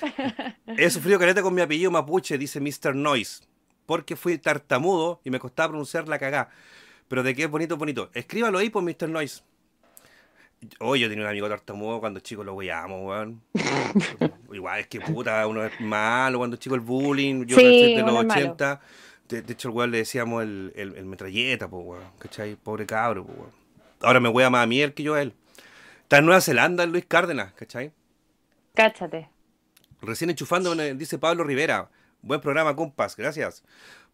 He 0.78 0.88
sufrido 0.90 1.18
careta 1.18 1.42
con 1.42 1.52
mi 1.54 1.60
apellido 1.60 1.90
mapuche, 1.90 2.38
dice 2.38 2.60
Mr. 2.60 2.94
Noise, 2.94 3.42
porque 3.92 4.16
fui 4.16 4.38
tartamudo 4.38 5.20
y 5.22 5.28
me 5.28 5.38
costaba 5.38 5.68
pronunciar 5.68 6.08
la 6.08 6.18
cagá. 6.18 6.48
Pero 7.08 7.22
de 7.22 7.34
qué 7.34 7.42
es 7.42 7.50
bonito, 7.50 7.76
bonito. 7.76 8.08
Escríbalo 8.14 8.56
ahí 8.56 8.70
por 8.70 8.82
Mr. 8.82 9.06
Noise. 9.06 9.42
Oye, 10.78 11.02
yo 11.02 11.10
tenía 11.10 11.24
un 11.24 11.30
amigo 11.30 11.46
tartamudo 11.46 12.00
cuando 12.00 12.20
chico 12.20 12.42
lo 12.42 12.54
weamos, 12.54 13.02
weón. 13.02 13.42
Igual 14.50 14.80
es 14.80 14.86
que 14.86 15.02
puta, 15.02 15.46
uno 15.46 15.62
es 15.62 15.78
malo 15.78 16.38
cuando 16.38 16.56
chico 16.56 16.74
el 16.74 16.80
bullying. 16.80 17.44
Yo 17.44 17.58
Sí, 17.58 17.94
de 17.94 18.00
los 18.00 18.10
uno 18.12 18.20
es 18.22 18.26
malo. 18.28 18.40
80. 18.40 18.80
De, 19.28 19.42
de 19.42 19.52
hecho, 19.52 19.68
el 19.68 19.74
weón 19.74 19.90
le 19.90 19.98
decíamos 19.98 20.42
el, 20.42 20.72
el, 20.74 20.96
el 20.96 21.04
metralleta, 21.04 21.68
pues, 21.68 21.84
weón. 21.84 22.04
¿Cachai? 22.18 22.56
Pobre 22.56 22.86
cabro, 22.86 23.26
pues, 23.26 23.36
weón. 23.40 23.50
Ahora 24.00 24.20
me 24.20 24.30
wea 24.30 24.48
más 24.48 24.64
a 24.64 24.66
mí 24.66 24.80
él 24.80 24.94
que 24.94 25.02
yo 25.02 25.16
a 25.16 25.20
él. 25.20 25.34
Está 26.04 26.16
en 26.16 26.24
Nueva 26.24 26.40
Zelanda 26.40 26.82
el 26.84 26.92
Luis 26.92 27.04
Cárdenas, 27.06 27.52
¿cachai? 27.52 27.92
Cáchate. 28.72 29.28
Recién 30.00 30.30
enchufando, 30.30 30.74
dice 30.94 31.18
Pablo 31.18 31.44
Rivera. 31.44 31.90
Buen 32.22 32.40
programa, 32.40 32.76
compas, 32.76 33.16
gracias. 33.16 33.64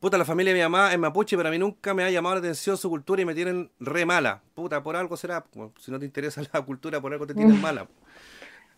Puta, 0.01 0.17
la 0.17 0.25
familia 0.25 0.55
de 0.55 0.59
mi 0.59 0.63
mamá 0.63 0.93
es 0.93 0.99
mapuche, 0.99 1.37
pero 1.37 1.51
a 1.51 1.53
mí 1.53 1.59
nunca 1.59 1.93
me 1.93 2.05
ha 2.05 2.11
llamado 2.11 2.37
la 2.37 2.39
atención 2.39 2.79
su 2.79 2.89
cultura 2.89 3.21
y 3.21 3.27
me 3.27 3.35
tienen 3.35 3.71
re 3.81 4.07
mala. 4.07 4.41
Puta, 4.55 4.83
por 4.83 4.97
algo 4.97 5.15
será. 5.19 5.45
Si 5.79 5.91
no 5.91 5.99
te 5.99 6.07
interesa 6.07 6.41
la 6.53 6.63
cultura, 6.63 7.03
por 7.03 7.13
algo 7.13 7.27
te 7.27 7.35
tienen 7.35 7.61
mala. 7.61 7.87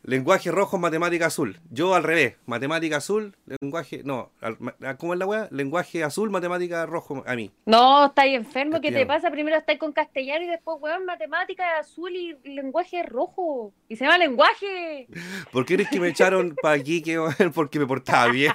Lenguaje 0.02 0.50
rojo, 0.50 0.78
matemática 0.78 1.26
azul. 1.26 1.60
Yo 1.70 1.94
al 1.94 2.02
revés. 2.04 2.36
Matemática 2.46 2.96
azul, 2.96 3.36
lenguaje. 3.60 4.00
No, 4.02 4.30
ma- 4.58 4.74
¿cómo 4.96 5.12
es 5.12 5.18
la 5.18 5.26
weá? 5.26 5.48
Lenguaje 5.50 6.02
azul, 6.02 6.30
matemática 6.30 6.86
rojo 6.86 7.22
a 7.26 7.34
mí. 7.36 7.50
No, 7.66 8.06
estáis 8.06 8.34
enfermo, 8.34 8.80
¿qué 8.80 8.90
te 8.92 9.04
pasa? 9.04 9.30
Primero 9.30 9.58
estáis 9.58 9.78
con 9.78 9.92
castellano 9.92 10.44
y 10.44 10.48
después, 10.48 10.78
weón, 10.80 11.04
matemática 11.04 11.78
azul 11.78 12.16
y 12.16 12.34
lenguaje 12.44 13.02
rojo. 13.02 13.74
Y 13.88 13.96
se 13.96 14.04
llama 14.04 14.16
lenguaje. 14.18 15.06
¿Por 15.52 15.66
qué 15.66 15.74
eres 15.74 15.88
que 15.90 16.00
me 16.00 16.08
echaron 16.08 16.56
para 16.62 16.76
aquí? 16.76 17.02
Que, 17.02 17.18
porque 17.54 17.78
me 17.78 17.86
portaba 17.86 18.28
bien. 18.32 18.52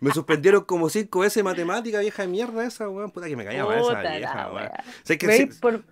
Me 0.00 0.10
suspendieron 0.12 0.64
como 0.64 0.90
cinco 0.90 1.20
veces 1.20 1.42
matemática, 1.42 1.98
vieja 2.00 2.22
de 2.22 2.28
mierda 2.28 2.66
esa, 2.66 2.88
weón. 2.90 3.10
Puta 3.10 3.26
que 3.26 3.36
me 3.36 3.44
callaba 3.44 3.74
esa 3.74 3.82
Puta 3.88 4.02
la 4.02 4.16
vieja, 4.18 4.50
weón. 4.52 4.54
wea. 4.64 4.84
¿Sabes 5.02 5.18
que. 5.18 5.48
Por- 5.60 5.82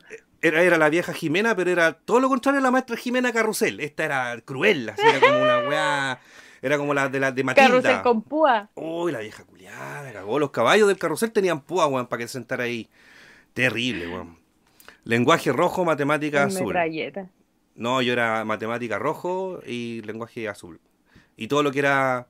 Era, 0.46 0.62
era 0.62 0.78
la 0.78 0.88
vieja 0.88 1.12
Jimena, 1.12 1.54
pero 1.56 1.70
era 1.70 1.92
todo 1.92 2.20
lo 2.20 2.28
contrario 2.28 2.60
a 2.60 2.62
la 2.62 2.70
maestra 2.70 2.96
Jimena 2.96 3.32
Carrusel. 3.32 3.80
Esta 3.80 4.04
era 4.04 4.40
cruel, 4.44 4.88
así 4.88 5.02
era 5.06 5.20
como 5.20 5.42
una 5.42 5.58
weá. 5.68 6.20
Era 6.62 6.78
como 6.78 6.94
la 6.94 7.08
de 7.08 7.20
la 7.20 7.32
de 7.32 7.44
Matilda. 7.44 7.68
Carrusel 7.68 8.02
con 8.02 8.22
púa. 8.22 8.70
Uy, 8.74 9.12
la 9.12 9.20
vieja 9.20 9.44
culiada, 9.44 10.12
cagó. 10.12 10.38
Los 10.38 10.50
caballos 10.50 10.88
del 10.88 10.98
carrusel 10.98 11.30
tenían 11.32 11.60
púa, 11.60 11.86
weón, 11.86 12.06
para 12.06 12.20
que 12.20 12.28
se 12.28 12.32
sentara 12.34 12.64
ahí. 12.64 12.88
Terrible, 13.54 14.08
weón. 14.08 14.38
Lenguaje 15.04 15.52
rojo, 15.52 15.84
matemática 15.84 16.44
azul. 16.44 16.66
Metralleta. 16.66 17.28
No, 17.74 18.00
yo 18.02 18.12
era 18.12 18.44
matemática 18.44 18.98
rojo 18.98 19.60
y 19.66 20.02
lenguaje 20.02 20.48
azul. 20.48 20.80
Y 21.36 21.48
todo 21.48 21.62
lo 21.62 21.70
que 21.70 21.78
era 21.80 22.26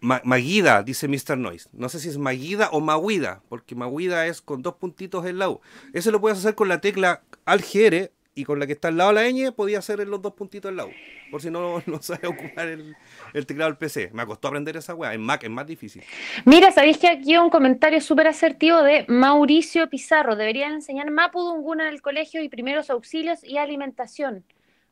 Ma- 0.00 0.20
Maguida, 0.24 0.82
dice 0.82 1.08
Mr. 1.08 1.38
Noise. 1.38 1.68
No 1.72 1.88
sé 1.88 2.00
si 2.00 2.08
es 2.08 2.18
Maguida 2.18 2.68
o 2.72 2.80
Maguida, 2.80 3.40
porque 3.48 3.74
Maguida 3.74 4.26
es 4.26 4.42
con 4.42 4.62
dos 4.62 4.74
puntitos 4.74 5.24
en 5.26 5.38
la 5.38 5.48
U. 5.48 5.60
Eso 5.92 6.10
lo 6.10 6.20
puedes 6.20 6.38
hacer 6.38 6.54
con 6.56 6.68
la 6.68 6.80
tecla 6.80 7.22
Algere 7.44 8.12
y 8.34 8.44
con 8.44 8.58
la 8.58 8.66
que 8.66 8.72
está 8.72 8.88
al 8.88 8.96
lado 8.96 9.12
de 9.12 9.22
la 9.22 9.30
ñ 9.30 9.52
podía 9.52 9.78
hacer 9.78 10.00
en 10.00 10.10
los 10.10 10.20
dos 10.20 10.34
puntitos 10.34 10.70
en 10.70 10.76
la 10.76 10.86
U. 10.86 10.90
Por 11.30 11.40
si 11.40 11.50
no, 11.50 11.82
no 11.86 12.02
sabes 12.02 12.24
ocupar 12.24 12.68
el, 12.68 12.96
el 13.32 13.46
teclado 13.46 13.70
del 13.70 13.78
PC. 13.78 14.10
Me 14.12 14.26
costó 14.26 14.48
aprender 14.48 14.76
esa 14.76 14.94
weá. 14.94 15.14
En 15.14 15.20
Mac 15.20 15.44
es 15.44 15.50
más 15.50 15.66
difícil. 15.66 16.02
Mira, 16.44 16.70
¿sabéis 16.72 16.98
que 16.98 17.08
aquí 17.08 17.36
un 17.36 17.50
comentario 17.50 18.00
súper 18.00 18.26
asertivo 18.26 18.82
de 18.82 19.04
Mauricio 19.08 19.88
Pizarro? 19.88 20.36
Deberían 20.36 20.72
enseñar 20.72 21.10
Mapudunguna 21.10 21.88
en 21.88 21.94
el 21.94 22.02
colegio 22.02 22.42
y 22.42 22.48
primeros 22.48 22.90
auxilios 22.90 23.44
y 23.44 23.58
alimentación. 23.58 24.44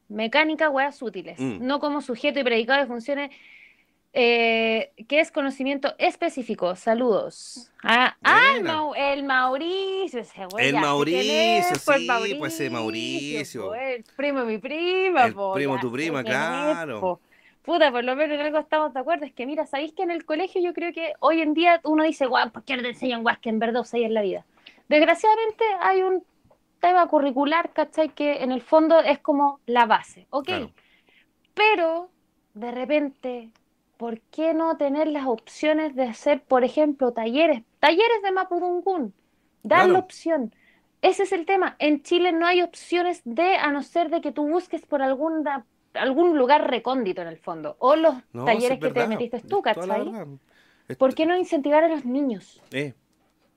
Mecánica, 0.09 0.69
weas 0.69 1.01
útiles. 1.03 1.39
Mm. 1.41 1.67
No 1.67 1.81
como 1.81 2.01
sujeto 2.01 2.39
y 2.39 2.45
predicado 2.45 2.81
de 2.81 2.87
funciones, 2.87 3.31
eh, 4.13 4.93
que 5.09 5.21
es 5.21 5.31
conocimiento 5.31 5.95
específico. 5.99 6.77
Saludos. 6.77 7.71
Ah, 7.83 8.17
ah, 8.23 8.55
el. 8.57 8.65
Mau- 8.65 8.95
el 8.97 9.25
Mauricio. 9.25 10.21
Ese 10.21 10.45
güey, 10.47 10.69
El 10.69 10.77
Mauricio, 10.77 11.21
es, 11.33 11.67
sí, 11.67 11.73
pues, 11.73 12.07
pues, 12.39 12.71
Mauricio. 12.71 13.69
pues, 13.69 13.97
el 13.97 14.05
primo 14.17 14.41
de 14.41 14.45
mi 14.47 14.59
prima, 14.59 15.25
El 15.25 15.35
po, 15.35 15.55
primo 15.55 15.73
de 15.75 15.79
ya 15.79 15.81
tu 15.83 15.93
prima, 15.93 16.23
claro. 16.23 17.01
po. 17.01 17.21
Puta, 17.63 17.93
por 17.93 18.03
lo 18.03 18.17
menos 18.17 18.35
en 18.35 18.45
algo 18.45 18.59
estamos 18.59 18.93
de 18.93 19.01
acuerdo. 19.01 19.25
Es 19.25 19.33
que, 19.33 19.47
mira, 19.47 19.67
¿sabéis 19.67 19.93
que 19.93 20.03
en 20.03 20.11
el 20.11 20.25
colegio 20.25 20.61
yo 20.61 20.75
creo 20.75 20.93
que 20.93 21.13
hoy 21.21 21.41
en 21.41 21.55
día 21.55 21.81
uno 21.85 22.03
dice, 22.03 22.27
guau, 22.27 22.51
¿por 22.51 22.65
qué 22.65 22.77
no 22.77 22.83
te 22.83 22.89
enseñan 22.89 23.23
guas 23.23 23.39
que 23.39 23.51
en 23.51 23.61
verdad 23.61 23.83
usáis 23.83 24.05
en 24.05 24.15
la 24.15 24.23
vida? 24.23 24.45
Desgraciadamente 24.89 25.65
hay 25.81 26.03
un 26.03 26.25
tema 26.81 27.07
curricular, 27.07 27.73
¿cachai? 27.73 28.09
Que 28.09 28.43
en 28.43 28.51
el 28.51 28.63
fondo 28.63 28.99
es 29.01 29.21
como 29.21 29.61
la 29.67 29.87
base, 29.87 30.27
¿ok? 30.31 30.45
Claro. 30.47 30.71
Pero, 31.55 32.11
de 32.55 32.71
repente, 32.73 33.49
¿por 34.03 34.21
qué 34.33 34.53
no 34.53 34.77
tener 34.77 35.07
las 35.07 35.27
opciones 35.27 35.95
de 35.95 36.03
hacer, 36.03 36.43
por 36.43 36.65
ejemplo, 36.65 37.13
talleres? 37.13 37.63
Talleres 37.79 38.21
de 38.25 38.33
Mapudungún. 38.33 39.15
Dar 39.63 39.79
Claro. 39.85 39.93
la 39.93 39.99
opción. 40.01 40.53
Ese 41.03 41.23
es 41.23 41.31
el 41.31 41.47
tema. 41.47 41.77
En 41.79 42.03
Chile 42.03 42.33
no 42.33 42.45
hay 42.45 42.63
opciones 42.63 43.23
de, 43.25 43.55
a 43.55 43.71
no 43.71 43.81
ser 43.85 44.11
de 44.11 44.21
que 44.21 44.33
tú 44.33 44.49
busques 44.49 44.83
por 44.83 45.03
alguna, 45.03 45.65
algún 45.95 46.37
lugar 46.37 46.69
recóndito 46.69 47.23
en 47.23 47.29
el 47.29 47.39
fondo. 47.39 47.77
O 47.79 47.95
los 47.95 48.15
No, 48.33 48.45
talleres 48.45 48.79
es 48.79 48.85
que 48.85 48.91
te 48.91 49.07
metiste 49.07 49.39
tú, 49.39 49.63
¿cachai? 49.63 50.05
¿Por 50.99 51.15
qué 51.15 51.25
no 51.25 51.37
incentivar 51.37 51.85
a 51.85 51.89
los 51.89 52.05
niños? 52.05 52.61
Eh, 52.73 52.95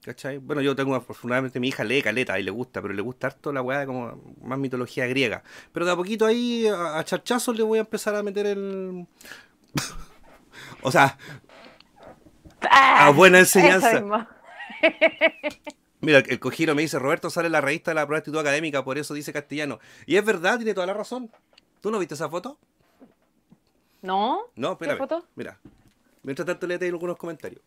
¿cachai? 0.04 0.38
Bueno, 0.38 0.62
yo 0.62 0.76
tengo 0.76 0.94
afortunadamente 0.94 1.60
mi 1.60 1.70
hija 1.70 1.84
lee 1.84 2.04
caleta 2.04 2.40
y 2.40 2.44
le 2.44 2.52
gusta, 2.52 2.84
pero 2.84 2.94
le 2.94 3.02
gusta 3.02 3.28
harto 3.28 3.52
la 3.52 3.64
weá 3.64 3.80
de 3.80 3.88
como 3.88 4.22
más 4.44 4.60
mitología 4.60 5.08
griega. 5.08 5.42
Pero 5.72 5.88
de 5.88 5.92
a 5.92 5.96
poquito 5.96 6.28
ahí, 6.28 6.68
a, 6.68 7.00
a 7.00 7.04
charchazos, 7.04 7.58
le 7.58 7.64
voy 7.64 7.80
a 7.80 7.82
empezar 7.82 8.14
a 8.16 8.22
meter 8.22 8.46
el. 8.46 9.08
O 10.82 10.92
sea, 10.92 11.18
¡Ah! 12.70 13.08
a 13.08 13.10
buena 13.12 13.40
enseñanza. 13.40 14.04
Mira, 16.02 16.20
el 16.20 16.40
cojiro 16.40 16.76
me 16.76 16.84
dice, 16.84 17.00
Roberto 17.00 17.30
sale 17.30 17.48
en 17.48 17.54
la 17.54 17.62
revista 17.62 17.92
de 17.92 17.96
la 17.96 18.06
prueba 18.06 18.18
de 18.18 18.22
actitud 18.22 18.40
académica, 18.40 18.84
por 18.84 18.98
eso 18.98 19.14
dice 19.14 19.34
castellano. 19.34 19.80
Y 20.06 20.18
es 20.18 20.26
verdad, 20.26 20.58
tiene 20.58 20.74
toda 20.74 20.86
la 20.86 20.94
razón. 20.94 21.32
¿Tú 21.82 21.90
no 21.90 22.00
viste 22.00 22.14
esa 22.14 22.30
foto? 22.30 22.60
¿No? 24.02 24.44
No, 24.56 24.74
espérame. 24.74 24.98
foto? 24.98 25.26
Mira. 25.36 25.58
Mientras 26.22 26.46
tanto, 26.46 26.68
léete 26.68 26.88
algunos 26.88 27.18
comentarios. 27.18 27.62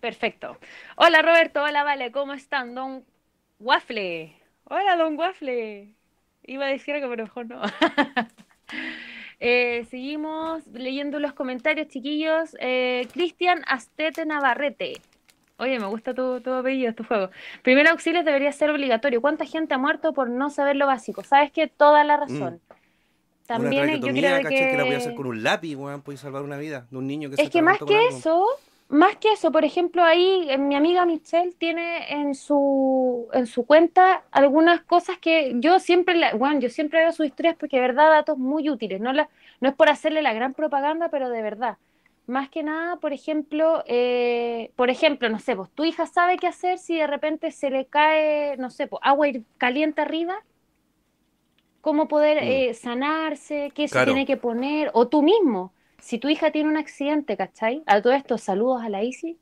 Perfecto. 0.00 0.58
Hola 0.96 1.22
Roberto, 1.22 1.62
hola 1.62 1.82
Vale, 1.82 2.12
¿cómo 2.12 2.34
están? 2.34 2.74
Don 2.74 3.04
Waffle. 3.58 4.38
Hola 4.64 4.96
Don 4.96 5.18
Waffle. 5.18 5.94
Iba 6.42 6.66
a 6.66 6.68
decir 6.68 6.94
algo, 6.94 7.08
pero 7.08 7.24
mejor 7.24 7.46
no. 7.46 7.62
Eh, 9.40 9.86
seguimos 9.90 10.66
leyendo 10.68 11.18
los 11.18 11.32
comentarios, 11.32 11.88
chiquillos. 11.88 12.56
Eh, 12.60 13.06
Cristian 13.12 13.62
Astete 13.66 14.26
Navarrete. 14.26 14.94
Oye, 15.56 15.78
me 15.78 15.86
gusta 15.86 16.14
tu, 16.14 16.40
tu 16.40 16.52
apellido, 16.52 16.94
tu 16.94 17.04
juego. 17.04 17.30
Primer 17.62 17.86
auxilio 17.88 18.24
debería 18.24 18.50
ser 18.52 18.70
obligatorio. 18.70 19.20
¿Cuánta 19.20 19.44
gente 19.44 19.74
ha 19.74 19.78
muerto 19.78 20.12
por 20.12 20.28
no 20.28 20.50
saber 20.50 20.76
lo 20.76 20.86
básico? 20.86 21.22
¿Sabes 21.22 21.52
qué? 21.52 21.68
Toda 21.68 22.02
la 22.02 22.16
razón. 22.16 22.60
También 23.46 23.84
una 23.84 23.96
yo 23.96 24.12
creo 24.12 24.40
que... 24.48 24.48
que 24.48 24.76
la 24.76 24.84
voy 24.84 24.94
a 24.94 24.98
hacer 24.98 25.14
con 25.14 25.26
un 25.26 25.42
lápiz, 25.42 25.76
weón. 25.76 26.02
Puedes 26.02 26.20
salvar 26.20 26.42
una 26.42 26.56
vida 26.56 26.86
de 26.90 26.96
un 26.96 27.06
niño 27.06 27.30
que 27.30 27.36
se 27.36 27.42
Es 27.42 27.50
que 27.50 27.62
más 27.62 27.78
que 27.78 27.96
algo. 27.96 28.08
eso, 28.16 28.46
más 28.88 29.16
que 29.16 29.32
eso, 29.32 29.50
por 29.52 29.64
ejemplo, 29.64 30.04
ahí 30.04 30.46
eh, 30.50 30.58
mi 30.58 30.76
amiga 30.76 31.06
Michelle 31.06 31.52
tiene 31.54 32.12
en 32.12 32.34
su, 32.34 33.28
en 33.32 33.46
su 33.46 33.66
cuenta 33.66 34.24
algunas 34.30 34.82
cosas 34.84 35.18
que 35.18 35.54
yo 35.56 35.80
siempre, 35.80 36.14
la, 36.16 36.34
bueno, 36.34 36.60
yo 36.60 36.70
siempre 36.70 37.00
veo 37.00 37.12
sus 37.12 37.26
historias 37.26 37.56
porque 37.58 37.76
de 37.76 37.82
verdad 37.82 38.10
datos 38.10 38.38
muy 38.38 38.70
útiles, 38.70 39.00
no, 39.00 39.12
la, 39.12 39.28
no 39.60 39.68
es 39.70 39.74
por 39.74 39.88
hacerle 39.88 40.22
la 40.22 40.32
gran 40.34 40.54
propaganda, 40.54 41.08
pero 41.10 41.30
de 41.30 41.42
verdad. 41.42 41.78
Más 42.26 42.48
que 42.48 42.62
nada, 42.62 42.96
por 42.96 43.12
ejemplo, 43.12 43.82
eh, 43.86 44.72
por 44.76 44.88
ejemplo, 44.90 45.28
no 45.28 45.38
sé, 45.40 45.56
pues 45.56 45.70
tu 45.72 45.84
hija 45.84 46.06
sabe 46.06 46.38
qué 46.38 46.46
hacer 46.46 46.78
si 46.78 46.96
de 46.98 47.06
repente 47.06 47.50
se 47.50 47.70
le 47.70 47.86
cae, 47.86 48.56
no 48.58 48.70
sé, 48.70 48.86
pues 48.86 49.00
agua 49.04 49.28
caliente 49.58 50.00
arriba, 50.02 50.36
cómo 51.80 52.08
poder 52.08 52.38
Mm. 52.40 52.42
eh, 52.42 52.74
sanarse, 52.74 53.72
qué 53.74 53.88
se 53.88 53.92
Claro. 53.92 54.02
tiene 54.02 54.26
que 54.26 54.36
poner, 54.36 54.90
o 54.94 55.08
tú 55.08 55.22
mismo, 55.22 55.73
si 56.04 56.18
tu 56.18 56.28
hija 56.28 56.50
tiene 56.52 56.68
un 56.68 56.76
accidente, 56.76 57.36
¿cachai? 57.36 57.82
A 57.86 58.02
todo 58.02 58.12
esto, 58.12 58.36
saludos 58.36 58.82
a 58.82 58.88
la 58.90 59.02
Isi, 59.02 59.38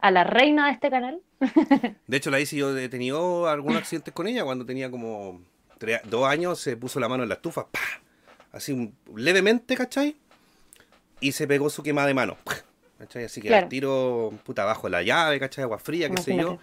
a 0.00 0.10
la 0.10 0.24
reina 0.24 0.66
de 0.66 0.72
este 0.72 0.88
canal. 0.90 1.20
De 2.06 2.16
hecho, 2.16 2.30
la 2.30 2.40
hice 2.40 2.56
yo 2.56 2.76
he 2.76 2.88
tenido 2.88 3.48
algunos 3.48 3.78
accidentes 3.78 4.14
con 4.14 4.26
ella 4.26 4.44
cuando 4.44 4.64
tenía 4.64 4.90
como 4.90 5.42
tres- 5.78 6.00
dos 6.04 6.26
años, 6.26 6.58
se 6.58 6.76
puso 6.76 7.00
la 7.00 7.08
mano 7.08 7.22
en 7.24 7.28
la 7.28 7.34
estufa, 7.36 7.66
¡pa! 7.66 7.80
así 8.52 8.72
un- 8.72 8.94
levemente, 9.14 9.76
¿cachai? 9.76 10.16
Y 11.20 11.32
se 11.32 11.46
pegó 11.46 11.68
su 11.68 11.82
quema 11.82 12.06
de 12.06 12.14
mano. 12.14 12.36
¿cachai? 12.98 13.24
Así 13.24 13.40
que 13.42 13.48
Claro. 13.48 13.64
al 13.64 13.68
tiro, 13.68 14.32
puta, 14.44 14.62
abajo 14.62 14.88
la 14.88 15.02
llave, 15.02 15.38
¿cachai? 15.38 15.64
Agua 15.64 15.78
fría, 15.78 16.08
qué 16.10 16.16
sé 16.22 16.36
yo. 16.36 16.58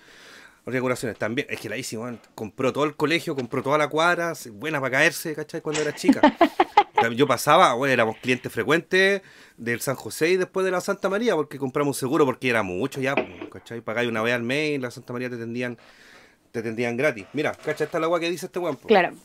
Regulaciones 0.66 1.18
también. 1.18 1.48
Es 1.50 1.60
que 1.60 1.70
la 1.70 1.78
hice, 1.78 1.98
weón, 1.98 2.20
compró 2.36 2.74
todo 2.74 2.84
el 2.84 2.96
colegio, 2.96 3.36
compró 3.36 3.64
toda 3.64 3.78
la 3.78 3.88
cuadra, 3.88 4.34
buena 4.54 4.80
para 4.82 4.92
caerse, 4.98 5.34
¿cachai? 5.36 5.62
Cuando 5.62 5.82
era 5.82 5.94
chica. 5.96 6.22
Yo 7.16 7.28
pasaba, 7.28 7.74
bueno, 7.76 7.94
éramos 7.94 8.18
clientes 8.18 8.52
frecuentes 8.52 9.22
del 9.56 9.80
San 9.82 9.96
José 9.96 10.30
y 10.32 10.38
después 10.38 10.66
de 10.66 10.72
la 10.72 10.82
Santa 10.82 11.10
María, 11.10 11.36
porque 11.36 11.58
compramos 11.60 11.98
seguro, 11.98 12.26
porque 12.26 12.50
era 12.50 12.64
mucho 12.64 13.00
ya, 13.02 13.16
¿cachai? 13.52 13.82
Pagáis 13.82 14.10
una 14.10 14.22
vez 14.22 14.34
al 14.34 14.44
mes 14.44 14.72
y 14.72 14.74
en 14.76 14.82
la 14.82 14.92
Santa 14.92 15.14
María 15.14 15.30
te 15.30 15.38
tendían, 15.38 15.78
te 16.52 16.62
tendían 16.64 16.98
gratis. 16.98 17.26
Mira, 17.34 17.52
¿cachai? 17.54 17.86
Esta 17.86 17.98
es 17.98 18.02
la 18.02 18.06
agua 18.06 18.20
que 18.20 18.30
dice 18.32 18.48
este 18.48 18.60
guampo. 18.60 18.88
pues. 18.88 18.90
Claro. 19.00 19.16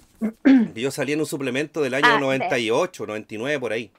Yo 0.75 0.91
salí 0.91 1.13
en 1.13 1.21
un 1.21 1.27
suplemento 1.27 1.81
del 1.83 1.95
año 1.95 2.07
Ah, 2.09 2.21
98, 2.21 3.07
99, 3.07 3.59
por 3.59 3.73
ahí. 3.73 3.91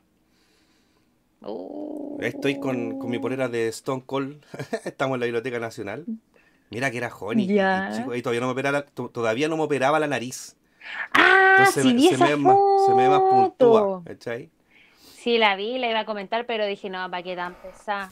Uh. 1.41 2.17
Estoy 2.21 2.59
con, 2.59 2.99
con 2.99 3.09
mi 3.09 3.19
polera 3.19 3.49
de 3.49 3.67
Stone 3.67 4.03
Cold. 4.05 4.41
Estamos 4.85 5.15
en 5.15 5.19
la 5.19 5.25
Biblioteca 5.25 5.59
Nacional. 5.59 6.05
Mira 6.69 6.89
que 6.91 6.97
era 6.97 7.09
joven 7.09 7.39
y, 7.39 7.47
y 7.91 7.97
chico, 7.97 8.15
y 8.15 8.21
todavía 8.21 8.39
no 8.41 8.47
me 8.47 8.53
operaba, 8.53 8.83
to- 8.85 9.09
todavía 9.09 9.47
no 9.47 9.57
me 9.57 9.63
operaba 9.63 9.99
la 9.99 10.07
nariz. 10.07 10.55
Ah, 11.13 11.55
Entonces 11.59 11.83
sí, 11.83 11.93
vi 11.93 12.07
se, 12.09 12.15
esa 12.15 12.25
me 12.25 12.29
ve 12.31 12.37
más, 12.37 12.57
se 12.85 12.93
me 12.93 13.03
ve 13.03 13.09
más 13.09 13.21
puntúa, 13.21 13.81
foto. 13.81 14.03
¿cachai? 14.05 14.49
Sí, 15.15 15.37
la 15.37 15.55
vi, 15.55 15.77
la 15.77 15.89
iba 15.89 15.99
a 16.01 16.05
comentar, 16.05 16.45
pero 16.45 16.65
dije, 16.65 16.89
no, 16.89 17.09
¿para 17.09 17.23
qué 17.23 17.35
tan 17.35 17.53
pesada? 17.55 18.09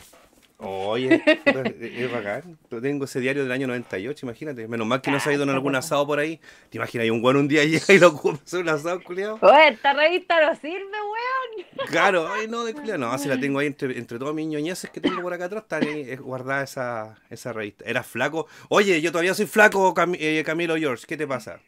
Oye, 0.64 1.23
es 1.45 2.11
bacán. 2.11 2.57
Yo 2.69 2.80
tengo 2.81 3.06
ese 3.06 3.19
diario 3.19 3.41
del 3.43 3.52
año 3.52 3.68
98, 3.68 4.26
imagínate. 4.27 4.68
Menos 4.68 4.85
mal 4.85 5.02
que 5.02 5.10
no 5.10 5.19
se 5.19 5.31
ha 5.31 5.34
ido 5.34 5.43
en 5.43 5.49
algún 5.49 5.76
asado 5.76 6.06
por 6.06 6.19
ahí. 6.19 6.39
¿Te 6.69 6.77
imaginas? 6.77 7.03
Hay 7.03 7.10
un 7.10 7.22
guano 7.22 7.39
un 7.39 7.48
día 7.48 7.64
llega 7.65 7.93
y 7.93 7.98
lo 7.98 8.10
ocupa 8.10 8.39
hacer 8.43 8.61
un 8.61 8.69
asado, 8.69 9.03
culiado. 9.03 9.39
Oye, 9.41 9.69
esta 9.69 9.93
revista 9.93 10.39
no 10.45 10.56
sirve, 10.56 10.77
weón. 10.80 11.88
Claro, 11.89 12.27
ay, 12.31 12.48
no, 12.48 12.64
de 12.64 12.73
culiao. 12.76 12.98
No, 12.99 13.18
si 13.18 13.27
la 13.27 13.39
tengo 13.39 13.57
ahí 13.57 13.68
entre, 13.68 13.98
entre 13.98 14.19
todos 14.19 14.35
mis 14.35 14.45
ñoñeces 14.48 14.91
que 14.91 15.02
tengo 15.02 15.22
por 15.23 15.34
acá 15.34 15.45
atrás, 15.45 15.64
está 15.64 15.77
ahí 15.77 16.15
guardada 16.18 16.64
esa, 16.64 17.18
esa 17.31 17.53
revista. 17.53 17.84
Era 17.85 18.03
flaco. 18.03 18.45
Oye, 18.69 19.02
yo 19.02 19.11
todavía 19.11 19.34
soy 19.34 19.48
flaco, 19.48 19.93
Cam- 19.95 20.15
eh, 20.19 20.43
Camilo 20.45 20.76
George. 20.77 21.06
¿Qué 21.07 21.18
te 21.18 21.26
pasa? 21.26 21.60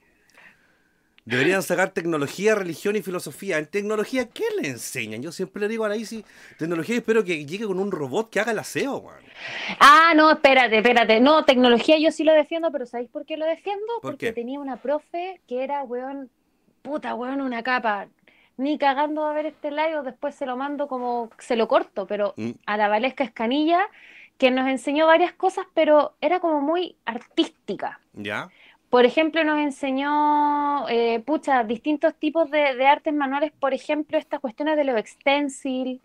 Deberían 1.26 1.64
sacar 1.64 1.92
tecnología, 1.92 2.54
religión 2.56 2.96
y 2.96 3.02
filosofía. 3.02 3.58
En 3.58 3.68
tecnología, 3.68 4.30
¿qué 4.30 4.44
le 4.62 4.68
enseñan? 4.68 5.22
Yo 5.22 5.32
siempre 5.32 5.62
le 5.62 5.68
digo 5.70 5.84
a 5.84 5.88
Anaísi, 5.88 6.26
tecnología 6.58 6.96
y 6.96 6.98
espero 7.00 7.24
que 7.24 7.46
llegue 7.46 7.66
con 7.66 7.80
un 7.80 7.92
robot 7.92 8.30
que 8.30 8.40
haga 8.42 8.52
el 8.52 8.60
aseo, 8.60 8.98
weón. 8.98 9.24
Ah, 9.80 10.14
no, 10.16 10.32
espérate, 10.32 10.78
espérate. 10.78 11.20
No, 11.22 11.46
tecnología 11.46 11.98
yo 11.98 12.12
sí 12.12 12.24
lo 12.24 12.34
defiendo, 12.34 12.72
pero 12.72 12.86
¿sabéis 12.86 13.10
por 13.10 13.26
qué 13.26 13.38
lo 13.38 13.46
defiendo? 13.46 13.86
¿Por 14.02 14.12
Porque 14.12 14.28
qué? 14.28 14.34
tenía 14.34 14.60
una 14.60 14.78
profe 14.78 15.42
que 15.48 15.64
era, 15.64 15.84
weón, 15.84 16.30
puta, 16.82 17.16
weón, 17.16 17.42
una 17.42 17.64
capa. 17.64 18.08
Ni 18.58 18.78
cagando 18.78 19.26
a 19.26 19.34
ver 19.34 19.48
este 19.48 19.72
live, 19.72 20.02
después 20.04 20.36
se 20.36 20.46
lo 20.46 20.58
mando 20.58 20.88
como, 20.88 21.30
se 21.40 21.56
lo 21.56 21.68
corto, 21.68 22.06
pero 22.06 22.34
Mm. 22.38 22.52
a 22.66 22.78
la 22.78 22.88
Valesca 22.88 23.24
Escanilla, 23.24 23.88
que 24.38 24.52
nos 24.52 24.68
enseñó 24.68 25.08
varias 25.08 25.34
cosas, 25.34 25.66
pero 25.74 26.16
era 26.22 26.40
como 26.40 26.62
muy 26.62 26.98
artística. 27.06 28.00
¿Ya? 28.14 28.50
Por 28.94 29.06
ejemplo, 29.06 29.44
nos 29.44 29.58
enseñó, 29.58 30.88
eh, 30.88 31.20
pucha, 31.26 31.64
distintos 31.64 32.14
tipos 32.14 32.52
de, 32.52 32.76
de 32.76 32.86
artes 32.86 33.12
manuales, 33.12 33.52
por 33.60 33.74
ejemplo, 33.74 34.20
estas 34.20 34.40
cuestiones 34.40 34.78
de 34.78 34.84
lo 34.84 34.96
extensil, 34.98 36.00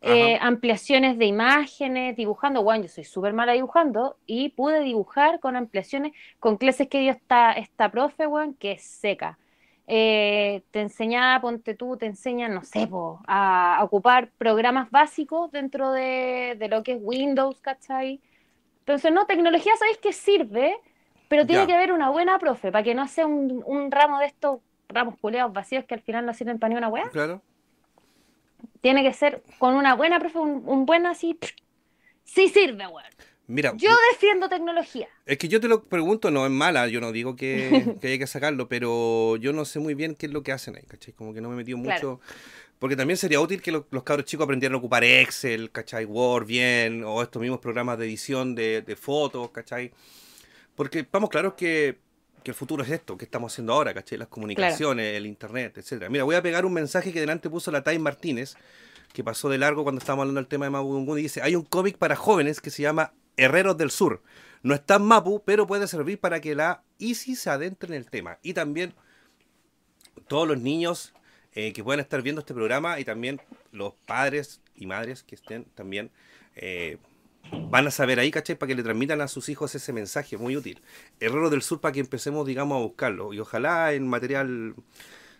eh, 0.00 0.36
ampliaciones 0.40 1.16
de 1.16 1.26
imágenes, 1.26 2.16
dibujando. 2.16 2.64
Bueno, 2.64 2.82
yo 2.82 2.88
soy 2.88 3.04
súper 3.04 3.34
mala 3.34 3.52
dibujando 3.52 4.16
y 4.26 4.48
pude 4.48 4.80
dibujar 4.80 5.38
con 5.38 5.54
ampliaciones, 5.54 6.12
con 6.40 6.56
clases 6.56 6.88
que 6.88 6.98
dio 6.98 7.12
esta, 7.12 7.52
esta 7.52 7.88
profe, 7.92 8.26
weón, 8.26 8.54
que 8.54 8.72
es 8.72 8.82
seca. 8.82 9.38
Eh, 9.86 10.64
te 10.72 10.80
enseñaba, 10.80 11.40
ponte 11.40 11.74
tú, 11.76 11.96
te 11.96 12.06
enseñan, 12.06 12.52
no 12.52 12.64
sé, 12.64 12.88
po, 12.88 13.20
a, 13.28 13.76
a 13.76 13.84
ocupar 13.84 14.32
programas 14.38 14.90
básicos 14.90 15.52
dentro 15.52 15.92
de, 15.92 16.56
de 16.58 16.66
lo 16.66 16.82
que 16.82 16.94
es 16.94 16.98
Windows, 17.00 17.60
¿cachai? 17.60 18.18
Entonces, 18.80 19.12
no, 19.12 19.24
tecnología, 19.24 19.76
¿sabéis 19.76 19.98
que 19.98 20.12
sirve? 20.12 20.74
Pero 21.34 21.46
tiene 21.46 21.62
Ya. 21.62 21.66
que 21.66 21.72
haber 21.72 21.90
una 21.90 22.10
buena 22.10 22.38
profe, 22.38 22.70
para 22.70 22.84
que 22.84 22.94
no 22.94 23.08
sea 23.08 23.26
un, 23.26 23.60
un 23.66 23.90
ramo 23.90 24.20
de 24.20 24.26
estos 24.26 24.60
ramos 24.88 25.16
culeados 25.20 25.52
vacíos 25.52 25.84
que 25.84 25.94
al 25.94 26.00
final 26.00 26.24
no 26.24 26.32
sirven 26.32 26.60
para 26.60 26.68
ni 26.68 26.76
una 26.76 26.86
weá. 26.88 27.08
Claro. 27.10 27.42
Tiene 28.80 29.02
que 29.02 29.12
ser 29.12 29.42
con 29.58 29.74
una 29.74 29.96
buena 29.96 30.20
profe, 30.20 30.38
un, 30.38 30.62
un 30.64 30.86
buen 30.86 31.06
así. 31.06 31.34
pff, 31.34 31.50
sí 32.22 32.48
sirve, 32.48 32.86
weón. 32.86 33.02
Mira, 33.48 33.72
Yo 33.76 33.90
defiendo 34.12 34.48
tecnología. 34.48 35.08
Es 35.26 35.36
que 35.38 35.48
yo 35.48 35.60
te 35.60 35.66
lo 35.66 35.82
pregunto, 35.82 36.30
no 36.30 36.46
es 36.46 36.52
mala, 36.52 36.86
yo 36.86 37.00
no 37.00 37.10
digo 37.10 37.34
que, 37.34 37.96
que 38.00 38.06
hay 38.12 38.18
que 38.20 38.26
sacarlo, 38.28 38.68
pero 38.68 39.34
yo 39.36 39.52
no 39.52 39.64
sé 39.64 39.80
muy 39.80 39.94
bien 39.94 40.14
qué 40.14 40.26
es 40.26 40.32
lo 40.32 40.44
que 40.44 40.52
hacen 40.52 40.76
ahí, 40.76 40.84
¿cachai? 40.84 41.14
Como 41.14 41.34
que 41.34 41.40
no 41.40 41.48
me 41.48 41.54
he 41.54 41.58
metido 41.58 41.82
Claro. 41.82 42.10
mucho. 42.20 42.20
Porque 42.78 42.94
también 42.96 43.16
sería 43.16 43.40
útil 43.40 43.60
que 43.60 43.72
lo- 43.72 43.86
los 43.90 44.04
cabros 44.04 44.24
chicos 44.26 44.44
aprendieran 44.44 44.74
a 44.76 44.78
ocupar 44.78 45.02
Excel, 45.02 45.70
¿cachai? 45.72 46.04
Word 46.04 46.46
bien, 46.46 47.02
o 47.04 47.22
estos 47.22 47.42
mismos 47.42 47.58
programas 47.60 47.98
de 47.98 48.04
edición 48.06 48.54
de, 48.54 48.82
de 48.82 48.94
fotos, 48.96 49.50
¿cachai? 49.50 49.90
Porque 50.74 51.06
vamos 51.10 51.30
claros 51.30 51.54
que, 51.54 51.98
que 52.42 52.50
el 52.50 52.54
futuro 52.54 52.82
es 52.82 52.90
esto, 52.90 53.16
que 53.16 53.24
estamos 53.24 53.52
haciendo 53.52 53.72
ahora, 53.72 53.94
¿cachai? 53.94 54.18
Las 54.18 54.28
comunicaciones, 54.28 55.16
el 55.16 55.26
internet, 55.26 55.78
etcétera. 55.78 56.10
Mira, 56.10 56.24
voy 56.24 56.36
a 56.36 56.42
pegar 56.42 56.66
un 56.66 56.72
mensaje 56.72 57.12
que 57.12 57.20
delante 57.20 57.48
puso 57.48 57.70
la 57.70 57.82
Time 57.82 58.00
Martínez, 58.00 58.56
que 59.12 59.22
pasó 59.22 59.48
de 59.48 59.58
largo 59.58 59.82
cuando 59.84 60.00
estábamos 60.00 60.22
hablando 60.22 60.40
del 60.40 60.48
tema 60.48 60.66
de 60.66 60.70
Mapu 60.70 61.16
y 61.16 61.22
dice, 61.22 61.40
hay 61.42 61.56
un 61.56 61.64
cómic 61.64 61.96
para 61.96 62.16
jóvenes 62.16 62.60
que 62.60 62.70
se 62.70 62.82
llama 62.82 63.12
Herreros 63.36 63.78
del 63.78 63.90
Sur. 63.90 64.22
No 64.62 64.74
está 64.74 64.96
en 64.96 65.02
Mapu, 65.02 65.42
pero 65.44 65.66
puede 65.66 65.86
servir 65.86 66.18
para 66.18 66.40
que 66.40 66.54
la 66.54 66.82
Easy 66.98 67.36
se 67.36 67.50
adentre 67.50 67.88
en 67.88 67.94
el 67.94 68.10
tema. 68.10 68.38
Y 68.42 68.54
también 68.54 68.94
todos 70.26 70.48
los 70.48 70.58
niños 70.58 71.12
eh, 71.52 71.72
que 71.72 71.84
puedan 71.84 72.00
estar 72.00 72.22
viendo 72.22 72.40
este 72.40 72.54
programa 72.54 72.98
y 72.98 73.04
también 73.04 73.40
los 73.70 73.94
padres 74.06 74.60
y 74.74 74.86
madres 74.86 75.22
que 75.22 75.34
estén 75.34 75.64
también 75.74 76.10
eh, 76.56 76.98
van 77.70 77.86
a 77.86 77.90
saber 77.90 78.18
ahí, 78.20 78.30
¿cachai? 78.30 78.56
Para 78.56 78.68
que 78.68 78.74
le 78.74 78.82
transmitan 78.82 79.20
a 79.20 79.28
sus 79.28 79.48
hijos 79.48 79.74
ese 79.74 79.92
mensaje 79.92 80.36
muy 80.36 80.56
útil. 80.56 80.80
Herrero 81.20 81.50
del 81.50 81.62
Sur 81.62 81.80
para 81.80 81.92
que 81.92 82.00
empecemos, 82.00 82.46
digamos, 82.46 82.76
a 82.76 82.82
buscarlo. 82.82 83.32
Y 83.32 83.40
ojalá 83.40 83.92
en 83.92 84.06
material, 84.06 84.74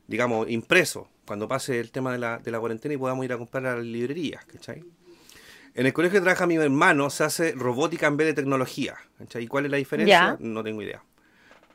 digamos, 0.07 0.51
impreso, 0.51 1.09
cuando 1.27 1.49
pase 1.49 1.81
el 1.81 1.91
tema 1.91 2.13
de 2.13 2.19
la, 2.19 2.39
de 2.39 2.51
la 2.51 2.61
cuarentena 2.61 2.95
y 2.95 2.99
podamos 2.99 3.25
ir 3.25 3.33
a 3.33 3.39
comprar 3.39 3.67
a 3.67 3.77
las 3.77 3.85
librerías, 3.85 4.45
¿cachai? 4.45 4.85
En 5.75 5.87
el 5.87 5.93
colegio 5.93 6.21
que 6.21 6.23
trabaja 6.23 6.47
mi 6.47 6.55
hermano 6.55 7.11
se 7.11 7.25
hace 7.25 7.53
robótica 7.53 8.07
en 8.07 8.17
vez 8.17 8.29
de 8.29 8.35
tecnología. 8.35 8.95
¿cachai? 9.19 9.45
¿Y 9.45 9.47
cuál 9.49 9.65
es 9.65 9.71
la 9.73 9.77
diferencia? 9.77 10.15
Ya. 10.15 10.37
No 10.39 10.63
tengo 10.63 10.83
idea. 10.83 11.03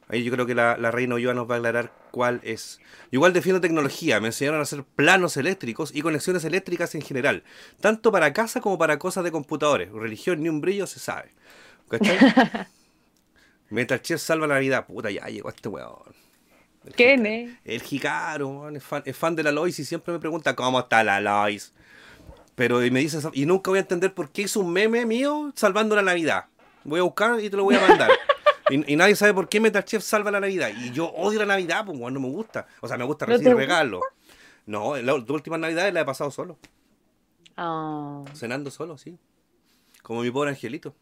Ahí 0.09 0.23
yo 0.23 0.31
creo 0.31 0.47
que 0.47 0.55
la, 0.55 0.75
la 0.77 0.89
reina 0.89 1.15
Ulloa 1.15 1.35
nos 1.35 1.49
va 1.49 1.55
a 1.55 1.57
aclarar 1.59 1.93
cuál 2.09 2.41
es. 2.43 2.79
Yo 3.11 3.17
igual 3.17 3.31
defiendo 3.31 3.61
tecnología. 3.61 4.19
Me 4.19 4.27
enseñaron 4.27 4.59
a 4.59 4.63
hacer 4.63 4.83
planos 4.83 5.37
eléctricos 5.37 5.91
y 5.93 6.01
conexiones 6.01 6.43
eléctricas 6.45 6.95
en 6.95 7.01
general. 7.01 7.43
Tanto 7.79 8.11
para 8.11 8.33
casa 8.33 8.59
como 8.59 8.79
para 8.79 8.97
cosas 8.97 9.23
de 9.23 9.31
computadores. 9.31 9.91
Religión 9.91 10.41
ni 10.41 10.49
un 10.49 10.61
brillo 10.61 10.87
se 10.87 10.99
sabe. 10.99 11.29
¿Cachai? 11.89 12.17
Metal 13.69 14.01
Chef 14.01 14.19
salva 14.19 14.47
la 14.47 14.55
Navidad. 14.55 14.87
Puta, 14.87 15.11
ya 15.11 15.27
llegó 15.27 15.49
este 15.49 15.69
weón. 15.69 16.15
El 16.85 16.93
¿Quién 16.93 17.25
es? 17.27 17.51
El 17.63 17.81
Jicaro, 17.83 18.69
es 18.69 18.83
fan, 18.83 19.03
es 19.05 19.15
fan 19.15 19.35
de 19.35 19.43
la 19.43 19.51
Lois 19.51 19.77
y 19.77 19.85
siempre 19.85 20.11
me 20.11 20.19
pregunta 20.19 20.55
cómo 20.55 20.79
está 20.79 21.03
la 21.03 21.21
Lois. 21.21 21.71
Pero 22.55 22.83
y 22.83 22.89
me 22.89 23.01
dice, 23.01 23.19
y 23.33 23.45
nunca 23.45 23.69
voy 23.69 23.77
a 23.77 23.81
entender 23.81 24.13
por 24.13 24.31
qué 24.31 24.43
hizo 24.43 24.59
un 24.61 24.73
meme 24.73 25.05
mío 25.05 25.53
salvando 25.55 25.95
la 25.95 26.01
Navidad. 26.01 26.45
Voy 26.83 26.99
a 26.99 27.03
buscar 27.03 27.39
y 27.39 27.49
te 27.49 27.57
lo 27.57 27.63
voy 27.63 27.75
a 27.75 27.87
mandar. 27.87 28.09
y, 28.69 28.93
y 28.93 28.95
nadie 28.95 29.15
sabe 29.15 29.33
por 29.33 29.47
qué 29.49 29.59
Metal 29.59 29.83
Chef 29.83 30.03
salva 30.03 30.31
la 30.31 30.39
Navidad. 30.39 30.69
Y 30.77 30.91
yo 30.91 31.07
odio 31.11 31.39
la 31.39 31.45
Navidad, 31.45 31.85
pues 31.85 31.97
weón, 31.99 32.13
no 32.13 32.19
me 32.19 32.29
gusta. 32.29 32.67
O 32.81 32.87
sea, 32.87 32.97
me 32.97 33.03
gusta 33.05 33.25
¿No 33.25 33.31
recibir 33.33 33.53
te 33.53 33.59
regalos. 33.59 34.01
No, 34.65 34.95
la 34.97 35.13
ult- 35.13 35.29
última 35.31 35.57
Navidad 35.57 35.91
la 35.91 36.01
he 36.01 36.05
pasado 36.05 36.29
solo. 36.31 36.57
Ah, 37.57 38.23
Cenando 38.33 38.71
solo, 38.71 38.97
sí. 38.97 39.17
Como 40.01 40.21
mi 40.21 40.31
pobre 40.31 40.51
angelito. 40.51 40.93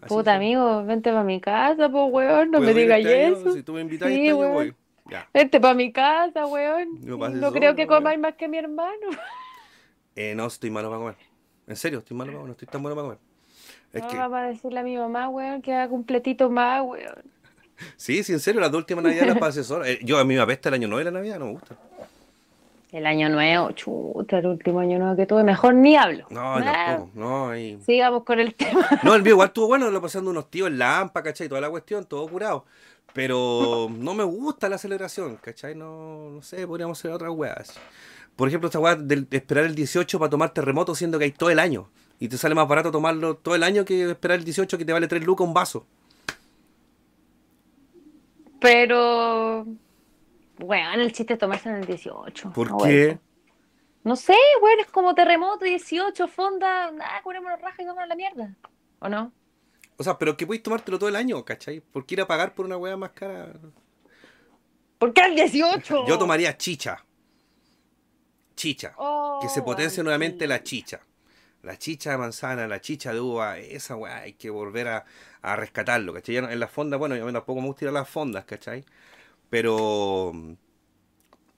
Así 0.00 0.08
puta 0.14 0.34
amigo, 0.34 0.84
vente 0.84 1.10
para 1.10 1.24
mi 1.24 1.40
casa, 1.40 1.88
pues 1.88 2.12
weón, 2.12 2.50
no 2.50 2.58
¿Puedo 2.58 2.74
me 2.74 2.78
digas 2.80 2.98
este 3.00 3.24
año? 3.24 3.36
eso. 3.38 3.52
Si 3.54 3.62
tú 3.62 3.72
me 3.72 3.80
invitas 3.80 4.08
Sí, 4.08 4.14
este 4.14 4.28
año, 4.30 4.36
weón. 4.38 4.52
voy. 4.52 4.74
Ya. 5.10 5.28
Vente 5.32 5.60
para 5.60 5.74
mi 5.74 5.92
casa, 5.92 6.46
weón. 6.46 7.00
No 7.02 7.16
No 7.28 7.52
creo 7.52 7.74
que 7.74 7.86
comáis 7.86 8.18
más 8.18 8.34
que 8.34 8.48
mi 8.48 8.58
hermano. 8.58 9.06
Eh, 10.18 10.34
no, 10.34 10.46
estoy 10.46 10.70
malo 10.70 10.88
para 10.88 10.98
comer. 10.98 11.16
En 11.66 11.76
serio, 11.76 11.98
estoy 11.98 12.16
malo 12.16 12.28
para 12.32 12.38
comer. 12.38 12.48
No 12.48 12.52
estoy 12.52 12.68
tan 12.68 12.82
bueno 12.82 12.96
para 12.96 13.08
comer. 13.08 13.18
Es 13.96 14.02
No, 14.02 14.08
que, 14.08 14.16
vamos 14.16 14.38
a 14.38 14.42
decirle 14.42 14.80
a 14.80 14.82
mi 14.82 14.96
mamá, 14.96 15.28
weón, 15.28 15.62
que 15.62 15.72
haga 15.74 15.88
completito 15.88 16.50
más, 16.50 16.82
weón. 16.84 17.14
sí, 17.96 18.22
sí, 18.22 18.32
en 18.32 18.40
serio, 18.40 18.60
las 18.60 18.70
dos 18.70 18.80
últimas 18.80 19.04
navidades 19.04 19.28
las 19.28 19.38
pasé 19.38 19.64
sola. 19.64 19.88
Eh, 19.88 19.98
yo 20.02 20.18
a 20.18 20.24
mí 20.24 20.34
me 20.34 20.40
apesta 20.40 20.68
el 20.68 20.74
año 20.76 20.88
nuevo 20.88 21.00
y 21.00 21.04
la 21.04 21.10
navidad, 21.10 21.38
no 21.38 21.46
me 21.46 21.52
gusta. 21.52 21.76
El 22.92 23.04
año 23.04 23.28
nuevo, 23.28 23.72
chuta, 23.72 24.38
el 24.38 24.46
último 24.46 24.80
año 24.80 24.98
nuevo 24.98 25.16
que 25.16 25.26
tuve, 25.26 25.42
mejor 25.42 25.74
ni 25.74 25.96
hablo. 25.96 26.26
No, 26.30 26.54
tampoco. 26.62 27.10
No, 27.14 27.50
ahí- 27.50 27.78
Sigamos 27.84 28.22
con 28.24 28.38
el 28.40 28.54
tema. 28.54 28.86
no, 29.02 29.14
el 29.14 29.22
mío 29.22 29.32
igual 29.32 29.48
estuvo 29.48 29.66
bueno, 29.66 29.90
lo 29.90 30.00
pasando 30.00 30.30
unos 30.30 30.48
tíos 30.50 30.68
en 30.68 30.78
la 30.78 31.00
AMPA, 31.00 31.22
¿cachai? 31.22 31.48
Toda 31.48 31.60
la 31.60 31.68
cuestión, 31.68 32.04
todo 32.04 32.26
curado. 32.28 32.64
Pero 33.12 33.88
no 33.90 34.14
me 34.14 34.24
gusta 34.24 34.68
la 34.68 34.78
celebración, 34.78 35.36
¿cachai? 35.42 35.74
No, 35.74 36.30
no 36.30 36.42
sé, 36.42 36.66
podríamos 36.66 36.98
hacer 36.98 37.10
otras 37.10 37.30
weas. 37.34 37.74
Por 38.36 38.48
ejemplo, 38.48 38.68
esta 38.68 38.94
de 38.96 39.22
de 39.22 39.36
esperar 39.36 39.64
el 39.64 39.74
18 39.74 40.18
para 40.18 40.30
tomar 40.30 40.50
terremoto, 40.50 40.94
siendo 40.94 41.18
que 41.18 41.24
hay 41.24 41.32
todo 41.32 41.50
el 41.50 41.58
año. 41.58 41.88
Y 42.18 42.28
te 42.28 42.38
sale 42.38 42.54
más 42.54 42.66
barato 42.66 42.90
tomarlo 42.90 43.36
todo 43.36 43.54
el 43.54 43.62
año 43.62 43.84
que 43.84 44.10
esperar 44.10 44.38
el 44.38 44.44
18 44.44 44.78
que 44.78 44.84
te 44.84 44.92
vale 44.92 45.06
3 45.06 45.24
lucas 45.24 45.46
un 45.46 45.54
vaso. 45.54 45.86
Pero, 48.60 49.66
weón, 50.58 51.00
el 51.00 51.12
chiste 51.12 51.34
es 51.34 51.38
tomarse 51.38 51.68
en 51.68 51.76
el 51.76 51.86
18. 51.86 52.52
¿Por 52.52 52.70
no, 52.70 52.78
qué? 52.78 53.18
No 54.02 54.16
sé, 54.16 54.34
weón, 54.62 54.80
es 54.80 54.86
como 54.86 55.14
terremoto, 55.14 55.64
18, 55.64 56.26
fonda, 56.28 56.90
nada, 56.90 57.20
curémonos 57.22 57.60
raja 57.60 57.82
y 57.82 57.86
vámonos 57.86 58.04
a 58.04 58.08
la 58.08 58.16
mierda. 58.16 58.54
¿O 59.00 59.08
no? 59.08 59.32
O 59.98 60.02
sea, 60.02 60.18
pero 60.18 60.36
que 60.36 60.46
podéis 60.46 60.62
tomártelo 60.62 60.98
todo 60.98 61.08
el 61.08 61.16
año, 61.16 61.44
¿cachai? 61.44 61.80
¿Por 61.80 62.06
qué 62.06 62.14
ir 62.14 62.20
a 62.22 62.26
pagar 62.26 62.54
por 62.54 62.66
una 62.66 62.76
weá 62.76 62.96
más 62.96 63.10
cara? 63.10 63.52
¿Por 64.98 65.12
qué 65.12 65.22
el 65.22 65.34
18? 65.34 66.06
Yo 66.06 66.18
tomaría 66.18 66.56
chicha. 66.56 67.04
chicha. 68.54 68.94
Oh, 68.96 69.38
que 69.40 69.48
se 69.48 69.62
potencie 69.62 70.02
nuevamente 70.02 70.46
la 70.46 70.62
chicha. 70.62 71.00
La 71.66 71.76
chicha 71.76 72.12
de 72.12 72.18
manzana, 72.18 72.68
la 72.68 72.80
chicha 72.80 73.12
de 73.12 73.18
uva, 73.20 73.58
esa 73.58 73.96
weá 73.96 74.18
hay 74.18 74.34
que 74.34 74.50
volver 74.50 74.86
a, 74.86 75.04
a 75.42 75.56
rescatarlo, 75.56 76.14
¿cachai? 76.14 76.36
En 76.36 76.60
la 76.60 76.68
fonda, 76.68 76.96
bueno, 76.96 77.16
yo 77.16 77.24
tampoco 77.32 77.60
me 77.60 77.66
gusta 77.66 77.84
ir 77.86 77.88
a 77.88 77.92
las 77.92 78.08
fondas, 78.08 78.44
¿cachai? 78.44 78.84
Pero 79.50 80.32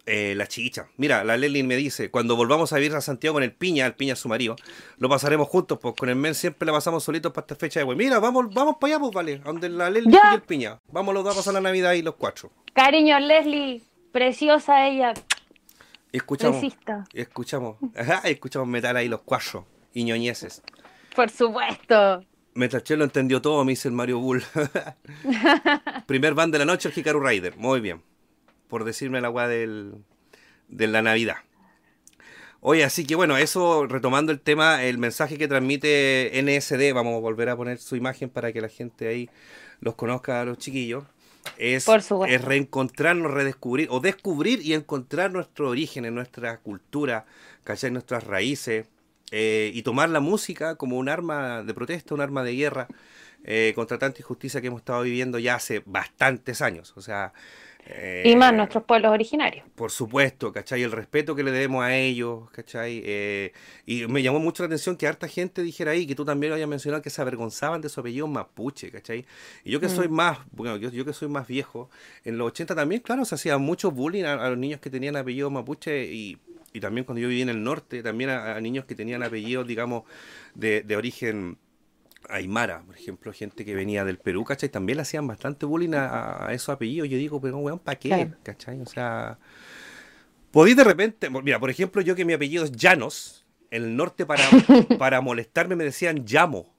eh, 0.06 0.34
la 0.34 0.46
chicha. 0.46 0.88
Mira, 0.96 1.22
la 1.24 1.36
Lely 1.36 1.62
me 1.62 1.76
dice, 1.76 2.10
cuando 2.10 2.36
volvamos 2.36 2.72
a 2.72 2.76
vivir 2.76 2.94
a 2.96 3.02
Santiago 3.02 3.34
con 3.34 3.42
el 3.42 3.52
Piña, 3.52 3.84
el 3.84 3.94
Piña 3.94 4.14
es 4.14 4.18
su 4.18 4.28
marido, 4.30 4.56
lo 4.96 5.10
pasaremos 5.10 5.46
juntos, 5.48 5.78
pues 5.78 5.94
con 5.94 6.08
el 6.08 6.16
men 6.16 6.34
siempre 6.34 6.64
la 6.64 6.72
pasamos 6.72 7.04
solitos 7.04 7.30
para 7.32 7.44
esta 7.44 7.56
fecha 7.56 7.80
de 7.80 7.84
wey. 7.84 7.96
Mira, 7.96 8.18
vamos, 8.18 8.46
vamos 8.54 8.76
para 8.80 8.94
allá, 8.94 9.00
pues 9.00 9.12
vale, 9.12 9.38
donde 9.38 9.68
la 9.68 9.90
Lely 9.90 10.10
Ya. 10.10 10.30
y 10.32 10.34
el 10.36 10.42
Piña. 10.42 10.78
Vamos 10.90 11.14
los 11.14 11.22
dos 11.22 11.34
a 11.34 11.36
pasar 11.36 11.52
la 11.52 11.60
Navidad 11.60 11.90
ahí 11.90 12.00
los 12.00 12.14
cuatro. 12.14 12.50
Cariño, 12.72 13.18
Leslie, 13.20 13.82
preciosa 14.10 14.88
ella. 14.88 15.12
Escuchamos, 16.12 16.64
escuchamos, 17.12 17.76
ajá, 17.94 18.22
escuchamos 18.24 18.66
metal 18.66 18.96
ahí 18.96 19.08
los 19.08 19.20
cuatro 19.20 19.66
y. 19.94 20.10
Por 21.14 21.30
supuesto. 21.30 22.24
Metal 22.54 22.82
lo 22.98 23.04
entendió 23.04 23.40
todo, 23.40 23.64
me 23.64 23.72
dice 23.72 23.88
el 23.88 23.94
Mario 23.94 24.18
Bull. 24.18 24.42
Primer 26.06 26.34
band 26.34 26.52
de 26.52 26.58
la 26.58 26.64
noche, 26.64 26.88
el 26.88 26.98
Hikaru 26.98 27.20
Rider. 27.20 27.56
Muy 27.56 27.80
bien. 27.80 28.02
Por 28.68 28.84
decirme 28.84 29.20
la 29.20 29.30
weá 29.30 29.46
del, 29.46 29.94
de 30.68 30.86
la 30.88 31.02
Navidad. 31.02 31.36
Oye, 32.60 32.82
así 32.82 33.06
que 33.06 33.14
bueno, 33.14 33.36
eso 33.36 33.86
retomando 33.86 34.32
el 34.32 34.40
tema, 34.40 34.82
el 34.82 34.98
mensaje 34.98 35.38
que 35.38 35.46
transmite 35.46 36.32
NSD, 36.42 36.92
vamos 36.92 37.14
a 37.14 37.20
volver 37.20 37.48
a 37.48 37.56
poner 37.56 37.78
su 37.78 37.94
imagen 37.94 38.28
para 38.28 38.52
que 38.52 38.60
la 38.60 38.68
gente 38.68 39.06
ahí 39.06 39.30
los 39.80 39.94
conozca 39.94 40.40
a 40.40 40.44
los 40.44 40.58
chiquillos. 40.58 41.04
Es, 41.56 41.84
Por 41.84 42.02
supuesto. 42.02 42.34
es 42.34 42.44
reencontrarnos, 42.44 43.32
redescubrir, 43.32 43.86
o 43.90 44.00
descubrir 44.00 44.60
y 44.60 44.74
encontrar 44.74 45.30
nuestro 45.30 45.68
origen, 45.68 46.04
en 46.04 46.16
nuestra 46.16 46.58
cultura, 46.58 47.26
¿cachai? 47.62 47.92
Nuestras 47.92 48.24
raíces, 48.24 48.88
eh, 49.30 49.70
y 49.74 49.82
tomar 49.82 50.08
la 50.08 50.20
música 50.20 50.76
como 50.76 50.98
un 50.98 51.08
arma 51.08 51.62
de 51.62 51.74
protesta, 51.74 52.14
un 52.14 52.20
arma 52.20 52.42
de 52.42 52.54
guerra 52.54 52.88
eh, 53.44 53.72
contra 53.74 53.98
tanta 53.98 54.20
injusticia 54.20 54.60
que 54.60 54.66
hemos 54.68 54.80
estado 54.80 55.02
viviendo 55.02 55.38
ya 55.38 55.54
hace 55.56 55.82
bastantes 55.86 56.60
años. 56.62 56.92
O 56.96 57.00
sea, 57.02 57.32
eh, 57.86 58.22
Y 58.26 58.36
más 58.36 58.52
nuestros 58.52 58.84
pueblos 58.84 59.12
originarios. 59.12 59.64
por 59.74 59.90
supuesto, 59.92 60.52
¿cachai? 60.52 60.82
El 60.82 60.92
respeto 60.92 61.34
que 61.34 61.42
le 61.42 61.50
debemos 61.52 61.82
a 61.84 61.96
ellos, 61.96 62.50
¿cachai? 62.50 63.00
Eh, 63.04 63.52
y 63.86 64.06
me 64.08 64.22
llamó 64.22 64.40
mucho 64.40 64.62
la 64.62 64.66
atención 64.66 64.96
que 64.96 65.06
harta 65.06 65.28
gente 65.28 65.62
dijera 65.62 65.92
ahí, 65.92 66.06
que 66.06 66.14
tú 66.14 66.24
también 66.24 66.50
lo 66.50 66.56
hayas 66.56 66.68
mencionado, 66.68 67.02
que 67.02 67.10
se 67.10 67.22
avergonzaban 67.22 67.80
de 67.80 67.88
su 67.88 68.00
apellido 68.00 68.26
mapuche, 68.26 68.90
¿cachai? 68.90 69.24
Y 69.64 69.70
yo 69.70 69.80
que 69.80 69.88
soy 69.88 70.08
más, 70.08 70.38
bueno, 70.50 70.76
yo, 70.76 70.90
yo 70.90 71.04
que 71.04 71.12
soy 71.12 71.28
más 71.28 71.46
viejo, 71.46 71.88
en 72.24 72.36
los 72.38 72.48
80 72.48 72.74
también, 72.74 73.00
claro, 73.00 73.24
se 73.24 73.36
hacía 73.36 73.56
mucho 73.56 73.90
bullying 73.90 74.24
a, 74.24 74.34
a 74.34 74.50
los 74.50 74.58
niños 74.58 74.80
que 74.80 74.90
tenían 74.90 75.16
apellido 75.16 75.48
mapuche 75.48 76.12
y, 76.12 76.38
y 76.72 76.80
también 76.80 77.04
cuando 77.04 77.20
yo 77.20 77.28
vivía 77.28 77.42
en 77.44 77.48
el 77.48 77.62
norte, 77.62 78.02
también 78.02 78.30
a, 78.30 78.56
a 78.56 78.60
niños 78.60 78.84
que 78.84 78.94
tenían 78.94 79.22
apellidos, 79.22 79.66
digamos, 79.66 80.04
de, 80.54 80.82
de 80.82 80.96
origen 80.96 81.58
aymara, 82.28 82.82
por 82.82 82.96
ejemplo, 82.96 83.32
gente 83.32 83.64
que 83.64 83.74
venía 83.74 84.04
del 84.04 84.18
Perú, 84.18 84.44
¿cachai? 84.44 84.68
También 84.68 84.96
le 84.96 85.02
hacían 85.02 85.26
bastante 85.26 85.66
bullying 85.66 85.94
a, 85.94 86.48
a 86.48 86.52
esos 86.52 86.70
apellidos. 86.70 87.08
Yo 87.08 87.16
digo, 87.16 87.40
pero 87.40 87.58
weón, 87.58 87.78
¿para 87.78 87.98
qué? 87.98 88.08
Claro. 88.08 88.36
¿cachai? 88.42 88.80
O 88.80 88.86
sea, 88.86 89.38
podéis 90.50 90.76
de 90.76 90.84
repente, 90.84 91.30
mira, 91.30 91.58
por 91.58 91.70
ejemplo, 91.70 92.02
yo 92.02 92.14
que 92.14 92.24
mi 92.24 92.32
apellido 92.32 92.64
es 92.64 92.72
Llanos, 92.72 93.46
en 93.70 93.84
el 93.84 93.96
norte 93.96 94.26
para, 94.26 94.44
para 94.98 95.20
molestarme 95.20 95.76
me 95.76 95.84
decían 95.84 96.24
llamo. 96.26 96.74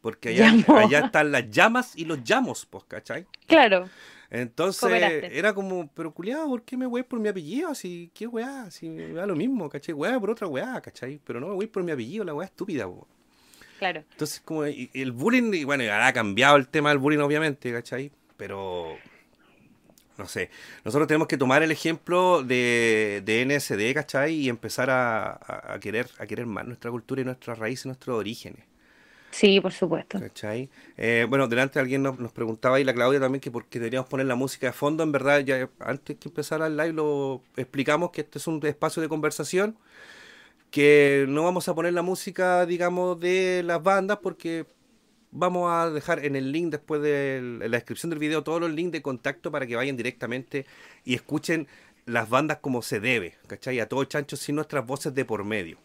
Porque 0.00 0.28
allá, 0.28 0.54
allá 0.76 1.00
están 1.06 1.32
las 1.32 1.50
llamas 1.50 1.96
y 1.96 2.04
los 2.04 2.22
llamos, 2.22 2.64
pues, 2.66 2.84
¿cachai? 2.84 3.26
Claro. 3.48 3.88
Entonces 4.30 4.80
Cooperaste. 4.80 5.38
era 5.38 5.54
como, 5.54 5.88
pero 5.94 6.12
culiado, 6.12 6.48
¿por 6.48 6.62
qué 6.62 6.76
me 6.76 6.86
voy 6.86 7.02
por 7.04 7.20
mi 7.20 7.28
apellido? 7.28 7.68
Así, 7.70 8.10
¿qué 8.12 8.26
weá? 8.26 8.64
Así 8.64 8.88
me 8.88 9.12
da 9.12 9.26
lo 9.26 9.36
mismo, 9.36 9.68
¿cachai? 9.68 9.94
Weá 9.94 10.18
por 10.18 10.30
otra 10.30 10.46
weá, 10.48 10.80
¿cachai? 10.80 11.20
Pero 11.24 11.38
no 11.40 11.48
me 11.48 11.54
voy 11.54 11.66
por 11.66 11.82
mi 11.84 11.92
apellido, 11.92 12.24
la 12.24 12.34
weá 12.34 12.46
estúpida, 12.46 12.86
po. 12.86 13.06
Claro. 13.78 14.02
Entonces, 14.10 14.40
como 14.44 14.64
el 14.64 15.12
bullying, 15.12 15.52
y 15.54 15.64
bueno, 15.64 15.84
ahora 15.84 16.08
ha 16.08 16.12
cambiado 16.12 16.56
el 16.56 16.66
tema 16.68 16.88
del 16.88 16.98
bullying, 16.98 17.20
obviamente, 17.20 17.72
¿cachai? 17.72 18.10
Pero, 18.36 18.96
no 20.18 20.26
sé, 20.26 20.50
nosotros 20.84 21.06
tenemos 21.06 21.28
que 21.28 21.36
tomar 21.36 21.62
el 21.62 21.70
ejemplo 21.70 22.42
de, 22.42 23.22
de 23.24 23.42
NSD, 23.46 23.94
¿cachai? 23.94 24.34
Y 24.34 24.48
empezar 24.48 24.90
a, 24.90 25.30
a- 25.32 25.74
a 25.74 25.78
querer, 25.80 26.08
a 26.18 26.26
querer 26.26 26.46
más 26.46 26.66
nuestra 26.66 26.90
cultura 26.90 27.20
y 27.20 27.24
nuestras 27.24 27.58
raíces, 27.58 27.86
nuestros 27.86 28.18
orígenes. 28.18 28.64
Sí, 29.36 29.60
por 29.60 29.74
supuesto. 29.74 30.18
¿Cachai? 30.18 30.70
Eh, 30.96 31.26
bueno, 31.28 31.46
delante 31.46 31.78
alguien 31.78 32.02
nos, 32.02 32.18
nos 32.18 32.32
preguntaba 32.32 32.80
y 32.80 32.84
la 32.84 32.94
Claudia 32.94 33.20
también 33.20 33.42
que 33.42 33.50
por 33.50 33.66
qué 33.66 33.78
deberíamos 33.78 34.08
poner 34.08 34.24
la 34.24 34.34
música 34.34 34.68
de 34.68 34.72
fondo. 34.72 35.02
En 35.02 35.12
verdad, 35.12 35.40
ya 35.40 35.68
antes 35.78 36.16
que 36.16 36.30
empezar 36.30 36.62
el 36.62 36.74
live 36.74 36.94
lo 36.94 37.42
explicamos 37.54 38.12
que 38.12 38.22
este 38.22 38.38
es 38.38 38.46
un 38.46 38.64
espacio 38.64 39.02
de 39.02 39.10
conversación, 39.10 39.76
que 40.70 41.26
no 41.28 41.44
vamos 41.44 41.68
a 41.68 41.74
poner 41.74 41.92
la 41.92 42.00
música, 42.00 42.64
digamos, 42.64 43.20
de 43.20 43.62
las 43.62 43.82
bandas 43.82 44.20
porque 44.22 44.64
vamos 45.32 45.70
a 45.70 45.90
dejar 45.90 46.24
en 46.24 46.34
el 46.34 46.50
link 46.50 46.70
después 46.70 47.02
de 47.02 47.58
la 47.60 47.76
descripción 47.76 48.08
del 48.08 48.18
video 48.18 48.42
todos 48.42 48.62
los 48.62 48.70
links 48.70 48.92
de 48.92 49.02
contacto 49.02 49.50
para 49.50 49.66
que 49.66 49.76
vayan 49.76 49.98
directamente 49.98 50.64
y 51.04 51.14
escuchen 51.14 51.68
las 52.06 52.30
bandas 52.30 52.60
como 52.62 52.80
se 52.80 53.00
debe, 53.00 53.34
¿cachai? 53.48 53.80
A 53.80 53.86
todo 53.86 54.02
chancho 54.04 54.34
sin 54.34 54.54
nuestras 54.54 54.86
voces 54.86 55.14
de 55.14 55.26
por 55.26 55.44
medio. 55.44 55.76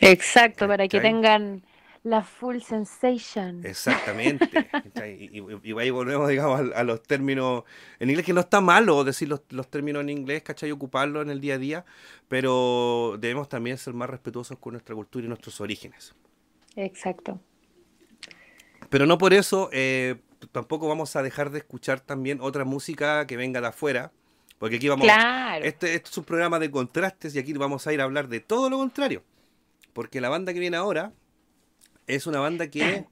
Exacto, 0.00 0.68
para 0.68 0.86
que 0.86 1.00
tengan 1.00 1.64
la 2.04 2.22
full 2.22 2.60
sensation. 2.60 3.64
Exactamente. 3.66 4.48
y, 5.18 5.38
y- 5.40 5.60
y 5.62 5.78
ahí 5.78 5.90
volvemos, 5.90 6.28
digamos, 6.28 6.72
a, 6.74 6.78
a 6.78 6.84
los 6.84 7.02
términos 7.02 7.64
en 7.98 8.10
inglés, 8.10 8.24
que 8.24 8.32
no 8.32 8.40
está 8.40 8.60
malo 8.60 9.04
decir 9.04 9.28
los, 9.28 9.42
los 9.50 9.68
términos 9.68 10.02
en 10.02 10.10
inglés, 10.10 10.42
¿cachai? 10.42 10.70
Ocuparlos 10.70 11.22
en 11.22 11.30
el 11.30 11.40
día 11.40 11.54
a 11.54 11.58
día, 11.58 11.84
pero 12.28 13.16
debemos 13.18 13.48
también 13.48 13.78
ser 13.78 13.94
más 13.94 14.08
respetuosos 14.08 14.58
con 14.58 14.72
nuestra 14.72 14.94
cultura 14.94 15.24
y 15.24 15.28
nuestros 15.28 15.60
orígenes. 15.60 16.14
Exacto. 16.76 17.40
Pero 18.90 19.06
no 19.06 19.18
por 19.18 19.34
eso 19.34 19.68
eh, 19.72 20.16
tampoco 20.52 20.88
vamos 20.88 21.14
a 21.16 21.22
dejar 21.22 21.50
de 21.50 21.58
escuchar 21.58 22.00
también 22.00 22.38
otra 22.40 22.64
música 22.64 23.26
que 23.26 23.36
venga 23.36 23.60
de 23.60 23.66
afuera, 23.66 24.12
porque 24.58 24.76
aquí 24.76 24.88
vamos... 24.88 25.04
Claro. 25.04 25.64
Este, 25.64 25.94
este 25.94 26.08
es 26.10 26.18
un 26.18 26.24
programa 26.24 26.58
de 26.58 26.70
contrastes 26.70 27.34
y 27.34 27.38
aquí 27.38 27.52
vamos 27.52 27.86
a 27.86 27.92
ir 27.92 28.00
a 28.00 28.04
hablar 28.04 28.28
de 28.28 28.40
todo 28.40 28.70
lo 28.70 28.78
contrario. 28.78 29.22
Porque 29.92 30.20
la 30.20 30.28
banda 30.28 30.52
que 30.54 30.60
viene 30.60 30.76
ahora 30.76 31.12
es 32.08 32.26
una 32.26 32.40
banda 32.40 32.68
que 32.68 33.06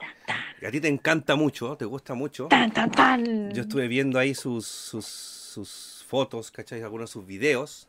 a 0.66 0.70
ti 0.70 0.81
te 0.81 0.89
encanta 0.89 1.36
mucho, 1.36 1.77
te 1.77 1.85
gusta 1.85 2.14
mucho. 2.14 2.48
Tan, 2.48 2.73
tan, 2.73 2.90
tan. 2.90 3.52
Yo 3.52 3.62
estuve 3.62 3.86
viendo 3.89 4.18
ahí 4.18 4.35
sus, 4.35 4.66
sus, 4.66 5.06
sus 5.06 6.05
fotos, 6.09 6.51
¿cachai? 6.51 6.82
Algunos 6.82 7.10
de 7.10 7.12
sus 7.12 7.27
videos. 7.27 7.89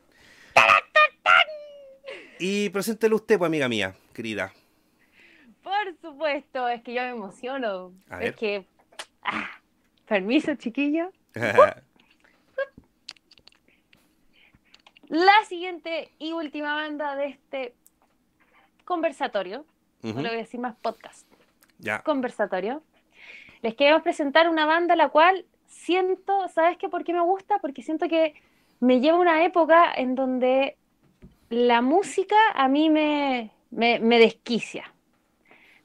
Y 2.39 2.69
preséntelo 2.69 3.15
usted, 3.15 3.37
pues, 3.37 3.47
amiga 3.47 3.67
mía, 3.67 3.95
querida. 4.13 4.53
Por 5.63 5.95
supuesto, 6.01 6.67
es 6.67 6.83
que 6.83 6.93
yo 6.93 7.01
me 7.01 7.09
emociono. 7.09 7.93
A 8.09 8.17
ver. 8.17 8.27
Es 8.29 8.35
que. 8.35 8.65
ah, 9.23 9.49
permiso, 10.05 10.53
chiquillo. 10.55 11.11
La 15.09 15.45
siguiente 15.47 16.11
y 16.19 16.33
última 16.33 16.75
banda 16.75 17.15
de 17.15 17.27
este 17.27 17.73
conversatorio, 18.83 19.65
Ujú, 20.03 20.13
no 20.15 20.21
le 20.21 20.29
voy 20.29 20.37
a 20.37 20.41
decir 20.41 20.59
más 20.59 20.75
podcast, 20.75 21.27
Ya. 21.79 22.01
conversatorio, 22.03 22.83
les 23.61 23.75
queremos 23.75 24.01
presentar 24.03 24.49
una 24.49 24.65
banda 24.65 24.95
la 24.95 25.09
cual 25.09 25.45
siento, 25.65 26.47
¿sabes 26.49 26.77
qué? 26.77 26.89
¿Por 26.89 27.03
qué 27.03 27.13
me 27.13 27.21
gusta? 27.21 27.59
Porque 27.59 27.81
siento 27.81 28.07
que 28.07 28.33
me 28.79 28.99
lleva 28.99 29.17
una 29.19 29.43
época 29.43 29.91
en 29.95 30.15
donde 30.15 30.77
la 31.49 31.81
música 31.81 32.35
a 32.53 32.67
mí 32.67 32.89
me, 32.89 33.51
me, 33.71 33.99
me 33.99 34.19
desquicia. 34.19 34.93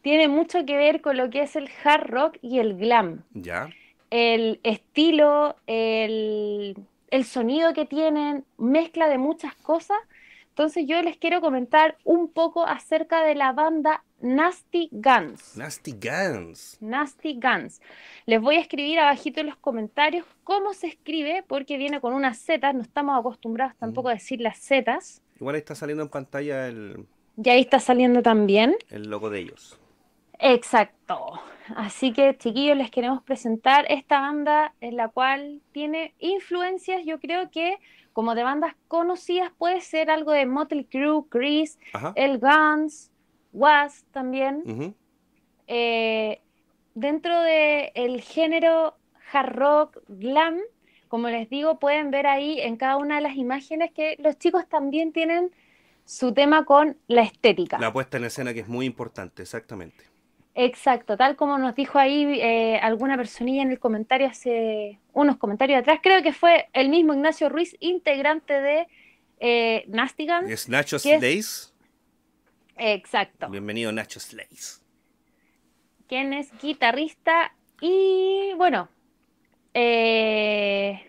Tiene 0.03 0.29
mucho 0.29 0.67
que 0.67 0.77
ver 0.77 1.01
con 1.01 1.17
lo 1.17 1.31
que 1.31 1.43
es 1.43 1.57
el 1.57 1.71
hard 1.85 2.09
rock 2.11 2.39
y 2.43 2.59
el 2.59 2.77
glam 2.77 3.23
Ya. 3.33 3.71
el 4.11 4.61
estilo, 4.65 5.57
el, 5.67 6.77
el 7.11 7.25
sonido 7.25 7.73
que 7.73 7.87
tienen, 7.87 8.45
mezcla 8.59 9.09
de 9.09 9.19
muchas 9.19 9.55
cosas. 9.55 9.97
Entonces 10.53 10.85
yo 10.87 11.01
les 11.01 11.17
quiero 11.17 11.41
comentar 11.41 11.97
un 12.05 12.29
poco 12.29 12.67
acerca 12.67 13.23
de 13.25 13.35
la 13.35 13.53
banda 13.53 14.05
Nasty 14.21 14.91
Guns. 14.93 15.57
Nasty 15.57 15.93
Guns. 15.93 16.77
Nasty 16.83 17.41
Guns. 17.41 17.81
Les 18.27 18.39
voy 18.39 18.57
a 18.57 18.61
escribir 18.61 18.99
abajito 19.01 19.41
en 19.41 19.47
los 19.47 19.57
comentarios 19.57 20.27
cómo 20.45 20.75
se 20.75 20.89
escribe, 20.89 21.43
porque 21.49 21.79
viene 21.79 22.03
con 22.03 22.13
unas 22.13 22.39
zetas, 22.39 22.75
no 22.75 22.83
estamos 22.83 23.19
acostumbrados 23.19 23.75
tampoco 23.79 24.11
a 24.11 24.13
decir 24.13 24.43
las 24.43 24.59
zetas. 24.59 25.23
Igual 25.37 25.55
ahí 25.55 25.61
está 25.61 25.75
saliendo 25.75 26.03
en 26.03 26.11
pantalla 26.11 26.69
el, 26.69 27.07
Y 27.43 27.49
ahí 27.49 27.63
está 27.63 27.81
saliendo 27.81 28.21
también. 28.21 28.77
el 28.91 29.09
logo 29.09 29.31
de 29.31 29.39
ellos. 29.41 29.79
Exacto. 30.39 31.41
Así 31.77 32.13
que, 32.13 32.37
chiquillos, 32.37 32.77
les 32.77 32.91
queremos 32.91 33.23
presentar 33.23 33.87
esta 33.89 34.21
banda 34.21 34.75
en 34.83 34.97
la 34.97 35.09
cual 35.09 35.63
tiene 35.73 36.13
influencias, 36.19 37.07
yo 37.07 37.19
creo 37.21 37.51
que 37.51 37.79
como 38.13 38.35
de 38.35 38.43
bandas 38.43 38.75
conocidas 38.89 39.51
puede 39.57 39.81
ser 39.81 40.11
algo 40.11 40.33
de 40.33 40.47
Motley 40.47 40.85
Crue, 40.85 41.25
Chris, 41.29 41.79
Ajá. 41.93 42.13
El 42.17 42.39
Guns, 42.39 43.11
Was 43.53 44.05
también. 44.13 44.95
Eh, 45.67 46.41
dentro 46.95 47.41
del 47.41 48.21
género 48.21 48.97
hard 49.33 49.55
rock, 49.55 49.99
glam, 50.09 50.59
como 51.09 51.29
les 51.29 51.49
digo, 51.51 51.79
pueden 51.79 52.11
ver 52.11 52.27
ahí 52.27 52.61
en 52.61 52.77
cada 52.77 52.97
una 52.97 53.17
de 53.17 53.23
las 53.23 53.37
imágenes 53.37 53.93
que 53.93 54.17
los 54.19 54.39
chicos 54.39 54.67
también 54.69 55.13
tienen 55.13 55.55
su 56.05 56.33
tema 56.33 56.65
con 56.65 56.97
la 57.07 57.23
estética. 57.23 57.79
La 57.79 57.93
puesta 57.93 58.17
en 58.17 58.25
escena 58.25 58.55
que 58.55 58.61
es 58.61 58.69
muy 58.69 58.87
importante, 58.87 59.43
exactamente. 59.43 60.05
Exacto, 60.55 61.17
tal 61.17 61.35
como 61.37 61.57
nos 61.59 61.75
dijo 61.75 61.99
ahí 61.99 62.39
eh, 62.41 62.79
alguna 62.83 63.17
personilla 63.17 63.63
en 63.63 63.71
el 63.71 63.79
comentario 63.79 64.27
hace 64.27 65.01
unos 65.15 65.39
comentarios 65.39 65.81
atrás, 65.81 66.01
creo 66.03 66.23
que 66.23 66.33
fue 66.35 66.69
el 66.75 66.91
mismo 66.91 67.15
Ignacio 67.15 67.49
Ruiz, 67.49 67.75
integrante 67.81 68.61
de 68.61 68.87
eh. 69.45 69.85
Es 70.47 70.69
Nacho 70.69 70.99
Slays. 71.01 71.75
Exacto. 72.77 73.49
Bienvenido 73.49 73.91
Nacho 73.91 74.21
Slays. 74.21 74.81
Quien 76.07 76.33
es 76.33 76.53
guitarrista 76.61 77.53
y 77.81 78.53
bueno, 78.57 78.89
eh, 79.75 81.03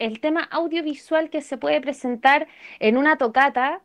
el 0.00 0.18
tema 0.20 0.42
audiovisual 0.42 1.30
que 1.30 1.40
se 1.40 1.56
puede 1.56 1.80
presentar 1.80 2.48
en 2.80 2.96
una 2.96 3.16
tocata, 3.16 3.82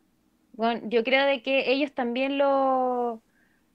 bueno, 0.53 0.81
yo 0.85 1.03
creo 1.03 1.27
de 1.27 1.43
que 1.43 1.71
ellos 1.71 1.91
también 1.91 2.39
lo, 2.39 3.21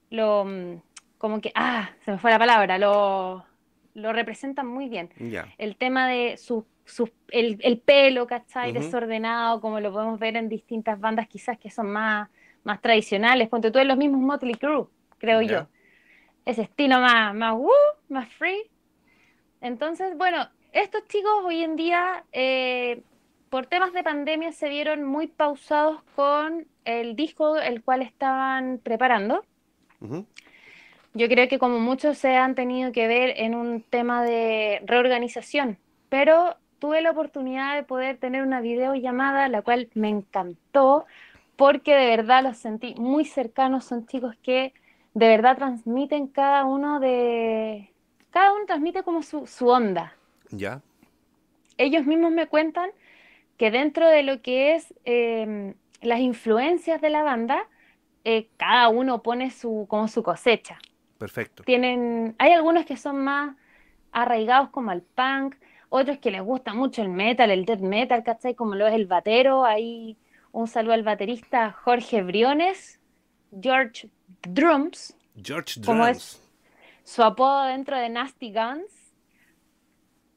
lo 0.09 0.43
mm, 0.43 0.81
como 1.23 1.39
que, 1.39 1.53
ah, 1.55 1.89
se 2.03 2.11
me 2.11 2.17
fue 2.17 2.31
la 2.31 2.37
palabra, 2.37 2.77
lo, 2.77 3.45
lo 3.93 4.11
representan 4.11 4.67
muy 4.67 4.89
bien. 4.89 5.09
El 5.57 5.77
tema 5.77 6.09
de 6.09 6.35
su, 6.35 6.65
su 6.83 7.09
el, 7.29 7.59
el, 7.61 7.79
pelo, 7.79 8.27
¿cachai? 8.27 8.73
Desordenado, 8.73 9.61
como 9.61 9.79
lo 9.79 9.93
podemos 9.93 10.19
ver 10.19 10.35
en 10.35 10.49
distintas 10.49 10.99
bandas 10.99 11.29
quizás 11.29 11.57
que 11.57 11.69
son 11.69 11.87
más, 11.87 12.29
más 12.65 12.81
tradicionales. 12.81 13.47
Ponte 13.47 13.71
tú 13.71 13.79
en 13.79 13.87
los 13.87 13.95
mismos 13.95 14.19
Motley 14.19 14.55
Crue, 14.55 14.87
creo 15.17 15.41
yo. 15.41 15.65
Ese 16.43 16.63
estilo 16.63 16.99
más, 16.99 17.33
más, 17.33 17.53
uh, 17.55 17.71
más 18.09 18.27
free. 18.33 18.69
Entonces, 19.61 20.17
bueno, 20.17 20.45
estos 20.73 21.07
chicos 21.07 21.31
hoy 21.45 21.63
en 21.63 21.77
día, 21.77 22.25
eh, 22.33 23.01
por 23.49 23.67
temas 23.67 23.93
de 23.93 24.03
pandemia, 24.03 24.51
se 24.51 24.67
vieron 24.67 25.05
muy 25.05 25.27
pausados 25.27 26.03
con 26.17 26.67
el 26.83 27.15
disco 27.15 27.55
el 27.55 27.81
cual 27.81 28.01
estaban 28.01 28.81
preparando. 28.83 29.45
Yo 31.15 31.27
creo 31.27 31.47
que 31.47 31.59
como 31.59 31.79
muchos 31.79 32.17
se 32.17 32.35
han 32.35 32.55
tenido 32.55 32.91
que 32.91 33.07
ver 33.07 33.35
en 33.37 33.53
un 33.53 33.81
tema 33.81 34.23
de 34.23 34.81
reorganización, 34.85 35.77
pero 36.09 36.57
tuve 36.79 37.01
la 37.01 37.11
oportunidad 37.11 37.75
de 37.75 37.83
poder 37.83 38.17
tener 38.17 38.41
una 38.43 38.61
videollamada, 38.61 39.47
la 39.47 39.61
cual 39.61 39.89
me 39.93 40.09
encantó, 40.09 41.05
porque 41.55 41.93
de 41.95 42.07
verdad 42.07 42.43
los 42.43 42.57
sentí 42.57 42.95
muy 42.95 43.25
cercanos, 43.25 43.85
son 43.85 44.07
chicos 44.07 44.35
que 44.41 44.73
de 45.13 45.27
verdad 45.27 45.55
transmiten 45.55 46.27
cada 46.27 46.65
uno 46.65 46.99
de... 46.99 47.91
Cada 48.31 48.51
uno 48.53 48.65
transmite 48.65 49.03
como 49.03 49.21
su, 49.21 49.67
onda. 49.67 50.15
Ya. 50.49 50.81
Ellos 51.77 52.07
mismos 52.07 52.31
me 52.31 52.47
cuentan 52.47 52.89
que 53.57 53.69
dentro 53.69 54.07
de 54.07 54.23
lo 54.23 54.41
que 54.41 54.73
es 54.73 54.91
em, 55.05 55.75
las 56.01 56.19
influencias 56.19 56.99
de 56.99 57.11
la 57.11 57.21
banda, 57.21 57.67
eh, 58.23 58.47
cada 58.57 58.89
uno 58.89 59.21
pone 59.21 59.51
su, 59.51 59.85
como 59.87 60.07
su 60.07 60.23
cosecha. 60.23 60.79
Perfecto. 61.17 61.63
Tienen, 61.63 62.35
hay 62.37 62.51
algunos 62.51 62.85
que 62.85 62.97
son 62.97 63.23
más 63.23 63.55
arraigados 64.11 64.69
como 64.69 64.91
al 64.91 65.01
punk, 65.01 65.55
otros 65.89 66.17
que 66.17 66.31
les 66.31 66.41
gusta 66.41 66.73
mucho 66.73 67.01
el 67.01 67.09
metal, 67.09 67.51
el 67.51 67.65
death 67.65 67.79
metal, 67.79 68.23
¿cachai? 68.23 68.55
Como 68.55 68.75
lo 68.75 68.87
es 68.87 68.93
el 68.93 69.05
batero. 69.05 69.63
Ahí 69.63 70.17
un 70.51 70.67
saludo 70.67 70.93
al 70.93 71.03
baterista 71.03 71.71
Jorge 71.71 72.23
Briones, 72.23 72.99
George 73.61 74.09
Drums. 74.41 75.15
George 75.35 75.79
Drums. 75.79 75.85
Como 75.85 76.07
es 76.07 76.41
su 77.03 77.23
apodo 77.23 77.65
dentro 77.65 77.97
de 77.97 78.09
Nasty 78.09 78.51
Guns. 78.51 79.13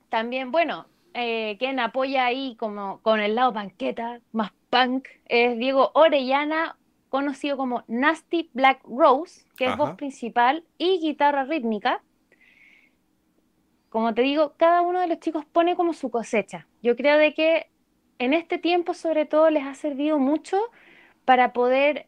También, 0.09 0.53
bueno, 0.53 0.87
eh, 1.15 1.57
quien 1.59 1.81
apoya 1.81 2.27
ahí 2.27 2.57
como 2.57 3.01
con 3.01 3.21
el 3.21 3.35
lado 3.35 3.53
panqueta, 3.53 4.21
más 4.33 4.53
punk, 4.69 5.09
es 5.25 5.59
Diego 5.59 5.91
Orellana, 5.95 6.77
conocido 7.09 7.57
como 7.57 7.85
Nasty 7.89 8.51
Black 8.53 8.81
Rose, 8.85 9.45
que 9.57 9.67
es 9.67 9.77
voz 9.77 9.95
principal 9.95 10.65
y 10.79 11.01
guitarra 11.01 11.45
rítmica. 11.45 12.03
Como 13.89 14.15
te 14.15 14.23
digo, 14.23 14.55
cada 14.57 14.83
uno 14.83 15.01
de 15.01 15.07
los 15.07 15.21
chicos 15.21 15.45
pone 15.45 15.77
como 15.77 15.93
su 15.93 16.11
cosecha. 16.11 16.67
Yo 16.83 16.97
creo 16.97 17.17
de 17.17 17.35
que 17.35 17.71
en 18.19 18.35
este 18.35 18.59
tiempo 18.59 18.95
sobre 18.95 19.27
todo 19.27 19.51
les 19.51 19.65
ha 19.65 19.75
servido 19.75 20.19
mucho 20.19 20.59
para 21.25 21.53
poder 21.53 22.07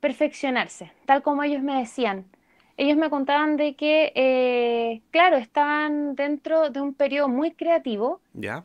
perfeccionarse, 0.00 0.92
tal 1.06 1.22
como 1.22 1.42
ellos 1.42 1.62
me 1.62 1.78
decían. 1.78 2.26
Ellos 2.76 2.96
me 2.96 3.10
contaban 3.10 3.56
de 3.56 3.76
que, 3.76 4.12
eh, 4.14 5.02
claro, 5.10 5.36
estaban 5.36 6.14
dentro 6.14 6.70
de 6.70 6.80
un 6.80 6.94
periodo 6.94 7.28
muy 7.28 7.52
creativo. 7.52 8.20
Ya. 8.32 8.64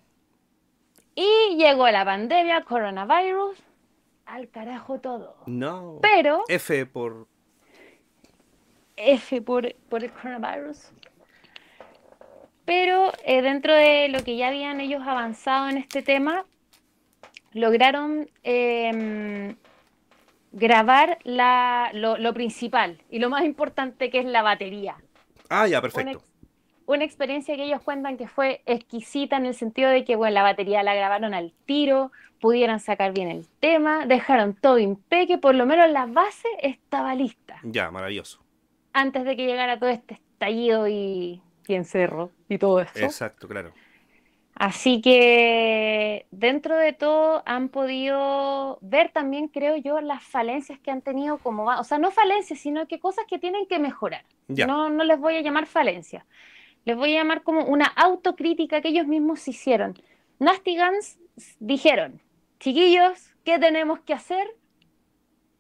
Y 1.14 1.56
llegó 1.58 1.88
la 1.90 2.06
pandemia, 2.06 2.64
coronavirus, 2.64 3.62
al 4.28 4.50
carajo 4.50 5.00
todo. 5.00 5.36
No. 5.46 6.00
Pero. 6.02 6.44
F 6.48 6.86
por. 6.86 7.28
F 8.96 9.42
por, 9.42 9.74
por 9.90 10.04
el 10.04 10.12
coronavirus. 10.12 10.92
Pero 12.66 13.12
eh, 13.24 13.42
dentro 13.42 13.74
de 13.74 14.10
lo 14.10 14.24
que 14.24 14.36
ya 14.36 14.50
habían 14.50 14.82
ellos 14.82 15.02
avanzado 15.06 15.70
en 15.70 15.78
este 15.78 16.02
tema, 16.02 16.46
lograron 17.54 18.30
em, 18.44 19.56
grabar 20.52 21.20
la, 21.24 21.92
lo, 21.94 22.18
lo, 22.18 22.34
principal 22.34 23.02
y 23.10 23.20
lo 23.20 23.30
más 23.30 23.46
importante 23.46 24.10
que 24.10 24.20
es 24.20 24.26
la 24.26 24.42
batería. 24.42 24.98
Ah, 25.50 25.68
ya, 25.68 25.82
perfecto 25.82 26.22
una 26.88 27.04
experiencia 27.04 27.56
que 27.56 27.66
ellos 27.66 27.82
cuentan 27.82 28.18
que 28.18 28.28
fue 28.28 28.62
exquisita 28.66 29.36
en 29.36 29.46
el 29.46 29.54
sentido 29.54 29.90
de 29.90 30.06
que, 30.06 30.16
bueno, 30.16 30.34
la 30.34 30.42
batería 30.42 30.84
la 30.84 30.96
grabaron 30.96 31.34
al 31.34 31.54
tiro, 31.66 32.12
pudieran 32.40 32.80
sacar 32.80 33.14
bien 33.14 33.30
el 33.30 33.48
tema, 33.60 34.06
dejaron 34.06 34.54
todo 34.54 34.80
impeque, 34.80 35.38
por 35.38 35.56
lo 35.56 35.66
menos 35.66 35.90
la 35.90 36.06
base 36.06 36.48
estaba 36.62 37.16
lista. 37.16 37.60
Ya, 37.64 37.92
maravilloso. 37.92 38.40
Antes 38.94 39.26
de 39.26 39.36
que 39.36 39.46
llegara 39.46 39.80
todo 39.80 39.90
este 39.90 40.16
estallido 40.16 40.88
y, 40.88 41.42
y 41.68 41.74
encerro 41.74 42.32
y 42.50 42.58
todo 42.58 42.82
eso. 42.82 42.98
Exacto, 43.00 43.48
claro. 43.48 43.74
Así 44.56 45.02
que 45.02 46.26
dentro 46.32 46.76
de 46.78 46.94
todo 46.94 47.44
han 47.46 47.70
podido 47.70 48.80
ver 48.82 49.12
también, 49.12 49.50
creo 49.50 49.76
yo, 49.78 50.02
las 50.02 50.24
falencias 50.24 50.80
que 50.80 50.90
han 50.90 51.04
tenido 51.04 51.38
como, 51.38 51.66
o 51.66 51.84
sea, 51.84 52.00
no 52.00 52.10
falencias, 52.10 52.60
sino 52.60 52.88
que 52.88 53.00
cosas 53.00 53.26
que 53.30 53.38
tienen 53.38 53.68
que 53.68 53.78
mejorar. 53.78 54.26
No, 54.48 54.90
no 54.90 55.04
les 55.04 55.20
voy 55.20 55.36
a 55.36 55.42
llamar 55.42 55.68
falencias 55.68 56.26
les 56.88 56.96
voy 56.96 57.14
a 57.14 57.20
llamar 57.20 57.44
como 57.44 57.66
una 57.66 57.86
autocrítica 57.86 58.80
que 58.80 58.88
ellos 58.88 59.08
mismos 59.08 59.46
hicieron. 59.46 59.94
Nasty 60.40 60.78
Guns 60.78 61.20
dijeron, 61.60 62.22
chiquillos, 62.60 63.36
¿qué 63.44 63.60
tenemos 63.60 64.00
que 64.02 64.14
hacer? 64.14 64.48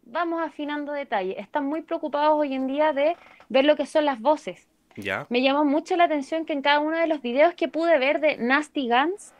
Vamos 0.04 0.42
afinando 0.42 0.94
detalles. 0.94 1.38
Están 1.38 1.66
muy 1.66 1.82
preocupados 1.82 2.40
hoy 2.40 2.54
en 2.54 2.68
día 2.68 2.94
de 2.94 3.16
ver 3.50 3.66
lo 3.66 3.76
que 3.76 3.86
son 3.86 4.06
las 4.06 4.20
voces. 4.22 4.68
Ya. 4.96 5.28
Me 5.30 5.42
llamó 5.42 5.64
mucho 5.64 5.96
la 5.96 6.06
atención 6.06 6.46
que 6.46 6.54
en 6.54 6.62
cada 6.62 6.80
uno 6.80 6.98
de 6.98 7.08
los 7.08 7.22
videos 7.22 7.54
que 7.54 7.68
pude 7.68 8.00
ver 8.00 8.20
de 8.20 8.38
Nasty 8.38 8.90
Guns, 8.90 9.34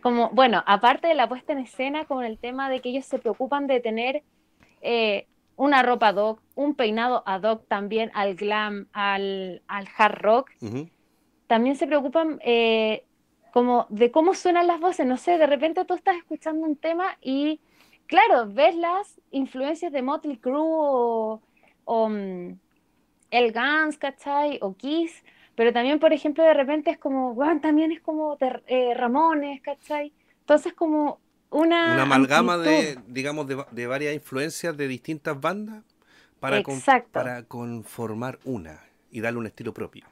como, 0.00 0.30
bueno, 0.30 0.62
aparte 0.66 1.08
de 1.08 1.14
la 1.14 1.28
puesta 1.28 1.52
en 1.52 1.58
escena, 1.58 2.04
con 2.04 2.24
el 2.24 2.38
tema 2.38 2.70
de 2.70 2.80
que 2.80 2.90
ellos 2.90 3.04
se 3.04 3.18
preocupan 3.18 3.66
de 3.66 3.80
tener 3.80 4.22
eh, 4.80 5.26
una 5.56 5.82
ropa 5.82 6.08
ad 6.08 6.16
hoc, 6.16 6.40
un 6.54 6.74
peinado 6.74 7.22
ad 7.26 7.42
hoc 7.42 7.66
también 7.68 8.10
al 8.14 8.36
glam, 8.36 8.86
al, 8.92 9.62
hard 9.68 10.18
rock. 10.20 10.50
También 11.46 11.76
se 11.76 11.86
preocupan 11.86 12.38
eh, 12.42 13.04
como 13.52 13.86
de 13.88 14.10
cómo 14.10 14.34
suenan 14.34 14.66
las 14.66 14.80
voces. 14.80 15.06
No 15.06 15.16
sé, 15.16 15.38
de 15.38 15.46
repente 15.46 15.84
tú 15.84 15.94
estás 15.94 16.16
escuchando 16.16 16.66
un 16.66 16.76
tema 16.76 17.16
y, 17.20 17.60
claro, 18.06 18.46
ves 18.48 18.74
las 18.76 19.20
influencias 19.30 19.92
de 19.92 20.02
Motley 20.02 20.38
Crue 20.38 21.40
o, 21.84 22.08
mm, 22.08 22.52
El 23.30 23.52
Guns, 23.52 23.98
¿cachai? 23.98 24.58
O 24.62 24.74
Kiss. 24.74 25.24
Pero 25.54 25.72
también, 25.72 25.98
por 25.98 26.12
ejemplo, 26.12 26.42
de 26.44 26.54
repente 26.54 26.90
es 26.90 26.98
como, 26.98 27.34
bueno, 27.34 27.60
también 27.60 27.92
es 27.92 28.00
como 28.00 28.38
eh, 28.66 28.94
Ramones, 28.94 29.60
¿cachai? 29.60 30.12
Entonces, 30.40 30.72
como 30.72 31.20
una, 31.50 32.00
amalgama 32.00 32.56
de, 32.58 32.98
digamos, 33.08 33.46
de, 33.46 33.86
varias 33.86 34.14
influencias 34.14 34.76
de 34.76 34.86
distintas 34.86 35.40
bandas 35.40 35.84
para, 36.38 36.62
para 37.12 37.42
conformar 37.42 38.38
una 38.44 38.80
y 39.10 39.20
darle 39.20 39.40
un 39.40 39.46
estilo 39.46 39.74
propio. 39.74 40.06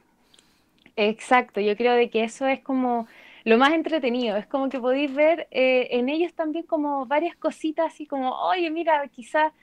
Exacto, 0.95 1.61
yo 1.61 1.77
creo 1.77 1.93
de 1.93 2.09
que 2.09 2.25
eso 2.25 2.45
es 2.45 2.59
como 2.59 3.07
lo 3.43 3.57
más 3.57 3.73
entretenido, 3.73 4.37
es 4.37 4.47
como 4.47 4.69
que 4.69 4.79
podéis 4.79 5.13
ver 5.13 5.47
eh, 5.51 5.87
en 5.91 6.09
ellos 6.09 6.33
también 6.33 6.65
como 6.65 7.05
varias 7.05 7.35
cositas 7.35 7.87
así 7.87 8.05
como, 8.05 8.31
oye, 8.31 8.69
mira, 8.69 9.07
quizás 9.07 9.53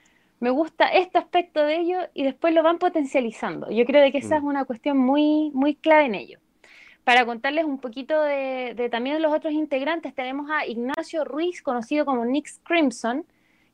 me 0.40 0.50
gusta 0.50 0.88
este 0.88 1.18
aspecto 1.18 1.64
de 1.64 1.76
ellos 1.80 2.04
y 2.14 2.24
después 2.24 2.54
lo 2.54 2.62
van 2.62 2.78
potencializando. 2.78 3.70
Yo 3.70 3.84
creo 3.84 4.02
de 4.02 4.12
que 4.12 4.18
esa 4.18 4.36
mm. 4.36 4.38
es 4.38 4.44
una 4.44 4.64
cuestión 4.64 4.98
muy, 4.98 5.50
muy 5.54 5.74
clave 5.74 6.04
en 6.06 6.14
ellos 6.14 6.40
para 7.06 7.24
contarles 7.24 7.64
un 7.64 7.78
poquito 7.78 8.20
de, 8.20 8.88
también 8.90 9.14
de 9.14 9.22
los 9.22 9.32
otros 9.32 9.52
integrantes, 9.52 10.12
tenemos 10.12 10.50
a 10.50 10.66
Ignacio 10.66 11.24
Ruiz, 11.24 11.62
conocido 11.62 12.04
como 12.04 12.24
Nix 12.24 12.58
Crimson, 12.64 13.24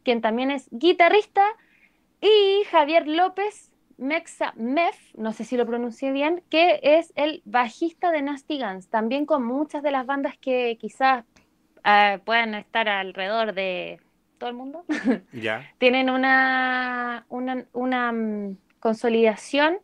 quien 0.05 0.21
también 0.21 0.51
es 0.51 0.69
guitarrista, 0.71 1.43
y 2.21 2.63
Javier 2.71 3.09
López 3.09 3.72
Mexa 3.99 4.53
Mef, 4.57 4.97
no 5.15 5.33
sé 5.33 5.45
si 5.45 5.57
lo 5.57 5.67
pronuncié 5.67 6.13
bien, 6.13 6.43
que 6.51 6.81
es 6.83 7.13
el 7.17 7.43
bajista 7.45 8.11
de 8.11 8.23
Nasty 8.23 8.59
Guns, 8.61 8.89
también 8.89 9.27
con 9.27 9.45
muchas 9.45 9.83
de 9.83 9.91
las 9.91 10.07
bandas 10.07 10.37
que 10.39 10.77
quizás 10.81 11.25
uh, 11.85 12.19
puedan 12.25 12.55
estar 12.55 12.89
alrededor 12.89 13.55
de 13.55 14.01
todo 14.39 14.51
el 14.51 14.57
mundo, 14.57 14.85
Ya. 15.33 15.71
tienen 15.79 16.11
una, 16.11 17.27
una, 17.29 17.67
una, 17.73 18.13
mm, 18.13 18.57
consolidación 18.81 19.79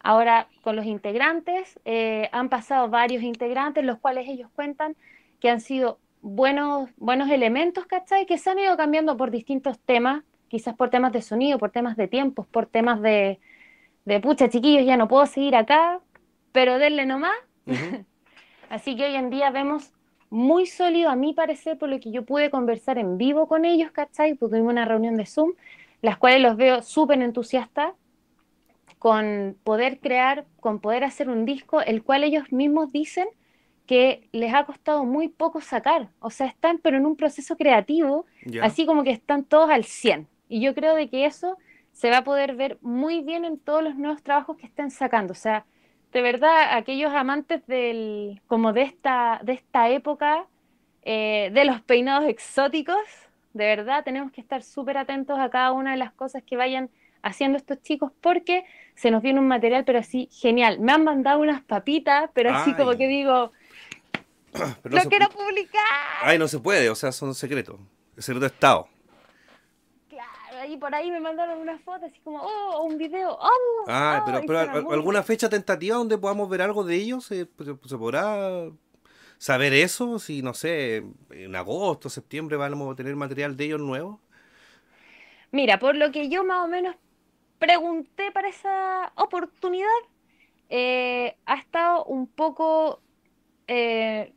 ahora 0.00 0.48
con 0.62 0.76
los 0.76 0.86
integrantes. 0.86 1.78
eh, 1.84 2.28
han 2.32 2.48
pasado 2.48 2.88
varios 2.88 3.22
integrantes, 3.22 3.84
los 3.84 3.98
cuales 3.98 4.28
ellos 4.28 4.50
cuentan 4.54 4.96
que 5.40 5.50
han 5.50 5.60
sido 5.60 5.98
buenos, 6.20 6.90
buenos 6.96 7.30
elementos, 7.30 7.86
¿cachai? 7.86 8.26
Que 8.26 8.38
se 8.38 8.50
han 8.50 8.58
ido 8.58 8.76
cambiando 8.76 9.16
por 9.16 9.30
distintos 9.30 9.78
temas, 9.80 10.22
quizás 10.52 10.74
por 10.74 10.90
temas 10.90 11.14
de 11.14 11.22
sonido, 11.22 11.58
por 11.58 11.70
temas 11.70 11.96
de 11.96 12.08
tiempos, 12.08 12.46
por 12.46 12.66
temas 12.66 13.00
de, 13.00 13.40
de 14.04 14.20
pucha, 14.20 14.50
chiquillos, 14.50 14.84
ya 14.84 14.98
no 14.98 15.08
puedo 15.08 15.24
seguir 15.24 15.56
acá, 15.56 16.00
pero 16.52 16.78
denle 16.78 17.06
nomás. 17.06 17.32
Ujú. 17.66 18.04
Así 18.68 18.94
que 18.94 19.06
hoy 19.06 19.14
en 19.14 19.30
día 19.30 19.48
vemos 19.50 19.94
muy 20.28 20.66
sólido, 20.66 21.08
a 21.08 21.16
mi 21.16 21.32
parecer, 21.32 21.78
por 21.78 21.88
lo 21.88 21.98
que 22.00 22.10
yo 22.10 22.26
pude 22.26 22.50
conversar 22.50 22.98
en 22.98 23.16
vivo 23.16 23.48
con 23.48 23.64
ellos, 23.64 23.92
¿cachai? 23.92 24.34
Porque 24.34 24.56
tuvimos 24.56 24.72
una 24.72 24.84
reunión 24.84 25.16
de 25.16 25.24
Zoom, 25.24 25.54
las 26.02 26.18
cuales 26.18 26.42
los 26.42 26.58
veo 26.58 26.82
súper 26.82 27.22
entusiastas 27.22 27.94
con 28.98 29.56
poder 29.64 30.00
crear, 30.00 30.44
con 30.60 30.80
poder 30.80 31.02
hacer 31.02 31.30
un 31.30 31.46
disco, 31.46 31.80
el 31.80 32.02
cual 32.02 32.24
ellos 32.24 32.52
mismos 32.52 32.92
dicen 32.92 33.26
que 33.86 34.28
les 34.32 34.52
ha 34.52 34.66
costado 34.66 35.06
muy 35.06 35.28
poco 35.28 35.62
sacar. 35.62 36.10
O 36.20 36.28
sea, 36.28 36.46
están 36.46 36.76
pero 36.76 36.98
en 36.98 37.06
un 37.06 37.16
proceso 37.16 37.56
creativo, 37.56 38.26
así 38.60 38.84
como 38.84 39.02
que 39.02 39.12
están 39.12 39.44
todos 39.44 39.70
al 39.70 39.84
100. 39.84 40.28
Y 40.52 40.60
yo 40.60 40.74
creo 40.74 40.94
de 40.94 41.08
que 41.08 41.24
eso 41.24 41.56
se 41.92 42.10
va 42.10 42.18
a 42.18 42.24
poder 42.24 42.54
ver 42.56 42.76
muy 42.82 43.22
bien 43.22 43.46
en 43.46 43.58
todos 43.58 43.82
los 43.82 43.96
nuevos 43.96 44.22
trabajos 44.22 44.58
que 44.58 44.66
estén 44.66 44.90
sacando. 44.90 45.32
O 45.32 45.34
sea, 45.34 45.64
de 46.12 46.20
verdad, 46.20 46.76
aquellos 46.76 47.10
amantes 47.14 47.66
del, 47.66 48.42
como 48.48 48.74
de 48.74 48.82
esta, 48.82 49.40
de 49.42 49.54
esta 49.54 49.88
época, 49.88 50.46
eh, 51.04 51.50
de 51.54 51.64
los 51.64 51.80
peinados 51.80 52.28
exóticos, 52.28 52.98
de 53.54 53.64
verdad 53.64 54.04
tenemos 54.04 54.30
que 54.30 54.42
estar 54.42 54.62
súper 54.62 54.98
atentos 54.98 55.38
a 55.38 55.48
cada 55.48 55.72
una 55.72 55.92
de 55.92 55.96
las 55.96 56.12
cosas 56.12 56.42
que 56.42 56.58
vayan 56.58 56.90
haciendo 57.22 57.56
estos 57.56 57.80
chicos 57.80 58.12
porque 58.20 58.66
se 58.94 59.10
nos 59.10 59.22
viene 59.22 59.40
un 59.40 59.48
material 59.48 59.84
pero 59.86 60.00
así 60.00 60.28
genial. 60.32 60.80
Me 60.80 60.92
han 60.92 61.02
mandado 61.02 61.40
unas 61.40 61.62
papitas, 61.62 62.28
pero 62.34 62.50
así 62.50 62.72
Ay. 62.72 62.76
como 62.76 62.90
que 62.98 63.08
digo, 63.08 63.52
Pero 64.82 64.96
no 64.96 65.02
lo 65.02 65.08
quiero 65.08 65.30
publicar. 65.30 65.82
Ay, 66.20 66.38
no 66.38 66.46
se 66.46 66.58
puede, 66.58 66.90
o 66.90 66.94
sea, 66.94 67.10
son 67.10 67.34
secretos. 67.34 67.80
Es 68.18 68.26
secreto 68.26 68.40
de 68.40 68.48
Estado. 68.48 68.91
Ahí 70.62 70.76
por 70.76 70.94
ahí 70.94 71.10
me 71.10 71.18
mandaron 71.18 71.58
una 71.58 71.76
foto 71.80 72.06
así 72.06 72.20
como, 72.20 72.40
oh, 72.40 72.84
un 72.84 72.96
video, 72.96 73.32
oh, 73.32 73.50
Ah, 73.88 74.20
oh, 74.20 74.24
pero, 74.26 74.44
y 74.44 74.46
pero 74.46 74.58
suena 74.60 74.74
¿al- 74.74 74.84
muy 74.84 74.94
¿alguna 74.94 75.22
fecha 75.24 75.48
tentativa 75.48 75.96
donde 75.96 76.16
podamos 76.16 76.48
ver 76.48 76.62
algo 76.62 76.84
de 76.84 76.94
ellos? 76.94 77.24
¿Se, 77.24 77.46
podrá 77.46 78.70
saber 79.38 79.72
eso? 79.72 80.20
Si, 80.20 80.40
no 80.40 80.54
sé, 80.54 81.04
en 81.30 81.56
agosto, 81.56 82.08
septiembre 82.08 82.56
vamos 82.56 82.92
a 82.92 82.94
tener 82.94 83.16
material 83.16 83.56
de 83.56 83.64
ellos 83.64 83.80
nuevo. 83.80 84.20
Mira, 85.50 85.80
por 85.80 85.96
lo 85.96 86.12
que 86.12 86.28
yo 86.28 86.44
más 86.44 86.64
o 86.64 86.68
menos 86.68 86.94
pregunté 87.58 88.30
para 88.30 88.48
esa 88.48 89.12
oportunidad, 89.16 89.88
eh, 90.70 91.36
ha 91.44 91.56
estado 91.56 92.04
un 92.04 92.28
poco 92.28 93.00
eh, 93.66 94.32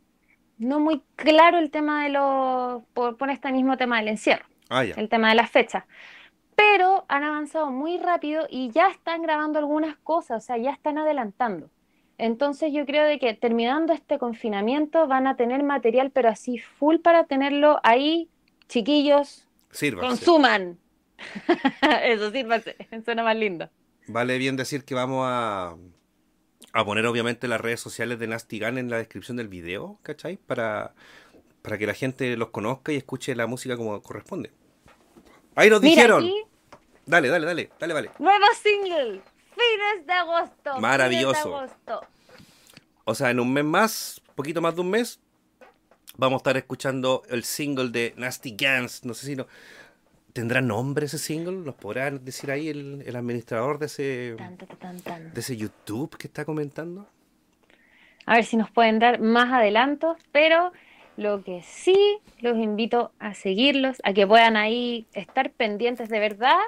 no 0.58 0.80
muy 0.80 1.02
claro 1.14 1.58
el 1.58 1.70
tema 1.70 2.02
de 2.02 2.10
los, 2.10 2.82
por, 2.94 3.16
por 3.16 3.30
este 3.30 3.52
mismo 3.52 3.76
tema 3.76 3.98
del 3.98 4.08
encierro, 4.08 4.44
Ah, 4.68 4.82
el 4.84 5.08
tema 5.08 5.28
de 5.28 5.36
las 5.36 5.50
fechas. 5.50 5.84
Pero 6.56 7.04
han 7.08 7.22
avanzado 7.22 7.70
muy 7.70 7.98
rápido 7.98 8.46
y 8.50 8.70
ya 8.70 8.88
están 8.88 9.22
grabando 9.22 9.58
algunas 9.58 9.96
cosas, 9.98 10.42
o 10.42 10.46
sea, 10.46 10.56
ya 10.56 10.72
están 10.72 10.98
adelantando. 10.98 11.70
Entonces 12.18 12.72
yo 12.72 12.86
creo 12.86 13.04
de 13.04 13.18
que 13.18 13.34
terminando 13.34 13.92
este 13.92 14.18
confinamiento 14.18 15.06
van 15.06 15.26
a 15.26 15.36
tener 15.36 15.62
material, 15.62 16.10
pero 16.10 16.30
así 16.30 16.58
full 16.58 16.96
para 16.96 17.24
tenerlo 17.24 17.78
ahí, 17.82 18.30
chiquillos, 18.68 19.46
Sirva. 19.70 20.00
Consuman. 20.00 20.78
Eso 22.02 22.30
sírvase, 22.30 22.76
suena 23.04 23.22
más 23.22 23.36
lindo. 23.36 23.68
Vale 24.06 24.38
bien 24.38 24.56
decir 24.56 24.84
que 24.84 24.94
vamos 24.94 25.26
a, 25.28 25.76
a 26.72 26.84
poner 26.84 27.06
obviamente 27.06 27.48
las 27.48 27.60
redes 27.60 27.80
sociales 27.80 28.18
de 28.18 28.26
Nasty 28.26 28.60
Gun 28.60 28.78
en 28.78 28.90
la 28.90 28.98
descripción 28.98 29.36
del 29.36 29.48
video, 29.48 29.98
¿cachai? 30.02 30.38
Para, 30.38 30.94
para 31.60 31.76
que 31.76 31.86
la 31.86 31.94
gente 31.94 32.36
los 32.36 32.50
conozca 32.50 32.92
y 32.92 32.96
escuche 32.96 33.34
la 33.34 33.46
música 33.46 33.76
como 33.76 34.00
corresponde. 34.00 34.52
Ahí 35.56 35.68
nos 35.70 35.80
Mira, 35.82 35.94
dijeron. 36.02 36.24
aquí, 36.24 36.42
Dale, 37.06 37.28
dale, 37.28 37.46
dale, 37.46 37.70
dale, 37.78 37.94
vale. 37.94 38.10
nuevo 38.18 38.44
single, 38.62 39.20
fines 39.54 40.06
de 40.06 40.12
agosto. 40.12 40.54
fines 40.64 40.80
Maravilloso. 40.82 41.48
de 41.48 41.54
agosto. 41.56 42.00
O 43.04 43.14
sea, 43.14 43.30
en 43.30 43.40
un 43.40 43.52
mes 43.52 43.64
más, 43.64 44.20
poquito 44.34 44.60
más 44.60 44.74
de 44.74 44.80
un 44.80 44.90
mes, 44.90 45.20
vamos 46.16 46.38
a 46.38 46.40
estar 46.40 46.56
escuchando 46.56 47.22
el 47.28 47.44
single 47.44 47.90
de 47.90 48.12
Nasty 48.16 48.54
Gans. 48.58 49.04
No 49.04 49.14
sé 49.14 49.26
si 49.26 49.36
no. 49.36 49.46
¿Tendrá 50.32 50.60
nombre 50.60 51.06
ese 51.06 51.16
single? 51.18 51.52
¿Nos 51.64 51.76
podrá 51.76 52.10
decir 52.10 52.50
ahí 52.50 52.68
el, 52.68 53.02
el 53.06 53.16
administrador 53.16 53.78
de 53.78 53.86
ese, 53.86 54.34
Tan, 54.36 54.56
tan, 54.58 54.68
tan, 54.76 55.00
tan. 55.00 55.32
de 55.32 55.40
ese 55.40 55.56
YouTube 55.56 56.16
que 56.18 56.26
está 56.26 56.44
comentando? 56.44 57.08
A 58.26 58.34
ver 58.34 58.44
si 58.44 58.56
nos 58.56 58.70
pueden 58.70 58.98
dar 58.98 59.20
más 59.20 59.50
adelantos, 59.52 60.18
pero 60.32 60.72
lo 61.16 61.42
que 61.42 61.62
sí 61.62 62.18
los 62.40 62.56
invito 62.58 63.10
a 63.18 63.34
seguirlos, 63.34 63.98
a 64.04 64.12
que 64.12 64.26
puedan 64.26 64.56
ahí 64.56 65.06
estar 65.14 65.50
pendientes 65.50 66.08
de 66.08 66.18
verdad, 66.20 66.58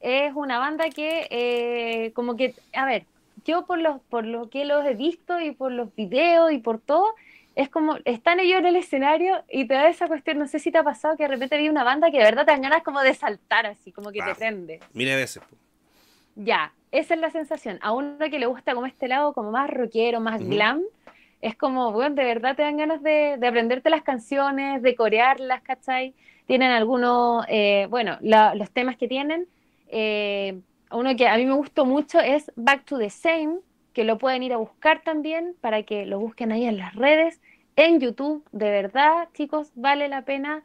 es 0.00 0.32
una 0.34 0.58
banda 0.58 0.90
que 0.90 1.26
eh, 1.30 2.12
como 2.14 2.36
que, 2.36 2.54
a 2.72 2.84
ver, 2.86 3.04
yo 3.44 3.66
por 3.66 3.78
los, 3.78 4.00
por 4.02 4.24
lo 4.26 4.48
que 4.50 4.64
los 4.64 4.84
he 4.84 4.94
visto 4.94 5.40
y 5.40 5.52
por 5.52 5.70
los 5.72 5.94
videos 5.94 6.50
y 6.52 6.58
por 6.58 6.80
todo, 6.80 7.06
es 7.54 7.68
como, 7.68 7.96
están 8.04 8.40
ellos 8.40 8.58
en 8.58 8.66
el 8.66 8.76
escenario 8.76 9.44
y 9.48 9.66
te 9.68 9.74
da 9.74 9.88
esa 9.88 10.08
cuestión, 10.08 10.38
no 10.40 10.48
sé 10.48 10.58
si 10.58 10.72
te 10.72 10.78
ha 10.78 10.82
pasado 10.82 11.16
que 11.16 11.22
de 11.22 11.28
repente 11.28 11.56
vi 11.56 11.68
una 11.68 11.84
banda 11.84 12.10
que 12.10 12.18
de 12.18 12.24
verdad 12.24 12.44
te 12.44 12.50
dan 12.52 12.62
ganas 12.62 12.82
como 12.82 13.00
de 13.00 13.14
saltar 13.14 13.66
así, 13.66 13.92
como 13.92 14.10
que 14.10 14.18
te 14.22 14.30
Ah. 14.30 14.34
prende. 14.36 14.80
Mire 14.92 15.14
veces. 15.14 15.42
po. 15.44 15.56
Ya, 16.36 16.72
esa 16.90 17.14
es 17.14 17.20
la 17.20 17.30
sensación. 17.30 17.78
A 17.80 17.92
uno 17.92 18.18
que 18.28 18.40
le 18.40 18.46
gusta 18.46 18.74
como 18.74 18.86
este 18.86 19.06
lado 19.06 19.32
como 19.34 19.52
más 19.52 19.70
rockero, 19.70 20.18
más 20.18 20.40
glam, 20.50 20.82
es 21.46 21.56
como, 21.56 21.92
bueno, 21.92 22.14
de 22.14 22.24
verdad 22.24 22.56
te 22.56 22.62
dan 22.62 22.76
ganas 22.76 23.02
de, 23.02 23.36
de 23.38 23.46
aprenderte 23.46 23.90
las 23.90 24.02
canciones, 24.02 24.82
de 24.82 24.94
corearlas, 24.94 25.62
¿cachai? 25.62 26.14
Tienen 26.46 26.70
algunos, 26.70 27.44
eh, 27.48 27.86
bueno, 27.90 28.18
la- 28.20 28.54
los 28.54 28.70
temas 28.70 28.96
que 28.96 29.08
tienen. 29.08 29.46
eh, 29.88 30.60
uno 30.90 31.14
que 31.16 31.26
a 31.28 31.36
mí 31.36 31.44
me 31.46 31.54
gustó 31.54 31.84
mucho 31.84 32.20
es 32.20 32.50
Back 32.56 32.84
to 32.84 32.98
the 32.98 33.10
Same, 33.10 33.58
que 33.92 34.04
lo 34.04 34.16
pueden 34.18 34.42
ir 34.42 34.52
a 34.52 34.56
buscar 34.58 35.02
también 35.02 35.54
para 35.60 35.82
que 35.82 36.06
lo 36.06 36.18
busquen 36.18 36.50
ahí 36.52 36.64
en 36.66 36.78
las 36.78 36.94
redes, 36.94 37.40
en 37.76 38.00
YouTube. 38.00 38.44
De 38.52 38.70
verdad, 38.70 39.28
chicos, 39.34 39.70
vale 39.74 40.08
la 40.08 40.22
pena 40.22 40.62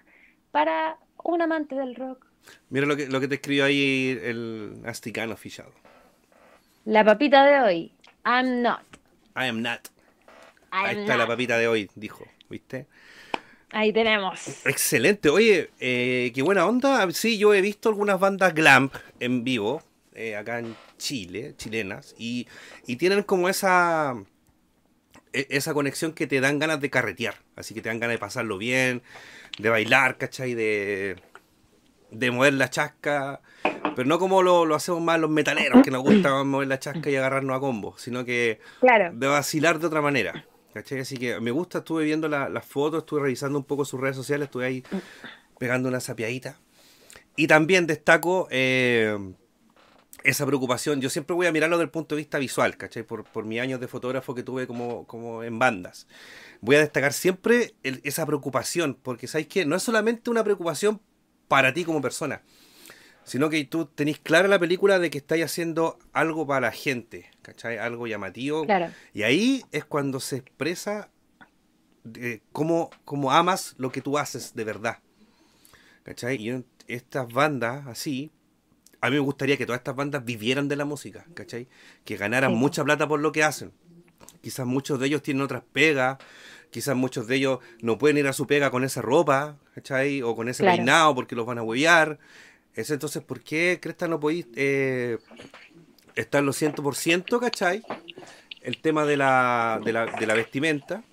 para 0.52 0.98
un 1.24 1.42
amante 1.42 1.76
del 1.76 1.96
rock. 1.96 2.26
Mira 2.70 2.86
lo 2.86 2.96
que, 2.96 3.08
lo 3.08 3.20
que 3.20 3.28
te 3.28 3.36
escribió 3.36 3.66
ahí 3.66 4.18
el 4.24 4.82
Nasty 4.82 5.12
Gun 5.12 5.32
oficial. 5.32 5.68
La 6.86 7.04
papita 7.04 7.46
de 7.46 7.60
hoy, 7.62 7.92
I'm 8.26 8.62
not. 8.62 8.82
I 9.36 9.46
am 9.48 9.62
not. 9.62 9.82
Ahí 10.72 11.00
está 11.00 11.18
la 11.18 11.28
papita 11.28 11.58
de 11.58 11.68
hoy, 11.68 11.90
dijo. 11.96 12.26
¿Viste? 12.50 12.88
Ahí 13.72 13.94
tenemos. 13.94 14.66
Excelente. 14.66 15.30
Oye, 15.30 15.70
eh, 15.80 16.32
qué 16.34 16.42
buena 16.42 16.66
onda. 16.66 17.10
Sí, 17.12 17.38
yo 17.38 17.54
he 17.54 17.62
visto 17.62 17.90
algunas 17.90 18.20
bandas 18.20 18.54
glam 18.56 18.90
en 19.20 19.44
vivo, 19.44 19.84
eh, 20.16 20.36
acá 20.36 20.60
en 20.60 20.76
Chile, 20.98 21.54
chilenas, 21.58 22.16
y, 22.18 22.48
y 22.88 22.96
tienen 22.96 23.22
como 23.24 23.48
esa, 23.48 24.16
e- 25.34 25.48
esa 25.52 25.74
conexión 25.74 26.14
que 26.14 26.26
te 26.28 26.42
dan 26.42 26.58
ganas 26.60 26.82
de 26.82 26.90
carretear. 26.90 27.36
Así 27.56 27.74
que 27.76 27.82
te 27.82 27.90
dan 27.90 28.00
ganas 28.00 28.16
de 28.16 28.20
pasarlo 28.20 28.58
bien, 28.58 29.04
de 29.60 29.70
bailar, 29.70 30.18
¿cachai? 30.18 30.56
De, 30.56 31.16
de 32.12 32.32
mover 32.32 32.54
la 32.54 32.70
chasca. 32.72 33.42
Pero 33.96 34.08
no 34.08 34.18
como 34.18 34.42
lo, 34.42 34.66
lo 34.66 34.76
hacemos 34.76 35.02
más 35.02 35.20
los 35.20 35.30
metaleros, 35.30 35.84
que 35.84 35.92
nos 35.92 36.02
gusta 36.02 36.44
mover 36.44 36.68
la 36.68 36.80
chasca 36.80 37.10
y 37.12 37.16
agarrarnos 37.16 37.56
a 37.56 37.60
combo, 37.60 37.96
sino 37.98 38.26
que 38.26 38.60
Claro. 38.80 39.12
de 39.14 39.28
vacilar 39.28 39.78
de 39.80 39.88
otra 39.88 40.02
manera. 40.02 40.46
¿Cachai? 40.74 41.00
Así 41.00 41.18
que 41.18 41.40
me 41.40 41.52
gusta, 41.52 41.80
estuve 41.80 42.04
viendo 42.04 42.28
la- 42.28 42.48
las 42.50 42.66
fotos, 42.66 43.00
estuve 43.00 43.22
revisando 43.22 43.58
un 43.58 43.66
poco 43.66 43.86
sus 43.86 44.00
redes 44.00 44.16
sociales, 44.16 44.46
estuve 44.48 44.66
ahí 44.66 44.84
pegando 45.58 45.90
una 45.90 46.00
sapiadita. 46.00 46.60
Y 47.36 47.48
también 47.48 47.88
destaco 47.88 48.48
eh, 48.52 49.18
esa 50.24 50.46
preocupación. 50.46 51.02
Yo 51.02 51.10
siempre 51.10 51.36
voy 51.36 51.48
a 51.48 51.52
mirarlo 51.52 51.78
desde 51.78 51.86
el 51.86 51.90
punto 51.92 52.16
de 52.16 52.22
vista 52.22 52.38
visual, 52.38 52.78
¿cachai? 52.78 53.04
Por, 53.04 53.24
por 53.24 53.46
mis 53.46 53.60
años 53.62 53.80
de 53.80 53.88
fotógrafo 53.88 54.36
que 54.36 54.44
tuve 54.44 54.68
como, 54.68 55.08
como 55.08 55.44
en 55.44 55.58
bandas. 55.58 56.08
Voy 56.62 56.76
a 56.76 56.80
destacar 56.80 57.14
siempre 57.14 57.74
el- 57.84 58.02
esa 58.04 58.26
preocupación, 58.26 58.98
porque 59.02 59.28
¿sabes 59.28 59.48
qué? 59.48 59.66
No 59.66 59.76
es 59.76 59.84
solamente 59.84 60.30
una 60.30 60.44
preocupación 60.44 61.02
para 61.48 61.74
ti 61.74 61.84
como 61.84 62.02
persona, 62.02 62.44
sino 63.30 63.50
que 63.50 63.64
tú 63.64 63.86
tenés 63.86 64.18
clara 64.20 64.48
la 64.48 64.58
película 64.58 64.98
de 64.98 65.10
que 65.12 65.20
estáis 65.20 65.46
haciendo 65.46 66.00
algo 66.14 66.48
para 66.48 66.62
la 66.62 66.72
gente, 66.72 67.30
¿cachai? 67.44 67.78
Algo 67.78 68.08
llamativo. 68.08 68.66
Claro. 68.66 68.92
Y 69.14 69.22
ahí 69.24 69.64
es 69.72 69.86
cuando 69.86 70.20
se 70.20 70.38
expresa 70.38 71.10
de 72.04 72.42
cómo, 72.52 72.90
cómo 73.06 73.32
amas 73.32 73.76
lo 73.78 73.92
que 73.92 74.02
tú 74.02 74.18
haces 74.18 74.56
de 74.56 74.64
verdad. 74.64 74.98
¿Cachai? 76.04 76.38
Y 76.38 76.64
estas 76.88 77.32
bandas 77.32 77.86
así, 77.88 78.32
a 79.00 79.10
mí 79.10 79.16
me 79.18 79.20
gustaría 79.22 79.58
que 79.58 79.66
todas 79.66 79.80
estas 79.80 79.96
bandas 79.96 80.26
vivieran 80.26 80.68
de 80.68 80.76
la 80.76 80.86
música, 80.86 81.26
¿cachai? 81.36 81.68
Que 82.06 82.18
ganaran 82.18 82.52
Sí. 82.52 82.58
mucha 82.58 82.84
plata 82.84 83.08
por 83.08 83.20
lo 83.20 83.32
que 83.32 83.44
hacen. 83.44 83.72
Quizás 84.42 84.66
muchos 84.66 85.00
de 85.00 85.06
ellos 85.08 85.22
tienen 85.22 85.44
otras 85.44 85.64
pegas, 85.72 86.18
quizás 86.72 86.96
muchos 86.96 87.28
de 87.28 87.36
ellos 87.36 87.60
no 87.82 87.98
pueden 87.98 88.18
ir 88.18 88.28
a 88.28 88.34
su 88.34 88.48
pega 88.48 88.72
con 88.72 88.84
esa 88.84 89.02
ropa, 89.02 89.58
¿cachai? 89.76 90.22
O 90.24 90.36
con 90.36 90.50
ese 90.50 90.64
Claro. 90.64 90.78
peinado 90.78 91.14
porque 91.16 91.36
los 91.36 91.46
van 91.46 91.60
a 91.60 91.64
huevear. 91.64 92.18
Es 92.80 92.90
entonces, 92.92 93.22
¿por 93.24 93.42
qué, 93.42 93.80
Cresta, 93.82 94.08
no 94.08 94.20
podéis 94.20 94.48
eh, 94.56 95.18
estar 96.16 96.42
los 96.44 96.62
100%, 96.62 97.40
¿cachai? 97.40 97.84
El 98.62 98.80
tema 98.82 99.06
de 99.06 99.18
la, 99.18 99.82
de 99.84 99.92
la, 99.94 100.06
de 100.06 100.26
la 100.26 100.34
vestimenta. 100.34 101.04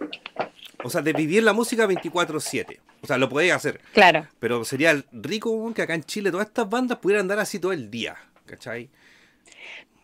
O 0.85 0.91
sea, 0.91 1.03
de 1.03 1.13
vivir 1.13 1.43
la 1.43 1.53
música 1.53 1.87
24-7. 1.89 2.79
O 3.03 3.07
sea, 3.07 3.19
lo 3.19 3.29
podéis 3.29 3.53
hacer. 3.53 3.81
Claro. 3.93 4.27
Pero 4.39 4.65
sería 4.65 5.03
rico 5.13 5.73
que 5.75 5.83
acá 5.83 5.95
en 5.95 6.05
Chile 6.05 6.31
todas 6.31 6.47
estas 6.47 6.69
bandas 6.71 6.99
pudieran 6.99 7.23
andar 7.25 7.41
así 7.41 7.59
todo 7.59 7.73
el 7.73 7.91
día, 7.91 8.17
¿cachai? 8.47 8.89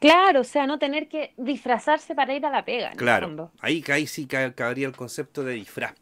Claro, 0.01 0.41
o 0.41 0.45
sea, 0.45 0.67
no 0.67 0.81
tener 0.81 1.09
que 1.09 1.33
disfrazarse 1.37 2.15
para 2.17 2.35
ir 2.35 2.45
a 2.45 2.51
la 2.51 2.65
pega. 2.65 2.87
en 2.87 2.93
el 2.93 2.99
Claro, 2.99 3.27
fondo. 3.29 3.53
ahí, 3.61 3.85
ahí 3.89 4.09
sí 4.09 4.27
ca- 4.27 4.53
cabría 4.53 4.89
el 4.89 4.97
concepto 4.97 5.45
de 5.45 5.55
disfraz, 5.55 5.95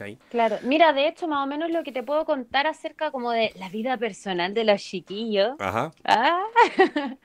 ¿cachai? 0.00 0.18
Claro, 0.30 0.58
mira, 0.62 0.92
de 0.92 1.08
hecho, 1.08 1.28
más 1.28 1.44
o 1.44 1.46
menos 1.46 1.70
lo 1.70 1.82
que 1.82 1.92
te 1.92 2.02
puedo 2.02 2.24
contar 2.24 2.66
acerca 2.66 3.10
como 3.10 3.30
de 3.30 3.52
la 3.58 3.68
vida 3.68 3.96
personal 3.96 4.54
de 4.54 4.64
los 4.64 4.82
chiquillos. 4.82 5.54
Ajá, 5.58 5.92
Ah. 6.04 6.44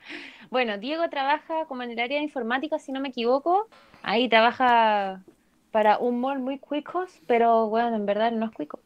Bueno, 0.48 0.78
Diego 0.78 1.08
trabaja 1.10 1.64
como 1.66 1.82
en 1.82 1.90
el 1.90 1.98
área 1.98 2.18
de 2.18 2.22
informática, 2.22 2.78
si 2.78 2.92
no 2.92 3.00
me 3.00 3.08
equivoco. 3.08 3.68
Ahí 4.04 4.28
trabaja 4.28 5.24
para 5.72 5.98
un 5.98 6.20
mall 6.20 6.38
muy 6.38 6.60
cuicos, 6.60 7.10
pero 7.26 7.68
bueno, 7.68 7.96
en 7.96 8.06
verdad 8.06 8.30
no 8.30 8.46
es 8.46 8.52
cuico. 8.52 8.78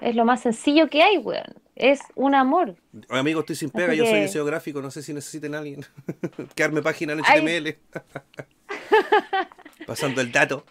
Es 0.00 0.14
lo 0.14 0.26
más 0.26 0.42
sencillo 0.42 0.88
que 0.90 1.02
hay, 1.02 1.16
weón. 1.16 1.54
Es 1.76 2.00
un 2.14 2.34
amor. 2.34 2.76
Oye, 3.08 3.20
amigo, 3.20 3.40
estoy 3.40 3.56
sin 3.56 3.70
pega, 3.70 3.88
Así 3.88 3.96
yo 3.96 4.04
soy 4.04 4.20
diseño 4.20 4.44
gráfico, 4.44 4.82
no 4.82 4.90
sé 4.90 5.02
si 5.02 5.14
necesiten 5.14 5.54
a 5.54 5.60
alguien. 5.60 5.80
Quedarme 6.54 6.82
página 6.82 7.14
en. 7.14 7.20
HTML. 7.20 7.78
Pasando 9.86 10.20
el 10.20 10.30
dato. 10.30 10.66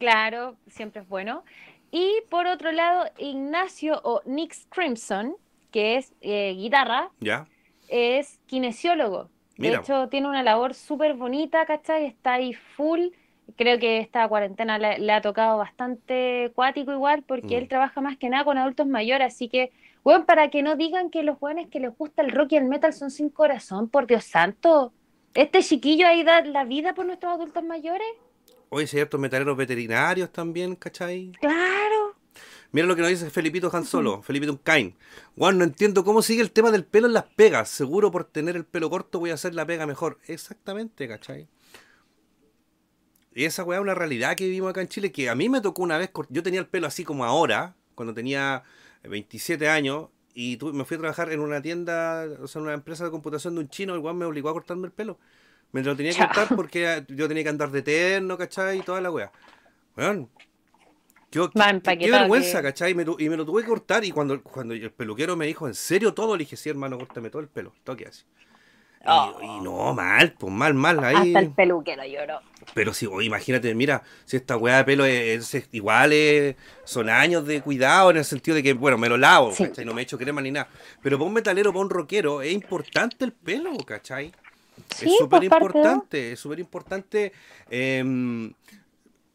Claro, 0.00 0.56
siempre 0.66 1.02
es 1.02 1.08
bueno. 1.08 1.44
Y 1.90 2.22
por 2.30 2.46
otro 2.46 2.72
lado, 2.72 3.06
Ignacio 3.18 4.00
o 4.04 4.22
Nix 4.24 4.66
Crimson, 4.70 5.36
que 5.70 5.96
es 5.96 6.14
eh, 6.20 6.54
guitarra, 6.56 7.10
¿Ya? 7.20 7.46
es 7.88 8.38
kinesiólogo. 8.46 9.30
De 9.58 9.68
Mira. 9.68 9.78
hecho, 9.80 10.08
tiene 10.08 10.28
una 10.28 10.42
labor 10.42 10.74
súper 10.74 11.14
bonita, 11.14 11.66
¿cachai? 11.66 12.06
Está 12.06 12.34
ahí 12.34 12.54
full. 12.54 13.08
Creo 13.56 13.78
que 13.78 13.98
esta 13.98 14.28
cuarentena 14.28 14.78
le, 14.78 14.98
le 14.98 15.12
ha 15.12 15.20
tocado 15.20 15.58
bastante 15.58 16.52
cuático 16.54 16.92
igual, 16.92 17.24
porque 17.24 17.56
Mm. 17.56 17.58
él 17.58 17.68
trabaja 17.68 18.00
más 18.00 18.16
que 18.16 18.28
nada 18.30 18.44
con 18.44 18.58
adultos 18.58 18.86
mayores. 18.86 19.34
Así 19.34 19.48
que, 19.48 19.72
bueno, 20.04 20.24
para 20.26 20.50
que 20.50 20.62
no 20.62 20.76
digan 20.76 21.10
que 21.10 21.22
los 21.24 21.38
jóvenes 21.38 21.68
que 21.68 21.80
les 21.80 21.96
gusta 21.96 22.22
el 22.22 22.30
rock 22.30 22.52
y 22.52 22.56
el 22.56 22.64
metal 22.66 22.92
son 22.92 23.10
sin 23.10 23.28
corazón, 23.30 23.88
por 23.90 24.06
Dios 24.06 24.24
santo. 24.24 24.94
Este 25.34 25.62
chiquillo 25.62 26.06
ahí 26.06 26.22
da 26.24 26.42
la 26.42 26.64
vida 26.64 26.94
por 26.94 27.06
nuestros 27.06 27.32
adultos 27.34 27.64
mayores. 27.64 28.06
Hay 28.70 29.00
hartos 29.00 29.20
metaleros 29.20 29.56
veterinarios 29.56 30.32
también, 30.32 30.76
¿cachai? 30.76 31.32
Claro. 31.40 32.14
Mira 32.72 32.86
lo 32.86 32.94
que 32.94 33.02
nos 33.02 33.10
dice 33.10 33.28
Felipito 33.30 33.68
Han 33.72 33.84
Solo, 33.84 34.22
Felipito 34.22 34.52
Uncain. 34.52 34.94
Juan, 35.36 35.58
no 35.58 35.64
entiendo 35.64 36.04
cómo 36.04 36.22
sigue 36.22 36.40
el 36.40 36.52
tema 36.52 36.70
del 36.70 36.84
pelo 36.84 37.08
en 37.08 37.14
las 37.14 37.24
pegas. 37.24 37.68
Seguro 37.68 38.12
por 38.12 38.24
tener 38.24 38.54
el 38.54 38.64
pelo 38.64 38.88
corto 38.88 39.18
voy 39.18 39.30
a 39.30 39.34
hacer 39.34 39.56
la 39.56 39.66
pega 39.66 39.86
mejor. 39.86 40.18
Exactamente, 40.28 41.08
¿cachai? 41.08 41.48
Y 43.34 43.44
esa 43.44 43.64
weá 43.64 43.78
es 43.78 43.82
una 43.82 43.94
realidad 43.94 44.36
que 44.36 44.44
vivimos 44.44 44.70
acá 44.70 44.82
en 44.82 44.88
Chile, 44.88 45.10
que 45.10 45.28
a 45.28 45.34
mí 45.34 45.48
me 45.48 45.60
tocó 45.60 45.82
una 45.82 45.98
vez, 45.98 46.10
yo 46.28 46.42
tenía 46.42 46.60
el 46.60 46.66
pelo 46.66 46.86
así 46.86 47.04
como 47.04 47.24
ahora, 47.24 47.74
cuando 47.96 48.14
tenía 48.14 48.62
27 49.02 49.68
años, 49.68 50.08
y 50.34 50.58
me 50.72 50.84
fui 50.84 50.96
a 50.96 51.00
trabajar 51.00 51.32
en 51.32 51.40
una 51.40 51.60
tienda, 51.60 52.26
o 52.40 52.46
sea, 52.46 52.60
en 52.60 52.66
una 52.66 52.74
empresa 52.74 53.04
de 53.04 53.10
computación 53.10 53.54
de 53.54 53.60
un 53.62 53.68
chino, 53.68 53.94
el 53.94 54.00
weón 54.00 54.18
me 54.18 54.24
obligó 54.24 54.48
a 54.48 54.52
cortarme 54.52 54.86
el 54.86 54.92
pelo. 54.92 55.18
Me 55.72 55.82
lo 55.82 55.94
tenía 55.96 56.12
que 56.12 56.18
Chao. 56.18 56.28
cortar 56.28 56.48
porque 56.56 57.04
yo 57.08 57.28
tenía 57.28 57.42
que 57.44 57.48
andar 57.50 57.70
de 57.70 57.78
eterno, 57.80 58.36
¿cachai? 58.36 58.78
Y 58.78 58.82
toda 58.82 59.00
la 59.00 59.10
weá. 59.10 59.30
Weón. 59.96 60.28
Qué, 61.30 61.40
qué- 61.54 61.98
qué 61.98 62.10
vergüenza, 62.10 62.58
que- 62.58 62.64
¿cachai? 62.64 62.94
Me 62.94 63.04
tu- 63.04 63.16
y 63.18 63.28
me 63.28 63.36
lo 63.36 63.46
tuve 63.46 63.62
que 63.62 63.68
cortar 63.68 64.04
y 64.04 64.10
cuando, 64.10 64.42
cuando 64.42 64.74
el 64.74 64.90
peluquero 64.90 65.36
me 65.36 65.46
dijo, 65.46 65.68
¿en 65.68 65.74
serio 65.74 66.12
todo? 66.12 66.36
Le 66.36 66.42
dije, 66.44 66.56
sí, 66.56 66.68
hermano, 66.68 66.98
córtame 66.98 67.30
todo 67.30 67.40
el 67.40 67.48
pelo. 67.48 67.72
Toque 67.84 68.06
así. 68.08 68.24
Y, 69.02 69.04
Oh. 69.06 69.38
y 69.40 69.60
no, 69.62 69.94
mal, 69.94 70.34
pues 70.38 70.52
mal, 70.52 70.74
mal. 70.74 71.02
Ahí. 71.04 71.28
Hasta 71.28 71.38
el 71.38 71.52
peluquero 71.52 72.02
lloró. 72.04 72.40
Pero 72.74 72.92
si, 72.92 73.06
oye, 73.06 73.26
imagínate, 73.28 73.74
mira, 73.74 74.02
si 74.26 74.36
esta 74.36 74.56
weá 74.58 74.78
de 74.78 74.84
pelo 74.84 75.04
es, 75.06 75.54
es 75.54 75.68
igual, 75.72 76.12
eh, 76.12 76.56
son 76.84 77.08
años 77.08 77.46
de 77.46 77.62
cuidado 77.62 78.10
en 78.10 78.18
el 78.18 78.24
sentido 78.26 78.56
de 78.56 78.62
que, 78.62 78.74
bueno, 78.74 78.98
me 78.98 79.08
lo 79.08 79.16
lavo, 79.16 79.52
Sí. 79.52 79.64
¿cachai? 79.64 79.84
No 79.86 79.94
me 79.94 80.02
echo 80.02 80.18
crema 80.18 80.42
ni 80.42 80.50
nada. 80.50 80.68
Pero 81.00 81.16
para 81.16 81.28
un 81.28 81.32
metalero, 81.32 81.72
para 81.72 81.82
un 81.84 81.90
rockero, 81.90 82.42
es 82.42 82.52
importante 82.52 83.24
el 83.24 83.32
pelo, 83.32 83.74
¿cachai? 83.86 84.32
Sí, 84.94 85.06
es 85.06 85.18
súper 85.18 85.28
parte 85.28 85.40
de- 85.40 85.44
importante, 85.80 86.32
es 86.32 86.40
súper 86.40 86.58
importante 86.60 87.32
em, 87.70 88.52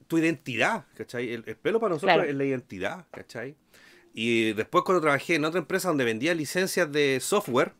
tu 0.07 0.17
identidad, 0.17 0.85
¿cachai? 0.95 1.31
El, 1.33 1.43
el 1.47 1.55
pelo 1.55 1.79
para 1.79 1.93
nosotros 1.95 2.13
Claro. 2.15 2.29
es 2.29 2.35
la 2.35 2.45
identidad, 2.45 3.05
¿cachai? 3.11 3.55
Y 4.13 4.53
después 4.53 4.83
cuando 4.85 5.01
trabajé 5.01 5.35
en 5.35 5.45
otra 5.45 5.59
empresa 5.59 5.89
donde 5.89 6.05
vendía 6.05 6.33
licencias 6.33 6.91
de 6.91 7.19
software, 7.19 7.73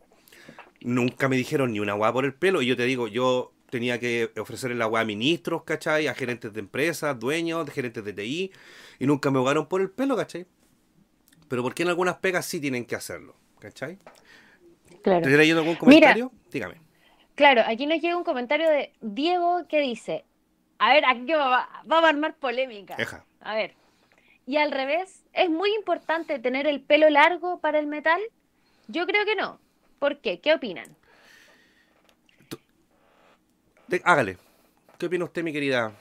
nunca 0.81 1.29
me 1.29 1.37
dijeron 1.37 1.71
ni 1.71 1.79
una 1.79 1.93
guá 1.93 2.11
por 2.11 2.25
el 2.25 2.33
pelo. 2.33 2.61
Y 2.61 2.67
yo 2.67 2.75
te 2.75 2.83
digo, 2.83 3.07
yo 3.07 3.53
tenía 3.69 3.99
que 3.99 4.31
ofrecerle 4.37 4.75
la 4.75 4.85
guá 4.85 5.01
a 5.01 5.05
ministros, 5.05 5.63
¿cachai? 5.63 6.07
A 6.07 6.13
gerentes 6.13 6.51
de 6.53 6.59
empresas, 6.59 7.17
dueños, 7.19 7.65
de 7.65 7.71
gerentes 7.71 8.03
de 8.03 8.13
TI, 8.13 8.51
y 8.99 9.05
nunca 9.07 9.31
me 9.31 9.37
ahogaron 9.37 9.67
por 9.67 9.81
el 9.81 9.89
pelo, 9.89 10.15
¿cachai? 10.15 10.45
Pero 11.47 11.61
¿por 11.63 11.73
qué 11.73 11.83
en 11.83 11.89
algunas 11.89 12.15
pegas 12.17 12.45
sí 12.45 12.59
tienen 12.59 12.85
que 12.85 12.95
hacerlo? 12.95 13.35
¿Cachai? 13.59 13.97
Claro. 15.03 15.21
¿Te 15.27 15.33
algún 15.41 15.65
Mira. 15.65 15.77
comentario? 15.77 16.31
Dígame. 16.51 16.84
Claro, 17.35 17.63
aquí 17.67 17.85
nos 17.85 18.01
llega 18.01 18.17
un 18.17 18.23
comentario 18.23 18.69
de 18.69 18.93
Diego 19.01 19.67
que 19.67 19.81
dice, 19.81 20.25
a 20.79 20.93
ver, 20.93 21.05
aquí 21.05 21.31
va, 21.33 21.69
vamos 21.83 22.05
a 22.05 22.09
armar 22.09 22.35
polémica. 22.35 22.95
Eja. 22.97 23.25
A 23.41 23.55
ver, 23.55 23.75
y 24.47 24.57
al 24.57 24.71
revés, 24.71 25.23
¿es 25.33 25.49
muy 25.49 25.73
importante 25.75 26.39
tener 26.39 26.67
el 26.67 26.81
pelo 26.81 27.09
largo 27.09 27.59
para 27.59 27.79
el 27.79 27.87
metal? 27.87 28.21
Yo 28.87 29.05
creo 29.07 29.25
que 29.25 29.35
no. 29.35 29.59
¿Por 29.99 30.19
qué? 30.19 30.39
¿Qué 30.39 30.53
opinan? 30.53 30.95
Hágale. 34.03 34.37
¿Qué 34.97 35.07
opina 35.07 35.25
usted, 35.25 35.43
mi 35.43 35.51
querida? 35.51 35.91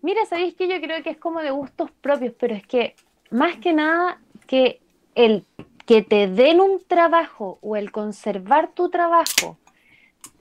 Mira, 0.00 0.24
sabéis 0.26 0.54
que 0.54 0.68
yo 0.68 0.80
creo 0.80 1.02
que 1.02 1.10
es 1.10 1.18
como 1.18 1.40
de 1.40 1.50
gustos 1.50 1.90
propios, 1.90 2.34
pero 2.38 2.54
es 2.54 2.66
que 2.66 2.94
más 3.30 3.56
que 3.56 3.72
nada 3.72 4.20
que 4.46 4.80
el 5.14 5.44
que 5.86 6.02
te 6.02 6.28
den 6.28 6.60
un 6.60 6.82
trabajo 6.86 7.58
o 7.62 7.76
el 7.76 7.90
conservar 7.90 8.72
tu 8.72 8.90
trabajo, 8.90 9.58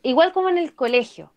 igual 0.04 0.32
como 0.32 0.50
en 0.50 0.58
el 0.58 0.76
colegio, 0.76 1.32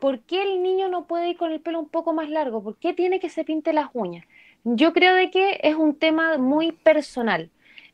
¿por 0.00 0.20
qué 0.20 0.42
el 0.42 0.62
niño 0.62 0.88
no 0.88 1.06
puede 1.06 1.30
ir 1.30 1.36
con 1.36 1.52
el 1.52 1.60
pelo 1.60 1.78
un 1.80 1.88
poco 1.88 2.12
más 2.12 2.28
largo? 2.28 2.62
¿Por 2.62 2.76
qué 2.76 2.92
tiene 2.92 3.20
que 3.20 3.30
se 3.30 3.44
pinte 3.44 3.72
las 3.72 3.90
uñas? 3.92 4.26
Yo 4.64 4.92
creo 4.92 5.14
de 5.14 5.30
que 5.30 5.60
es 5.62 5.76
un 5.76 5.94
tema 5.94 6.38
muy 6.38 6.72
personal. 6.72 7.50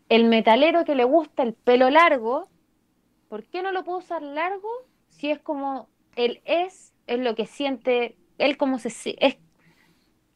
El 0.09 0.25
metalero 0.25 0.85
que 0.85 0.95
le 0.95 1.05
gusta 1.05 1.43
el 1.43 1.55
pelo 1.55 1.91
largo, 1.91 2.49
¿por 3.29 3.45
qué 3.45 3.63
no 3.63 3.73
lo 3.73 3.85
puede 3.85 3.99
usar 3.99 4.23
largo 4.23 4.69
si 5.11 5.31
es 5.31 5.39
como 5.39 5.89
él 6.17 6.41
es, 6.45 6.93
es 7.07 7.19
lo 7.19 7.35
que 7.35 7.47
siente, 7.47 8.17
él 8.39 8.57
como 8.57 8.79
se 8.79 8.89
es 8.89 9.37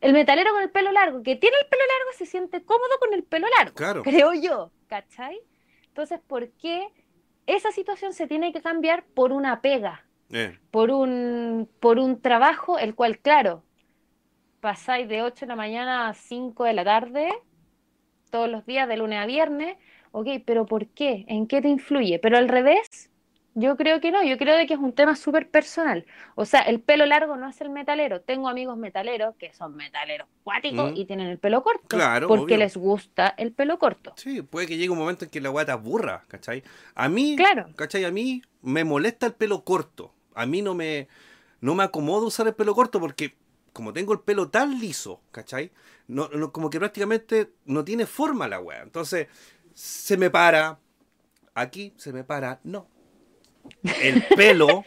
el 0.00 0.12
metalero 0.12 0.52
con 0.52 0.62
el 0.62 0.70
pelo 0.70 0.92
largo, 0.92 1.22
que 1.22 1.36
tiene 1.36 1.56
el 1.60 1.66
pelo 1.68 1.82
largo, 1.82 2.16
se 2.16 2.26
siente 2.26 2.62
cómodo 2.62 2.98
con 3.00 3.14
el 3.14 3.24
pelo 3.24 3.46
largo, 3.58 3.74
Claro. 3.74 4.02
creo 4.04 4.34
yo, 4.34 4.70
¿cachai? 4.88 5.40
Entonces, 5.88 6.20
¿por 6.20 6.50
qué 6.50 6.88
esa 7.46 7.72
situación 7.72 8.12
se 8.12 8.26
tiene 8.26 8.52
que 8.52 8.62
cambiar 8.62 9.04
por 9.14 9.32
una 9.32 9.60
pega, 9.62 10.06
Eh, 10.32 10.58
por 10.70 10.90
un, 10.90 11.68
por 11.80 11.98
un 11.98 12.20
trabajo, 12.20 12.78
el 12.78 12.94
cual, 12.94 13.18
claro, 13.20 13.64
pasáis 14.60 15.08
de 15.08 15.22
8 15.22 15.46
de 15.46 15.48
la 15.48 15.56
mañana 15.56 16.08
a 16.08 16.14
5 16.14 16.64
de 16.64 16.74
la 16.74 16.84
tarde, 16.84 17.30
todos 18.30 18.48
los 18.48 18.66
días, 18.66 18.88
de 18.88 18.96
lunes 18.96 19.18
a 19.20 19.26
viernes, 19.26 19.76
ok, 20.12 20.28
pero 20.46 20.66
¿por 20.66 20.88
qué? 20.88 21.24
¿En 21.28 21.46
qué 21.46 21.62
te 21.62 21.68
influye? 21.68 22.18
Pero 22.18 22.38
al 22.38 22.48
revés, 22.48 23.10
yo 23.58 23.74
creo 23.76 24.00
que 24.02 24.10
no, 24.10 24.22
yo 24.22 24.36
creo 24.36 24.54
de 24.54 24.66
que 24.66 24.74
es 24.74 24.78
un 24.80 24.92
tema 24.92 25.16
súper 25.16 25.48
personal. 25.50 26.04
O 26.34 26.44
sea, 26.44 26.60
el 26.60 26.80
pelo 26.80 27.06
largo 27.06 27.36
no 27.38 27.48
es 27.48 27.58
el 27.62 27.70
metalero. 27.70 28.20
Tengo 28.20 28.48
amigos 28.50 28.76
metaleros 28.76 29.34
que 29.36 29.54
son 29.54 29.74
metaleros 29.76 30.28
cuáticos 30.44 30.92
Mm. 30.92 30.96
y 30.96 31.04
tienen 31.06 31.26
el 31.28 31.38
pelo 31.38 31.62
corto. 31.62 31.86
Claro, 31.88 32.28
porque 32.28 32.54
obvio. 32.54 32.56
les 32.58 32.76
gusta 32.76 33.34
el 33.38 33.52
pelo 33.52 33.78
corto. 33.78 34.12
sí, 34.16 34.42
puede 34.42 34.66
que 34.66 34.76
llegue 34.76 34.90
un 34.90 34.98
momento 34.98 35.24
en 35.24 35.30
que 35.30 35.40
la 35.40 35.50
weá 35.50 35.64
te 35.64 35.72
aburra, 35.72 36.22
¿cachai? 36.28 36.62
A 36.94 37.08
mí, 37.08 37.34
Claro. 37.36 37.68
¿cachai? 37.76 38.04
A 38.04 38.10
mí 38.10 38.42
me 38.60 38.84
molesta 38.84 39.24
el 39.26 39.32
pelo 39.32 39.64
corto. 39.64 40.12
A 40.34 40.44
mí 40.44 40.60
no 40.60 40.74
me, 40.74 41.08
no 41.62 41.74
me 41.74 41.82
acomoda 41.82 42.26
usar 42.26 42.46
el 42.46 42.54
pelo 42.54 42.74
corto 42.74 43.00
porque 43.00 43.34
como 43.72 43.92
tengo 43.94 44.12
el 44.12 44.20
pelo 44.20 44.50
tan 44.50 44.78
liso, 44.78 45.22
¿cachai? 45.32 45.70
No, 46.08 46.28
no- 46.28 46.52
como 46.52 46.68
que 46.68 46.78
prácticamente 46.78 47.52
no 47.64 47.84
tiene 47.84 48.04
forma 48.04 48.48
la 48.48 48.60
weá. 48.60 48.82
Entonces, 48.82 49.28
se 49.72 50.16
me 50.18 50.28
para, 50.30 50.78
aquí 51.54 51.94
se 51.96 52.12
me 52.12 52.22
para, 52.22 52.60
no. 52.62 52.86
El 54.02 54.24
pelo, 54.36 54.84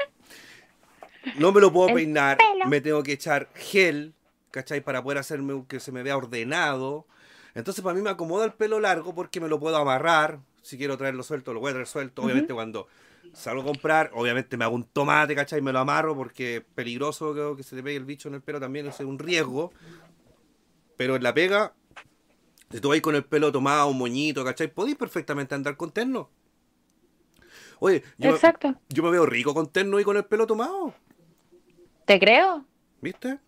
no 1.37 1.51
me 1.51 1.61
lo 1.61 1.71
puedo 1.71 1.89
El 1.89 1.95
peinar, 1.95 2.37
pelo. 2.37 2.65
me 2.67 2.81
tengo 2.81 3.03
que 3.03 3.13
echar 3.13 3.49
gel, 3.55 4.13
¿cachai? 4.51 4.81
Para 4.81 5.03
poder 5.03 5.17
hacerme 5.17 5.63
que 5.67 5.79
se 5.79 5.91
me 5.91 6.03
vea 6.03 6.17
ordenado. 6.17 7.05
Entonces, 7.55 7.83
para 7.83 7.95
mí 7.95 8.01
me 8.01 8.09
acomoda 8.09 8.45
el 8.45 8.53
pelo 8.53 8.79
largo 8.79 9.13
porque 9.13 9.39
me 9.39 9.47
lo 9.47 9.59
puedo 9.59 9.77
amarrar. 9.77 10.39
Si 10.61 10.77
quiero 10.77 10.97
traerlo 10.97 11.23
suelto, 11.23 11.53
lo 11.53 11.59
voy 11.59 11.69
a 11.69 11.73
traer 11.73 11.87
suelto. 11.87 12.23
Obviamente, 12.23 12.53
cuando 12.53 12.87
salgo 13.33 13.61
a 13.61 13.65
comprar, 13.65 14.11
obviamente 14.13 14.57
me 14.57 14.65
hago 14.65 14.75
un 14.75 14.83
tomate, 14.83 15.35
¿cachai? 15.35 15.61
Me 15.61 15.71
lo 15.71 15.79
amarro 15.79 16.15
porque 16.15 16.57
es 16.57 16.63
peligroso 16.75 17.33
que, 17.33 17.57
que 17.57 17.63
se 17.63 17.75
te 17.75 17.83
pegue 17.83 17.97
el 17.97 18.05
bicho 18.05 18.27
en 18.29 18.35
el 18.35 18.41
pelo 18.41 18.59
también, 18.59 18.87
es 18.87 18.99
un 18.99 19.19
riesgo. 19.19 19.71
Pero 20.97 21.15
en 21.15 21.23
la 21.23 21.33
pega, 21.33 21.73
si 22.71 22.79
tú 22.79 22.89
vas 22.89 23.01
con 23.01 23.15
el 23.15 23.23
pelo 23.23 23.51
tomado, 23.51 23.87
un 23.87 23.97
moñito, 23.97 24.43
¿cachai? 24.43 24.67
Podéis 24.71 24.97
perfectamente 24.97 25.55
andar 25.55 25.75
con 25.77 25.91
terno. 25.91 26.29
Oye, 27.79 28.03
yo, 28.17 28.29
Exacto. 28.31 28.69
Me, 28.69 28.75
yo 28.89 29.03
me 29.03 29.11
veo 29.11 29.25
rico 29.25 29.53
con 29.53 29.67
terno 29.71 29.99
y 29.99 30.03
con 30.03 30.17
el 30.17 30.25
pelo 30.25 30.45
tomado. 30.47 30.93
¿Te 32.05 32.19
creo? 32.19 32.65
¿Viste? 33.01 33.39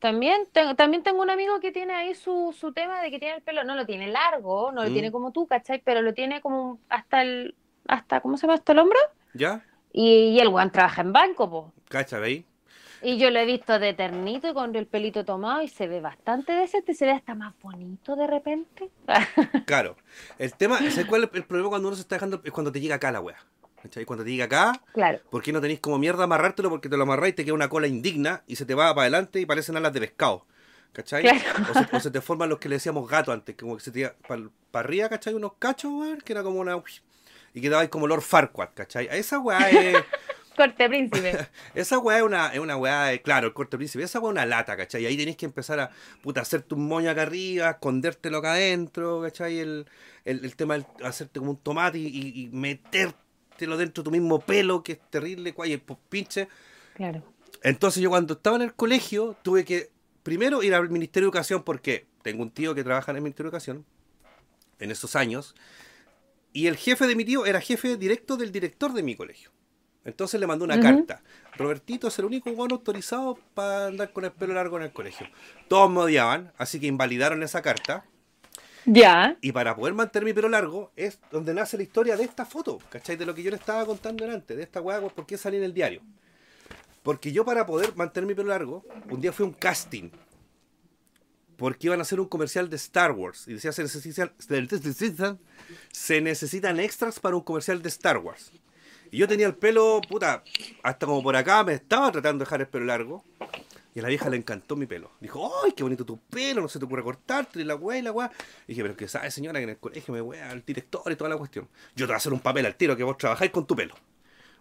También 0.00 0.48
tengo, 0.52 0.74
también 0.74 1.02
tengo 1.04 1.22
un 1.22 1.30
amigo 1.30 1.60
que 1.60 1.70
tiene 1.70 1.94
ahí 1.94 2.14
su, 2.14 2.54
su 2.58 2.72
tema 2.72 3.00
de 3.00 3.10
que 3.10 3.20
tiene 3.20 3.36
el 3.36 3.42
pelo, 3.42 3.62
no 3.62 3.76
lo 3.76 3.86
tiene 3.86 4.08
largo, 4.08 4.72
no 4.72 4.82
lo 4.82 4.90
Mm. 4.90 4.92
tiene 4.92 5.12
como 5.12 5.30
tú, 5.30 5.46
¿cachai? 5.46 5.80
Pero 5.84 6.02
lo 6.02 6.12
tiene 6.12 6.40
como 6.40 6.80
hasta 6.88 7.22
el, 7.22 7.54
hasta, 7.86 8.20
¿cómo 8.20 8.36
se 8.36 8.42
llama? 8.42 8.54
Hasta 8.54 8.72
el 8.72 8.80
hombro. 8.80 8.98
¿Ya? 9.34 9.64
Y, 9.92 10.30
y 10.30 10.40
el 10.40 10.48
weón 10.48 10.72
trabaja 10.72 11.02
en 11.02 11.12
banco, 11.12 11.48
po. 11.48 11.72
¿Cachai? 11.88 12.44
Y 13.02 13.18
yo 13.18 13.30
lo 13.30 13.40
he 13.40 13.44
visto 13.44 13.78
de 13.78 13.94
ternito 13.94 14.48
y 14.48 14.54
con 14.54 14.74
el 14.76 14.86
pelito 14.86 15.24
tomado 15.24 15.62
y 15.62 15.68
se 15.68 15.88
ve 15.88 16.00
bastante 16.00 16.52
decente, 16.52 16.94
se 16.94 17.04
ve 17.04 17.12
hasta 17.12 17.34
más 17.34 17.54
bonito 17.60 18.16
de 18.16 18.26
repente. 18.26 18.90
Claro. 19.66 19.96
El 20.38 20.54
tema, 20.54 20.78
¿sabes 20.78 21.06
cuál 21.06 21.24
es 21.24 21.30
el 21.32 21.44
problema 21.44 21.70
cuando 21.70 21.88
uno 21.88 21.96
se 21.96 22.02
está 22.02 22.16
dejando? 22.16 22.40
Es 22.44 22.52
cuando 22.52 22.70
te 22.70 22.80
llega 22.80 22.96
acá 22.96 23.10
la 23.10 23.20
wea. 23.20 23.38
¿Cachai? 23.82 24.04
Cuando 24.04 24.24
te 24.24 24.30
llega 24.30 24.44
acá, 24.44 24.80
claro. 24.92 25.18
¿por 25.30 25.42
qué 25.42 25.52
no 25.52 25.60
tenéis 25.60 25.80
como 25.80 25.98
mierda 25.98 26.24
amarrártelo? 26.24 26.70
Porque 26.70 26.88
te 26.88 26.96
lo 26.96 27.02
amarráis 27.02 27.32
y 27.32 27.36
te 27.36 27.44
queda 27.44 27.54
una 27.54 27.68
cola 27.68 27.88
indigna 27.88 28.42
y 28.46 28.56
se 28.56 28.64
te 28.64 28.74
va 28.74 28.94
para 28.94 29.02
adelante 29.02 29.40
y 29.40 29.46
parecen 29.46 29.76
alas 29.76 29.92
de 29.92 30.00
pescado. 30.00 30.46
¿Cachai? 30.92 31.22
Claro. 31.22 31.40
O, 31.70 31.74
se, 31.74 31.96
o 31.96 32.00
se 32.00 32.10
te 32.10 32.20
forman 32.20 32.48
los 32.48 32.58
que 32.58 32.68
le 32.68 32.76
decíamos 32.76 33.08
gato 33.08 33.32
antes, 33.32 33.56
como 33.56 33.76
que 33.76 33.82
se 33.82 33.90
te 33.90 34.00
iba 34.00 34.14
para 34.28 34.50
arriba, 34.74 35.08
¿cachai? 35.08 35.34
Unos 35.34 35.54
cachos, 35.58 35.90
weón, 35.92 36.20
que 36.20 36.32
era 36.32 36.42
como 36.42 36.60
una. 36.60 36.80
Y 37.54 37.60
quedabais 37.60 37.88
como 37.88 38.06
Lord 38.06 38.22
Farquaad, 38.22 38.70
¿cachai? 38.74 39.08
Esa 39.10 39.38
weá 39.38 39.68
es. 39.70 39.96
Corte 40.56 40.88
príncipe. 40.88 41.48
Esa 41.74 41.98
weá 41.98 42.18
es 42.18 42.22
una, 42.24 42.48
es 42.52 42.58
una 42.58 42.76
weá, 42.76 43.04
de- 43.06 43.22
claro, 43.22 43.46
el 43.48 43.54
corte 43.54 43.76
príncipe, 43.76 44.04
esa 44.04 44.20
weá 44.20 44.28
es 44.30 44.32
una 44.32 44.46
lata, 44.46 44.76
¿cachai? 44.76 45.02
Y 45.02 45.06
ahí 45.06 45.16
tenés 45.16 45.36
que 45.36 45.46
empezar 45.46 45.80
a, 45.80 45.90
puta, 46.22 46.40
hacerte 46.42 46.74
un 46.74 46.86
moño 46.86 47.10
acá 47.10 47.22
arriba, 47.22 47.70
escondértelo 47.70 48.38
acá 48.38 48.52
adentro, 48.52 49.22
¿cachai? 49.22 49.58
El, 49.58 49.86
el, 50.24 50.44
el 50.44 50.54
tema 50.56 50.76
de 50.78 50.84
hacerte 51.04 51.38
como 51.38 51.52
un 51.52 51.56
tomate 51.56 51.98
y, 51.98 52.06
y- 52.06 52.42
y 52.44 52.48
metértelo 52.48 53.76
dentro 53.76 54.02
de 54.02 54.04
tu 54.04 54.10
mismo 54.10 54.40
pelo, 54.40 54.82
que 54.82 54.92
es 54.92 54.98
terrible, 55.10 55.52
cuay, 55.54 55.72
el 55.72 55.82
pinche. 56.08 56.48
Claro. 56.94 57.22
Entonces 57.62 58.02
yo 58.02 58.10
cuando 58.10 58.34
estaba 58.34 58.56
en 58.56 58.62
el 58.62 58.74
colegio 58.74 59.36
tuve 59.42 59.64
que 59.64 59.90
primero 60.22 60.62
ir 60.62 60.74
al 60.74 60.88
Ministerio 60.90 61.26
de 61.26 61.28
Educación 61.30 61.62
porque 61.62 62.06
tengo 62.22 62.42
un 62.42 62.50
tío 62.50 62.74
que 62.74 62.84
trabaja 62.84 63.10
en 63.12 63.16
el 63.16 63.22
Ministerio 63.22 63.50
de 63.50 63.56
Educación 63.56 63.86
en 64.80 64.90
esos 64.90 65.14
años 65.16 65.54
y 66.52 66.66
el 66.66 66.76
jefe 66.76 67.06
de 67.06 67.14
mi 67.16 67.24
tío 67.24 67.46
era 67.46 67.60
jefe 67.60 67.96
directo 67.96 68.36
del 68.36 68.52
director 68.52 68.92
de 68.92 69.02
mi 69.02 69.14
colegio. 69.16 69.50
Entonces 70.04 70.40
le 70.40 70.46
mandó 70.46 70.64
una 70.64 70.80
carta. 70.80 71.22
Robertito 71.56 72.08
es 72.08 72.18
el 72.18 72.24
único 72.24 72.52
bueno 72.52 72.76
autorizado 72.76 73.38
para 73.54 73.86
andar 73.86 74.12
con 74.12 74.24
el 74.24 74.32
pelo 74.32 74.54
largo 74.54 74.76
en 74.76 74.84
el 74.84 74.92
colegio. 74.92 75.28
Todos 75.68 75.90
me 75.90 76.00
odiaban, 76.00 76.52
así 76.58 76.80
que 76.80 76.86
invalidaron 76.86 77.42
esa 77.42 77.62
carta. 77.62 78.04
Ya. 78.84 79.36
Y 79.40 79.52
para 79.52 79.76
poder 79.76 79.94
mantener 79.94 80.24
mi 80.24 80.32
pelo 80.32 80.48
largo 80.48 80.90
es 80.96 81.20
donde 81.30 81.54
nace 81.54 81.76
la 81.76 81.84
historia 81.84 82.16
de 82.16 82.24
esta 82.24 82.44
foto, 82.44 82.78
¿cachai? 82.88 83.16
De 83.16 83.24
lo 83.24 83.34
que 83.34 83.44
yo 83.44 83.50
le 83.50 83.56
estaba 83.56 83.86
contando 83.86 84.24
delante, 84.24 84.56
de 84.56 84.62
esta 84.64 84.80
weá, 84.80 85.00
pues, 85.00 85.12
¿por 85.12 85.24
qué 85.24 85.38
salí 85.38 85.58
en 85.58 85.62
el 85.62 85.74
diario? 85.74 86.02
Porque 87.04 87.30
yo 87.30 87.44
para 87.44 87.64
poder 87.64 87.94
mantener 87.94 88.26
mi 88.26 88.34
pelo 88.34 88.48
largo, 88.48 88.84
un 89.08 89.20
día 89.20 89.32
fui 89.32 89.44
a 89.44 89.48
un 89.48 89.54
casting. 89.54 90.10
Porque 91.56 91.86
iban 91.86 92.00
a 92.00 92.02
hacer 92.02 92.18
un 92.18 92.26
comercial 92.26 92.68
de 92.68 92.76
Star 92.76 93.12
Wars. 93.12 93.46
Y 93.46 93.54
decía, 93.54 93.70
se 93.70 93.82
necesitan, 93.82 94.32
se 95.92 96.20
necesitan 96.20 96.80
extras 96.80 97.20
para 97.20 97.36
un 97.36 97.42
comercial 97.42 97.82
de 97.82 97.88
Star 97.88 98.18
Wars. 98.18 98.50
Y 99.12 99.18
yo 99.18 99.28
tenía 99.28 99.46
el 99.46 99.54
pelo, 99.54 100.00
puta, 100.08 100.42
hasta 100.82 101.06
como 101.06 101.22
por 101.22 101.36
acá, 101.36 101.62
me 101.62 101.74
estaba 101.74 102.10
tratando 102.10 102.42
de 102.42 102.46
dejar 102.46 102.62
el 102.62 102.66
pelo 102.66 102.86
largo. 102.86 103.22
Y 103.94 103.98
a 103.98 104.02
la 104.02 104.08
vieja 104.08 104.30
le 104.30 104.38
encantó 104.38 104.74
mi 104.74 104.86
pelo. 104.86 105.10
Dijo, 105.20 105.52
¡ay, 105.62 105.72
qué 105.72 105.82
bonito 105.82 106.06
tu 106.06 106.18
pelo! 106.18 106.62
No 106.62 106.68
se 106.68 106.78
te 106.78 106.86
ocurre 106.86 107.02
cortarte, 107.02 107.60
y 107.60 107.64
la 107.64 107.74
weá, 107.74 107.98
y 107.98 108.02
la 108.02 108.10
weá. 108.10 108.32
Y 108.66 108.68
dije, 108.68 108.80
pero 108.80 108.96
que 108.96 109.06
sabe, 109.08 109.30
señora, 109.30 109.58
que 109.60 109.64
en 109.64 109.68
el 109.68 109.76
colegio 109.76 110.14
me 110.14 110.22
wea 110.22 110.50
al 110.50 110.64
director 110.64 111.12
y 111.12 111.16
toda 111.16 111.28
la 111.28 111.36
cuestión. 111.36 111.68
Yo 111.94 112.06
te 112.06 112.06
voy 112.06 112.14
a 112.14 112.16
hacer 112.16 112.32
un 112.32 112.40
papel 112.40 112.64
al 112.64 112.74
tiro 112.74 112.96
que 112.96 113.04
vos 113.04 113.18
trabajáis 113.18 113.50
con 113.50 113.66
tu 113.66 113.76
pelo. 113.76 113.94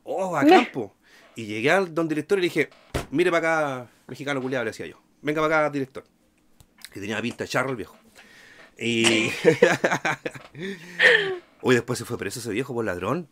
¡Oh, 0.03 0.35
a 0.35 0.45
campo! 0.45 0.97
Y 1.37 1.45
llegué 1.45 1.71
al 1.71 1.95
don 1.95 2.09
director 2.09 2.37
y 2.37 2.41
le 2.41 2.47
dije, 2.47 2.69
mire 3.09 3.31
para 3.31 3.77
acá, 3.83 3.89
mexicano 4.07 4.41
culiado, 4.41 4.65
le 4.65 4.71
decía 4.71 4.85
yo. 4.85 5.01
Venga 5.21 5.41
para 5.41 5.59
acá, 5.59 5.69
director. 5.69 6.03
Que 6.91 6.99
tenía 6.99 7.21
pinta 7.21 7.45
de 7.45 7.47
charro 7.47 7.69
el 7.69 7.77
viejo. 7.77 7.95
Y. 8.77 9.31
Uy, 11.61 11.73
después 11.75 11.97
se 11.97 12.03
fue 12.03 12.17
preso 12.17 12.41
ese 12.41 12.49
viejo 12.49 12.73
por 12.73 12.83
ladrón. 12.83 13.29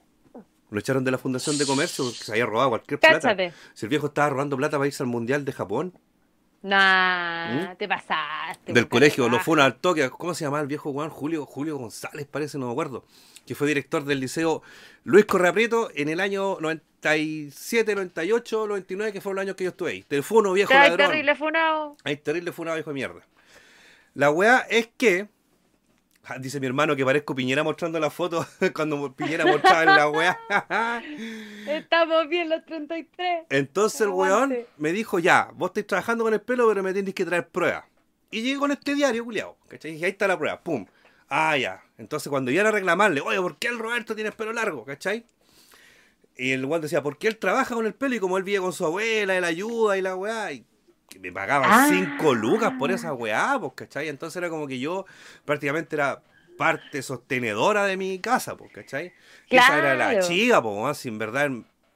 Lo 0.72 0.80
echaron 0.80 1.04
de 1.04 1.12
la 1.12 1.18
Fundación 1.18 1.58
de 1.58 1.66
Comercio 1.66 2.06
porque 2.06 2.20
se 2.24 2.32
había 2.32 2.46
robado 2.46 2.70
cualquier 2.70 3.00
plata. 3.00 3.20
Cáchate. 3.20 3.54
Si 3.74 3.86
el 3.86 3.90
viejo 3.90 4.08
estaba 4.08 4.30
robando 4.30 4.56
plata 4.58 4.78
para 4.78 4.88
irse 4.88 5.02
al 5.04 5.08
Mundial 5.08 5.44
de 5.46 5.52
Japón, 5.54 5.94
Nah, 6.62 7.72
¿Mm? 7.72 7.78
te 7.78 7.88
pasaste. 7.88 8.74
del 8.74 8.90
colegio, 8.90 9.30
lo 9.30 9.40
fueron 9.40 9.66
al 9.66 9.76
toque. 9.78 10.10
¿Cómo 10.10 10.34
se 10.34 10.44
llamaba 10.44 10.62
el 10.62 10.68
viejo 10.68 10.92
Juan? 10.92 11.10
Julio, 11.10 11.46
Julio 11.46 11.78
González, 11.78 12.28
parece, 12.30 12.58
no 12.58 12.66
me 12.66 12.72
acuerdo. 12.74 13.06
Que 13.48 13.56
fue 13.56 13.66
director 13.68 14.04
del 14.04 14.20
liceo 14.20 14.62
Luis 15.06 15.24
Correa 15.26 15.54
Prieto 15.54 15.90
en 15.96 16.10
el 16.10 16.20
año 16.20 16.58
97, 16.60 17.96
98, 17.96 18.68
99, 18.68 19.14
que 19.14 19.22
fueron 19.22 19.36
los 19.38 19.44
años 19.44 19.56
que 19.56 19.64
yo 19.64 19.70
estuve 19.70 19.92
ahí. 19.92 20.04
Teléfono 20.04 20.52
viejo 20.52 20.74
Ay, 20.74 20.90
ladrón. 20.90 21.08
terrible 21.10 21.36
funao. 21.36 21.98
Ay, 22.04 22.18
terrible 22.18 22.52
fue 22.52 22.64
una 22.64 22.74
viejo 22.74 22.90
de 22.90 22.94
mierda. 22.94 23.22
La 24.14 24.30
weá 24.30 24.60
es 24.70 24.90
que. 24.98 25.30
Dice 26.40 26.60
mi 26.60 26.68
hermano 26.68 26.96
que 26.96 27.04
parezco 27.04 27.34
Piñera 27.34 27.64
mostrando 27.64 28.00
la 28.00 28.10
foto 28.10 28.46
cuando 28.76 29.12
Piñera 29.14 29.46
mostraba 29.46 29.84
en 29.84 29.88
la 29.88 30.10
weá. 30.10 30.40
Estamos 31.68 32.28
bien 32.30 32.50
los 32.50 32.64
33. 32.66 33.46
Entonces 33.50 34.02
el 34.02 34.10
weón 34.10 34.56
me 34.78 34.92
dijo: 34.92 35.18
Ya, 35.20 35.50
vos 35.56 35.70
estáis 35.70 35.88
trabajando 35.88 36.24
con 36.24 36.34
el 36.34 36.42
pelo, 36.42 36.68
pero 36.68 36.84
me 36.84 36.94
tenéis 36.94 37.16
que 37.16 37.26
traer 37.26 37.48
pruebas. 37.48 37.86
Y 38.32 38.42
llegué 38.42 38.60
con 38.60 38.72
este 38.72 38.94
diario, 38.94 39.24
culiao. 39.24 39.58
¿Cachai? 39.68 39.96
Y 39.96 40.06
ahí 40.06 40.12
está 40.12 40.28
la 40.28 40.38
prueba, 40.38 40.62
pum. 40.62 40.86
Ah, 41.30 41.58
ya. 41.58 41.84
Entonces 41.98 42.30
cuando 42.30 42.52
iban 42.52 42.68
a 42.68 42.72
reclamarle, 42.72 43.22
oye, 43.22 43.40
¿por 43.42 43.58
qué 43.58 43.68
el 43.68 43.80
Roberto 43.80 44.14
tiene 44.14 44.30
el 44.30 44.36
pelo 44.36 44.54
largo? 44.54 44.86
¿Cachai? 44.86 45.26
Y 46.38 46.52
el 46.52 46.64
weón 46.66 46.82
decía, 46.82 47.02
¿por 47.02 47.18
qué 47.18 47.28
él 47.28 47.38
trabaja 47.38 47.74
con 47.74 47.86
el 47.86 47.94
pelo? 47.94 48.16
Y 48.16 48.20
como 48.20 48.38
él 48.38 48.44
vive 48.44 48.60
con 48.60 48.72
su 48.72 48.86
abuela, 48.86 49.36
él 49.36 49.44
ayuda 49.44 49.98
y 49.98 50.02
la 50.02 50.16
weá. 50.16 50.52
Y 50.52 50.64
que 51.10 51.20
me 51.20 51.32
pagaban 51.32 51.70
Ah. 51.72 51.88
5 51.90 52.34
lucas 52.36 52.74
por 52.78 52.92
esa 52.92 53.14
weá, 53.14 53.58
pues, 53.60 53.74
¿cachai? 53.76 54.08
Entonces 54.10 54.38
era 54.38 54.50
como 54.50 54.68
que 54.68 54.80
yo 54.80 55.06
prácticamente 55.46 55.96
era 55.96 56.22
parte 56.58 57.02
sostenedora 57.02 57.86
de 57.86 57.98
mi 57.98 58.20
casa, 58.20 58.56
pues, 58.58 58.72
¿cachai? 58.72 59.14
Que 59.50 59.58
Esa 59.58 59.78
era 59.80 59.96
la 59.96 60.12
Claro. 60.12 60.28
chica, 60.28 60.62
pues, 60.62 60.76
weón, 60.76 60.96
si 60.96 61.08
en 61.10 61.18
verdad 61.18 61.50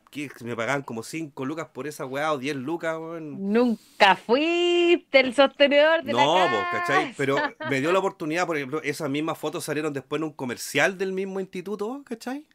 que 0.09 0.29
me 0.43 0.55
pagaban 0.55 0.83
como 0.83 1.01
5 1.03 1.43
lucas 1.43 1.67
por 1.73 1.87
esa 1.87 2.05
weá 2.05 2.31
o 2.33 2.37
10 2.37 2.55
lucas, 2.55 2.97
weón. 2.97 3.51
Nunca 3.51 4.15
fuiste 4.15 5.19
el 5.19 5.33
sostenedor 5.33 6.03
de 6.03 6.11
No, 6.13 6.35
la 6.45 6.49
pues, 6.49 6.61
casa. 6.71 6.93
¿cachai? 6.93 7.13
Pero 7.17 7.35
me 7.69 7.81
dio 7.81 7.91
la 7.91 7.99
oportunidad, 8.03 8.45
por 8.45 8.55
ejemplo, 8.57 8.81
esas 8.83 9.09
mismas 9.09 9.37
fotos 9.37 9.63
salieron 9.63 9.91
después 9.91 10.19
en 10.19 10.25
un 10.25 10.33
comercial 10.33 10.97
del 10.97 11.13
mismo 11.13 11.39
instituto, 11.39 12.01
¿cachai? 12.05 12.45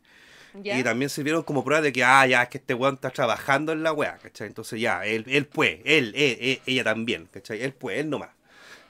¿Ya? 0.54 0.78
Y 0.78 0.82
también 0.82 1.08
sirvieron 1.10 1.42
como 1.42 1.64
prueba 1.64 1.82
de 1.82 1.92
que, 1.92 2.02
ah, 2.02 2.26
ya, 2.26 2.42
es 2.42 2.48
que 2.48 2.58
este 2.58 2.74
weón 2.74 2.94
está 2.94 3.10
trabajando 3.10 3.72
en 3.72 3.82
la 3.82 3.92
weá, 3.92 4.16
¿cachai? 4.18 4.46
Entonces 4.48 4.80
ya, 4.80 5.04
él, 5.04 5.24
él 5.28 5.46
puede, 5.46 5.82
él, 5.84 6.12
él, 6.16 6.36
él, 6.40 6.60
ella 6.66 6.84
también, 6.84 7.26
¿cachai? 7.26 7.62
Él 7.62 7.72
puede, 7.72 8.00
él 8.00 8.10
nomás, 8.10 8.30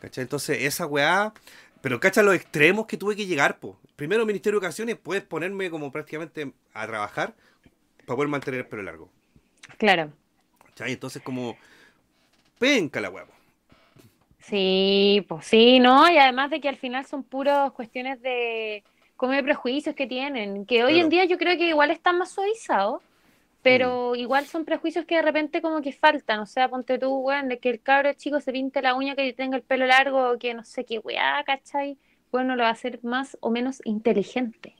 ¿cachai? 0.00 0.22
Entonces 0.22 0.62
esa 0.62 0.86
weá, 0.86 1.32
pero 1.80 2.00
cacha 2.00 2.22
los 2.22 2.34
extremos 2.34 2.86
que 2.86 2.96
tuve 2.96 3.16
que 3.16 3.26
llegar, 3.26 3.58
pues. 3.58 3.74
Primero, 3.96 4.24
Ministerio 4.24 4.60
de 4.60 4.64
Educación, 4.66 4.88
y 4.88 4.92
después 4.92 5.22
ponerme 5.22 5.70
como 5.70 5.90
prácticamente 5.90 6.52
a 6.72 6.86
trabajar 6.86 7.34
para 8.06 8.16
poder 8.16 8.28
mantener 8.28 8.60
el 8.60 8.66
pelo 8.66 8.82
largo, 8.82 9.10
Claro. 9.76 10.12
¿cachai? 10.66 10.92
Entonces 10.92 11.20
como, 11.22 11.56
penca 12.58 13.00
la 13.00 13.10
weá, 13.10 13.26
po. 13.26 13.32
Sí, 14.40 15.26
pues 15.28 15.46
sí, 15.46 15.78
¿no? 15.78 16.08
Y 16.10 16.16
además 16.16 16.50
de 16.50 16.60
que 16.60 16.68
al 16.68 16.76
final 16.76 17.04
son 17.04 17.22
puras 17.22 17.70
cuestiones 17.72 18.22
de 18.22 18.82
como 19.18 19.32
de 19.32 19.42
prejuicios 19.42 19.96
que 19.96 20.06
tienen, 20.06 20.64
que 20.64 20.84
hoy 20.84 20.92
Claro. 20.92 21.04
en 21.04 21.10
día 21.10 21.24
yo 21.24 21.38
creo 21.38 21.58
que 21.58 21.68
igual 21.68 21.90
están 21.90 22.18
más 22.18 22.30
suavizados, 22.30 23.02
pero 23.62 24.14
igual 24.14 24.46
son 24.46 24.64
prejuicios 24.64 25.04
que 25.06 25.16
de 25.16 25.22
repente 25.22 25.60
como 25.60 25.82
que 25.82 25.92
faltan, 25.92 26.38
o 26.38 26.46
sea, 26.46 26.68
ponte 26.68 27.00
tú, 27.00 27.18
weón, 27.18 27.48
de 27.48 27.58
que 27.58 27.68
el 27.68 27.82
cabro 27.82 28.12
chico 28.14 28.40
se 28.40 28.52
pinte 28.52 28.80
la 28.80 28.94
uña, 28.94 29.16
que 29.16 29.32
tenga 29.32 29.56
el 29.56 29.64
pelo 29.64 29.86
largo, 29.86 30.38
que 30.38 30.54
no 30.54 30.64
sé 30.64 30.84
qué 30.84 31.00
weá, 31.00 31.42
¿cachai? 31.44 31.98
Bueno, 32.30 32.54
lo 32.54 32.62
va 32.62 32.68
a 32.68 32.72
hacer 32.72 33.00
más 33.02 33.36
o 33.40 33.50
menos 33.50 33.82
inteligente. 33.84 34.76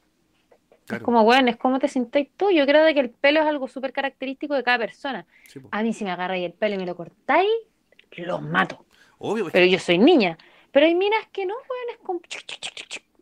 Claro. 0.86 1.02
Es 1.02 1.04
como, 1.04 1.22
weón, 1.22 1.48
es 1.48 1.56
como 1.56 1.80
te 1.80 1.88
sentís 1.88 2.30
tú. 2.36 2.52
Yo 2.52 2.64
creo 2.64 2.84
de 2.84 2.94
que 2.94 3.00
el 3.00 3.10
pelo 3.10 3.40
es 3.40 3.46
algo 3.46 3.66
súper 3.66 3.92
característico 3.92 4.54
de 4.54 4.62
cada 4.62 4.78
persona. 4.78 5.26
Sí. 5.48 5.60
A 5.72 5.82
mí 5.82 5.92
si 5.92 6.04
me 6.04 6.12
agarráis 6.12 6.46
el 6.46 6.52
pelo 6.52 6.76
y 6.76 6.78
me 6.78 6.86
lo 6.86 6.94
cortáis, 6.94 7.50
los 8.16 8.40
mato. 8.40 8.86
Obvio, 9.18 9.48
es 9.48 9.52
Pero 9.52 9.66
yo 9.66 9.80
soy 9.80 9.98
niña. 9.98 10.38
Pero 10.70 10.86
hay 10.86 10.94
minas 10.94 11.26
que 11.32 11.44
no, 11.44 11.54
weón, 11.54 11.90
es 11.90 11.98
como... 11.98 12.20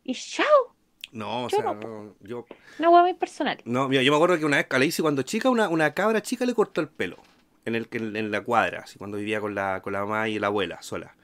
Y 0.04 0.14
chao. 0.14 0.75
No, 1.12 1.44
o 1.44 1.48
Yo 1.48 1.56
sea, 1.56 1.64
no, 1.64 1.74
no, 1.74 2.14
yo, 2.20 2.46
Una 2.78 2.90
weá 2.90 3.02
muy 3.02 3.14
personal. 3.14 3.58
no, 3.64 3.88
mira, 3.88 4.02
yo 4.02 4.10
me 4.12 4.16
acuerdo 4.16 4.38
que 4.38 4.44
una 4.44 4.56
vez 4.58 4.66
a 4.70 4.78
la 4.78 4.84
Isi 4.84 5.02
cuando 5.02 5.22
chica, 5.22 5.48
una, 5.50 5.68
una 5.68 5.94
cabra 5.94 6.20
chica 6.22 6.44
le 6.44 6.54
cortó 6.54 6.80
el 6.80 6.88
pelo 6.88 7.16
en, 7.64 7.74
el, 7.74 7.88
en, 7.92 8.16
en 8.16 8.30
la 8.30 8.42
cuadra, 8.42 8.80
así, 8.84 8.98
cuando 8.98 9.16
vivía 9.16 9.40
con 9.40 9.54
la, 9.54 9.80
con 9.82 9.92
la 9.92 10.00
mamá 10.00 10.28
y 10.28 10.38
la 10.38 10.48
abuela 10.48 10.82
sola. 10.82 11.14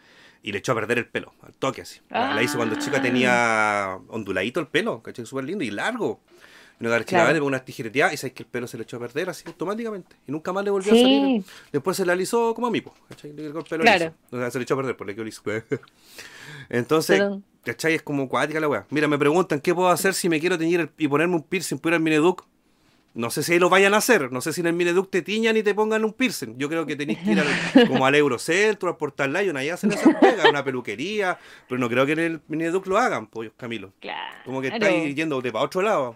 Y 0.45 0.51
le 0.53 0.59
echó 0.59 0.73
a 0.73 0.75
perder 0.75 0.99
el 0.99 1.07
pelo, 1.09 1.33
al 1.43 1.53
toque 1.55 1.83
así. 1.83 2.01
La, 2.11 2.35
la 2.35 2.43
Isi 2.43 2.57
cuando 2.57 2.77
chica 2.77 2.97
Ah. 2.99 3.03
tenía 3.03 3.99
onduladito 4.09 4.61
el 4.61 4.67
pelo, 4.67 5.03
¿cachai? 5.03 5.25
Súper 5.27 5.45
lindo 5.45 5.63
y 5.65 5.71
largo. 5.71 6.21
Y 6.81 6.85
que 6.85 7.05
Claro. 7.05 7.29
le 7.29 7.35
pongo 7.35 7.47
unas 7.47 7.65
tijereteadas 7.65 8.13
y 8.13 8.17
sabes 8.17 8.33
que 8.35 8.43
el 8.43 8.49
pelo 8.49 8.67
se 8.67 8.77
le 8.77 8.83
echó 8.83 8.97
a 8.97 9.01
perder 9.01 9.31
así 9.31 9.45
automáticamente. 9.47 10.17
Y 10.27 10.33
nunca 10.33 10.53
más 10.53 10.65
le 10.65 10.71
volvió 10.71 10.93
Sí. 10.93 10.99
a 10.99 11.03
salir. 11.03 11.45
Después 11.71 11.97
se 11.97 12.05
le 12.05 12.11
alisó 12.11 12.55
como 12.55 12.67
a 12.67 12.71
mí, 12.73 12.81
po, 12.81 12.93
¿cachai? 13.09 13.33
Le 13.35 13.47
el 13.47 13.53
pelo 13.53 13.83
Claro. 13.85 14.05
liso. 14.07 14.15
O 14.33 14.37
sea, 14.39 14.51
se 14.51 14.59
le 14.59 14.65
echó 14.65 14.75
a 14.75 14.79
perder, 14.79 14.97
por 14.97 15.07
le 15.07 15.15
quedó 15.15 15.25
liso. 15.25 15.43
Entonces, 16.69 17.19
Pero- 17.19 17.41
¿cachai? 17.65 17.95
Es 17.95 18.03
como 18.03 18.29
cuática 18.29 18.61
la 18.61 18.69
weá. 18.69 18.87
Mira, 18.91 19.09
me 19.09 19.19
preguntan 19.19 19.61
qué 19.61 19.75
puedo 19.75 19.89
hacer 19.89 20.15
si 20.15 20.29
me 20.29 20.41
quiero 20.41 20.59
teñir 20.59 20.81
el- 20.81 20.91
y 20.99 21.09
ponerme 21.09 21.37
un 21.37 21.43
piercing 21.43 21.79
por 21.79 21.91
ir 21.93 21.95
al 21.97 22.01
Mineduc. 22.03 22.45
No 23.15 23.29
sé 23.31 23.43
si 23.43 23.53
ahí 23.53 23.59
lo 23.59 23.69
vayan 23.69 23.93
a 23.93 23.99
hacer. 23.99 24.33
No 24.33 24.41
sé 24.41 24.55
si 24.55 24.63
en 24.63 24.69
el 24.69 24.73
Mineduc 24.73 25.11
te 25.11 25.21
tiñan 25.21 25.55
y 25.59 25.63
te 25.63 25.75
pongan 25.75 26.03
un 26.03 26.15
piercing. 26.15 26.57
Yo 26.57 26.71
creo 26.71 26.87
que 26.87 26.97
tenéis 26.97 27.19
que 27.19 27.33
ir 27.33 27.41
al- 27.41 27.47
como 27.89 28.07
al 28.07 28.15
Eurocentro, 28.15 28.89
al 28.89 28.97
Portal 28.97 29.33
Lion, 29.35 29.57
ahí 29.59 29.69
hacen 29.69 29.93
esas 29.93 30.15
pegas, 30.17 30.47
una 30.49 30.65
peluquería. 30.65 31.39
Pero 31.69 31.79
no 31.79 31.91
creo 31.91 32.07
que 32.07 32.13
en 32.13 32.19
el 32.21 32.41
Mineduc 32.49 32.87
lo 32.87 32.97
hagan, 32.97 33.27
pues, 33.27 33.51
Camilo. 33.57 33.93
Claro. 34.01 34.39
Como 34.47 34.63
que 34.63 34.69
estáis 34.69 35.15
yendo 35.15 35.43
para 35.43 35.65
otro 35.65 35.83
lado. 35.83 36.15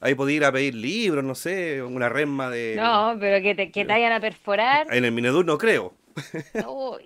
Ahí 0.00 0.14
podéis 0.14 0.38
ir 0.38 0.44
a 0.46 0.50
pedir 0.50 0.74
libros, 0.74 1.22
no 1.22 1.34
sé, 1.34 1.80
una 1.82 2.08
resma 2.08 2.48
de... 2.50 2.74
No, 2.76 3.14
pero 3.20 3.40
que 3.42 3.54
te, 3.54 3.70
que 3.70 3.84
te 3.84 3.92
vayan 3.92 4.12
a 4.12 4.20
perforar. 4.20 4.86
En 4.92 5.04
el 5.04 5.12
Mineduc 5.12 5.44
no 5.46 5.58
creo. 5.58 5.92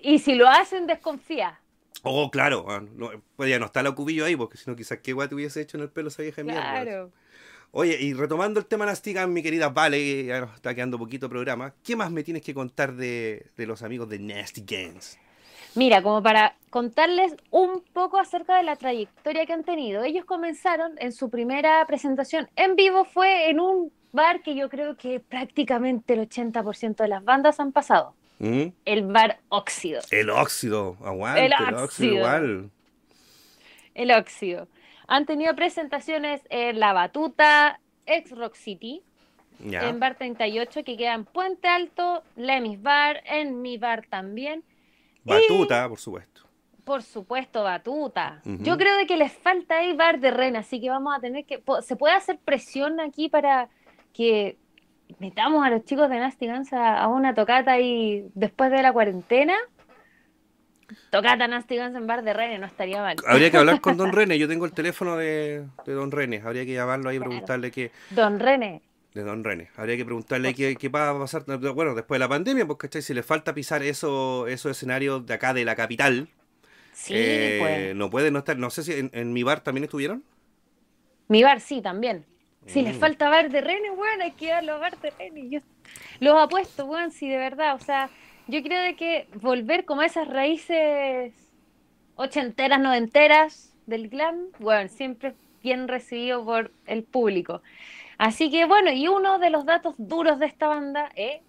Y 0.01 0.19
si 0.19 0.33
lo 0.35 0.47
hacen, 0.47 0.87
desconfía. 0.87 1.59
Oh, 2.03 2.29
claro. 2.31 2.65
ah, 2.69 2.81
No, 2.95 3.09
pues 3.35 3.49
ya 3.49 3.59
no 3.59 3.65
está 3.65 3.83
la 3.83 3.91
cubillo 3.91 4.25
ahí, 4.25 4.35
porque 4.35 4.57
si 4.57 4.69
no 4.69 4.75
quizás 4.75 4.99
qué 4.99 5.13
guay 5.13 5.27
te 5.27 5.35
hubiese 5.35 5.61
hecho 5.61 5.77
en 5.77 5.83
el 5.83 5.89
pelo 5.89 6.09
esa 6.09 6.21
vieja 6.23 6.43
mierda. 6.43 6.61
Claro. 6.61 7.11
Oye, 7.71 7.97
y 8.01 8.13
retomando 8.13 8.59
el 8.59 8.65
tema 8.65 8.85
Nastigan, 8.85 9.31
mi 9.33 9.43
querida 9.43 9.69
Vale, 9.69 9.97
que 9.97 10.25
ya 10.25 10.41
nos 10.41 10.55
está 10.55 10.73
quedando 10.73 10.97
poquito 10.97 11.29
programa, 11.29 11.73
¿qué 11.83 11.95
más 11.95 12.11
me 12.11 12.23
tienes 12.23 12.43
que 12.43 12.53
contar 12.53 12.95
de, 12.95 13.47
de 13.57 13.67
los 13.67 13.83
amigos 13.83 14.09
de 14.09 14.19
Nasty 14.19 14.63
Games? 14.65 15.19
Mira, 15.75 16.01
como 16.01 16.23
para 16.23 16.55
contarles 16.71 17.35
un 17.51 17.83
poco 17.93 18.17
acerca 18.19 18.57
de 18.57 18.63
la 18.63 18.77
trayectoria 18.77 19.45
que 19.45 19.53
han 19.53 19.63
tenido. 19.63 20.03
Ellos 20.03 20.25
comenzaron 20.25 20.93
en 20.99 21.11
su 21.11 21.29
primera 21.29 21.85
presentación 21.85 22.49
en 22.55 22.75
vivo, 22.75 23.05
fue 23.05 23.49
en 23.49 23.59
un 23.59 23.91
bar 24.11 24.41
que 24.41 24.55
yo 24.55 24.69
creo 24.69 24.97
que 24.97 25.19
prácticamente 25.19 26.13
el 26.13 26.21
80% 26.21 27.03
de 27.03 27.09
las 27.09 27.23
bandas 27.23 27.59
han 27.59 27.71
pasado. 27.73 28.15
¿Mm? 28.39 28.67
El 28.85 29.05
bar 29.07 29.39
Óxido. 29.49 30.01
El 30.11 30.29
óxido, 30.29 30.97
aguante, 31.03 31.45
el, 31.45 31.53
El 31.53 31.75
óxido 31.75 32.13
igual. 32.13 32.71
El 33.95 34.11
Óxido. 34.11 34.67
Han 35.07 35.25
tenido 35.25 35.55
presentaciones 35.55 36.41
en 36.49 36.79
La 36.79 36.93
Batuta, 36.93 37.79
ex 38.05 38.31
Rock 38.31 38.55
City, 38.55 39.03
en 39.59 39.99
Bar 39.99 40.15
38 40.15 40.83
que 40.83 40.97
queda 40.97 41.13
en 41.13 41.25
Puente 41.25 41.67
Alto, 41.67 42.23
Lemis 42.35 42.81
Bar, 42.81 43.23
en 43.25 43.61
mi 43.61 43.77
bar 43.77 44.05
también. 44.07 44.63
Batuta, 45.23 45.89
por 45.89 45.99
supuesto. 45.99 46.41
Por 46.83 47.03
supuesto, 47.03 47.63
Batuta. 47.63 48.41
Yo 48.45 48.77
creo 48.77 48.97
de 48.97 49.07
que 49.07 49.17
les 49.17 49.33
falta 49.33 49.77
ahí 49.79 49.93
bar 49.93 50.19
de 50.19 50.31
Ren, 50.31 50.55
así 50.55 50.79
que 50.79 50.89
vamos 50.89 51.13
a 51.17 51.19
tener 51.19 51.43
que... 51.45 51.61
¿Se 51.81 51.95
puede 51.95 52.15
hacer 52.15 52.37
presión 52.37 52.99
aquí 53.01 53.27
para 53.27 53.67
que 54.13 54.57
metamos 55.19 55.65
a 55.65 55.69
los 55.69 55.83
chicos 55.85 56.09
de 56.09 56.19
Nasty 56.19 56.47
Guns 56.47 56.73
a, 56.73 56.99
a 57.01 57.07
una 57.07 57.33
tocata 57.33 57.71
ahí 57.73 58.27
después 58.35 58.71
de 58.71 58.81
la 58.81 58.91
cuarentena? 58.93 59.55
Tocata 61.09 61.47
Nasty 61.47 61.77
Guns 61.77 61.95
en 61.95 62.07
bar 62.07 62.23
de 62.23 62.33
Ren, 62.33 62.61
no 62.61 62.67
estaría 62.67 63.01
mal. 63.01 63.17
Habría 63.27 63.51
que 63.51 63.57
hablar 63.57 63.81
con 63.81 63.97
Don 63.97 64.11
René, 64.13 64.37
yo 64.39 64.47
tengo 64.47 64.65
el 64.65 64.71
teléfono 64.73 65.17
de, 65.17 65.65
de 65.85 65.93
Don 65.93 66.11
René, 66.11 66.41
habría 66.45 66.65
que 66.65 66.73
llamarlo 66.73 67.09
ahí 67.09 67.17
y 67.17 67.19
Claro. 67.19 67.29
preguntarle 67.31 67.71
qué... 67.71 67.91
Don 68.11 68.39
René. 68.39 68.81
De 69.13 69.23
Don 69.23 69.43
René. 69.43 69.69
Habría 69.75 69.97
que 69.97 70.05
preguntarle 70.05 70.53
qué, 70.53 70.75
qué 70.75 70.89
va 70.89 71.09
a 71.09 71.17
pasar, 71.19 71.43
bueno, 71.73 71.95
después 71.95 72.17
de 72.17 72.19
la 72.19 72.29
pandemia, 72.29 72.65
porque 72.67 72.87
¿cachai? 72.87 73.01
si 73.01 73.13
le 73.13 73.23
falta 73.23 73.53
pisar 73.53 73.83
eso, 73.83 74.47
esos 74.47 74.71
escenarios 74.71 75.25
de 75.25 75.33
acá, 75.33 75.53
de 75.53 75.65
la 75.65 75.75
capital, 75.75 76.27
Sí, 76.93 77.13
eh, 77.15 77.57
pues. 77.59 77.95
no 77.95 78.09
puede 78.09 78.31
no 78.31 78.39
estar, 78.39 78.57
no 78.57 78.69
sé 78.69 78.83
si 78.83 78.93
en, 78.93 79.11
en 79.13 79.31
mi 79.33 79.43
bar 79.43 79.61
también 79.61 79.83
estuvieron. 79.83 80.23
Mi 81.27 81.43
bar 81.43 81.59
sí, 81.59 81.81
también. 81.81 82.25
Si 82.67 82.81
les 82.81 82.95
Mm. 82.95 82.99
falta 82.99 83.29
bar 83.29 83.49
de 83.49 83.61
René, 83.61 83.89
weón, 83.91 84.21
hay 84.21 84.31
que 84.31 84.49
darlo 84.49 84.73
a 84.73 84.77
bar 84.77 84.97
de 84.99 85.09
René. 85.11 85.49
Yo 85.49 85.59
los 86.19 86.37
apuesto, 86.37 86.85
weón, 86.85 87.11
sí, 87.11 87.27
de 87.27 87.37
verdad. 87.37 87.75
O 87.75 87.79
sea, 87.79 88.09
yo 88.47 88.61
creo 88.61 88.81
de 88.81 88.95
que 88.95 89.27
volver 89.41 89.85
como 89.85 90.01
a 90.01 90.05
esas 90.05 90.27
raíces 90.27 91.33
ochenteras, 92.15 92.79
noventeras 92.79 93.73
del 93.85 94.09
glam, 94.09 94.47
weón, 94.59 94.89
siempre 94.89 95.29
es 95.29 95.35
bien 95.63 95.87
recibido 95.87 96.43
por 96.45 96.71
el 96.85 97.03
público. 97.03 97.61
Así 98.17 98.49
que 98.49 98.65
bueno, 98.65 98.91
y 98.91 99.07
uno 99.07 99.39
de 99.39 99.49
los 99.49 99.65
datos 99.65 99.95
duros 99.97 100.39
de 100.39 100.47
esta 100.47 100.67
banda, 100.67 101.11
¿eh? 101.15 101.41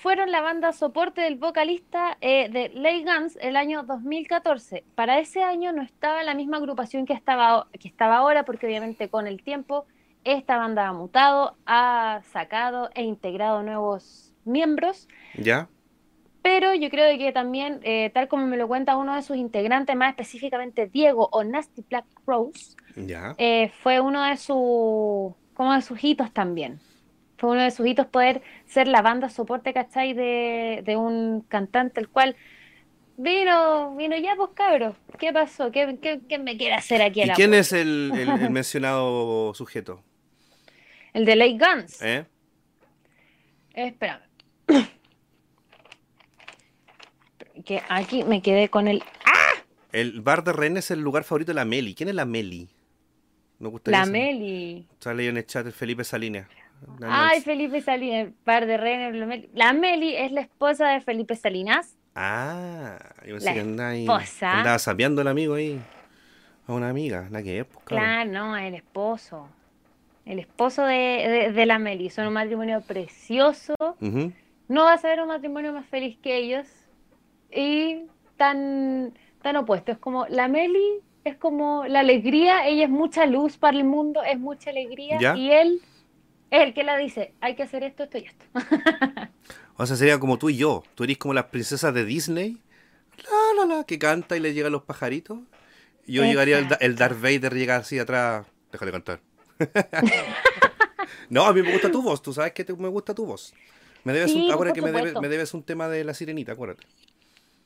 Fueron 0.00 0.32
la 0.32 0.40
banda 0.40 0.72
soporte 0.72 1.20
del 1.20 1.36
vocalista 1.36 2.16
eh, 2.22 2.48
de 2.48 2.70
Lay 2.70 3.04
Guns 3.04 3.36
el 3.42 3.54
año 3.54 3.82
2014. 3.82 4.82
Para 4.94 5.18
ese 5.18 5.42
año 5.42 5.72
no 5.72 5.82
estaba 5.82 6.22
la 6.22 6.32
misma 6.32 6.56
agrupación 6.56 7.04
que 7.04 7.12
estaba, 7.12 7.66
que 7.78 7.88
estaba 7.88 8.16
ahora, 8.16 8.44
porque 8.44 8.66
obviamente 8.66 9.10
con 9.10 9.26
el 9.26 9.42
tiempo 9.42 9.84
esta 10.24 10.56
banda 10.56 10.88
ha 10.88 10.92
mutado, 10.94 11.54
ha 11.66 12.22
sacado 12.32 12.88
e 12.94 13.02
integrado 13.02 13.62
nuevos 13.62 14.32
miembros, 14.46 15.06
¿Ya? 15.34 15.68
pero 16.40 16.74
yo 16.74 16.88
creo 16.88 17.18
que 17.18 17.32
también, 17.32 17.80
eh, 17.82 18.10
tal 18.14 18.26
como 18.28 18.46
me 18.46 18.56
lo 18.56 18.68
cuenta 18.68 18.96
uno 18.96 19.14
de 19.14 19.22
sus 19.22 19.36
integrantes, 19.36 19.94
más 19.96 20.10
específicamente 20.10 20.86
Diego 20.86 21.28
o 21.30 21.44
Nasty 21.44 21.84
Black 21.88 22.06
Rose, 22.26 22.74
¿Ya? 22.96 23.34
eh, 23.36 23.70
fue 23.82 24.00
uno 24.00 24.24
de 24.24 24.38
sus 24.38 25.34
como 25.52 25.74
de 25.74 25.82
sus 25.82 26.02
hitos 26.02 26.32
también. 26.32 26.80
Fue 27.40 27.50
uno 27.52 27.62
de 27.62 27.70
sus 27.70 27.86
hitos 27.86 28.06
poder 28.06 28.42
ser 28.66 28.86
la 28.86 29.00
banda 29.02 29.30
soporte, 29.30 29.72
¿cachai? 29.72 30.12
De, 30.12 30.82
de 30.84 30.96
un 30.96 31.40
cantante, 31.48 31.98
el 31.98 32.08
cual 32.10 32.36
vino, 33.16 33.96
vino 33.96 34.14
ya, 34.18 34.36
pues 34.36 34.50
cabros. 34.54 34.94
¿Qué 35.18 35.32
pasó? 35.32 35.72
¿Qué, 35.72 35.98
qué, 36.02 36.20
qué 36.28 36.38
me 36.38 36.58
quiere 36.58 36.74
hacer 36.74 37.00
aquí 37.00 37.20
¿Y 37.20 37.22
el 37.22 37.30
quién 37.32 37.54
es 37.54 37.72
el, 37.72 38.12
el- 38.14 38.28
el 38.42 38.50
mencionado 38.50 39.54
sujeto? 39.54 40.02
El 41.14 41.24
de 41.24 41.34
Late 41.36 41.58
Guns. 41.58 42.02
¿Eh? 42.02 42.26
Eh, 43.74 43.86
espérame. 43.86 44.20
Que 47.64 47.82
aquí 47.88 48.24
me 48.24 48.40
quedé 48.42 48.68
con 48.68 48.88
el. 48.88 49.02
El 49.92 50.20
bar 50.22 50.44
de 50.44 50.52
René 50.52 50.78
es 50.78 50.90
el 50.90 51.00
lugar 51.00 51.24
favorito 51.24 51.50
de 51.50 51.54
la 51.56 51.64
Meli. 51.64 51.94
¿Quién 51.94 52.08
es 52.08 52.14
la 52.14 52.24
Meli? 52.24 52.68
Me 53.58 53.68
gustaría 53.68 54.00
La. 54.00 54.06
Meli. 54.06 54.86
Ahí 55.04 55.26
en 55.26 55.36
el 55.36 55.44
chat 55.46 55.66
el 55.66 55.72
Felipe 55.72 56.04
Salinas. 56.04 56.46
Ay, 57.02 57.40
Felipe 57.40 57.80
Salinas, 57.80 58.28
par 58.44 58.66
de 58.66 58.76
René. 58.76 59.12
la 59.54 59.72
Meli. 59.72 60.12
La 60.12 60.20
es 60.20 60.32
la 60.32 60.40
esposa 60.40 60.88
de 60.88 61.00
Felipe 61.00 61.36
Salinas. 61.36 61.96
Ah, 62.14 62.98
yo 63.26 63.34
pensé 63.34 63.46
La 63.46 63.54
que 63.54 63.60
andaba 63.60 63.88
ahí. 63.90 64.02
esposa. 64.02 64.58
Andaba 64.58 64.78
sapeando 64.78 65.22
el 65.22 65.28
amigo 65.28 65.54
ahí. 65.54 65.80
A 66.66 66.72
una 66.72 66.88
amiga, 66.88 67.22
nada 67.30 67.42
que 67.42 67.54
ver, 67.54 67.66
pues. 67.66 67.84
Claro, 67.84 68.30
no, 68.30 68.56
el 68.56 68.74
esposo. 68.74 69.48
El 70.24 70.38
esposo 70.38 70.84
de, 70.84 70.94
de, 70.94 71.52
de 71.52 71.66
la 71.66 71.78
Meli. 71.78 72.10
Son 72.10 72.26
un 72.26 72.34
matrimonio 72.34 72.80
precioso. 72.82 73.74
No 74.68 74.84
va 74.84 74.92
a 74.92 74.98
ser 74.98 75.20
un 75.20 75.28
matrimonio 75.28 75.72
más 75.72 75.86
feliz 75.86 76.16
que 76.22 76.36
ellos. 76.36 76.66
Y 77.52 78.02
tan, 78.36 79.12
tan 79.42 79.56
opuesto. 79.56 79.90
Es 79.92 79.98
como 79.98 80.26
la 80.26 80.46
Meli 80.48 81.00
es 81.24 81.36
como 81.36 81.84
la 81.86 82.00
alegría. 82.00 82.66
Ella 82.66 82.84
es 82.84 82.90
mucha 82.90 83.26
luz 83.26 83.56
para 83.56 83.76
el 83.76 83.84
mundo, 83.84 84.22
es 84.22 84.38
mucha 84.38 84.70
alegría. 84.70 85.18
¿Ya? 85.20 85.36
Y 85.36 85.50
él 85.50 85.80
es 86.50 86.62
el 86.62 86.74
que 86.74 86.84
la 86.84 86.96
dice: 86.96 87.34
hay 87.40 87.54
que 87.56 87.62
hacer 87.62 87.82
esto, 87.82 88.04
esto 88.04 88.18
y 88.18 88.24
esto. 88.24 88.44
O 89.76 89.86
sea, 89.86 89.96
sería 89.96 90.18
como 90.20 90.38
tú 90.38 90.50
y 90.50 90.58
yo. 90.58 90.82
Tú 90.94 91.04
eres 91.04 91.16
como 91.16 91.32
las 91.32 91.44
princesas 91.46 91.94
de 91.94 92.04
Disney. 92.04 92.58
La, 93.56 93.64
la, 93.66 93.76
la, 93.76 93.84
que 93.84 93.98
canta 93.98 94.36
y 94.36 94.40
le 94.40 94.52
llegan 94.52 94.72
los 94.72 94.82
pajaritos. 94.82 95.38
Y 96.06 96.14
yo 96.14 96.22
llegaría, 96.24 96.58
el, 96.58 96.66
el 96.80 96.96
Darth 96.96 97.18
Vader 97.20 97.54
llega 97.54 97.76
así 97.76 97.98
atrás. 97.98 98.46
Déjale 98.70 98.92
cantar. 98.92 99.20
no, 101.30 101.46
a 101.46 101.52
mí 101.52 101.62
me 101.62 101.72
gusta 101.72 101.90
tu 101.90 102.02
voz. 102.02 102.20
Tú 102.22 102.32
sabes 102.32 102.52
que 102.52 102.64
te- 102.64 102.74
me 102.74 102.88
gusta 102.88 103.14
tu 103.14 103.24
voz. 103.24 103.54
Me 104.04 104.12
debes 104.12 104.32
Sí, 104.32 104.44
un, 104.46 104.52
ahora 104.52 104.72
que 104.72 104.82
me 104.82 104.92
debes, 104.92 105.14
me 105.16 105.28
debes 105.28 105.54
un 105.54 105.62
tema 105.62 105.88
de 105.88 106.04
la 106.04 106.14
sirenita, 106.14 106.52
acuérdate. 106.52 106.86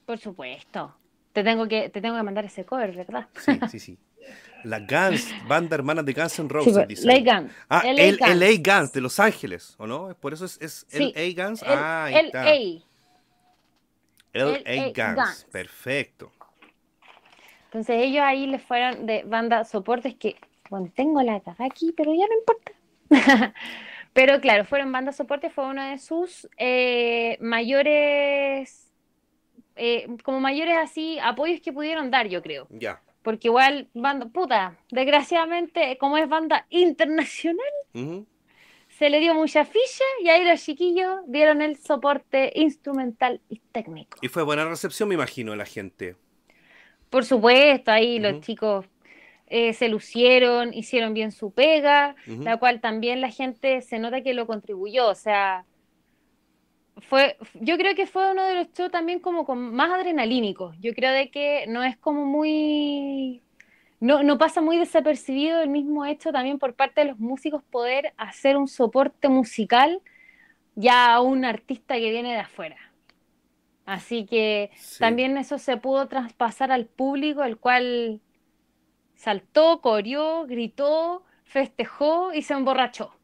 Por 0.06 0.18
supuesto. 0.18 0.94
Te 1.32 1.42
tengo 1.42 1.66
que, 1.66 1.88
te 1.88 2.00
tengo 2.00 2.16
que 2.16 2.22
mandar 2.22 2.44
ese 2.44 2.64
cover, 2.64 2.94
¿verdad? 2.94 3.26
Sí, 3.40 3.58
sí, 3.70 3.80
sí. 3.80 3.98
La 4.64 4.80
Guns, 4.80 5.32
banda 5.48 5.74
hermana 5.76 6.02
de 6.02 6.12
Guns 6.12 6.38
N' 6.38 6.48
Roses, 6.48 6.72
Sí, 6.72 6.78
pues, 6.78 6.88
dice. 6.88 7.06
LA 7.06 7.18
Guns, 7.40 7.52
Ah, 7.68 7.82
LA 7.84 8.02
el 8.02 8.16
Guns. 8.18 8.36
LA 8.36 8.78
Guns 8.78 8.92
de 8.92 9.00
Los 9.00 9.20
Ángeles, 9.20 9.74
¿o 9.78 9.86
no? 9.86 10.14
Por 10.18 10.32
eso 10.32 10.44
es, 10.44 10.58
es 10.60 10.86
Sí, 10.88 11.12
LA 11.14 11.44
Guns. 11.44 11.62
El, 11.62 11.68
ah, 11.72 12.04
ahí 12.04 12.14
está. 12.26 12.44
LA 14.32 14.58
LA 14.66 14.84
Guns. 14.86 15.14
Guns. 15.16 15.46
Perfecto. 15.50 16.32
Entonces 17.66 17.96
ellos 18.02 18.22
ahí 18.24 18.46
les 18.46 18.62
fueron 18.62 19.04
de 19.06 19.24
banda 19.24 19.64
soportes 19.64 20.14
que, 20.14 20.36
bueno, 20.70 20.90
tengo 20.94 21.20
la 21.22 21.40
caja 21.40 21.64
aquí, 21.64 21.92
pero 21.96 22.12
ya 22.14 22.24
no 22.28 22.38
importa. 22.38 22.72
pero 24.12 24.40
claro, 24.40 24.64
fueron 24.64 24.92
banda 24.92 25.12
soporte, 25.12 25.50
fue 25.50 25.66
uno 25.66 25.84
de 25.84 25.98
sus 25.98 26.48
eh, 26.56 27.36
mayores, 27.40 28.92
eh, 29.74 30.06
como 30.22 30.38
mayores 30.40 30.76
así, 30.76 31.18
apoyos 31.20 31.60
que 31.60 31.72
pudieron 31.72 32.10
dar, 32.12 32.28
yo 32.28 32.42
creo. 32.42 32.68
Ya. 32.70 33.02
Porque 33.24 33.48
igual, 33.48 33.88
banda, 33.94 34.26
puta, 34.26 34.76
desgraciadamente, 34.90 35.96
como 35.98 36.18
es 36.18 36.28
banda 36.28 36.66
internacional, 36.68 37.64
se 38.90 39.08
le 39.08 39.18
dio 39.18 39.34
mucha 39.34 39.64
ficha 39.64 40.04
y 40.22 40.28
ahí 40.28 40.44
los 40.44 40.62
chiquillos 40.62 41.20
dieron 41.26 41.62
el 41.62 41.78
soporte 41.78 42.52
instrumental 42.54 43.40
y 43.48 43.62
técnico. 43.72 44.18
Y 44.20 44.28
fue 44.28 44.42
buena 44.42 44.66
recepción, 44.66 45.08
me 45.08 45.14
imagino, 45.14 45.56
la 45.56 45.64
gente. 45.64 46.16
Por 47.08 47.24
supuesto, 47.24 47.90
ahí 47.90 48.18
los 48.18 48.40
chicos 48.40 48.84
eh, 49.46 49.72
se 49.72 49.88
lucieron, 49.88 50.74
hicieron 50.74 51.14
bien 51.14 51.32
su 51.32 51.50
pega, 51.50 52.16
la 52.26 52.58
cual 52.58 52.82
también 52.82 53.22
la 53.22 53.30
gente 53.30 53.80
se 53.80 53.98
nota 53.98 54.20
que 54.20 54.34
lo 54.34 54.46
contribuyó, 54.46 55.08
o 55.08 55.14
sea, 55.14 55.64
fue, 57.08 57.36
yo 57.54 57.76
creo 57.76 57.94
que 57.94 58.06
fue 58.06 58.30
uno 58.30 58.44
de 58.44 58.54
los 58.54 58.72
shows 58.72 58.90
también 58.90 59.20
como 59.20 59.44
con 59.44 59.74
más 59.74 59.90
adrenalínicos, 59.90 60.76
yo 60.80 60.94
creo 60.94 61.12
de 61.12 61.30
que 61.30 61.66
no 61.68 61.82
es 61.82 61.96
como 61.96 62.24
muy, 62.24 63.42
no, 64.00 64.22
no 64.22 64.38
pasa 64.38 64.60
muy 64.60 64.78
desapercibido 64.78 65.60
el 65.60 65.68
mismo 65.70 66.04
hecho 66.04 66.32
también 66.32 66.58
por 66.58 66.74
parte 66.74 67.02
de 67.02 67.08
los 67.08 67.18
músicos 67.18 67.62
poder 67.64 68.12
hacer 68.16 68.56
un 68.56 68.68
soporte 68.68 69.28
musical 69.28 70.00
ya 70.74 71.14
a 71.14 71.20
un 71.20 71.44
artista 71.44 71.94
que 71.94 72.10
viene 72.10 72.32
de 72.32 72.40
afuera. 72.40 72.76
Así 73.86 74.24
que 74.24 74.70
también 74.98 75.36
eso 75.36 75.58
se 75.58 75.76
pudo 75.76 76.08
traspasar 76.08 76.72
al 76.72 76.86
público, 76.86 77.44
el 77.44 77.58
cual 77.58 78.20
saltó, 79.14 79.80
corrió, 79.82 80.46
gritó, 80.46 81.24
festejó 81.44 82.32
y 82.32 82.42
se 82.42 82.54
emborrachó. 82.54 83.14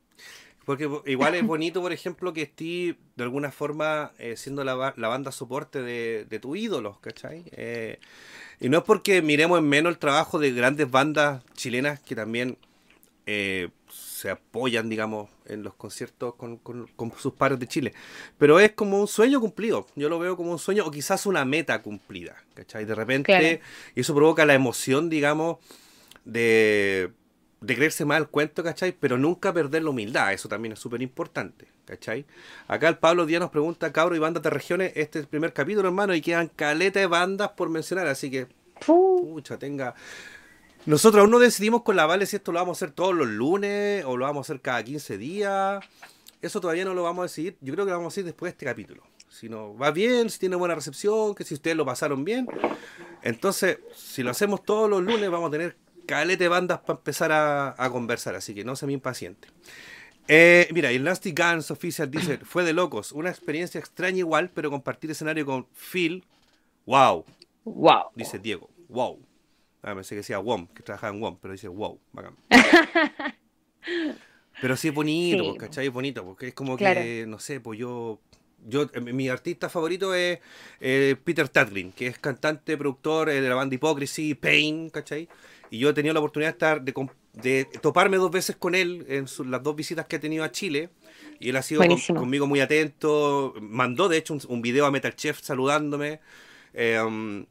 Porque 0.71 0.89
igual 1.07 1.35
es 1.35 1.45
bonito, 1.45 1.81
por 1.81 1.93
ejemplo, 1.93 2.33
que 2.33 2.43
estés 2.43 2.95
de 3.17 3.25
alguna 3.25 3.51
forma 3.51 4.13
eh, 4.21 4.37
siendo 4.37 4.63
la, 4.63 4.77
banda 4.77 5.33
soporte 5.33 5.83
de, 5.83 6.39
tu 6.41 6.55
ídolo, 6.55 7.01
¿cachai? 7.01 7.43
Eh, 7.51 7.99
y 8.61 8.69
no 8.69 8.79
es 8.79 8.85
porque 8.85 9.21
miremos 9.21 9.59
en 9.59 9.69
menos 9.69 9.91
el 9.93 9.99
trabajo 9.99 10.39
de 10.39 10.53
grandes 10.53 10.89
bandas 10.89 11.43
chilenas 11.55 11.99
que 11.99 12.15
también 12.15 12.57
eh, 13.27 13.71
se 13.91 14.31
apoyan, 14.31 14.89
digamos, 14.89 15.29
en 15.47 15.65
los 15.65 15.75
conciertos 15.75 16.37
con, 16.37 16.61
sus 17.19 17.33
pares 17.33 17.59
de 17.59 17.67
Chile. 17.67 17.93
Pero 18.39 18.61
es 18.61 18.71
como 18.71 19.01
un 19.01 19.09
sueño 19.09 19.41
cumplido. 19.41 19.89
Yo 19.97 20.09
lo 20.09 20.21
veo 20.21 20.37
como 20.37 20.53
un 20.53 20.61
sueño 20.61 20.87
o 20.87 20.93
quizás 20.93 21.27
una 21.27 21.45
meta 21.45 21.83
cumplida. 21.83 22.37
¿Cachai? 22.55 22.85
De 22.85 22.95
repente, 22.95 23.61
y 23.97 24.01
eso 24.03 24.15
provoca 24.15 24.47
la 24.47 24.55
emoción, 24.55 25.11
digamos, 25.11 25.59
de, 26.25 27.11
de 27.61 27.77
creerse 27.77 28.05
más 28.05 28.19
el 28.19 28.29
cuento, 28.29 28.63
¿cachai? 28.63 28.93
Pero 28.93 29.19
nunca 29.19 29.53
perder 29.53 29.83
la 29.83 29.91
humildad. 29.91 30.33
Eso 30.33 30.49
también 30.49 30.73
es 30.73 30.79
súper 30.79 31.03
importante. 31.03 31.67
¿Cachai? 31.85 32.25
Acá 32.69 32.89
el 32.89 32.99
Pablo 32.99 33.27
Díaz 33.27 33.41
nos 33.41 33.51
pregunta, 33.51 33.93
cabro 33.93 34.15
y 34.15 34.21
bandas 34.21 34.45
de 34.45 34.51
regiones, 34.51 34.93
este 34.95 35.19
es 35.19 35.25
el 35.25 35.29
primer 35.29 35.53
capítulo, 35.53 35.89
hermano, 35.89 36.15
y 36.15 36.21
quedan 36.21 36.47
caleta 36.47 37.01
de 37.01 37.07
bandas 37.07 37.51
por 37.51 37.69
mencionar, 37.69 38.07
así 38.07 38.31
que, 38.31 38.47
pucha, 38.87 39.59
tenga, 39.59 39.97
nosotros 40.87 41.21
aún 41.21 41.31
no 41.31 41.39
decidimos 41.39 41.83
con 41.83 41.95
la 41.95 42.07
Vale 42.07 42.25
si 42.25 42.37
esto 42.37 42.53
lo 42.53 42.59
vamos 42.59 42.77
a 42.77 42.85
hacer 42.85 42.95
todos 42.95 43.15
los 43.15 43.29
lunes 43.29 44.03
o 44.07 44.17
lo 44.17 44.25
vamos 44.25 44.49
a 44.49 44.53
hacer 44.53 44.63
cada 44.63 44.83
15 44.83 45.19
días. 45.19 45.85
Eso 46.41 46.61
todavía 46.61 46.87
no 46.87 46.95
lo 46.95 47.03
vamos 47.03 47.21
a 47.21 47.25
decidir. 47.25 47.57
Yo 47.61 47.75
creo 47.75 47.85
que 47.85 47.91
lo 47.91 47.99
vamos 47.99 48.13
a 48.13 48.15
decir 48.15 48.25
después 48.25 48.51
de 48.51 48.53
este 48.53 48.65
capítulo. 48.67 49.03
Si 49.29 49.51
no 49.51 49.77
va 49.77 49.91
bien, 49.91 50.31
si 50.31 50.39
tiene 50.39 50.57
buena 50.57 50.75
recepción, 50.75 51.35
que 51.35 51.45
si 51.45 51.53
ustedes 51.55 51.77
lo 51.77 51.85
pasaron 51.85 52.25
bien. 52.25 52.47
Entonces, 53.23 53.79
si 53.95 54.23
lo 54.23 54.31
hacemos 54.31 54.63
todos 54.63 54.89
los 54.89 55.03
lunes, 55.03 55.31
vamos 55.31 55.49
a 55.49 55.51
tener 55.51 55.77
calete 56.11 56.45
de 56.45 56.49
bandas 56.49 56.81
para 56.81 56.99
empezar 56.99 57.31
a, 57.33 57.89
conversar. 57.91 58.35
Así 58.35 58.53
que 58.53 58.65
no 58.65 58.75
se 58.75 58.87
me 58.87 58.93
impaciente. 58.93 59.49
Eh, 60.27 60.69
mira, 60.73 60.91
el 60.91 61.05
Nasty 61.05 61.33
Guns 61.33 61.71
Official 61.71 62.11
dice: 62.11 62.39
Fue 62.43 62.65
de 62.65 62.73
locos. 62.73 63.13
Una 63.13 63.31
experiencia 63.31 63.79
extraña 63.79 64.19
igual, 64.19 64.51
pero 64.51 64.71
compartir 64.71 65.11
escenario 65.11 65.47
con 65.47 65.67
Phil. 65.73 66.25
¡Wow! 66.87 67.25
¡Wow! 67.65 68.11
Dice 68.17 68.39
Diego. 68.39 68.69
¡Wow! 68.89 69.21
Ah, 69.83 69.95
pensé 69.95 70.11
que 70.11 70.17
decía 70.17 70.39
WOM, 70.41 70.67
que 70.67 70.83
trabajaba 70.83 71.15
en 71.15 71.23
WOM, 71.23 71.39
pero 71.41 71.53
dice 71.53 71.69
wow, 71.69 71.99
bacán. 72.13 72.37
pero 74.61 74.77
sí 74.77 74.89
es 74.89 74.95
bonito, 74.95 75.57
¿cachai? 75.57 75.87
Es 75.87 75.93
bonito, 75.93 76.23
porque 76.23 76.49
es 76.49 76.55
como 76.55 76.77
que, 76.77 77.25
no 77.27 77.39
sé, 77.39 77.61
pues 77.61 77.79
yo 77.79 78.21
yo 78.67 78.89
eh, 78.93 79.01
mi 79.01 79.29
artista 79.29 79.69
favorito 79.69 80.15
es 80.15 80.39
eh, 80.81 81.17
Peter 81.23 81.49
Tadgreen, 81.49 81.93
que 81.93 82.07
es 82.07 82.19
cantante, 82.19 82.77
productor 82.77 83.31
eh, 83.31 83.41
de 83.41 83.49
la 83.49 83.55
banda 83.55 83.75
Hypocrisy, 83.75 84.35
Pain, 84.35 84.91
¿cachai? 84.91 85.29
Y 85.71 85.79
yo 85.79 85.91
he 85.91 85.93
tenido 85.93 86.13
la 86.15 86.21
oportunidad 86.21 86.51
de 86.51 86.53
estar 86.53 86.83
de, 86.83 87.65
toparme 87.81 88.17
dos 88.17 88.31
veces 88.31 88.57
con 88.57 88.75
él 88.75 89.07
en 89.09 89.27
las 89.51 89.63
dos 89.63 89.77
visitas 89.77 90.07
que 90.07 90.17
he 90.17 90.19
tenido 90.19 90.43
a 90.43 90.51
Chile. 90.51 90.91
Y 91.39 91.51
él 91.51 91.57
ha 91.57 91.63
sido 91.63 91.83
conmigo 92.09 92.47
muy 92.47 92.61
atento. 92.61 93.55
Mandó, 93.61 94.09
de 94.09 94.19
hecho, 94.19 94.37
un, 94.49 94.63
video 94.63 94.85
a 94.85 94.91
Metal 94.91 95.15
Chef 95.15 95.41
saludándome. 95.41 96.21
Um, 96.75 97.47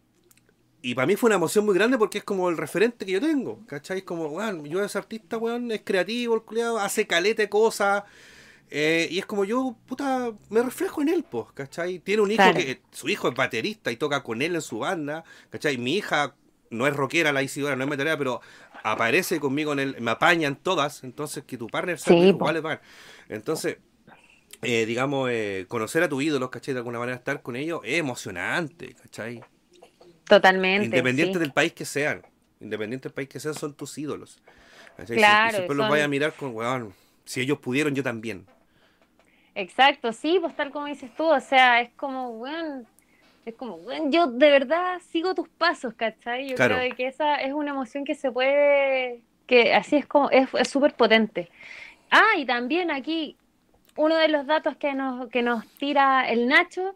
y 0.81 0.95
para 0.95 1.07
mí 1.07 1.15
fue 1.15 1.30
una 1.30 1.36
emoción 1.36 1.65
muy 1.65 1.76
grande 1.76 1.98
porque 1.98 2.19
es 2.19 2.23
como 2.23 2.49
el 2.49 2.57
referente 2.57 3.06
que 3.06 3.14
yo 3.14 3.22
tengo, 3.22 3.65
¿cachai? 3.68 3.99
Es 3.99 4.03
como, 4.03 4.27
weón, 4.27 4.65
yo 4.65 4.84
ese 4.84 4.98
artista, 4.98 5.38
weón, 5.38 5.72
es 5.72 5.81
creativo, 5.84 6.36
el 6.36 6.41
culiado, 6.44 6.77
hace 6.77 7.07
caleta 7.07 7.41
de 7.41 7.49
cosas. 7.49 8.03
Eh, 8.72 9.08
y 9.10 9.20
es 9.20 9.26
como 9.26 9.46
yo, 9.46 9.76
puta, 9.88 10.32
me 10.50 10.62
reflejo 10.62 11.02
en 11.02 11.10
él, 11.10 11.26
pues, 11.30 11.48
¿cachai? 11.54 12.00
Tiene 12.00 12.22
un 12.22 12.32
hijo 12.32 12.54
que, 12.54 12.82
su 12.91 13.10
hijo 13.10 13.28
es 13.30 13.36
baterista 13.36 13.91
y 13.91 13.98
toca 13.98 14.22
con 14.22 14.41
él 14.41 14.56
en 14.56 14.62
su 14.62 14.80
banda, 14.80 15.24
¿cachai? 15.50 15.78
Mi 15.78 15.96
hija 15.96 16.36
no 16.70 16.86
es 16.86 16.96
rockera, 16.96 17.32
la 17.32 17.41
Isidora, 17.41 17.76
no 17.76 17.84
es 17.84 17.90
metalera, 17.90 18.18
pero 18.18 18.41
aparece 18.84 19.40
conmigo 19.40 19.74
en 19.74 19.80
el, 19.80 20.02
me 20.02 20.12
apañan 20.12 20.56
todas, 20.56 21.04
entonces 21.04 21.44
que 21.46 21.58
tu 21.58 21.68
partner 21.68 21.98
sea 21.98 22.14
sí, 22.14 22.32
vale 22.34 22.62
Entonces, 23.28 23.78
eh, 24.62 24.86
digamos, 24.86 25.30
eh, 25.32 25.66
conocer 25.68 26.04
a 26.04 26.10
tu 26.10 26.22
ídolo, 26.22 26.52
¿cachai? 26.52 26.76
De 26.76 26.80
alguna 26.80 27.00
manera 27.00 27.18
estar 27.18 27.41
con 27.41 27.56
ellos 27.56 27.82
es 27.84 28.00
emocionante, 28.00 28.94
¿cachai? 28.94 29.41
Totalmente. 30.26 30.86
Independiente 30.86 31.40
del 31.40 31.52
país 31.52 31.74
que 31.74 31.86
sean. 31.86 32.22
Independiente 32.60 33.10
del 33.10 33.14
país 33.16 33.30
que 33.30 33.40
sean, 33.40 33.56
son 33.56 33.74
tus 33.74 33.98
ídolos. 33.98 34.40
Claro. 35.08 35.56
Y 35.56 35.58
después 35.60 35.78
los 35.78 35.90
vaya 35.90 36.04
a 36.04 36.08
mirar 36.08 36.34
con, 36.34 36.54
weón, 36.54 36.94
si 37.26 37.41
ellos 37.41 37.58
pudieron, 37.58 37.96
yo 37.96 38.04
también. 38.04 38.46
Exacto, 39.56 40.14
sí, 40.14 40.38
pues 40.40 40.56
tal 40.56 40.72
como 40.72 40.86
dices 40.86 41.12
tú, 41.16 41.26
o 41.26 41.40
sea, 41.40 41.82
es 41.82 41.90
como, 41.96 42.30
weón, 42.30 42.88
es 43.46 43.56
como, 43.56 43.76
weón, 43.76 44.12
yo 44.12 44.28
de 44.28 44.50
verdad 44.50 45.00
sigo 45.10 45.34
tus 45.36 45.50
pasos, 45.50 45.94
¿cachai? 45.96 46.50
Yo 46.50 46.56
creo 46.56 46.96
que 46.96 47.08
esa 47.08 47.36
es 47.36 47.54
una 47.54 47.72
emoción 47.72 48.06
que 48.06 48.16
se 48.16 48.32
puede, 48.32 49.22
que 49.48 49.74
así 49.74 49.98
es 49.98 50.06
como, 50.06 50.30
es 50.30 50.50
súper 50.70 50.94
potente. 50.94 51.50
Ah, 52.12 52.38
y 52.38 52.46
también 52.46 52.92
aquí, 52.92 53.36
uno 53.96 54.16
de 54.16 54.30
los 54.30 54.46
datos 54.46 54.78
que 54.78 54.94
nos, 54.94 55.30
que 55.30 55.42
nos 55.42 55.68
tira 55.78 56.30
el 56.30 56.48
Nacho 56.48 56.96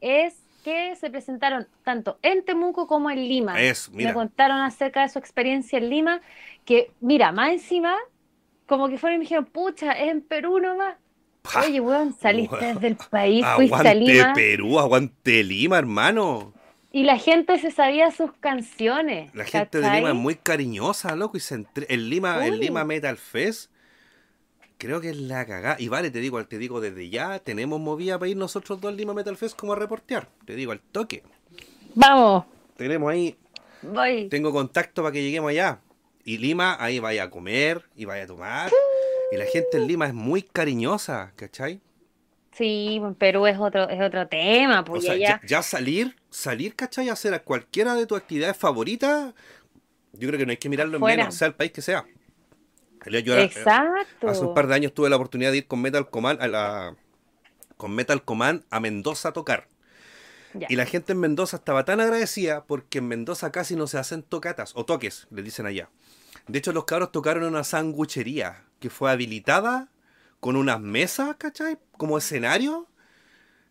es 0.00 0.42
que 0.64 0.94
se 0.96 1.10
presentaron 1.10 1.66
tanto 1.82 2.18
en 2.22 2.44
Temuco 2.44 2.86
como 2.86 3.10
en 3.10 3.28
Lima. 3.28 3.54
Me 3.92 4.12
contaron 4.12 4.58
acerca 4.58 5.02
de 5.02 5.08
su 5.08 5.18
experiencia 5.18 5.78
en 5.78 5.88
Lima, 5.88 6.20
que 6.64 6.90
mira, 7.00 7.32
más 7.32 7.52
encima, 7.52 7.96
como 8.66 8.88
que 8.88 8.98
fueron 8.98 9.16
y 9.16 9.18
me 9.18 9.22
dijeron, 9.24 9.46
pucha, 9.46 9.92
es 9.92 10.10
en 10.10 10.20
Perú 10.20 10.58
nomás. 10.60 10.96
Oye, 11.66 11.80
weón, 11.80 12.16
saliste 12.20 12.74
del 12.74 12.96
país, 12.96 13.44
fuiste 13.56 13.88
a 13.88 13.94
Lima. 13.94 14.32
Perú, 14.34 14.78
aguante 14.78 15.42
Lima, 15.42 15.78
hermano. 15.78 16.52
Y 16.92 17.04
la 17.04 17.18
gente 17.18 17.58
se 17.58 17.70
sabía 17.70 18.10
sus 18.10 18.32
canciones. 18.34 19.34
La 19.34 19.44
gente 19.44 19.80
de 19.80 19.90
Lima 19.90 20.10
es 20.10 20.14
muy 20.14 20.36
cariñosa, 20.36 21.16
loco. 21.16 21.36
Y 21.36 21.40
se 21.40 21.64
el 21.88 22.10
Lima, 22.10 22.46
el 22.46 22.60
Lima 22.60 22.84
Metal 22.84 23.16
Fest 23.16 23.72
Creo 24.82 25.00
que 25.00 25.10
es 25.10 25.16
la 25.16 25.46
cagada. 25.46 25.76
Y 25.78 25.86
vale, 25.86 26.10
te 26.10 26.18
digo, 26.18 26.44
te 26.44 26.58
digo 26.58 26.80
desde 26.80 27.08
ya, 27.08 27.38
tenemos 27.38 27.78
movida 27.78 28.18
para 28.18 28.28
ir 28.28 28.36
nosotros 28.36 28.80
dos 28.80 28.90
al 28.90 28.96
Lima 28.96 29.14
Metal 29.14 29.36
Fest 29.36 29.56
como 29.56 29.74
a 29.74 29.76
reportear. 29.76 30.26
Te 30.44 30.56
digo 30.56 30.72
al 30.72 30.80
toque. 30.80 31.22
Vamos. 31.94 32.46
Tenemos 32.76 33.12
ahí. 33.12 33.36
Voy. 33.82 34.28
Tengo 34.28 34.50
contacto 34.50 35.04
para 35.04 35.12
que 35.12 35.22
lleguemos 35.22 35.50
allá. 35.50 35.78
Y 36.24 36.38
Lima, 36.38 36.76
ahí 36.80 36.98
vaya 36.98 37.22
a 37.22 37.30
comer 37.30 37.84
y 37.94 38.06
vaya 38.06 38.24
a 38.24 38.26
tomar. 38.26 38.72
Y 39.32 39.36
la 39.36 39.46
gente 39.46 39.78
en 39.78 39.86
Lima 39.86 40.06
es 40.06 40.12
muy 40.12 40.42
cariñosa, 40.42 41.32
¿cachai? 41.36 41.80
Sí, 42.52 43.00
Perú 43.18 43.46
es 43.46 43.58
otro, 43.58 43.88
es 43.88 43.98
otro 43.98 44.28
tema. 44.28 44.84
Pues 44.84 45.04
ya, 45.04 45.40
ya, 45.46 45.62
salir, 45.62 46.14
salir, 46.28 46.76
¿cachai? 46.76 47.08
A 47.08 47.14
hacer 47.14 47.42
cualquiera 47.42 47.94
de 47.94 48.06
tus 48.06 48.18
actividades 48.18 48.58
favoritas, 48.58 49.32
yo 50.12 50.28
creo 50.28 50.38
que 50.38 50.44
no 50.44 50.50
hay 50.50 50.58
que 50.58 50.68
mirarlo 50.68 50.98
en 50.98 51.02
menos, 51.02 51.34
sea 51.34 51.48
el 51.48 51.54
país 51.54 51.72
que 51.72 51.80
sea. 51.80 52.04
Exacto. 53.06 54.28
hace 54.28 54.42
un 54.42 54.52
par 54.52 54.66
de 54.66 54.74
años 54.74 54.92
tuve 54.92 55.08
la 55.08 55.16
oportunidad 55.16 55.50
de 55.50 55.58
ir 55.58 55.66
con 55.66 55.80
Metal 55.80 56.08
Command 56.10 56.40
a 56.40 56.46
la 56.46 56.96
con 57.78 57.92
Metal 57.92 58.22
Command 58.22 58.64
a 58.68 58.80
Mendoza 58.80 59.30
a 59.30 59.32
tocar. 59.32 59.66
Y 60.68 60.76
la 60.76 60.84
gente 60.84 61.12
en 61.12 61.20
Mendoza 61.20 61.56
estaba 61.56 61.86
tan 61.86 62.00
agradecida 62.00 62.64
porque 62.66 62.98
en 62.98 63.08
Mendoza 63.08 63.50
casi 63.50 63.74
no 63.76 63.86
se 63.86 63.96
hacen 63.96 64.22
tocatas 64.22 64.72
o 64.76 64.84
toques, 64.84 65.26
le 65.30 65.42
dicen 65.42 65.64
allá. 65.64 65.88
De 66.46 66.58
hecho, 66.58 66.72
los 66.72 66.84
cabros 66.84 67.10
tocaron 67.10 67.44
en 67.44 67.48
una 67.48 67.64
sanguchería 67.64 68.64
que 68.82 68.90
fue 68.90 69.10
habilitada 69.10 69.88
con 70.40 70.56
unas 70.56 70.80
mesas, 70.80 71.36
¿cachai? 71.38 71.78
Como 71.96 72.18
escenario 72.18 72.88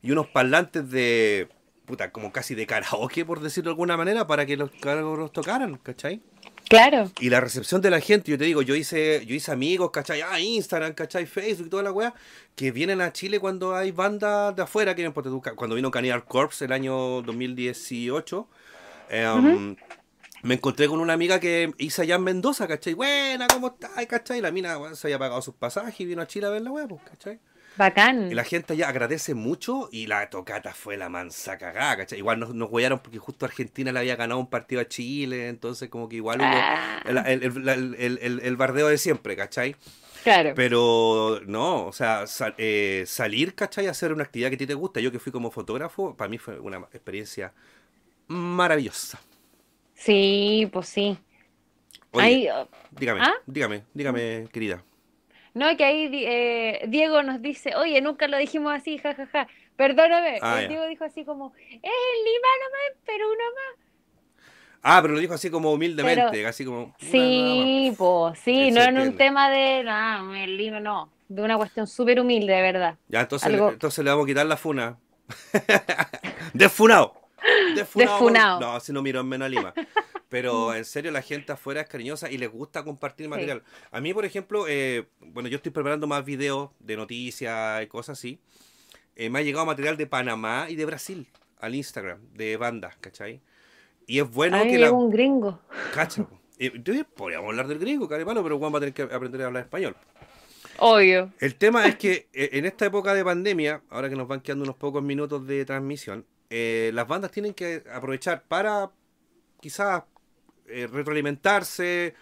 y 0.01 0.11
unos 0.11 0.27
parlantes 0.27 0.89
de 0.89 1.49
puta, 1.85 2.11
como 2.11 2.31
casi 2.31 2.55
de 2.55 2.65
karaoke, 2.65 3.25
por 3.25 3.41
decirlo 3.41 3.69
de 3.69 3.73
alguna 3.73 3.97
manera, 3.97 4.25
para 4.25 4.45
que 4.45 4.55
los 4.55 4.71
cabros 4.71 5.33
tocaran, 5.33 5.75
¿cachai? 5.75 6.21
Claro. 6.69 7.11
Y 7.19 7.29
la 7.29 7.41
recepción 7.41 7.81
de 7.81 7.89
la 7.89 7.99
gente, 7.99 8.31
yo 8.31 8.38
te 8.38 8.45
digo, 8.45 8.61
yo 8.61 8.75
hice, 8.75 9.25
yo 9.25 9.35
hice 9.35 9.51
amigos, 9.51 9.91
¿cachai? 9.91 10.21
Ah, 10.21 10.39
Instagram, 10.39 10.93
¿cachai? 10.93 11.25
Facebook 11.25 11.67
y 11.67 11.69
toda 11.69 11.83
la 11.83 11.91
weá, 11.91 12.13
que 12.55 12.71
vienen 12.71 13.01
a 13.01 13.11
Chile 13.11 13.41
cuando 13.41 13.75
hay 13.75 13.91
bandas 13.91 14.55
de 14.55 14.61
afuera, 14.61 14.95
que 14.95 15.11
cuando 15.11 15.75
vino 15.75 15.91
Cannibal 15.91 16.23
Corpse 16.23 16.63
el 16.63 16.71
año 16.71 17.21
2018, 17.23 18.47
em, 19.09 19.75
me 20.43 20.55
encontré 20.55 20.88
con 20.88 20.99
una 20.99 21.13
amiga 21.13 21.39
que 21.39 21.72
hice 21.77 22.01
allá 22.03 22.15
en 22.15 22.23
Mendoza, 22.23 22.68
¿cachai? 22.68 22.93
Buena, 22.93 23.47
¿cómo 23.47 23.68
estás? 23.68 24.05
¿cachai? 24.07 24.41
La 24.41 24.51
mina 24.51 24.77
se 24.95 25.07
había 25.07 25.19
pagado 25.19 25.41
sus 25.41 25.55
pasajes 25.55 25.99
y 25.99 26.05
vino 26.05 26.22
a 26.22 26.27
Chile 26.27 26.47
a 26.47 26.49
ver 26.49 26.61
la 26.61 26.72
weá, 26.72 26.88
pues, 26.88 27.01
¿cachai? 27.03 27.39
Bacán. 27.77 28.30
Y 28.30 28.35
la 28.35 28.43
gente 28.43 28.76
ya 28.76 28.89
agradece 28.89 29.34
mucho 29.34 29.88
y 29.93 30.07
la 30.07 30.30
tocata 30.30 30.73
fue 30.73 30.97
la 30.97 31.07
mansa 31.07 31.57
cagada, 31.57 31.95
¿cachai? 31.97 32.18
Igual 32.19 32.39
nos, 32.39 32.53
nos 32.53 32.69
huellaron 32.69 32.99
porque 32.99 33.18
justo 33.18 33.45
Argentina 33.45 33.91
le 33.93 33.99
había 33.99 34.18
ganado 34.18 34.39
un 34.41 34.49
partido 34.49 34.81
a 34.81 34.88
Chile, 34.88 35.47
entonces 35.47 35.88
como 35.89 36.09
que 36.09 36.18
igual 36.18 36.39
hubo 36.41 36.47
Ah. 36.51 37.01
el, 37.05 37.18
el- 37.18 37.69
el- 37.69 37.95
el- 37.97 38.19
el- 38.22 38.39
el 38.41 38.55
bardeo 38.57 38.88
de 38.89 38.97
siempre, 38.97 39.35
¿cachai? 39.38 39.77
Claro. 40.23 40.51
Pero 40.53 41.39
no, 41.47 41.85
o 41.88 41.93
sea, 41.93 42.27
sal- 42.27 42.53
eh, 42.57 43.05
salir, 43.07 43.55
¿cachai? 43.55 43.88
A 43.88 43.91
hacer 43.91 44.11
una 44.11 44.23
actividad 44.23 44.49
que 44.49 44.55
a 44.55 44.59
ti 44.59 44.68
te 44.68 44.73
gusta. 44.73 44.99
Yo 44.99 45.11
que 45.11 45.18
fui 45.19 45.31
como 45.31 45.49
fotógrafo, 45.49 46.15
para 46.15 46.27
mí 46.30 46.38
fue 46.38 46.59
una 46.59 46.77
experiencia 46.91 47.53
maravillosa. 48.27 49.19
Sí, 50.03 50.68
pues 50.73 50.88
sí. 50.90 51.15
Oye, 52.11 52.26
Ahí, 52.26 52.48
oh, 52.49 52.68
dígame, 52.91 53.22
¿Ah? 53.22 53.34
dígame, 53.45 53.84
dígame, 53.94 54.48
querida. 54.52 54.84
no, 55.53 55.78
que 55.78 55.84
ahí 55.86 56.10
eh, 56.26 56.86
Diego 56.88 57.22
nos 57.22 57.40
dice, 57.41 57.76
oye, 57.76 58.02
nunca 58.02 58.28
lo 58.28 58.38
dijimos 58.38 58.73
así, 58.73 58.98
jajaja. 58.98 59.48
Perdóname. 59.76 60.40
Ah, 60.41 60.56
El 60.57 60.64
ya. 60.64 60.68
Diego 60.69 60.86
dijo 60.88 61.03
así 61.06 61.23
como, 61.23 61.53
es 61.56 61.68
el 61.72 61.80
Lima 61.80 62.48
nomás, 62.64 63.02
pero 63.06 63.28
uno 63.28 63.44
más. 63.56 63.86
Ah, 64.82 64.99
pero 65.03 65.14
lo 65.14 65.19
dijo 65.19 65.36
así 65.36 65.52
como 65.52 65.72
humildemente, 65.72 66.26
Pero- 66.32 66.49
así 66.49 66.65
como... 66.65 66.95
Sí, 66.98 67.94
pues 67.95 68.40
sí, 68.40 68.72
no 68.72 68.82
en 68.82 68.98
un 68.98 69.15
tema 69.15 69.52
de, 69.52 69.84
no, 69.84 70.34
el 70.36 70.57
Lima 70.57 70.80
no, 70.80 71.11
de 71.30 71.44
una 71.44 71.57
cuestión 71.57 71.86
súper 71.86 72.19
humilde, 72.19 72.52
de 72.53 72.61
verdad. 72.64 72.95
Ya, 73.07 73.22
entonces, 73.22 73.48
Algo- 73.48 73.68
le, 73.68 73.73
entonces 73.73 74.03
le 74.03 74.10
vamos 74.10 74.26
a 74.26 74.28
quitar 74.28 74.45
la 74.48 74.57
funa. 74.57 74.98
Desfunado. 76.53 77.20
Desfunado. 77.76 78.11
Desfunado. 78.13 78.59
No, 78.59 78.80
si 78.80 78.93
no 78.93 79.01
miro 79.01 79.22
en 79.22 79.27
menos 79.27 79.45
a 79.45 79.49
Lima. 79.49 79.73
Pero 80.30 80.73
en 80.76 80.85
serio, 80.85 81.11
la 81.11 81.22
gente 81.22 81.51
afuera 81.51 81.81
es 81.81 81.88
cariñosa 81.88 82.30
y 82.30 82.38
les 82.38 82.51
gusta 82.51 82.84
compartir 82.84 83.30
material. 83.30 83.63
A 83.91 84.01
mí, 84.01 84.13
por 84.13 84.26
ejemplo, 84.26 84.65
eh, 84.68 85.07
bueno, 85.19 85.49
yo 85.49 85.57
estoy 85.57 85.72
preparando 85.72 86.07
más 86.07 86.23
videos 86.26 86.72
de 86.80 86.97
noticias 86.97 87.84
y 87.84 87.88
cosas 87.88 88.18
así. 88.18 88.39
Eh, 89.15 89.30
me 89.30 89.39
ha 89.39 89.41
llegado 89.41 89.65
material 89.65 89.97
de 89.97 90.07
Panamá 90.07 90.68
y 90.69 90.76
de 90.76 90.85
Brasil 90.85 91.27
al 91.59 91.76
Instagram, 91.76 92.19
de 92.34 92.57
bandas, 92.57 92.95
¿cachai? 92.99 93.41
Y 94.07 94.19
es 94.19 94.30
bueno 94.30 94.57
a 94.57 94.63
mí 94.63 94.72
que 94.72 94.80
la... 94.80 94.91
un 94.91 95.09
gringo. 95.09 95.59
Cacha. 95.93 96.26
entonces, 96.57 97.05
podríamos 97.15 97.49
hablar 97.49 97.68
del 97.68 97.80
griego, 97.80 98.07
carepalo, 98.07 98.43
pero 98.43 98.57
Juan 98.57 98.73
va 98.73 98.77
a 98.77 98.81
tener 98.81 98.93
que 98.93 99.03
aprender 99.03 99.41
a 99.43 99.47
hablar 99.47 99.63
español. 99.63 99.95
Obvio. 100.80 101.31
El 101.39 101.55
tema 101.55 101.85
es 101.85 101.95
que 101.95 102.30
eh, 102.34 102.49
en 102.53 102.65
esta 102.65 102.85
época 102.85 103.13
de 103.13 103.23
pandemia, 103.23 103.84
ahora 103.89 104.09
que 104.09 104.15
nos 104.15 104.27
van 104.27 104.41
quedando 104.41 104.63
unos 104.63 104.76
pocos 104.76 105.03
minutos 105.03 105.45
de 105.45 105.63
transmisión, 105.65 106.26
eh, 106.53 106.91
las 106.94 107.07
bandas 107.07 107.32
tienen 107.32 107.53
que 107.53 107.82
aprovechar 107.94 108.44
para 108.44 108.91
quizás 109.61 110.03
eh, 110.68 110.86
retroalimentarse, 110.86 112.14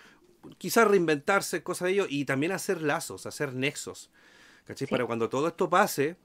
quizás 0.60 0.88
reinventarse, 0.88 1.64
cosas 1.64 1.88
de 1.88 1.94
ello, 1.94 2.06
y 2.08 2.26
también 2.26 2.52
hacer 2.52 2.84
lazos, 2.84 3.26
hacer 3.26 3.56
nexos. 3.56 4.12
¿Cachai? 4.66 4.88
Sí. 4.88 4.92
Para 4.92 5.08
cuando 5.08 5.30
todo 5.30 5.48
esto 5.48 5.68
pase, 5.68 6.16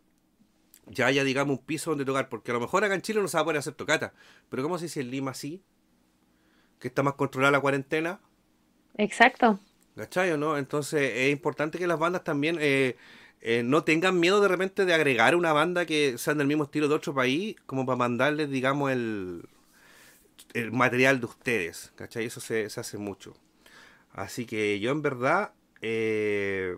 ya 0.86 1.06
haya, 1.06 1.24
digamos, 1.24 1.58
un 1.58 1.64
piso 1.64 1.92
donde 1.92 2.04
tocar, 2.04 2.28
porque 2.28 2.50
a 2.50 2.54
lo 2.54 2.60
mejor 2.60 2.84
acá 2.84 2.94
en 2.94 3.00
Chile 3.00 3.22
no 3.22 3.28
se 3.28 3.38
va 3.38 3.40
a 3.40 3.44
poder 3.44 3.58
hacer 3.58 3.72
tocata, 3.72 4.12
pero 4.50 4.62
¿cómo 4.62 4.76
se 4.76 4.84
dice 4.84 5.00
en 5.00 5.10
Lima 5.10 5.32
sí? 5.32 5.62
Que 6.78 6.88
está 6.88 7.02
más 7.02 7.14
controlada 7.14 7.52
la 7.52 7.60
cuarentena. 7.60 8.20
Exacto. 8.98 9.58
¿Cachai 9.96 10.30
o 10.32 10.36
no? 10.36 10.58
Entonces 10.58 11.10
es 11.14 11.32
importante 11.32 11.78
que 11.78 11.86
las 11.86 11.98
bandas 11.98 12.22
también 12.22 12.58
eh, 12.60 12.98
eh, 13.46 13.62
no 13.62 13.84
tengan 13.84 14.18
miedo 14.18 14.40
de 14.40 14.48
repente 14.48 14.84
de 14.86 14.94
agregar 14.94 15.36
una 15.36 15.52
banda 15.52 15.84
que 15.86 16.16
sean 16.18 16.38
del 16.38 16.46
mismo 16.48 16.64
estilo 16.64 16.88
de 16.88 16.94
otro 16.94 17.14
país, 17.14 17.54
como 17.66 17.84
para 17.86 17.96
mandarles, 17.96 18.50
digamos, 18.50 18.90
el, 18.90 19.46
el 20.54 20.72
material 20.72 21.20
de 21.20 21.26
ustedes. 21.26 21.92
¿Cachai? 21.94 22.24
Eso 22.24 22.40
se, 22.40 22.68
se 22.70 22.80
hace 22.80 22.98
mucho. 22.98 23.36
Así 24.12 24.46
que 24.46 24.80
yo 24.80 24.90
en 24.92 25.02
verdad 25.02 25.52
eh, 25.82 26.76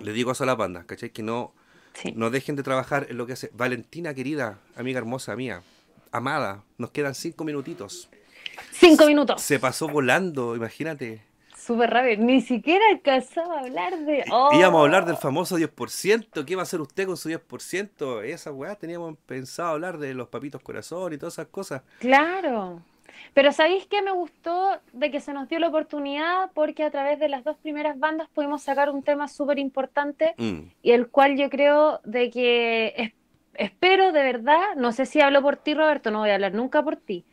le 0.00 0.12
digo 0.12 0.32
eso 0.32 0.44
a 0.44 0.46
las 0.46 0.56
bandas, 0.56 0.84
¿cachai? 0.84 1.10
Que 1.10 1.22
no, 1.22 1.54
Sí. 1.94 2.12
no 2.14 2.28
dejen 2.28 2.56
de 2.56 2.62
trabajar 2.62 3.06
en 3.08 3.16
lo 3.16 3.26
que 3.26 3.32
hace. 3.32 3.50
Valentina, 3.54 4.12
querida, 4.12 4.58
amiga 4.76 4.98
hermosa 4.98 5.34
mía, 5.34 5.62
amada, 6.12 6.62
nos 6.76 6.90
quedan 6.90 7.14
cinco 7.14 7.44
minutitos. 7.44 8.10
Cinco 8.72 9.06
minutos. 9.06 9.40
Se 9.40 9.58
pasó 9.58 9.88
volando, 9.88 10.54
imagínate. 10.56 11.22
Súper 11.66 11.90
rápido. 11.90 12.22
Ni 12.24 12.40
siquiera 12.40 12.84
alcanzaba 12.92 13.56
a 13.56 13.60
hablar 13.60 13.98
de. 13.98 14.24
Oh. 14.30 14.50
Íbamos 14.52 14.78
a 14.80 14.82
hablar 14.84 15.04
del 15.04 15.16
famoso 15.16 15.56
10%. 15.58 16.44
¿Qué 16.44 16.54
va 16.54 16.62
a 16.62 16.64
hacer 16.64 16.80
usted 16.80 17.06
con 17.06 17.16
su 17.16 17.28
10%? 17.28 18.22
Esa 18.24 18.52
weá 18.52 18.74
teníamos 18.76 19.16
pensado 19.26 19.70
hablar 19.70 19.98
de 19.98 20.14
los 20.14 20.28
papitos 20.28 20.62
corazón 20.62 21.12
y 21.12 21.18
todas 21.18 21.34
esas 21.34 21.46
cosas. 21.48 21.82
Claro. 21.98 22.82
Pero 23.34 23.50
¿sabéis 23.50 23.86
qué 23.86 24.02
me 24.02 24.12
gustó 24.12 24.78
de 24.92 25.10
que 25.10 25.20
se 25.20 25.32
nos 25.32 25.48
dio 25.48 25.58
la 25.58 25.68
oportunidad? 25.68 26.50
Porque 26.54 26.84
a 26.84 26.90
través 26.90 27.18
de 27.18 27.28
las 27.28 27.42
dos 27.44 27.56
primeras 27.58 27.98
bandas 27.98 28.28
pudimos 28.32 28.62
sacar 28.62 28.90
un 28.90 29.02
tema 29.02 29.26
súper 29.26 29.58
importante 29.58 30.34
Mm, 30.38 30.60
y 30.82 30.92
el 30.92 31.08
cual 31.08 31.36
yo 31.36 31.50
creo 31.50 32.00
de 32.04 32.30
que 32.30 32.94
es- 32.96 33.12
espero 33.54 34.12
de 34.12 34.22
verdad, 34.22 34.74
no 34.76 34.92
sé 34.92 35.06
si 35.06 35.20
hablo 35.20 35.42
por 35.42 35.56
ti 35.56 35.74
Roberto, 35.74 36.10
no 36.10 36.20
voy 36.20 36.30
a 36.30 36.34
hablar 36.34 36.52
nunca 36.54 36.82
por 36.82 36.96
ti. 36.96 37.24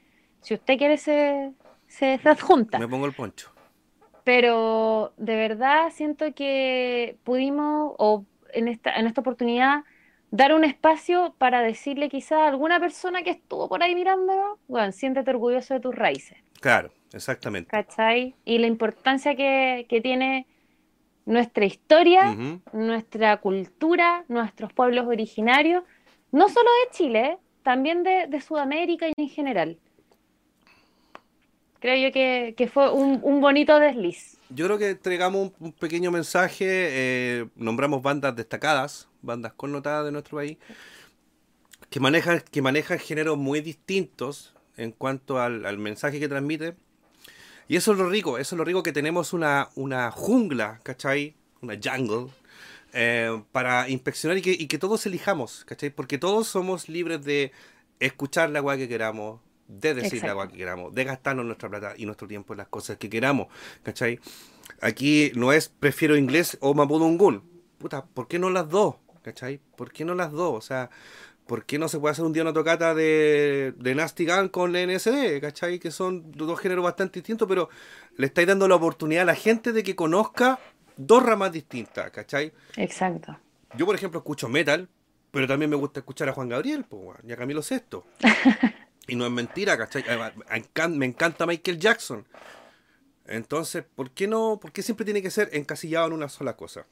Si 0.41 0.53
usted 0.53 0.77
quiere 0.77 0.97
se, 0.97 1.51
se, 1.87 2.17
se 2.17 2.29
adjunta. 2.29 2.79
Me 2.79 2.87
pongo 2.87 3.05
el 3.05 3.13
poncho. 3.13 3.52
Pero 4.23 5.13
de 5.17 5.35
verdad 5.35 5.89
siento 5.91 6.33
que 6.33 7.17
pudimos, 7.23 7.95
o 7.97 8.25
en 8.53 8.67
esta, 8.67 8.95
en 8.95 9.07
esta 9.07 9.21
oportunidad, 9.21 9.83
dar 10.31 10.53
un 10.53 10.63
espacio 10.63 11.35
para 11.37 11.61
decirle 11.61 12.09
quizá 12.09 12.45
a 12.45 12.47
alguna 12.47 12.79
persona 12.79 13.21
que 13.23 13.29
estuvo 13.31 13.69
por 13.69 13.83
ahí 13.83 13.93
mirando, 13.93 14.59
bueno, 14.67 14.91
siéntete 14.91 15.29
orgulloso 15.29 15.75
de 15.75 15.79
tus 15.79 15.93
raíces, 15.93 16.37
Claro, 16.59 16.91
exactamente. 17.11 17.69
¿cachai? 17.69 18.35
Y 18.45 18.57
la 18.57 18.67
importancia 18.67 19.35
que, 19.35 19.85
que 19.89 19.99
tiene 19.99 20.47
nuestra 21.25 21.65
historia, 21.65 22.35
nuestra 22.71 23.37
cultura, 23.37 24.25
nuestros 24.27 24.73
pueblos 24.73 25.05
originarios, 25.07 25.83
no 26.31 26.49
solo 26.49 26.69
de 26.85 26.97
Chile, 26.97 27.37
también 27.61 28.03
de, 28.03 28.27
de 28.27 28.41
Sudamérica 28.41 29.07
y 29.07 29.13
en 29.17 29.29
general. 29.29 29.77
Creo 31.83 31.97
yo 31.97 32.13
que, 32.13 32.71
fue 32.73 32.89
un, 32.93 33.41
bonito 33.41 33.77
desliz. 33.77 34.37
Yo 34.49 34.67
creo 34.67 34.77
que 34.77 34.91
entregamos 34.91 35.51
un, 35.59 35.73
pequeño 35.73 36.11
mensaje, 36.11 36.65
eh, 36.69 37.45
nombramos 37.57 38.01
bandas 38.01 38.33
destacadas, 38.37 39.09
bandas 39.21 39.51
connotadas 39.51 40.05
de 40.05 40.13
nuestro 40.13 40.37
país, 40.37 40.57
que 41.89 41.99
manejan, 41.99 42.41
que 42.49 42.61
manejan 42.61 42.99
géneros 42.99 43.37
muy 43.37 43.59
distintos 43.59 44.55
en 44.77 44.93
cuanto 44.93 45.41
al, 45.41 45.77
mensaje 45.77 46.21
que 46.21 46.29
transmite. 46.29 46.75
Y 47.67 47.75
eso 47.75 47.91
es 47.91 47.97
lo 47.97 48.09
rico, 48.09 48.37
eso 48.37 48.55
es 48.55 48.57
lo 48.57 48.63
rico 48.63 48.81
que 48.81 48.93
tenemos 48.93 49.33
una, 49.33 49.67
una 49.75 50.09
jungla, 50.09 50.79
¿cachai? 50.83 51.35
Una 51.59 51.77
jungle, 51.83 52.31
eh, 52.93 53.43
para 53.51 53.89
inspeccionar 53.89 54.37
y 54.37 54.67
que, 54.67 54.77
todos 54.77 55.05
elijamos, 55.05 55.65
¿cachai? 55.65 55.89
Porque 55.89 56.17
todos 56.17 56.47
somos 56.47 56.87
libres 56.87 57.25
de 57.25 57.51
escuchar 57.99 58.51
la 58.51 58.59
agua 58.59 58.77
que 58.77 58.87
queramos, 58.87 59.41
de 59.67 59.93
decir 59.93 60.13
la 60.13 60.17
Exacto. 60.17 60.31
agua 60.31 60.47
que 60.49 60.57
queramos, 60.57 60.93
de 60.93 61.03
gastarnos 61.03 61.45
nuestra 61.45 61.69
plata 61.69 61.93
y 61.97 62.05
nuestro 62.05 62.27
tiempo 62.27 62.53
en 62.53 62.57
las 62.57 62.67
cosas 62.67 62.97
que 62.97 63.09
queramos, 63.09 63.47
¿cachai? 63.83 64.19
Aquí 64.81 65.31
no 65.35 65.53
es 65.53 65.69
prefiero 65.69 66.15
inglés 66.17 66.57
o 66.61 66.73
mapudungún. 66.73 67.43
Puta, 67.77 68.05
¿por 68.05 68.27
qué 68.27 68.39
no 68.39 68.49
las 68.49 68.69
dos? 68.69 68.95
¿Cachai? 69.21 69.59
¿Por 69.75 69.91
qué 69.91 70.03
no 70.05 70.15
las 70.15 70.31
dos? 70.31 70.53
O 70.57 70.61
sea, 70.61 70.89
¿por 71.47 71.65
qué 71.65 71.79
no 71.79 71.87
se 71.87 71.99
puede 71.99 72.11
hacer 72.11 72.25
un 72.25 72.33
día 72.33 72.43
una 72.43 72.53
tocata 72.53 72.93
de, 72.93 73.73
de 73.77 73.95
Nasty 73.95 74.25
Gun 74.25 74.49
con 74.49 74.73
NSD? 74.73 75.39
¿Cachai? 75.41 75.79
Que 75.79 75.91
son 75.91 76.31
dos 76.31 76.59
géneros 76.59 76.83
bastante 76.83 77.19
distintos, 77.19 77.47
pero 77.47 77.69
le 78.17 78.27
estáis 78.27 78.47
dando 78.47 78.67
la 78.67 78.75
oportunidad 78.75 79.23
a 79.23 79.25
la 79.25 79.35
gente 79.35 79.71
de 79.71 79.83
que 79.83 79.95
conozca 79.95 80.59
dos 80.97 81.23
ramas 81.23 81.51
distintas, 81.51 82.11
¿cachai? 82.11 82.51
Exacto. 82.75 83.37
Yo, 83.75 83.85
por 83.85 83.95
ejemplo, 83.95 84.19
escucho 84.19 84.49
metal, 84.49 84.87
pero 85.31 85.47
también 85.47 85.69
me 85.69 85.75
gusta 85.75 86.01
escuchar 86.01 86.29
a 86.29 86.33
Juan 86.33 86.49
Gabriel, 86.49 86.83
po, 86.83 87.15
y 87.25 87.31
a 87.31 87.37
Camilo 87.37 87.61
Sesto. 87.61 88.05
y 89.07 89.15
no 89.15 89.25
es 89.25 89.31
mentira, 89.31 89.77
¿cachai? 89.77 90.03
Me 90.03 90.61
encan- 90.61 90.95
me 90.95 91.05
encanta 91.05 91.45
Michael 91.45 91.79
Jackson. 91.79 92.25
Entonces, 93.25 93.83
¿por 93.95 94.11
qué 94.11 94.27
no? 94.27 94.59
¿Por 94.61 94.71
qué 94.71 94.81
siempre 94.83 95.05
tiene 95.05 95.21
que 95.21 95.31
ser 95.31 95.49
encasillado 95.53 96.07
en 96.07 96.13
una 96.13 96.29
sola 96.29 96.55
cosa? 96.57 96.85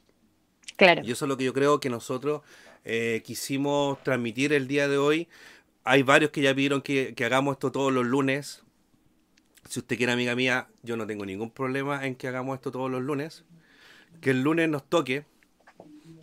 Claro. 0.77 1.01
Y 1.03 1.11
eso 1.11 1.25
es 1.25 1.29
lo 1.29 1.37
que 1.37 1.43
yo 1.43 1.53
creo 1.53 1.79
que 1.79 1.89
nosotros 1.89 2.41
eh, 2.85 3.21
quisimos 3.25 4.01
transmitir 4.03 4.53
el 4.53 4.67
día 4.67 4.87
de 4.87 4.97
hoy. 4.97 5.27
Hay 5.83 6.03
varios 6.03 6.31
que 6.31 6.41
ya 6.41 6.53
pidieron 6.55 6.81
que, 6.81 7.13
que 7.15 7.25
hagamos 7.25 7.53
esto 7.53 7.71
todos 7.71 7.91
los 7.91 8.05
lunes. 8.05 8.63
Si 9.69 9.79
usted 9.79 9.97
quiere, 9.97 10.11
amiga 10.11 10.35
mía, 10.35 10.67
yo 10.83 10.97
no 10.97 11.05
tengo 11.05 11.25
ningún 11.25 11.51
problema 11.51 12.05
en 12.05 12.15
que 12.15 12.27
hagamos 12.27 12.55
esto 12.55 12.71
todos 12.71 12.89
los 12.89 13.01
lunes. 13.01 13.43
Que 14.21 14.31
el 14.31 14.41
lunes 14.41 14.69
nos 14.69 14.83
toque. 14.87 15.25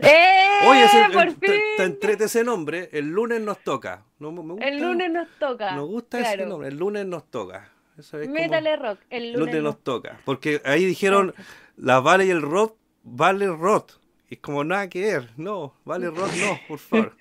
¡Eh! 0.01 0.67
Oye, 0.67 0.85
ese- 0.85 1.09
¡Por 1.13 1.27
el- 1.29 1.37
te- 1.37 1.47
fin! 1.49 1.61
te 1.77 1.83
entrete 1.85 2.25
ese 2.25 2.45
nombre. 2.45 2.89
El 2.93 3.09
lunes 3.11 3.41
nos 3.41 3.59
toca. 3.63 4.05
No, 4.19 4.33
me 4.33 4.41
gusta, 4.41 4.67
El 4.69 4.81
lunes 4.81 5.11
nos 5.11 5.29
toca. 5.39 5.73
Nos 5.75 5.87
gusta 5.89 6.21
ese 6.21 6.35
Claro. 6.35 6.49
nombre. 6.51 6.69
El 6.69 6.77
lunes 6.77 7.07
nos 7.07 7.31
toca. 7.31 7.71
Eso 7.99 8.19
es 8.21 8.29
como- 8.29 8.41
Métale 8.41 8.77
rock. 8.77 8.99
El 9.11 9.33
lunes, 9.33 9.39
lunes 9.41 9.55
nos 9.57 9.65
nos 9.75 9.83
toca. 9.85 10.21
Porque 10.25 10.61
ahí 10.65 10.85
dijeron, 10.85 11.35
la 11.77 12.01
Vale 12.01 12.27
y 12.27 12.31
el 12.31 12.43
Rod, 12.43 12.73
Vale 13.03 13.47
Rod. 13.49 13.85
Y 14.31 14.35
es 14.35 14.41
como 14.41 14.63
nada 14.65 14.89
que 14.89 15.01
ver. 15.01 15.31
No, 15.37 15.75
Vale 15.85 16.07
Rod 16.11 16.31
no, 16.33 16.61
por 16.69 16.79
favor. 16.79 17.17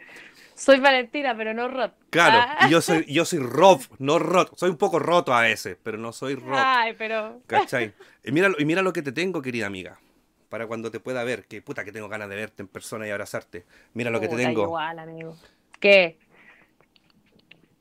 Soy 0.56 0.80
Valentina, 0.80 1.38
pero 1.38 1.54
no 1.54 1.68
rock. 1.68 1.94
Claro, 2.10 2.40
Ah. 2.60 2.68
y 2.68 2.72
yo 2.72 2.82
soy, 2.82 3.06
yo 3.06 3.26
soy 3.26 3.38
Rob, 3.40 3.80
no 4.00 4.18
Rod. 4.18 4.48
Soy 4.56 4.72
un 4.72 4.78
poco 4.78 4.98
roto 4.98 5.32
a 5.34 5.42
veces, 5.42 5.78
pero 5.84 6.00
no 6.00 6.12
soy 6.12 6.34
Rod. 6.34 6.58
Ay, 6.58 6.96
pero. 6.98 7.42
¿Cachai? 7.46 7.94
Y 8.24 8.32
mira, 8.32 8.50
y 8.58 8.66
mira 8.66 8.82
lo 8.82 8.92
que 8.92 9.04
te 9.04 9.12
tengo, 9.12 9.40
querida 9.44 9.68
amiga. 9.68 10.00
Para 10.50 10.68
cuando 10.68 10.92
te 10.92 11.00
pueda 11.00 11.24
ver. 11.24 11.46
Que 11.46 11.62
puta 11.62 11.84
que 11.84 11.92
tengo 11.92 12.08
ganas 12.10 12.30
de 12.30 12.36
verte 12.36 12.62
en 12.62 12.68
persona 12.68 13.08
y 13.08 13.12
abrazarte. 13.12 13.66
Mira 13.94 14.10
lo 14.10 14.20
que 14.20 14.28
te 14.28 14.36
tengo. 14.36 14.64
Igual, 14.64 15.00
amigo. 15.00 15.36
¿Qué? 15.80 16.18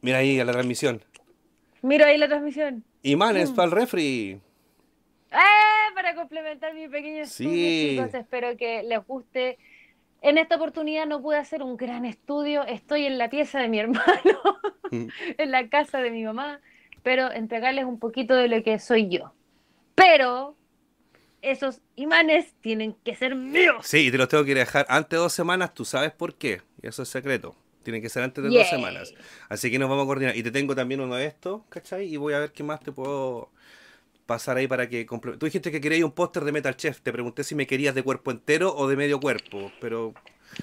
Mira 0.00 0.18
ahí 0.18 0.38
a 0.38 0.44
la 0.44 0.52
transmisión. 0.52 1.02
Miro 1.82 2.04
ahí 2.04 2.16
la 2.18 2.28
transmisión. 2.28 2.84
Imanes 3.02 3.50
para 3.52 3.66
el 3.66 3.70
refri. 3.72 4.40
¡Eh! 5.30 5.94
Para 5.94 6.14
complementar 6.14 6.74
mi 6.74 6.88
pequeño 6.88 7.22
estudio, 7.22 7.50
Sí. 7.50 7.96
chicos, 7.96 8.14
espero 8.14 8.56
que 8.56 8.82
les 8.82 9.04
guste. 9.06 9.58
En 10.22 10.38
esta 10.38 10.56
oportunidad 10.56 11.06
no 11.06 11.20
pude 11.22 11.36
hacer 11.38 11.62
un 11.62 11.76
gran 11.76 12.04
estudio, 12.04 12.64
estoy 12.64 13.06
en 13.06 13.18
la 13.18 13.30
pieza 13.30 13.60
de 13.60 13.68
mi 13.68 13.78
hermano, 13.80 14.02
en 14.90 15.50
la 15.50 15.68
casa 15.68 15.98
de 16.00 16.10
mi 16.10 16.24
mamá, 16.24 16.60
pero 17.02 17.30
entregarles 17.30 17.84
un 17.84 17.98
poquito 17.98 18.34
de 18.34 18.48
lo 18.48 18.62
que 18.62 18.78
soy 18.78 19.08
yo. 19.08 19.32
Pero 19.94 20.56
esos 21.46 21.80
imanes 21.94 22.54
tienen 22.60 22.94
que 23.04 23.14
ser 23.14 23.34
míos. 23.34 23.86
Sí, 23.86 24.06
y 24.06 24.10
te 24.10 24.18
los 24.18 24.28
tengo 24.28 24.44
que 24.44 24.54
dejar 24.54 24.84
antes 24.88 25.10
de 25.10 25.16
dos 25.18 25.32
semanas. 25.32 25.74
Tú 25.74 25.84
sabes 25.84 26.12
por 26.12 26.34
qué. 26.34 26.62
Y 26.82 26.88
eso 26.88 27.02
es 27.02 27.08
secreto. 27.08 27.54
Tienen 27.82 28.02
que 28.02 28.08
ser 28.08 28.24
antes 28.24 28.42
de 28.42 28.50
dos 28.50 28.68
semanas. 28.68 29.14
Así 29.48 29.70
que 29.70 29.78
nos 29.78 29.88
vamos 29.88 30.02
a 30.02 30.06
coordinar. 30.06 30.36
Y 30.36 30.42
te 30.42 30.50
tengo 30.50 30.74
también 30.74 31.00
uno 31.00 31.14
de 31.14 31.26
estos, 31.26 31.62
¿cachai? 31.68 32.12
Y 32.12 32.16
voy 32.16 32.34
a 32.34 32.40
ver 32.40 32.52
qué 32.52 32.64
más 32.64 32.80
te 32.80 32.90
puedo 32.90 33.50
pasar 34.26 34.56
ahí 34.56 34.66
para 34.66 34.88
que 34.88 35.06
Tú 35.06 35.46
dijiste 35.46 35.70
que 35.70 35.80
querías 35.80 36.02
un 36.02 36.10
póster 36.10 36.44
de 36.44 36.50
Metal 36.50 36.76
Chef. 36.76 37.00
Te 37.00 37.12
pregunté 37.12 37.44
si 37.44 37.54
me 37.54 37.66
querías 37.66 37.94
de 37.94 38.02
cuerpo 38.02 38.32
entero 38.32 38.74
o 38.74 38.88
de 38.88 38.96
medio 38.96 39.20
cuerpo. 39.20 39.70
Pero 39.80 40.14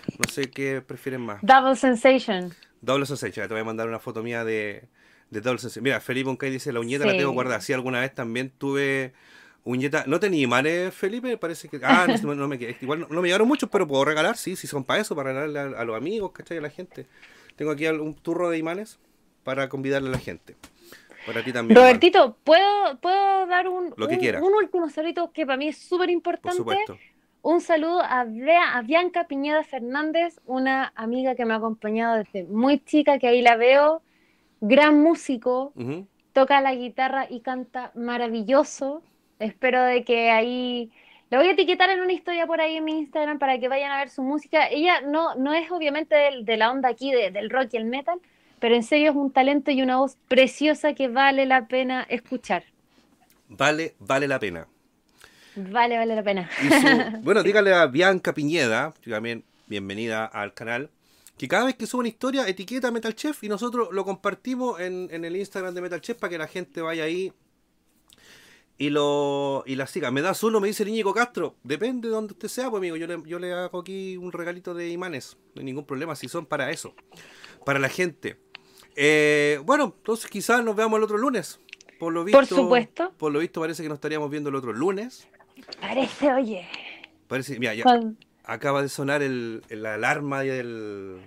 no 0.07 0.31
sé 0.31 0.49
qué 0.49 0.81
prefieren 0.81 1.21
más. 1.21 1.39
Double 1.41 1.77
Sensation. 1.77 2.53
Doble 2.81 3.05
Sensation. 3.05 3.47
Te 3.47 3.53
voy 3.53 3.61
a 3.61 3.65
mandar 3.65 3.87
una 3.87 3.99
foto 3.99 4.21
mía 4.21 4.43
de, 4.43 4.83
de 5.29 5.39
Double 5.39 5.59
Sensation. 5.59 5.83
Mira, 5.83 6.01
Felipe 6.01 6.29
Uncay 6.29 6.51
dice, 6.51 6.73
la 6.73 6.81
uñeta 6.81 7.05
la 7.05 7.13
tengo 7.13 7.31
guardada. 7.31 7.61
Sí, 7.61 7.71
alguna 7.71 8.01
vez 8.01 8.13
también 8.13 8.49
tuve 8.49 9.13
uñeta. 9.63 10.03
¿No 10.07 10.19
tenía 10.19 10.41
imanes, 10.41 10.93
Felipe? 10.93 11.37
Parece 11.37 11.69
que... 11.69 11.79
Ah, 11.83 12.07
no, 12.23 12.35
no 12.35 12.47
me 12.47 12.57
quedé. 12.59 12.77
Igual 12.81 13.01
no, 13.01 13.07
no 13.09 13.21
me 13.21 13.27
llegaron 13.27 13.47
muchos, 13.47 13.69
pero 13.69 13.87
puedo 13.87 14.05
regalar, 14.05 14.37
sí, 14.37 14.55
si 14.55 14.67
son 14.67 14.83
para 14.83 15.01
eso, 15.01 15.15
para 15.15 15.29
regalarle 15.31 15.77
a, 15.77 15.81
a 15.81 15.85
los 15.85 15.95
amigos, 15.95 16.31
¿cachai? 16.31 16.57
A 16.57 16.61
la 16.61 16.69
gente. 16.69 17.05
Tengo 17.55 17.71
aquí 17.71 17.87
un 17.87 18.15
turro 18.15 18.49
de 18.49 18.57
imanes 18.57 18.99
para 19.43 19.69
convidarle 19.69 20.09
a 20.09 20.13
la 20.13 20.19
gente. 20.19 20.55
Para 21.25 21.43
ti 21.43 21.53
también. 21.53 21.77
Robertito, 21.79 22.35
¿puedo, 22.43 22.97
¿puedo 22.99 23.45
dar 23.47 23.69
un, 23.69 23.93
Lo 23.95 24.07
que 24.07 24.15
un, 24.37 24.43
un 24.43 24.53
último 24.55 24.89
saludito 24.89 25.31
que 25.31 25.45
para 25.45 25.57
mí 25.57 25.69
es 25.69 25.77
súper 25.77 26.07
Por 26.07 26.11
importante? 26.11 26.57
supuesto. 26.57 26.97
Un 27.41 27.59
saludo 27.61 28.01
a, 28.01 28.23
Bea- 28.25 28.75
a 28.77 28.81
Bianca 28.81 29.27
Piñeda 29.27 29.63
Fernández, 29.63 30.39
una 30.45 30.91
amiga 30.95 31.35
que 31.35 31.45
me 31.45 31.53
ha 31.53 31.57
acompañado 31.57 32.15
desde 32.17 32.43
muy 32.45 32.79
chica, 32.79 33.19
que 33.19 33.27
ahí 33.27 33.41
la 33.41 33.57
veo, 33.57 34.01
gran 34.61 35.01
músico, 35.01 35.73
toca 36.33 36.61
la 36.61 36.73
guitarra 36.73 37.27
y 37.29 37.41
canta 37.41 37.91
maravilloso. 37.95 39.03
Espero 39.43 39.83
de 39.83 40.03
que 40.03 40.29
ahí 40.31 40.91
la 41.29 41.37
voy 41.39 41.47
a 41.47 41.51
etiquetar 41.51 41.89
en 41.89 42.01
una 42.01 42.13
historia 42.13 42.45
por 42.47 42.61
ahí 42.61 42.77
en 42.77 42.83
mi 42.85 42.97
Instagram 42.99 43.39
para 43.39 43.59
que 43.59 43.67
vayan 43.67 43.91
a 43.91 43.97
ver 43.99 44.09
su 44.09 44.21
música. 44.21 44.67
Ella 44.69 45.01
no, 45.01 45.35
no 45.35 45.53
es 45.53 45.69
obviamente 45.71 46.15
de, 46.43 46.57
la 46.57 46.71
onda 46.71 46.89
aquí 46.89 47.11
de- 47.11 47.31
del 47.31 47.49
rock 47.49 47.69
y 47.73 47.77
el 47.77 47.85
metal, 47.85 48.19
pero 48.59 48.75
en 48.75 48.83
serio 48.83 49.09
es 49.11 49.15
un 49.15 49.31
talento 49.31 49.71
y 49.71 49.81
una 49.81 49.97
voz 49.97 50.17
preciosa 50.27 50.93
que 50.93 51.07
vale 51.07 51.45
la 51.45 51.67
pena 51.67 52.05
escuchar. 52.09 52.63
Vale, 53.49 53.95
vale 53.99 54.27
la 54.27 54.39
pena. 54.39 54.67
Vale, 55.55 55.97
vale 55.97 56.15
la 56.15 56.23
pena. 56.23 56.49
Su- 56.57 57.17
bueno, 57.21 57.43
dígale 57.43 57.73
a 57.73 57.85
Bianca 57.87 58.33
Piñeda, 58.33 58.93
también 59.07 59.43
bienvenida 59.67 60.25
al 60.25 60.53
canal, 60.53 60.89
que 61.37 61.47
cada 61.47 61.65
vez 61.65 61.75
que 61.75 61.85
suba 61.87 61.99
una 62.01 62.09
historia 62.09 62.47
etiqueta 62.47 62.87
a 62.87 62.91
Metal 62.91 63.13
Chef 63.15 63.43
y 63.43 63.49
nosotros 63.49 63.89
lo 63.91 64.05
compartimos 64.05 64.79
en, 64.79 65.09
en 65.11 65.25
el 65.25 65.35
Instagram 65.35 65.73
de 65.73 65.81
Metal 65.81 65.99
Chef 66.01 66.17
para 66.17 66.29
que 66.31 66.37
la 66.37 66.47
gente 66.47 66.81
vaya 66.81 67.03
ahí 67.03 67.33
y 68.77 68.89
lo 68.89 69.63
y 69.65 69.75
la 69.75 69.87
siga. 69.87 70.11
Me 70.11 70.21
das 70.21 70.43
uno, 70.43 70.59
me 70.59 70.67
dice 70.67 70.83
el 70.83 70.89
Íñigo 70.89 71.13
Castro. 71.13 71.55
Depende 71.63 72.07
de 72.07 72.13
donde 72.13 72.33
usted 72.33 72.47
sea, 72.47 72.69
pues 72.69 72.79
amigo. 72.79 72.95
Yo 72.95 73.07
le, 73.07 73.21
yo 73.25 73.39
le 73.39 73.53
hago 73.53 73.79
aquí 73.79 74.17
un 74.17 74.31
regalito 74.31 74.73
de 74.73 74.89
imanes. 74.89 75.37
No 75.55 75.59
hay 75.59 75.65
ningún 75.65 75.85
problema 75.85 76.15
si 76.15 76.27
son 76.27 76.45
para 76.45 76.71
eso. 76.71 76.93
Para 77.65 77.79
la 77.79 77.89
gente. 77.89 78.39
Eh, 78.95 79.59
bueno, 79.65 79.93
entonces 79.97 80.29
quizás 80.29 80.63
nos 80.63 80.75
veamos 80.75 80.97
el 80.97 81.03
otro 81.03 81.17
lunes. 81.17 81.59
Por 81.99 82.11
lo 82.13 82.23
visto, 82.23 82.39
Por 82.39 82.47
supuesto. 82.47 83.13
Por 83.17 83.31
lo 83.31 83.39
visto 83.39 83.61
parece 83.61 83.83
que 83.83 83.89
nos 83.89 83.97
estaríamos 83.97 84.29
viendo 84.29 84.49
el 84.49 84.55
otro 84.55 84.73
lunes. 84.73 85.27
Parece, 85.79 86.33
oye. 86.33 86.67
Parece, 87.27 87.57
mira, 87.59 87.73
ya, 87.73 87.85
acaba 88.43 88.81
de 88.81 88.89
sonar 88.89 89.21
el, 89.21 89.63
el- 89.69 89.83
la 89.83 89.93
alarma 89.93 90.41
del 90.41 91.21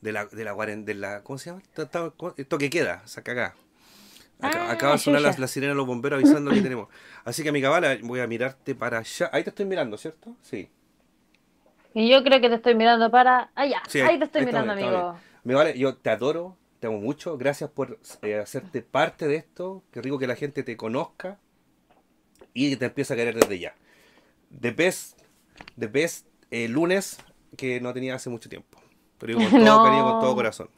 de 0.00 0.12
la 0.12 0.26
de 0.26 0.44
la, 0.44 0.54
de 0.54 0.94
la 0.94 1.22
¿cómo 1.24 1.38
se 1.38 1.50
llama? 1.50 1.62
Esto 2.36 2.58
que 2.58 2.70
queda, 2.70 3.02
saca 3.06 3.32
acá. 3.32 3.56
Acá- 4.40 4.66
Ah, 4.68 4.72
acaba 4.72 4.92
de 4.92 4.98
sonar 4.98 5.20
la, 5.20 5.34
la 5.36 5.46
sirena 5.48 5.72
de 5.72 5.76
los 5.76 5.86
bomberos 5.86 6.18
avisando 6.18 6.50
que 6.52 6.60
tenemos. 6.62 6.88
Así 7.24 7.42
que 7.42 7.50
mi 7.52 7.60
cabala, 7.60 7.96
voy 8.02 8.20
a 8.20 8.26
mirarte 8.26 8.74
para 8.74 8.98
allá. 8.98 9.30
Ahí 9.32 9.42
te 9.42 9.50
estoy 9.50 9.66
mirando, 9.66 9.96
¿cierto? 9.96 10.36
Sí. 10.42 10.70
Y 11.94 12.08
yo 12.08 12.22
creo 12.22 12.40
que 12.40 12.48
te 12.48 12.54
estoy 12.56 12.74
mirando 12.74 13.10
para 13.10 13.50
allá. 13.54 13.82
Sí, 13.88 14.00
ahí 14.00 14.18
te 14.18 14.26
estoy 14.26 14.44
mirando, 14.44 14.74
bien, 14.74 14.88
amigo. 14.88 15.18
Mi 15.44 15.54
vale, 15.54 15.76
yo 15.78 15.96
te 15.96 16.10
adoro, 16.10 16.56
te 16.78 16.86
amo 16.86 16.98
mucho. 17.00 17.36
Gracias 17.36 17.70
por 17.70 17.98
eh, 18.22 18.36
hacerte 18.36 18.82
parte 18.82 19.26
de 19.26 19.36
esto. 19.36 19.82
Qué 19.90 20.00
rico 20.02 20.18
que 20.18 20.26
la 20.28 20.36
gente 20.36 20.62
te 20.62 20.76
conozca 20.76 21.38
y 22.54 22.76
te 22.76 22.86
empiece 22.86 23.14
a 23.14 23.16
querer 23.16 23.34
desde 23.34 23.58
ya. 23.58 23.74
The 24.60 24.70
best, 24.70 25.18
the 25.78 25.86
best 25.88 26.26
eh, 26.50 26.68
lunes 26.68 27.18
que 27.56 27.80
no 27.80 27.92
tenía 27.92 28.14
hace 28.14 28.30
mucho 28.30 28.48
tiempo. 28.48 28.80
Pero 29.18 29.36
digo 29.38 29.50
con 29.50 29.60
todo 29.64 29.78
No. 29.78 29.84
cariño, 29.84 30.04
con 30.04 30.20
todo 30.20 30.34
corazón. 30.36 30.68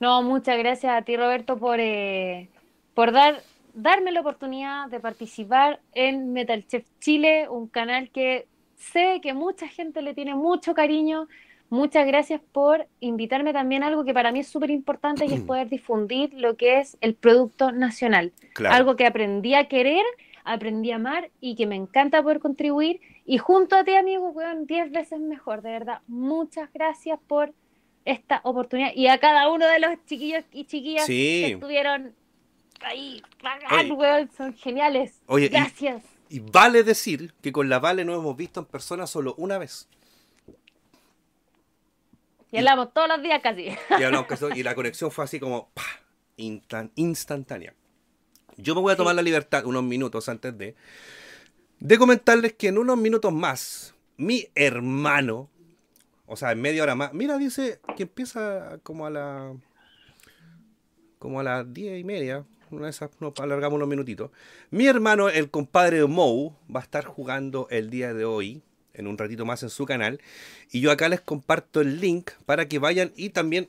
No, 0.00 0.22
muchas 0.22 0.58
gracias 0.58 0.92
a 0.92 1.02
ti, 1.02 1.16
Roberto, 1.16 1.58
por, 1.58 1.80
eh, 1.80 2.48
por 2.94 3.12
dar, 3.12 3.42
darme 3.74 4.12
la 4.12 4.20
oportunidad 4.20 4.88
de 4.88 5.00
participar 5.00 5.80
en 5.92 6.32
Metal 6.32 6.64
Chef 6.66 6.84
Chile, 7.00 7.48
un 7.48 7.66
canal 7.66 8.10
que 8.10 8.46
sé 8.76 9.20
que 9.20 9.34
mucha 9.34 9.66
gente 9.66 10.02
le 10.02 10.14
tiene 10.14 10.34
mucho 10.34 10.74
cariño. 10.74 11.26
Muchas 11.70 12.06
gracias 12.06 12.40
por 12.52 12.86
invitarme 13.00 13.52
también 13.52 13.82
a 13.82 13.88
algo 13.88 14.04
que 14.04 14.14
para 14.14 14.32
mí 14.32 14.40
es 14.40 14.48
súper 14.48 14.70
importante 14.70 15.26
y 15.26 15.34
es 15.34 15.40
poder 15.46 15.68
difundir 15.68 16.32
lo 16.32 16.56
que 16.56 16.78
es 16.78 16.96
el 17.00 17.14
producto 17.14 17.72
nacional. 17.72 18.32
Claro. 18.54 18.74
Algo 18.74 18.96
que 18.96 19.04
aprendí 19.04 19.54
a 19.54 19.66
querer, 19.66 20.04
aprendí 20.44 20.92
a 20.92 20.96
amar 20.96 21.30
y 21.40 21.56
que 21.56 21.66
me 21.66 21.74
encanta 21.74 22.22
poder 22.22 22.38
contribuir. 22.38 23.00
Y 23.26 23.38
junto 23.38 23.76
a 23.76 23.84
ti, 23.84 23.94
amigo, 23.94 24.30
weón, 24.30 24.66
10 24.66 24.92
veces 24.92 25.20
mejor, 25.20 25.60
de 25.60 25.72
verdad. 25.72 26.00
Muchas 26.06 26.72
gracias 26.72 27.18
por 27.26 27.52
esta 28.10 28.40
oportunidad 28.44 28.92
y 28.94 29.06
a 29.08 29.18
cada 29.18 29.48
uno 29.50 29.66
de 29.66 29.78
los 29.78 29.90
chiquillos 30.06 30.44
y 30.52 30.64
chiquillas 30.64 31.06
Sí. 31.06 31.42
que 31.46 31.52
estuvieron 31.54 32.14
ahí, 32.82 33.22
bacán, 33.42 33.92
weón, 33.92 34.30
son 34.36 34.54
geniales. 34.56 35.20
Oye, 35.26 35.48
gracias. 35.48 36.02
Y 36.30 36.40
vale 36.40 36.82
decir 36.82 37.32
que 37.40 37.52
con 37.52 37.68
la 37.68 37.78
Vale 37.78 38.04
nos 38.04 38.18
hemos 38.18 38.36
visto 38.36 38.60
en 38.60 38.66
persona 38.66 39.06
solo 39.06 39.34
una 39.38 39.58
vez. 39.58 39.88
Y 42.50 42.58
hablamos 42.58 42.92
todos 42.94 43.08
los 43.08 43.22
días 43.22 43.40
casi. 43.42 43.68
Y, 43.98 44.02
hablamos 44.02 44.26
la 44.62 44.74
conexión 44.74 45.10
fue 45.10 45.24
así 45.24 45.38
como 45.38 45.68
¡pah! 45.74 45.82
instan- 46.36 46.90
instantánea. 46.94 47.74
Yo 48.56 48.74
me 48.74 48.80
voy 48.80 48.92
a 48.92 48.96
tomar 48.96 49.12
Sí. 49.12 49.16
la 49.16 49.22
libertad 49.22 49.64
unos 49.66 49.84
minutos 49.84 50.28
antes 50.28 50.56
de, 50.56 50.74
de 51.78 51.98
comentarles 51.98 52.54
que 52.54 52.68
en 52.68 52.78
unos 52.78 52.96
minutos 52.96 53.32
más, 53.32 53.94
mi 54.16 54.48
hermano, 54.54 55.48
o 56.28 56.36
sea, 56.36 56.52
en 56.52 56.60
media 56.60 56.82
hora 56.82 56.94
más, 56.94 57.12
mira, 57.14 57.38
dice 57.38 57.80
que 57.96 58.04
empieza 58.04 58.78
como 58.82 59.06
a 59.06 59.10
la 59.10 59.56
como 61.18 61.40
a 61.40 61.42
las 61.42 61.72
diez 61.74 61.98
y 61.98 62.04
media, 62.04 62.44
una 62.70 62.84
de 62.84 62.90
esas 62.90 63.10
nos 63.18 63.32
alargamos 63.40 63.76
unos 63.76 63.88
minutitos. 63.88 64.30
Mi 64.70 64.86
hermano, 64.86 65.28
el 65.28 65.50
compadre 65.50 66.04
Mou, 66.06 66.54
va 66.74 66.80
a 66.80 66.82
estar 66.84 67.04
jugando 67.04 67.66
el 67.70 67.90
día 67.90 68.14
de 68.14 68.24
hoy, 68.24 68.62
en 68.92 69.06
un 69.06 69.16
ratito 69.16 69.44
más 69.44 69.62
en 69.62 69.70
su 69.70 69.86
canal. 69.86 70.20
Y 70.70 70.80
yo 70.80 70.90
acá 70.90 71.08
les 71.08 71.20
comparto 71.20 71.80
el 71.80 72.00
link 72.00 72.30
para 72.46 72.68
que 72.68 72.78
vayan 72.78 73.12
y 73.16 73.30
también 73.30 73.68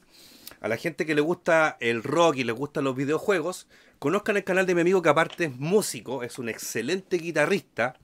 a 0.59 0.67
la 0.67 0.77
gente 0.77 1.05
que 1.05 1.15
le 1.15 1.21
gusta 1.21 1.77
el 1.79 2.03
rock 2.03 2.37
y 2.37 2.43
le 2.43 2.51
gustan 2.51 2.83
los 2.83 2.95
videojuegos, 2.95 3.67
conozcan 3.99 4.37
el 4.37 4.43
canal 4.43 4.65
de 4.65 4.75
mi 4.75 4.81
amigo 4.81 5.01
que 5.01 5.09
aparte 5.09 5.45
es 5.45 5.55
músico, 5.57 6.23
es 6.23 6.37
un 6.37 6.49
excelente 6.49 7.17
guitarrista. 7.17 7.97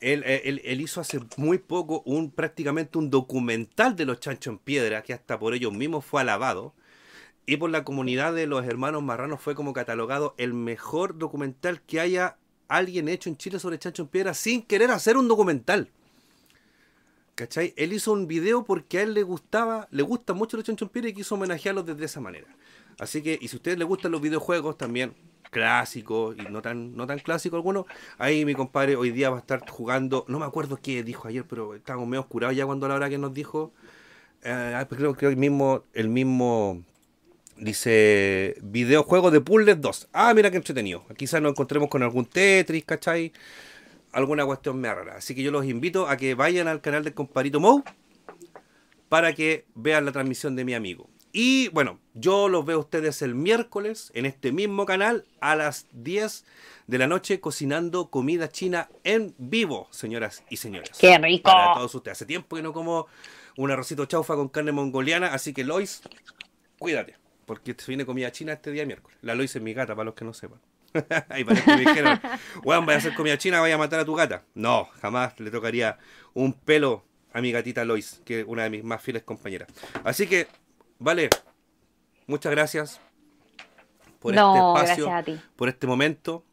Él, 0.00 0.22
eh, 0.26 0.42
él- 0.44 0.60
él 0.64 0.80
hizo 0.80 1.00
hace 1.00 1.20
muy 1.36 1.58
poco 1.58 2.02
un 2.04 2.30
prácticamente 2.30 2.98
un 2.98 3.10
documental 3.10 3.96
de 3.96 4.04
los 4.04 4.20
Chancho 4.20 4.50
en 4.50 4.58
Piedra, 4.58 5.02
que 5.02 5.12
hasta 5.12 5.38
por 5.38 5.54
ellos 5.54 5.72
mismos 5.72 6.04
fue 6.04 6.20
alabado. 6.20 6.74
Y 7.46 7.56
por 7.56 7.70
la 7.70 7.82
comunidad 7.82 8.34
de 8.34 8.46
los 8.46 8.64
hermanos 8.66 9.02
marranos 9.02 9.40
fue 9.40 9.54
como 9.54 9.72
catalogado 9.72 10.34
el 10.36 10.52
mejor 10.52 11.16
documental 11.16 11.80
que 11.82 11.98
haya 12.00 12.36
alguien 12.68 13.08
hecho 13.08 13.30
en 13.30 13.36
Chile 13.38 13.58
sobre 13.58 13.78
Chancho 13.78 14.02
en 14.02 14.08
Piedra 14.08 14.34
sin 14.34 14.62
querer 14.62 14.90
hacer 14.90 15.16
un 15.16 15.28
documental. 15.28 15.90
¿Cachai? 17.34 17.72
Él 17.76 17.92
hizo 17.92 18.12
un 18.12 18.26
video 18.26 18.64
porque 18.64 18.98
a 18.98 19.02
él 19.02 19.14
le 19.14 19.22
gustaba, 19.22 19.88
le 19.90 20.02
gusta 20.02 20.34
mucho 20.34 20.56
los 20.56 20.66
Chancho 20.66 20.84
en 20.84 20.88
Piedra 20.90 21.08
y 21.10 21.14
quiso 21.14 21.36
homenajearlos 21.36 21.86
desde 21.86 22.04
esa 22.04 22.20
manera. 22.20 22.48
Así 22.98 23.22
que, 23.22 23.38
y 23.40 23.48
si 23.48 23.56
a 23.56 23.58
ustedes 23.58 23.78
les 23.78 23.86
gustan 23.86 24.10
los 24.12 24.20
videojuegos 24.20 24.76
también, 24.76 25.14
clásicos 25.50 26.36
y 26.38 26.42
no 26.50 26.62
tan, 26.62 26.96
no 26.96 27.06
tan 27.06 27.18
clásicos 27.18 27.56
algunos, 27.56 27.86
ahí 28.18 28.44
mi 28.44 28.54
compadre 28.54 28.96
hoy 28.96 29.10
día 29.10 29.30
va 29.30 29.36
a 29.36 29.40
estar 29.40 29.68
jugando, 29.68 30.24
no 30.28 30.38
me 30.38 30.46
acuerdo 30.46 30.78
qué 30.82 31.02
dijo 31.02 31.28
ayer, 31.28 31.44
pero 31.48 31.74
estábamos 31.74 32.08
medio 32.08 32.20
oscurados 32.20 32.56
ya 32.56 32.66
cuando 32.66 32.88
la 32.88 32.94
hora 32.94 33.08
que 33.08 33.18
nos 33.18 33.34
dijo, 33.34 33.72
eh, 34.42 34.84
creo 34.90 35.14
que 35.16 35.26
el 35.26 35.36
mismo, 35.36 35.84
el 35.94 36.08
mismo 36.08 36.82
Dice 37.60 38.56
videojuego 38.62 39.32
de 39.32 39.40
puzzles 39.40 39.80
2. 39.80 40.10
Ah, 40.12 40.32
mira 40.32 40.48
qué 40.48 40.58
entretenido. 40.58 41.04
Quizás 41.16 41.42
nos 41.42 41.50
encontremos 41.50 41.88
con 41.88 42.04
algún 42.04 42.24
Tetris, 42.24 42.84
¿cachai? 42.84 43.32
alguna 44.12 44.44
cuestión 44.46 44.80
me 44.80 44.92
rara. 44.92 45.16
Así 45.16 45.34
que 45.34 45.42
yo 45.42 45.50
los 45.50 45.64
invito 45.64 46.08
a 46.08 46.16
que 46.16 46.34
vayan 46.34 46.68
al 46.68 46.80
canal 46.80 47.04
del 47.04 47.14
Comparito 47.14 47.60
Mou 47.60 47.82
para 49.08 49.34
que 49.34 49.64
vean 49.74 50.04
la 50.04 50.12
transmisión 50.12 50.56
de 50.56 50.64
mi 50.64 50.74
amigo. 50.74 51.08
Y 51.32 51.68
bueno, 51.68 52.00
yo 52.14 52.48
los 52.48 52.64
veo 52.64 52.78
a 52.78 52.80
ustedes 52.80 53.22
el 53.22 53.34
miércoles 53.34 54.10
en 54.14 54.26
este 54.26 54.52
mismo 54.52 54.86
canal 54.86 55.24
a 55.40 55.56
las 55.56 55.86
10 55.92 56.44
de 56.86 56.98
la 56.98 57.06
noche 57.06 57.40
cocinando 57.40 58.08
comida 58.08 58.48
china 58.48 58.88
en 59.04 59.34
vivo, 59.38 59.88
señoras 59.90 60.42
y 60.48 60.56
señores. 60.56 60.90
¡Qué 60.98 61.18
rico! 61.18 61.50
Para 61.50 61.74
todos 61.74 61.94
ustedes. 61.94 62.18
Hace 62.18 62.26
tiempo 62.26 62.56
que 62.56 62.62
no 62.62 62.72
como 62.72 63.06
un 63.56 63.70
arrocito 63.70 64.06
chaufa 64.06 64.36
con 64.36 64.48
carne 64.48 64.72
mongoliana, 64.72 65.34
así 65.34 65.52
que 65.52 65.64
Lois, 65.64 66.02
cuídate, 66.78 67.16
porque 67.44 67.74
se 67.76 67.86
viene 67.88 68.06
comida 68.06 68.32
china 68.32 68.54
este 68.54 68.70
día 68.70 68.86
miércoles. 68.86 69.18
La 69.20 69.34
Lois 69.34 69.54
es 69.54 69.60
mi 69.60 69.74
gata, 69.74 69.94
para 69.94 70.06
los 70.06 70.14
que 70.14 70.24
no 70.24 70.32
sepan. 70.32 70.60
Ahí 71.28 71.44
parece 71.44 71.64
que 71.64 71.76
me 71.76 71.80
dijeron, 71.80 72.20
weón, 72.64 72.86
vaya 72.86 72.96
a 72.96 73.00
hacer 73.00 73.14
comida 73.14 73.36
china, 73.36 73.60
vaya 73.60 73.74
a 73.74 73.78
matar 73.78 74.00
a 74.00 74.04
tu 74.04 74.14
gata. 74.14 74.44
No, 74.54 74.88
jamás 75.00 75.38
le 75.40 75.50
tocaría 75.50 75.98
un 76.34 76.54
pelo 76.54 77.04
a 77.32 77.40
mi 77.40 77.52
gatita 77.52 77.84
Lois, 77.84 78.22
que 78.24 78.40
es 78.40 78.46
una 78.46 78.62
de 78.62 78.70
mis 78.70 78.84
más 78.84 79.02
fieles 79.02 79.22
compañeras. 79.22 79.68
Así 80.04 80.26
que, 80.26 80.46
vale, 80.98 81.28
muchas 82.26 82.52
gracias 82.52 83.00
por 84.18 84.34
No, 84.34 84.76
este 84.76 84.86
espacio, 84.86 85.06
gracias 85.06 85.36
a 85.36 85.40
ti. 85.40 85.48
por 85.56 85.68
este 85.68 85.86
momento. 85.86 86.44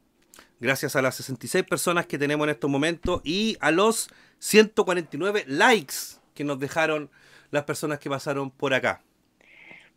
Gracias 0.60 0.96
a 0.96 1.02
las 1.02 1.16
66 1.16 1.66
personas 1.66 2.06
que 2.06 2.18
tenemos 2.18 2.46
en 2.46 2.52
estos 2.52 2.70
momentos 2.70 3.22
y 3.24 3.58
a 3.60 3.72
los 3.72 4.10
149 4.40 5.44
likes 5.48 5.96
que 6.34 6.44
nos 6.44 6.60
dejaron 6.60 7.10
las 7.52 7.64
personas 7.66 8.00
que 8.00 8.10
pasaron 8.10 8.52
por 8.52 8.74
acá. 8.74 9.02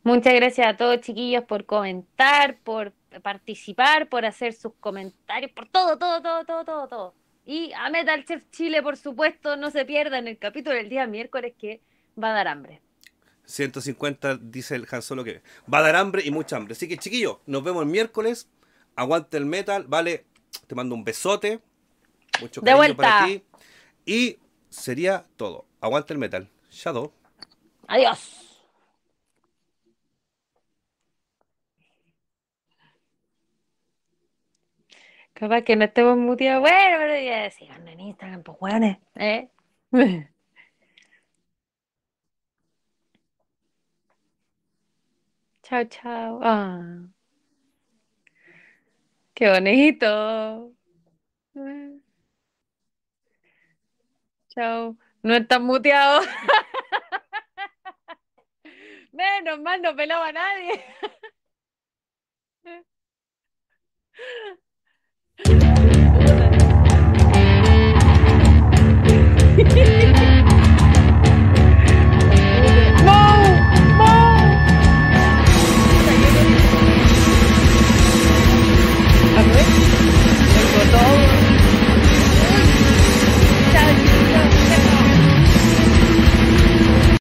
Muchas 0.03 0.35
gracias 0.35 0.67
a 0.67 0.77
todos, 0.77 1.01
chiquillos, 1.01 1.45
por 1.45 1.65
comentar, 1.65 2.59
por 2.59 2.93
participar, 3.23 4.09
por 4.09 4.25
hacer 4.25 4.53
sus 4.53 4.73
comentarios, 4.81 5.53
por 5.53 5.69
todo, 5.69 5.97
todo, 5.99 6.21
todo, 6.23 6.45
todo, 6.45 6.65
todo, 6.65 6.89
todo. 6.89 7.15
Y 7.45 7.73
a 7.73 7.89
Metal 7.91 8.25
Chef 8.25 8.43
Chile, 8.51 8.83
por 8.83 8.97
supuesto, 8.97 9.57
no 9.57 9.71
se 9.71 9.85
pierdan 9.85 10.29
el 10.29 10.39
capítulo 10.39 10.75
del 10.77 10.89
día 10.89 11.07
miércoles 11.07 11.55
que 11.59 11.81
va 12.23 12.31
a 12.31 12.35
dar 12.35 12.49
hambre. 12.49 12.81
150 13.49 14.37
dice 14.37 14.75
el 14.75 14.87
Han 14.91 15.01
Solo 15.01 15.25
que 15.25 15.41
va 15.73 15.79
a 15.79 15.83
dar 15.83 15.97
hambre 15.97 16.23
y 16.25 16.31
mucha 16.31 16.57
hambre. 16.57 16.73
Así 16.75 16.87
que 16.87 16.99
chiquillos, 16.99 17.39
nos 17.47 17.65
vemos 17.65 17.83
el 17.83 17.89
miércoles. 17.89 18.49
Aguante 18.95 19.37
el 19.39 19.47
metal, 19.47 19.85
vale. 19.89 20.27
Te 20.67 20.75
mando 20.75 20.95
un 20.95 21.03
besote. 21.03 21.61
Mucho 22.41 22.61
De 22.61 22.67
cariño 22.67 22.77
vuelta. 22.77 22.97
para 22.97 23.27
ti. 23.27 23.43
Y 24.05 24.39
sería 24.69 25.25
todo. 25.37 25.65
Aguante 25.81 26.13
el 26.13 26.19
metal. 26.19 26.49
Shadow. 26.71 27.13
Adiós. 27.87 28.45
Capaz 35.35 35.63
que 35.63 35.77
no 35.77 35.85
estemos 35.85 36.17
muteados. 36.19 36.61
Bueno, 36.63 36.97
pero 36.99 37.15
ya 37.21 37.51
sigan 37.51 37.87
en 37.89 38.01
Instagram, 38.01 38.43
pues 38.43 38.59
hueones. 38.61 38.99
¿Eh? 39.15 39.49
Chao, 45.69 45.85
chao. 45.85 46.41
Ah, 46.43 46.81
qué 49.35 49.51
bonito. 49.51 50.73
Chao. 54.49 54.97
No 55.23 55.35
estás 55.35 55.61
muteado. 55.61 56.23
Menos 59.13 59.61
mal 59.61 59.83
no 59.83 59.95
pelaba 59.95 60.29
a 60.29 60.33
nadie. 60.33 60.85